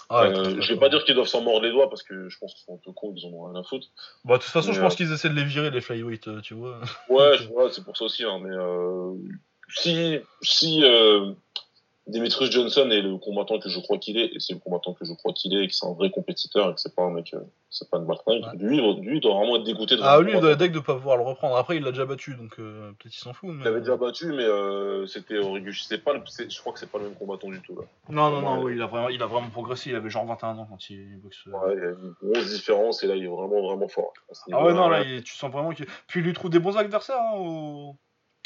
[0.09, 2.29] Ah ouais, Euh, je vais pas dire qu'ils doivent s'en mordre les doigts parce que
[2.29, 3.87] je pense qu'ils sont un peu cons, ils en ont rien à foutre.
[4.25, 6.79] Bah, de toute façon, je pense qu'ils essaient de les virer les flyweight, tu vois.
[7.09, 8.23] Ouais, je- c'est pour ça aussi.
[8.23, 8.55] Hein, mais
[9.69, 10.81] si, si
[12.07, 15.03] Demetrius Johnson est le combattant que je crois qu'il est, et c'est le combattant que
[15.05, 17.11] je crois qu'il est, et que c'est un vrai compétiteur, et que c'est pas un
[17.11, 17.39] mec, euh,
[17.69, 18.15] c'est pas une Ouais.
[18.57, 20.79] lui, il- lui, il doit vraiment être dégoûté de Ah, lui, il doit deck de
[20.79, 21.57] pas pouvoir le reprendre.
[21.57, 23.49] Après, il l'a déjà battu, donc euh, peut-être il s'en fout.
[23.49, 23.57] Mais...
[23.59, 25.35] Il l'avait déjà battu, mais euh, c'était.
[25.73, 27.83] C'est pas, le- je crois que c'est pas le même combattant du tout là.
[28.09, 28.73] Non, non, non, Ouais.
[28.73, 29.89] il, a vraiment, il a vraiment progressé.
[29.89, 31.45] Il avait genre 21 ans quand il boxe.
[31.47, 34.13] Ouais, il y a une grosse différence, et là, il est vraiment, vraiment fort.
[34.31, 35.85] ce Ah ouais, non, là, il- tu sens vraiment qu'il.
[36.07, 37.95] Puis il lui trouve des bons adversaires hein, au...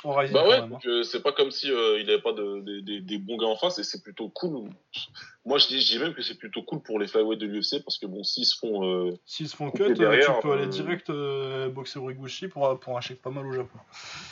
[0.04, 0.64] au Rising Bah quand ouais, même.
[0.66, 0.68] hein.
[0.70, 3.56] donc euh, c'est pas comme si euh, il avait pas de, des- bons gars en
[3.56, 4.70] face et c'est plutôt cool.
[5.46, 7.84] Moi je dis, je dis même que c'est plutôt cool pour les flyweight de l'UFC
[7.84, 10.52] parce que bon s'ils se font euh, S'ils se font cut, euh, derrière, tu peux
[10.54, 13.80] aller euh, direct euh, boxer Origuchi pour, pour un chèque pas mal au Japon.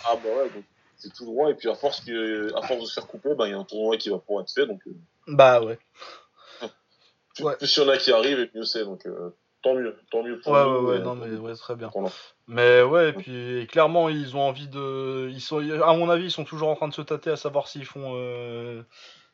[0.05, 0.63] ah bah ouais donc
[0.97, 3.47] c'est tout droit et puis à force que à force de se faire couper bah
[3.47, 4.91] il y a un tournoi qui va pouvoir être fait donc euh,
[5.27, 5.79] Bah ouais.
[7.35, 7.55] plus, Ouais.
[7.57, 9.29] plus il y en a qui arrivent et mieux c'est donc euh,
[9.61, 11.91] tant mieux tant mieux pour Ouais, nous, ouais, ouais, et non, mais ouais, très bien.
[12.47, 15.29] Mais ouais, et puis clairement, ils ont envie de.
[15.31, 17.67] Ils sont, à mon avis, ils sont toujours en train de se tâter à savoir
[17.67, 18.83] s'ils font euh,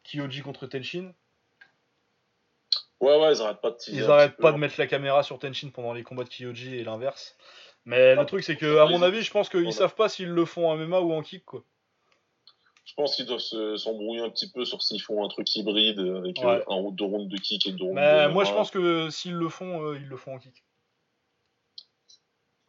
[0.04, 1.12] Kyoji contre Tenshin.
[3.02, 4.56] ouais ouais ils arrêtent pas de Ils arrêtent pas peu.
[4.56, 7.38] de mettre la caméra sur Tenshin pendant les combats de Kyoji et l'inverse.
[7.86, 10.30] Mais Ah, le truc, c'est que, à mon avis, je pense qu'ils savent pas s'ils
[10.30, 11.64] le font en MMA ou en kick, quoi.
[12.86, 16.00] Je pense qu'ils doivent se- s'embrouiller un petit peu sur s'ils font un truc hybride
[16.00, 16.46] avec Ouais.
[16.46, 19.10] euh, un round de round de kick et deux rounds de moi, je pense que
[19.10, 20.64] s'ils le font, euh, ils le font en kick.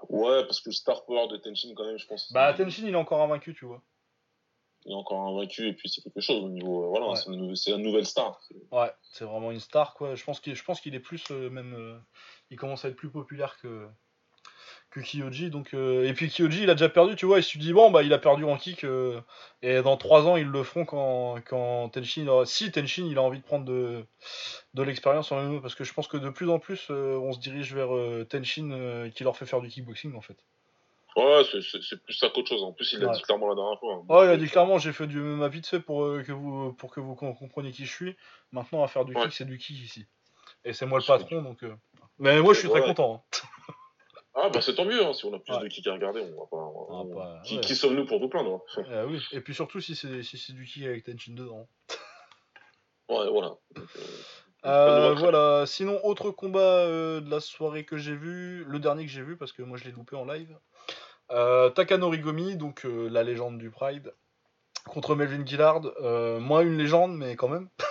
[0.08, 2.92] ouais parce que le star power de Tenshin quand même je pense Bah, Tenshin, il
[2.92, 3.82] est encore invaincu, tu vois.
[4.84, 7.16] il est encore invaincu et puis c'est quelque chose au niveau euh, voilà Ouais.
[7.16, 7.30] c'est,
[7.72, 8.40] une la nouvelle star
[8.70, 10.14] Ouais, c'est vraiment une star, quoi.
[10.14, 12.02] Je pense qu'il, est plus, même,
[12.50, 13.88] il commence à être plus populaire que
[15.00, 15.50] que Kyoji.
[15.50, 17.38] Donc, euh, et puis Kyoji, il a déjà perdu, tu vois.
[17.38, 18.84] Il se dit bon, bah, il a perdu en kick.
[18.84, 19.20] euh,
[19.62, 23.22] et dans 3 ans, ils le feront quand quand Tenshin, aura- si Tenshin, il a
[23.22, 24.04] envie de prendre de
[24.74, 27.32] de l'expérience en MMA, parce que je pense que de plus en plus, euh, on
[27.32, 30.36] se dirige vers euh, Tenshin euh, qui leur fait faire du kickboxing, en fait.
[31.16, 33.14] ouais c'est, plus ça qu'autre chose en plus il l'a Ouais.
[33.16, 34.04] dit clairement la dernière fois hein.
[34.08, 36.74] Oh, il a dit clairement, j'ai fait du MMA vite fait pour euh, que vous
[36.74, 38.16] pour que vous com- compreniez qui je suis.
[38.52, 39.22] Maintenant, à faire du Ouais.
[39.22, 40.06] kick, c'est du kick ici.
[40.64, 41.62] Et c'est moi le patron, donc.
[41.62, 41.74] euh,
[42.18, 42.86] Mais moi, je suis très Ouais.
[42.86, 43.24] content.
[43.32, 43.38] hein.
[44.38, 45.62] ah bah c'est tant mieux hein, si on a plus Ouais.
[45.62, 47.60] de kick à regarder on va pas, On va pas- qui, ouais.
[47.62, 49.22] qui sommes-nous pour tout plaindre hein Euh, oui.
[49.32, 51.68] Et puis surtout si c'est si c'est du kick avec Tenshin dedans.
[53.08, 55.64] ouais voilà Donc, euh, Euh, voilà.
[55.66, 59.36] Sinon, autre combat euh, de la soirée que j'ai vu, le dernier que j'ai vu
[59.36, 60.56] parce que moi je l'ai loupé en live.
[61.30, 64.12] Euh, Takanori Gomi, donc la légende du Pride,
[64.84, 65.80] contre Melvin Gillard.
[66.40, 67.68] Moins une légende, mais quand même.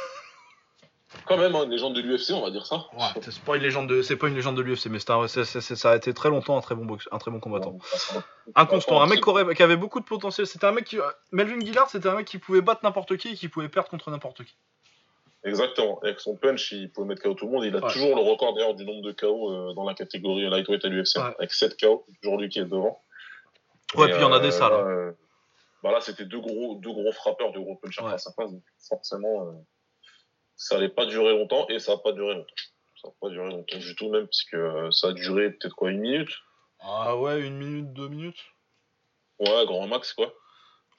[1.26, 3.62] quand même hein, une légende de l'UFC on va dire ça Ouais, c'est pas une
[3.64, 6.58] légende de, c'est pas une légende de l'UFC, mais un- ça a été très longtemps
[6.58, 7.78] un très bon box, un très bon combattant.
[8.56, 10.46] Inconstant, un mec qui, aurait- qui avait beaucoup de potentiel.
[10.48, 10.98] C'était un mec qui,
[11.32, 14.10] Melvin Gillard, c'était un mec qui pouvait battre n'importe qui et qui pouvait perdre contre
[14.12, 14.56] n'importe qui.
[15.44, 17.92] exactement avec son punch il pouvait mettre KO tout le monde il a Ouais.
[17.94, 21.18] toujours le record d'ailleurs du nombre de KO euh, dans la catégorie lightweight à l'UFC
[21.18, 21.36] Ouais.
[21.38, 23.00] avec 7 KO toujours lui qui est devant
[23.96, 24.74] Ouais, puis il y en a des euh, salles.
[24.74, 24.88] hein.
[24.88, 25.12] euh,
[25.84, 28.52] bah là, c'était deux gros, deux gros frappeurs, deux gros punchers face à face.
[28.52, 29.52] Donc forcément, euh,
[30.56, 32.56] ça allait pas durer longtemps et ça a pas duré longtemps.
[33.02, 34.58] Ça a pas duré longtemps du tout même, puisque
[34.92, 36.32] ça a duré peut-être quoi, une minute?
[36.80, 38.40] Ah ouais, une minute, deux minutes?
[39.40, 40.34] Ouais, grand max, quoi.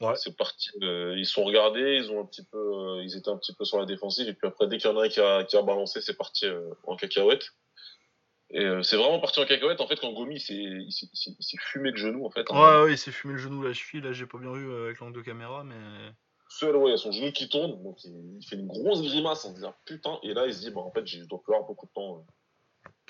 [0.00, 0.14] Ouais.
[0.16, 0.70] C'est parti.
[0.82, 3.64] Euh, ils sont regardés, ils ont un petit peu, euh, ils étaient un petit peu
[3.64, 5.56] sur la défensive, et puis après, dès qu'il y en a un qui a, qui
[5.56, 7.52] a balancé, c'est parti euh, en cacahuète.
[8.50, 12.26] Et c'est vraiment parti en cacahuète, en fait, quand Gomi il s'est fumé le genou,
[12.26, 12.48] en fait.
[12.50, 15.00] Ouais, ouais, il s'est fumé le genou, la cheville, là, j'ai pas bien vu avec
[15.00, 15.74] l'angle de caméra, mais.
[16.62, 19.52] Ouais, il y a son genou qui tourne, donc il, fait une grosse grimace en
[19.52, 21.86] disant putain, et là, il se dit, bah, en fait, je dois plus avoir beaucoup
[21.86, 22.24] de temps.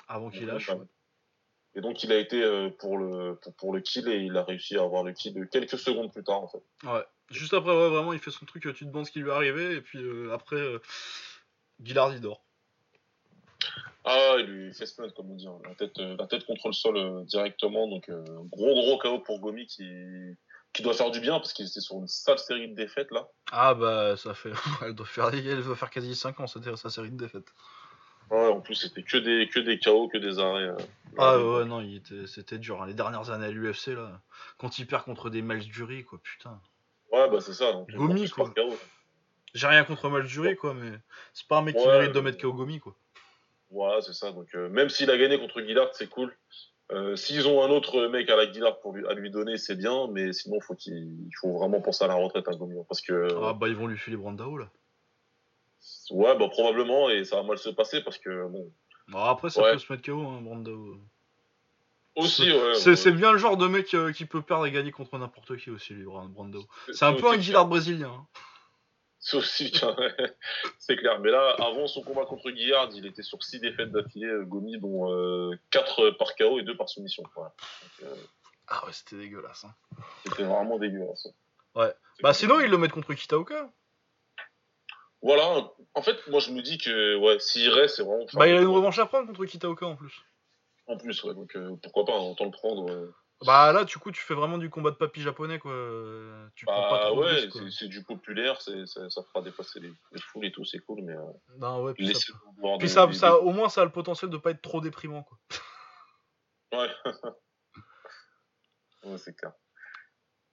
[0.07, 0.71] Avant qu'il lâche.
[1.77, 4.77] Et donc il a été euh, pour le pour, le kill et il a réussi
[4.77, 6.63] à avoir le kill quelques secondes plus tard en fait.
[6.83, 7.03] Ouais.
[7.29, 9.33] Juste après ouais, vraiment il fait son truc, tu te demandes ce qui lui est
[9.33, 10.79] arrivé et puis euh, après euh,
[11.79, 12.41] Guillard il dort.
[14.05, 15.59] Ah il lui fait semaine comme on dit, hein.
[15.65, 18.09] la tête la tête contre le sol directement donc
[18.49, 19.83] gros gros KO pour Gomi qui
[20.77, 23.27] qui doit faire du bien parce qu'il était sur une sale série de défaites là.
[23.51, 24.51] Ah bah ça fait
[24.85, 27.51] elle doit faire elle doit faire quasi 5 ans cette sa série de défaites.
[28.29, 30.67] Ouais, en plus, c'était que des, que des KO, que des arrêts.
[30.67, 30.77] Euh,
[31.17, 31.81] ah ouais, non,
[32.25, 32.81] c'était dur.
[32.81, 32.87] Hein.
[32.87, 34.21] Les dernières années à l'UFC, là,
[34.57, 36.59] quand il perd contre des Miles Jury, quoi, putain.
[37.13, 37.71] Ouais, bah c'est ça.
[37.87, 38.53] Gomi, quoi.
[39.53, 40.91] J'ai rien contre Miles Jury, quoi, mais
[41.31, 42.97] c'est pas un mec qui mérite de mettre KO Gomi, quoi.
[43.69, 44.33] Ouais, c'est ça.
[44.33, 46.35] Donc, euh, même s'il a gagné contre Guillard, c'est cool.
[46.91, 49.75] Euh, S'ils ont un autre mec à la Guillard pour lui, à lui donner, c'est
[49.75, 52.47] bien, mais sinon, faut il faut vraiment penser à la retraite.
[52.47, 52.57] Hein,
[52.87, 53.27] parce que...
[53.43, 54.69] Ah bah, ils vont lui filer Brandao, là.
[56.09, 58.71] Ouais, bah probablement, et ça va mal se passer parce que bon.
[59.09, 60.97] Bon, après, ça peut se mettre KO, hein, Brando.
[62.15, 62.95] Aussi, ouais.
[62.95, 65.69] C'est bien le genre de mec euh, qui peut perdre et gagner contre n'importe qui
[65.69, 66.65] aussi, lui, Brando.
[66.93, 68.11] C'est un peu un Guillard brésilien.
[68.11, 68.27] Hein.
[69.27, 69.73] C'est aussi,
[70.79, 71.19] c'est clair.
[71.19, 74.79] Mais là, avant son combat contre Guillard, il était sur 6 défaites d'affilée, euh, Gomi,
[74.79, 77.23] dont 4 euh, par KO et 2 par soumission.
[78.69, 79.65] ah ouais, c'était dégueulasse.
[79.65, 79.73] Hein.
[80.23, 81.27] C'était vraiment dégueulasse.
[81.75, 81.93] Ouais.
[82.23, 83.69] Bah sinon, ils le mettent contre Kitaoka.
[85.21, 88.25] Voilà, en fait, moi je me dis que ouais, s'il reste, c'est vraiment.
[88.31, 90.21] Bah, il a une revanche à prendre contre Kitaoka en plus.
[90.87, 93.13] En plus, ouais, donc euh, pourquoi pas, autant le prendre.
[93.45, 95.71] Bah là, du coup, tu fais vraiment du combat de papy japonais, quoi.
[96.55, 100.19] Tu prends pas bah, trop ouais, c'est du populaire, ça, ça fera dépasser les, les,
[100.19, 101.13] foules et tout, c'est cool, mais.
[101.13, 101.21] Euh,
[101.59, 102.33] non, ouais, puis, ça,
[102.79, 105.37] puis ça, ça, au moins, ça a le potentiel de pas être trop déprimant, quoi.
[106.73, 106.89] ouais.
[109.03, 109.53] ouais, c'est clair.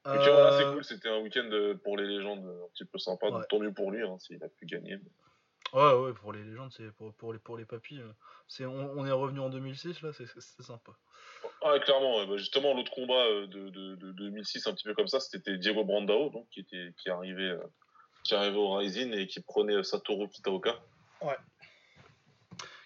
[0.04, 2.98] Donc voilà, c'est euh, cool, c'était un week-end euh, pour les légendes un petit peu
[2.98, 4.98] sympa, donc tant mieux pour lui hein, s'il a pu gagner.
[5.74, 8.00] Ouais, ouais, pour les légendes, c'est pour, pour, les, pour les papis.
[8.00, 8.12] Euh,
[8.48, 10.26] c'est, on, est revenu en 2006, là, c'est,
[10.62, 10.92] sympa.
[11.62, 15.20] Ouais, clairement, bah, justement, l'autre combat de, de, de, 2006, un petit peu comme ça,
[15.20, 17.58] c'était Diego Brandao, donc, qui, était, qui, arrivait,
[18.22, 20.78] qui arrivait au Rising et qui prenait Satoru Kitaoka.
[21.20, 21.36] Ouais.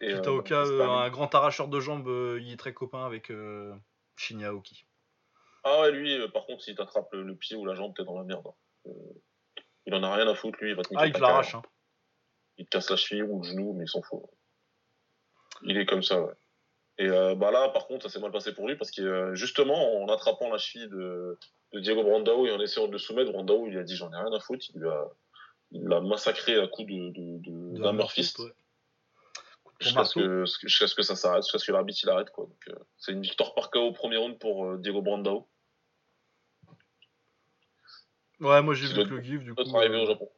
[0.01, 2.09] Kitaoka, un grand arracheur de jambes,
[2.40, 3.31] il est très copain avec
[4.16, 4.86] Shinya Aoki.
[5.65, 8.16] Ah ouais, lui, euh, par contre, s'il t'attrape le, pied ou la jambe, t'es dans
[8.16, 8.47] la merde.
[8.47, 8.55] Hein.
[8.86, 9.20] Euh,
[9.86, 11.55] il en a rien à foutre, lui, il va te Ah, il te l'arrache.
[11.55, 11.62] Hein.
[12.59, 14.22] Il te casse la cheville ou le genou, mais il s'en fout.
[15.62, 16.35] Il est comme ça, ouais.
[16.98, 20.02] Et euh, bah là, par contre, ça s'est mal passé pour lui parce que justement,
[20.02, 21.39] en attrapant la cheville de,
[21.74, 24.32] Diego Brandao et en essayant de le soumettre, Brandao, il a dit j'en ai rien
[24.32, 24.66] à foutre.
[24.74, 25.09] Il l'a
[25.70, 28.43] il massacré à coup de, de, d'un Murphist.
[29.80, 32.30] Jusqu'à ce, que, ce que ça s'arrête, jusqu'à ce que l'arbitre il arrête.
[32.30, 32.48] Quoi.
[32.97, 35.47] c'est une victoire par KO au premier round pour Diego Brandao.
[38.40, 39.62] Ouais, moi j'ai vu que le GIF du coup.
[39.62, 40.30] au Japon.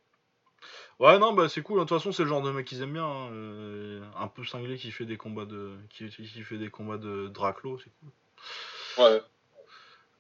[1.00, 1.78] Ouais, non, bah c'est cool.
[1.78, 3.06] De toute façon, c'est le genre de mec qu'ils aiment bien.
[3.06, 3.30] Hein.
[3.32, 7.28] Euh, un peu cinglé qui fait des combats de, qui, qui fait des combats de
[7.28, 9.04] Draclo, c'est cool.
[9.04, 9.22] Ouais.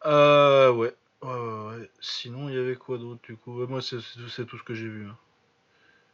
[0.06, 0.94] Euh, ouais.
[1.22, 3.66] Ouais, ouais, Sinon, il y avait quoi d'autre du coup?
[3.66, 3.98] Moi, c'est
[4.46, 5.06] tout ce que j'ai vu.
[5.06, 5.16] Hein.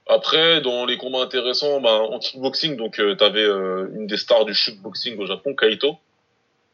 [0.08, 4.44] Après, dans les combats intéressants, bah, en kickboxing, donc euh, t'avais euh, une des stars
[4.44, 5.96] du shootboxing au Japon, Kaito,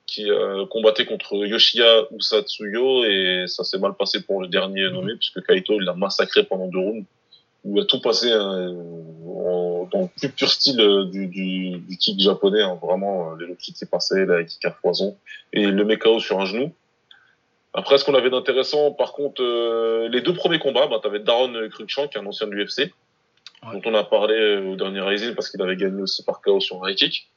[0.06, 4.94] qui euh, combattait contre Yoshiya Usatsuyo et ça s'est mal passé pour le dernier mhm.
[4.94, 7.06] nommé puisque Kaito il l'a massacré pendant deux rounds
[7.64, 8.74] où il a tout passé hein,
[9.90, 13.56] dans le plus pur style euh, du, du, du kick japonais hein, vraiment euh, les
[13.56, 15.16] kicks s'est passé la kick à foison
[15.52, 16.72] et le met KO sur un genou.
[17.74, 19.43] Après ce qu'on avait d'intéressant par contre
[20.09, 22.93] les deux premiers combats bah, t'avais Daron Cruikshank qui est un ancien de l'UFC
[23.62, 26.84] dont on a parlé au dernier Rising parce qu'il avait gagné aussi par KO sur
[26.84, 27.30] un high kick.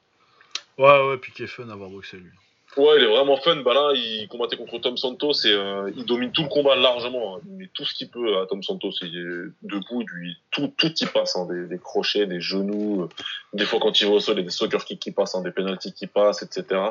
[0.78, 2.32] Ouais ouais puis qui est fun d'avoir boxé lui
[2.78, 3.56] Ouais, il est vraiment fun.
[3.58, 7.38] Bah là, il combattait contre Tom Santos et euh, il domine tout le combat largement.
[7.38, 7.40] Hein.
[7.46, 8.92] Il met tout ce qu'il peut à Tom Santos.
[9.02, 11.38] Il est debout, lui, tout, tout y passe.
[11.38, 11.48] Hein.
[11.70, 13.04] Des, crochets, des genoux.
[13.04, 13.10] Euh,
[13.54, 15.36] des fois, quand il va au sol, il y a des soccer kicks qui passent,
[15.36, 16.82] hein, des penalties qui passent, etc.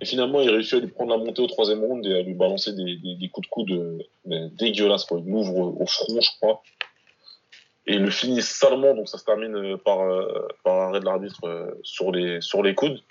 [0.00, 2.34] Et finalement, il réussit à lui prendre la montée au troisième round et à lui
[2.34, 3.70] balancer des, des, coups de coude
[4.30, 5.04] euh, dégueulasses.
[5.04, 5.20] Quoi.
[5.22, 6.62] Il l'ouvre au front, je crois.
[7.86, 8.94] Et il le finit salement.
[8.94, 9.98] Donc ça se termine par,
[10.64, 13.02] par arrêt de l'arbitre sur, les, sur les coudes.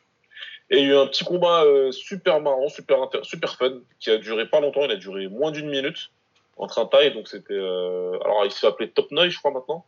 [0.71, 4.09] Et il y a eu un petit combat euh, super marrant, super, super fun, qui
[4.09, 6.09] a duré pas longtemps, il a duré moins d'une minute.
[6.57, 7.53] entre un taille, donc c'était.
[7.53, 9.85] euh, Alors, il s'est appelé Top Noy, je crois, maintenant.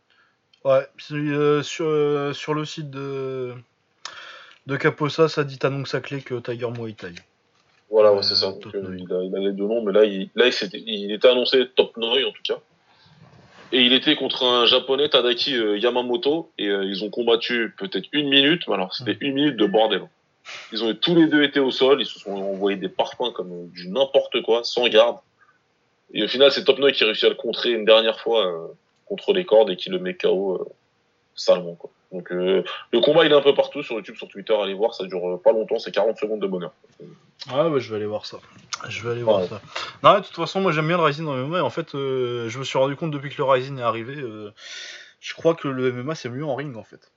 [0.64, 3.54] Ouais, euh, sur, sur le site de,
[4.66, 7.14] de Caposa, ça dit Tanong Saclay que Tiger Muay Thai.
[7.90, 8.52] Voilà, ouais, c'est ça.
[8.52, 11.68] Donc, il, a, il a les deux noms, mais là, il, là il, était annoncé
[11.74, 12.60] Top Noy, en tout cas.
[13.72, 18.62] Et il était contre un japonais, Tadaki Yamamoto, et ils ont combattu peut-être une minute,
[18.68, 20.08] mais alors c'était une minute de bordel.
[20.72, 23.68] Ils ont tous les deux été au sol, ils se sont envoyés des parfums comme
[23.68, 25.16] du n'importe quoi, sans garde.
[26.14, 28.66] Et au final, c'est Top Noy qui réussit à le contrer une dernière fois euh,
[29.06, 30.64] contre les cordes et qui le met KO euh,
[31.34, 31.74] salement.
[31.74, 31.90] Quoi.
[32.12, 32.62] Donc euh,
[32.92, 35.28] le combat, il est un peu partout sur YouTube, sur Twitter, allez voir, ça dure
[35.34, 36.72] euh, pas longtemps, c'est 40 secondes de bonheur.
[37.50, 38.38] Ah bah je vais aller voir ça.
[38.88, 39.48] Je vais aller voir Ouais.
[39.48, 39.60] ça.
[40.02, 41.62] Non, de toute façon, moi j'aime bien le Rising dans le MMA.
[41.62, 44.14] En fait, je me suis rendu compte depuis que le Rising est arrivé,
[45.20, 47.10] je crois que le MMA c'est mieux en ring en fait.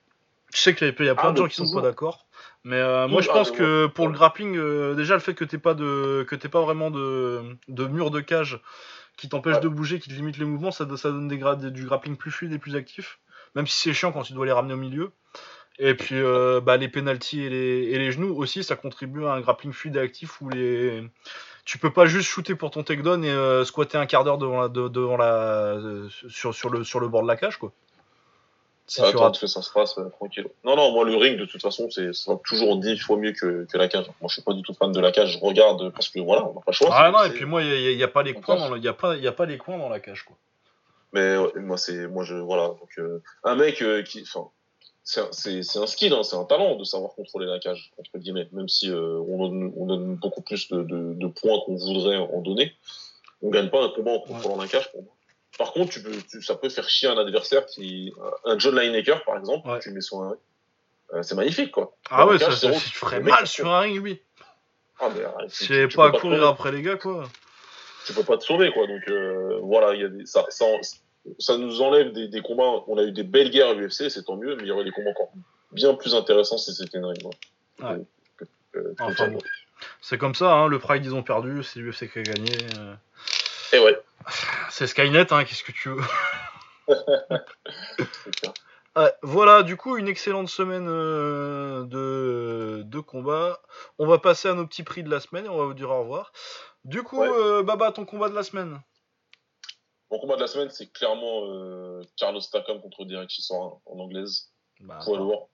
[0.53, 1.81] Je sais qu'il y a plein Ah, de gens mais qui sont toujours.
[1.81, 2.25] pas d'accord,
[2.63, 5.43] mais euh, moi je Ah, pense que pour le grappling, euh, déjà le fait que
[5.43, 8.59] t'aies pas de, que t'aies pas vraiment de, de mur de cage
[9.17, 9.61] qui t'empêche Ouais.
[9.61, 12.31] de bouger, qui te limite les mouvements, ça, ça donne des grades, du grappling plus
[12.31, 13.19] fluide et plus actif.
[13.55, 15.11] Même si c'est chiant quand tu dois les ramener au milieu.
[15.79, 19.33] Et puis euh, bah, les penalties et les, et les genoux aussi, ça contribue à
[19.33, 21.03] un grappling fluide et actif où les
[21.65, 24.61] tu peux pas juste shooter pour ton takedown et euh, squatter un quart d'heure devant
[24.61, 25.33] la, de- devant la
[25.75, 27.73] euh, sur, sur le sur le bord de la cage quoi.
[29.39, 30.47] Que ça se passe euh, tranquille.
[30.63, 33.65] Non, non, moi le ring de toute façon, c'est ça toujours dix fois mieux que,
[33.65, 34.05] que la cage.
[34.19, 35.33] Moi, je suis pas du tout fan de la cage.
[35.33, 36.89] Je regarde parce que voilà, on n'a pas le choix.
[36.91, 38.93] Ah non et puis moi il y, a- pas les coins dans le- y a
[38.93, 40.35] pas y a pas les coins dans la cage quoi.
[41.13, 42.67] Mais ouais, moi, c'est moi je voilà.
[42.67, 44.47] Donc euh, un mec euh, qui, enfin,
[45.03, 47.91] c'est un- c'est c'est un skill, hein, c'est un talent de savoir contrôler la cage
[47.97, 48.47] entre guillemets.
[48.51, 52.17] Même si euh, on, donne, on donne beaucoup plus de, de, de points qu'on voudrait
[52.17, 52.73] en donner,
[53.41, 55.13] on gagne pas un combat en contrôlant la cage pour moi.
[55.57, 58.11] Par contre, tu peux, tu- ça peut faire chier un adversaire qui,
[58.45, 59.79] un John Lineker par exemple, Ouais.
[59.79, 60.39] tu mets sur un ring.
[61.13, 61.93] Euh, c'est magnifique quoi.
[62.09, 64.21] Ah ouais ça, ça, c'est tu ferais mal tu- sur un ring oui.
[64.99, 67.25] Ah, mais, tu- j'avais tu pas à courir après les gars quoi.
[68.05, 70.65] tu peux pas te sauver quoi donc euh, voilà il y a des, ça, ça
[71.37, 74.23] ça nous enlève des, des combats on a eu des belles guerres à l'UFC c'est
[74.23, 75.31] tant mieux mais il y aurait des combats encore
[75.73, 77.89] bien plus intéressants si c'était une ring quoi.
[77.89, 77.97] Ouais.
[78.71, 79.39] Que- Enfin bon.
[79.99, 82.51] C'est comme ça hein, le Pride ils ont perdu, c'est l'UFC qui a gagné.
[83.73, 83.99] Et ouais
[84.69, 86.01] C'est Skynet hein, qu'est-ce que tu veux.
[89.23, 93.59] voilà, du coup, une excellente semaine euh, de, de combat.
[93.99, 95.89] On va passer à nos petits prix de la semaine et on va vous dire
[95.89, 96.31] au revoir.
[96.83, 97.29] Du coup, Ouais.
[97.29, 98.81] euh, Baba, ton combat de la semaine
[100.13, 104.49] mon combat de la semaine c'est clairement euh, Carlos Takam contre Derek Chisora en anglaise
[104.81, 105.23] bah, poids attends.
[105.23, 105.49] lourd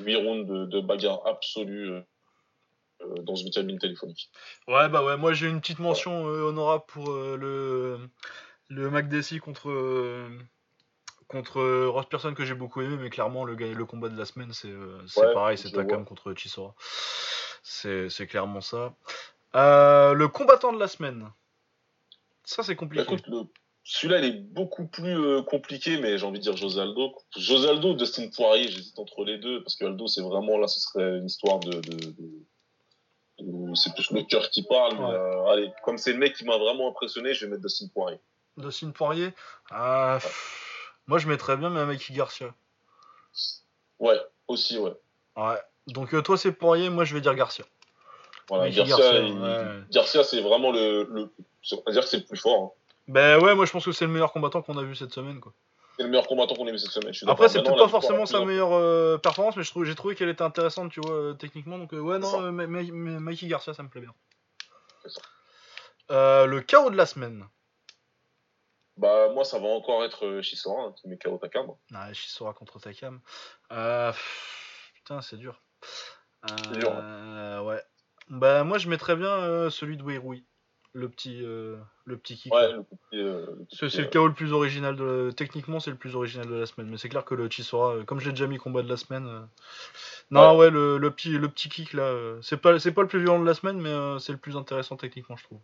[0.00, 2.02] 8 rounds de, de bagarre absolue
[3.22, 4.30] dans une cabine téléphonique
[4.68, 8.08] Ouais, bah ouais, moi j'ai une petite mention euh, honorable pour euh, le,
[8.68, 10.28] le McDessie contre, euh,
[11.28, 14.24] contre euh, Ross Person que j'ai beaucoup aimé, mais clairement, le, le combat de la
[14.24, 16.74] semaine, c'est euh, Ouais, pareil, c'est Takam contre Chisora.
[17.62, 18.94] C'est clairement ça.
[19.54, 21.30] Euh, le combattant de la semaine.
[22.44, 23.16] Ça, c'est Bah, compliqué.
[23.84, 27.14] celui-là, il est beaucoup plus euh, compliqué, mais j'ai envie de dire José Aldo.
[27.36, 30.80] José Aldo, Dustin Poirier, j'hésite entre les deux, parce que Aldo, c'est vraiment, là, ce
[30.80, 31.70] serait une histoire de...
[31.70, 32.44] de, de- de-
[33.74, 34.94] c'est plus le cœur qui parle.
[34.98, 35.10] Ouais.
[35.14, 38.18] euh, allez, comme c'est le mec qui m'a vraiment impressionné, je vais mettre Dustin Poirier.
[38.56, 39.32] Dustin Poirier
[39.70, 42.54] Ah, pff, Moi, je mettrais bien mais Mikey Garcia.
[43.98, 44.92] Ouais, aussi, ouais.
[45.36, 45.58] Ouais.
[45.88, 47.64] Donc, euh, toi, c'est Poirier, moi, je vais dire Garcia.
[48.48, 49.82] Voilà, Mikey Garcia, Garcia, il- ouais.
[49.90, 51.04] Garcia, c'est vraiment le...
[51.10, 51.30] le
[51.72, 52.62] on va dire que c'est le plus fort.
[52.62, 52.70] hein.
[53.08, 55.40] Ben ouais, moi, je pense que c'est le meilleur combattant qu'on a vu cette semaine,
[55.40, 55.52] quoi.
[55.96, 57.12] C'est le meilleur combattant qu'on ait vu cette semaine.
[57.12, 59.94] je suis Après, c'est peut-être pas forcément sa meilleure euh, performance, mais je trouve- j'ai
[59.94, 61.78] trouvé qu'elle était intéressante, tu vois, euh, techniquement.
[61.78, 64.14] Donc, euh, ouais, non, Ma- Ma- Ma- Mikey Garcia, ça me plaît bien.
[65.06, 66.46] Ça.
[66.46, 67.46] Le chaos de la semaine.
[68.96, 71.66] Bah, moi, ça va encore être Chisora, hein, qui met KO Takam.
[71.94, 73.20] Ah, Chisora contre Takam.
[73.68, 75.60] Pff, putain, c'est dur.
[76.46, 77.82] C'est dur, Euh, ouais.
[78.28, 80.44] Bah, moi, je mettrais bien celui de Weirui.
[80.96, 82.54] Le petit, euh, le petit kick.
[82.54, 82.84] Ouais, le
[83.14, 86.54] euh, le C'est le KO le plus original de techniquement c'est le plus original de
[86.54, 88.82] la semaine mais c'est clair que le Chisora euh, comme je l'ai déjà mis combat
[88.82, 89.40] de la semaine euh,
[90.30, 93.08] non ouais, le, le petit le petit kick là euh, c'est pas c'est pas le
[93.08, 95.58] plus violent de la semaine mais euh, c'est le plus intéressant techniquement je trouve.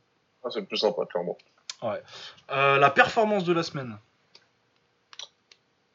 [0.44, 1.36] Ah, c'est le plus sympa, clairement.
[1.82, 3.98] Euh, la performance de la semaine.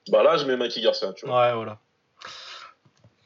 [0.10, 1.48] Bah là, je mets Mikey Garcia, tu vois.
[1.48, 1.80] Ouais voilà.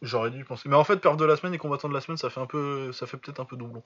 [0.02, 2.18] J'aurais dû penser mais en fait perf de la semaine et combattant de la semaine
[2.18, 3.84] ça fait un peu ça fait peut-être un peu doublon.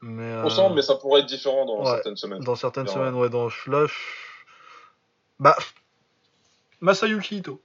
[0.00, 1.90] Mais euh, On sent, mais ça pourrait être différent dans ouais.
[1.94, 2.40] certaines semaines.
[2.42, 3.94] dans certaines semaines ouais dans là je-
[5.38, 5.56] bah
[6.80, 7.60] Masayuki Ito.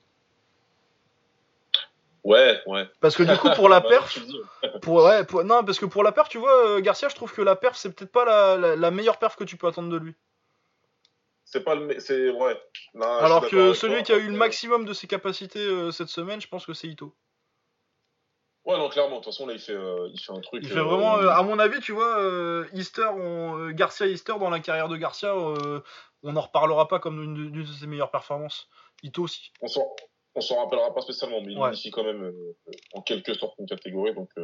[2.23, 2.87] Ouais, ouais.
[2.99, 4.19] Parce que du coup pour la perf.
[4.81, 7.31] Pour, ouais, pour- non, parce que pour la perf, tu vois, euh, Garcia, je trouve
[7.33, 9.89] que la perf, c'est peut-être pas la, la- la meilleure perf que tu peux attendre
[9.89, 10.13] de lui.
[11.45, 11.97] C'est pas le.
[11.99, 12.29] C'est.
[12.29, 12.61] Ouais.
[12.93, 16.41] Là, Alors que celui qui a eu le maximum de ses capacités euh, cette semaine,
[16.41, 17.13] je pense que c'est Ito.
[18.67, 19.19] Ouais, non, clairement.
[19.19, 20.61] De toute façon, là, il fait, euh, il fait un truc.
[20.61, 24.33] Il fait euh, vraiment, euh, à mon avis, tu vois, euh, Easter, on- Garcia Easter
[24.39, 28.67] dans la carrière de Garcia, on n'en reparlera pas comme une, de ses meilleures performances.
[29.03, 29.53] Ito aussi.
[29.61, 29.87] On s'en,
[30.37, 31.69] s'en rappellera pas spécialement, mais il ouais.
[31.69, 32.33] unifie quand même
[32.93, 34.13] en quelque sorte une catégorie.
[34.13, 34.43] Donc, ouais,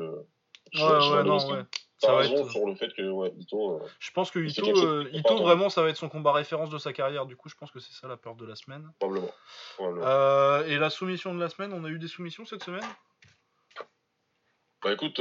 [0.73, 1.63] ouais, non, ouais.
[1.97, 3.81] Ça raison sur le fait que ouais, Ito.
[3.99, 7.25] Je pense que Ito, Ito vraiment, ça va être son combat référence de sa carrière.
[7.25, 8.89] Du coup, je pense que c'est ça la peur de la semaine.
[8.99, 10.63] Probablement.
[10.65, 12.85] et la soumission de la semaine, on a eu des soumissions cette semaine?
[14.83, 15.19] Bah écoute,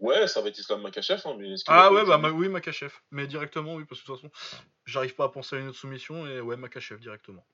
[0.00, 1.20] Ouais, ça va être Islam Makachev.
[1.26, 2.92] Hein, mais ah ouais, bah oui, Makachev.
[3.10, 5.78] Mais directement, oui, parce que de toute façon, j'arrive pas à penser à une autre
[5.78, 7.44] soumission et ouais, Makachev directement.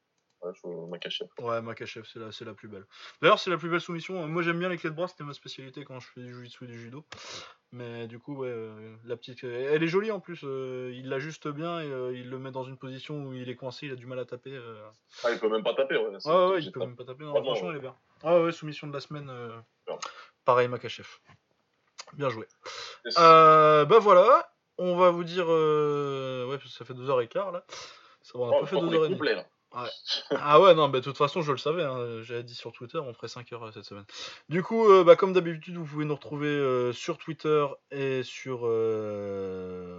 [0.42, 0.52] Ouais,
[0.88, 1.28] Makachev.
[1.40, 2.86] Ouais, Makachev, c'est la, c'est la plus belle.
[3.20, 4.28] D'ailleurs, c'est la plus belle soumission.
[4.28, 6.48] Moi, j'aime bien les clés de bras, c'était ma spécialité quand je fais du jiu
[6.62, 7.04] et du judo.
[7.72, 9.42] Mais du coup, ouais, euh, la petite.
[9.42, 10.42] Elle est jolie en plus.
[10.44, 13.56] Euh, il l'ajuste bien et euh, il le met dans une position où il est
[13.56, 14.56] coincé, il a du mal à taper.
[15.24, 16.16] Ah, il peut même pas taper, ouais.
[16.24, 17.24] Ouais, ouais, il peut même pas taper.
[17.24, 17.96] Non, franchement, elle est bien.
[18.22, 19.32] Ah ouais, soumission de la semaine.
[20.44, 21.08] Pareil, Makachev.
[22.14, 22.46] Bien joué.
[23.18, 24.48] Euh, bah voilà,
[24.78, 25.46] on va vous dire.
[25.48, 26.46] Euh...
[26.46, 27.64] Ouais, parce que ça fait 2h15 là.
[28.22, 29.46] Ça va, on a oh, pas fait 2h30.
[29.74, 29.88] Ouais.
[30.30, 31.82] ah ouais, non, bah, de toute façon, je le savais.
[31.82, 32.22] Hein.
[32.22, 34.06] J'avais dit sur Twitter, on ferait 5 heures euh, cette semaine.
[34.48, 38.60] Du coup, euh, bah, comme d'habitude, vous pouvez nous retrouver euh, sur Twitter et sur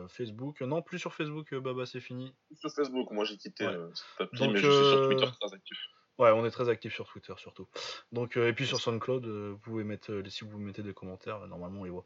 [0.09, 0.61] Facebook.
[0.61, 2.33] Non, plus sur Facebook, Baba, c'est fini.
[2.55, 3.77] Sur Facebook, moi j'ai quitté ouais.
[4.19, 5.77] mais je suis sur Twitter très actif.
[6.19, 7.67] Ouais, on est très actif sur Twitter surtout.
[8.11, 10.93] Donc euh, et puis sur SoundCloud, euh, vous pouvez mettre euh, si vous mettez des
[10.93, 12.05] commentaires, normalement on les voit.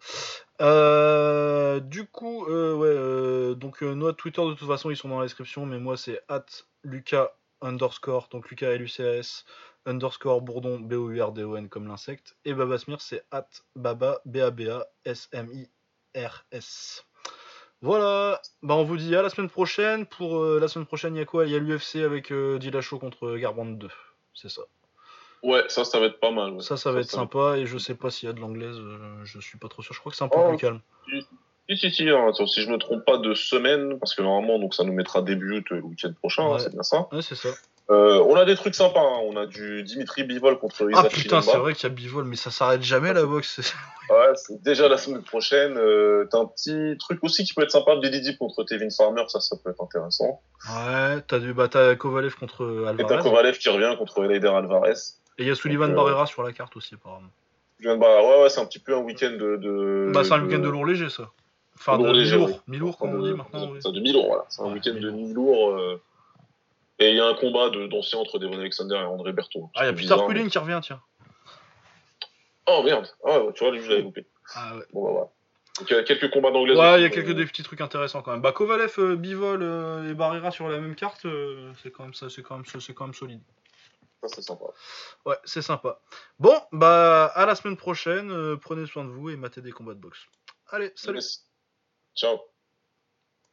[1.80, 5.80] du coup, ouais, donc notre Twitter de toute façon ils sont dans la description, mais
[5.80, 6.46] moi c'est at
[6.84, 7.32] Lucas
[7.62, 9.46] underscore donc Lucas L U C A S
[9.86, 13.48] underscore Bourdon B O U R D O N comme l'insecte et Babasmir c'est at
[13.76, 15.70] Baba B A B A S M I
[16.16, 17.06] R S.
[17.82, 20.06] Voilà, bah on vous dit à la semaine prochaine.
[20.06, 21.48] Pour euh, la semaine prochaine, il y a quoi?
[21.48, 22.60] Il y a l'UFC avec euh,
[23.00, 23.90] contre Garbrandt 2.
[24.36, 24.62] C'est ça.
[25.42, 26.62] Ouais, ça, ça va être pas mal.
[26.62, 27.58] Ça, ça va être sympa.
[27.58, 28.78] Et je sais pas s'il y a de l'anglaise.
[28.78, 29.96] Euh, je suis pas trop sûr.
[29.96, 30.82] Je crois que c'est un peu oh, plus calme.
[31.68, 32.10] Si, si, si.
[32.10, 32.32] Hein.
[32.46, 35.64] si je me trompe pas de semaine, parce que normalement, donc ça nous mettra début
[35.68, 36.52] le week-end prochain.
[36.52, 37.08] Hein, c'est bien ça.
[37.12, 37.50] Ouais, c'est ça.
[37.92, 39.02] Euh, on a des trucs sympas.
[39.02, 39.20] Hein.
[39.26, 42.24] On a du Dimitri Bivol contre Isaac Ah putain, c'est vrai qu'il y a Bivol,
[42.24, 43.60] mais ça s'arrête jamais la boxe.
[44.10, 45.78] ouais, c'est déjà la semaine prochaine.
[45.78, 47.98] Euh, t'as un petit truc aussi qui peut être sympa.
[47.98, 50.42] Didi contre Tevin Farmer, ça, ça peut être intéressant.
[50.70, 53.04] Ouais, t'as du bah, t'as Kovalev contre Alvarez.
[53.04, 54.94] Et t'as Kovalev qui revient contre Leider Alvarez.
[55.38, 57.30] Et il y a Sullivan euh, Barrera sur la carte aussi, apparemment.
[57.78, 60.44] Sullivan Barrera, ouais, ouais, c'est un petit peu un week-end de, de, Bah, c'est un
[60.44, 61.30] week-end de lourd léger, ça.
[61.76, 63.74] Enfin, de mi-lourd, mi-lourd, comme on dit maintenant.
[63.80, 64.46] C'est de mi-lourd, voilà.
[64.50, 66.00] C'est un week-end de mi-lourd.
[67.02, 69.72] Et il y a un combat d'anciens entre Devon Alexander et André Berthaud.
[69.74, 71.02] Ah, il y a Peter Quilling qui revient, tiens.
[72.68, 74.28] Oh merde, ah, tu vois, lui, je l'avais loupé.
[74.54, 74.84] Ah ouais.
[74.94, 75.28] Bon, bah voilà.
[75.80, 76.76] Donc il y a quelques combats d'anglais.
[76.76, 78.42] Ouais, il y a quelques des petits trucs intéressants quand même.
[78.42, 82.14] Bah, Kovalev, euh, Bivol euh, et Barrera sur la même carte, euh, c'est quand même
[82.14, 83.42] ça, c'est quand même, c'est quand même solide.
[84.22, 84.66] Ça c'est sympa.
[85.26, 86.00] Ouais, c'est sympa.
[86.38, 88.58] Bon, bah à la semaine prochaine.
[88.60, 90.20] prenez soin de vous et matez des combats de boxe.
[90.70, 91.24] Allez, salut.
[92.16, 92.51] Ciao.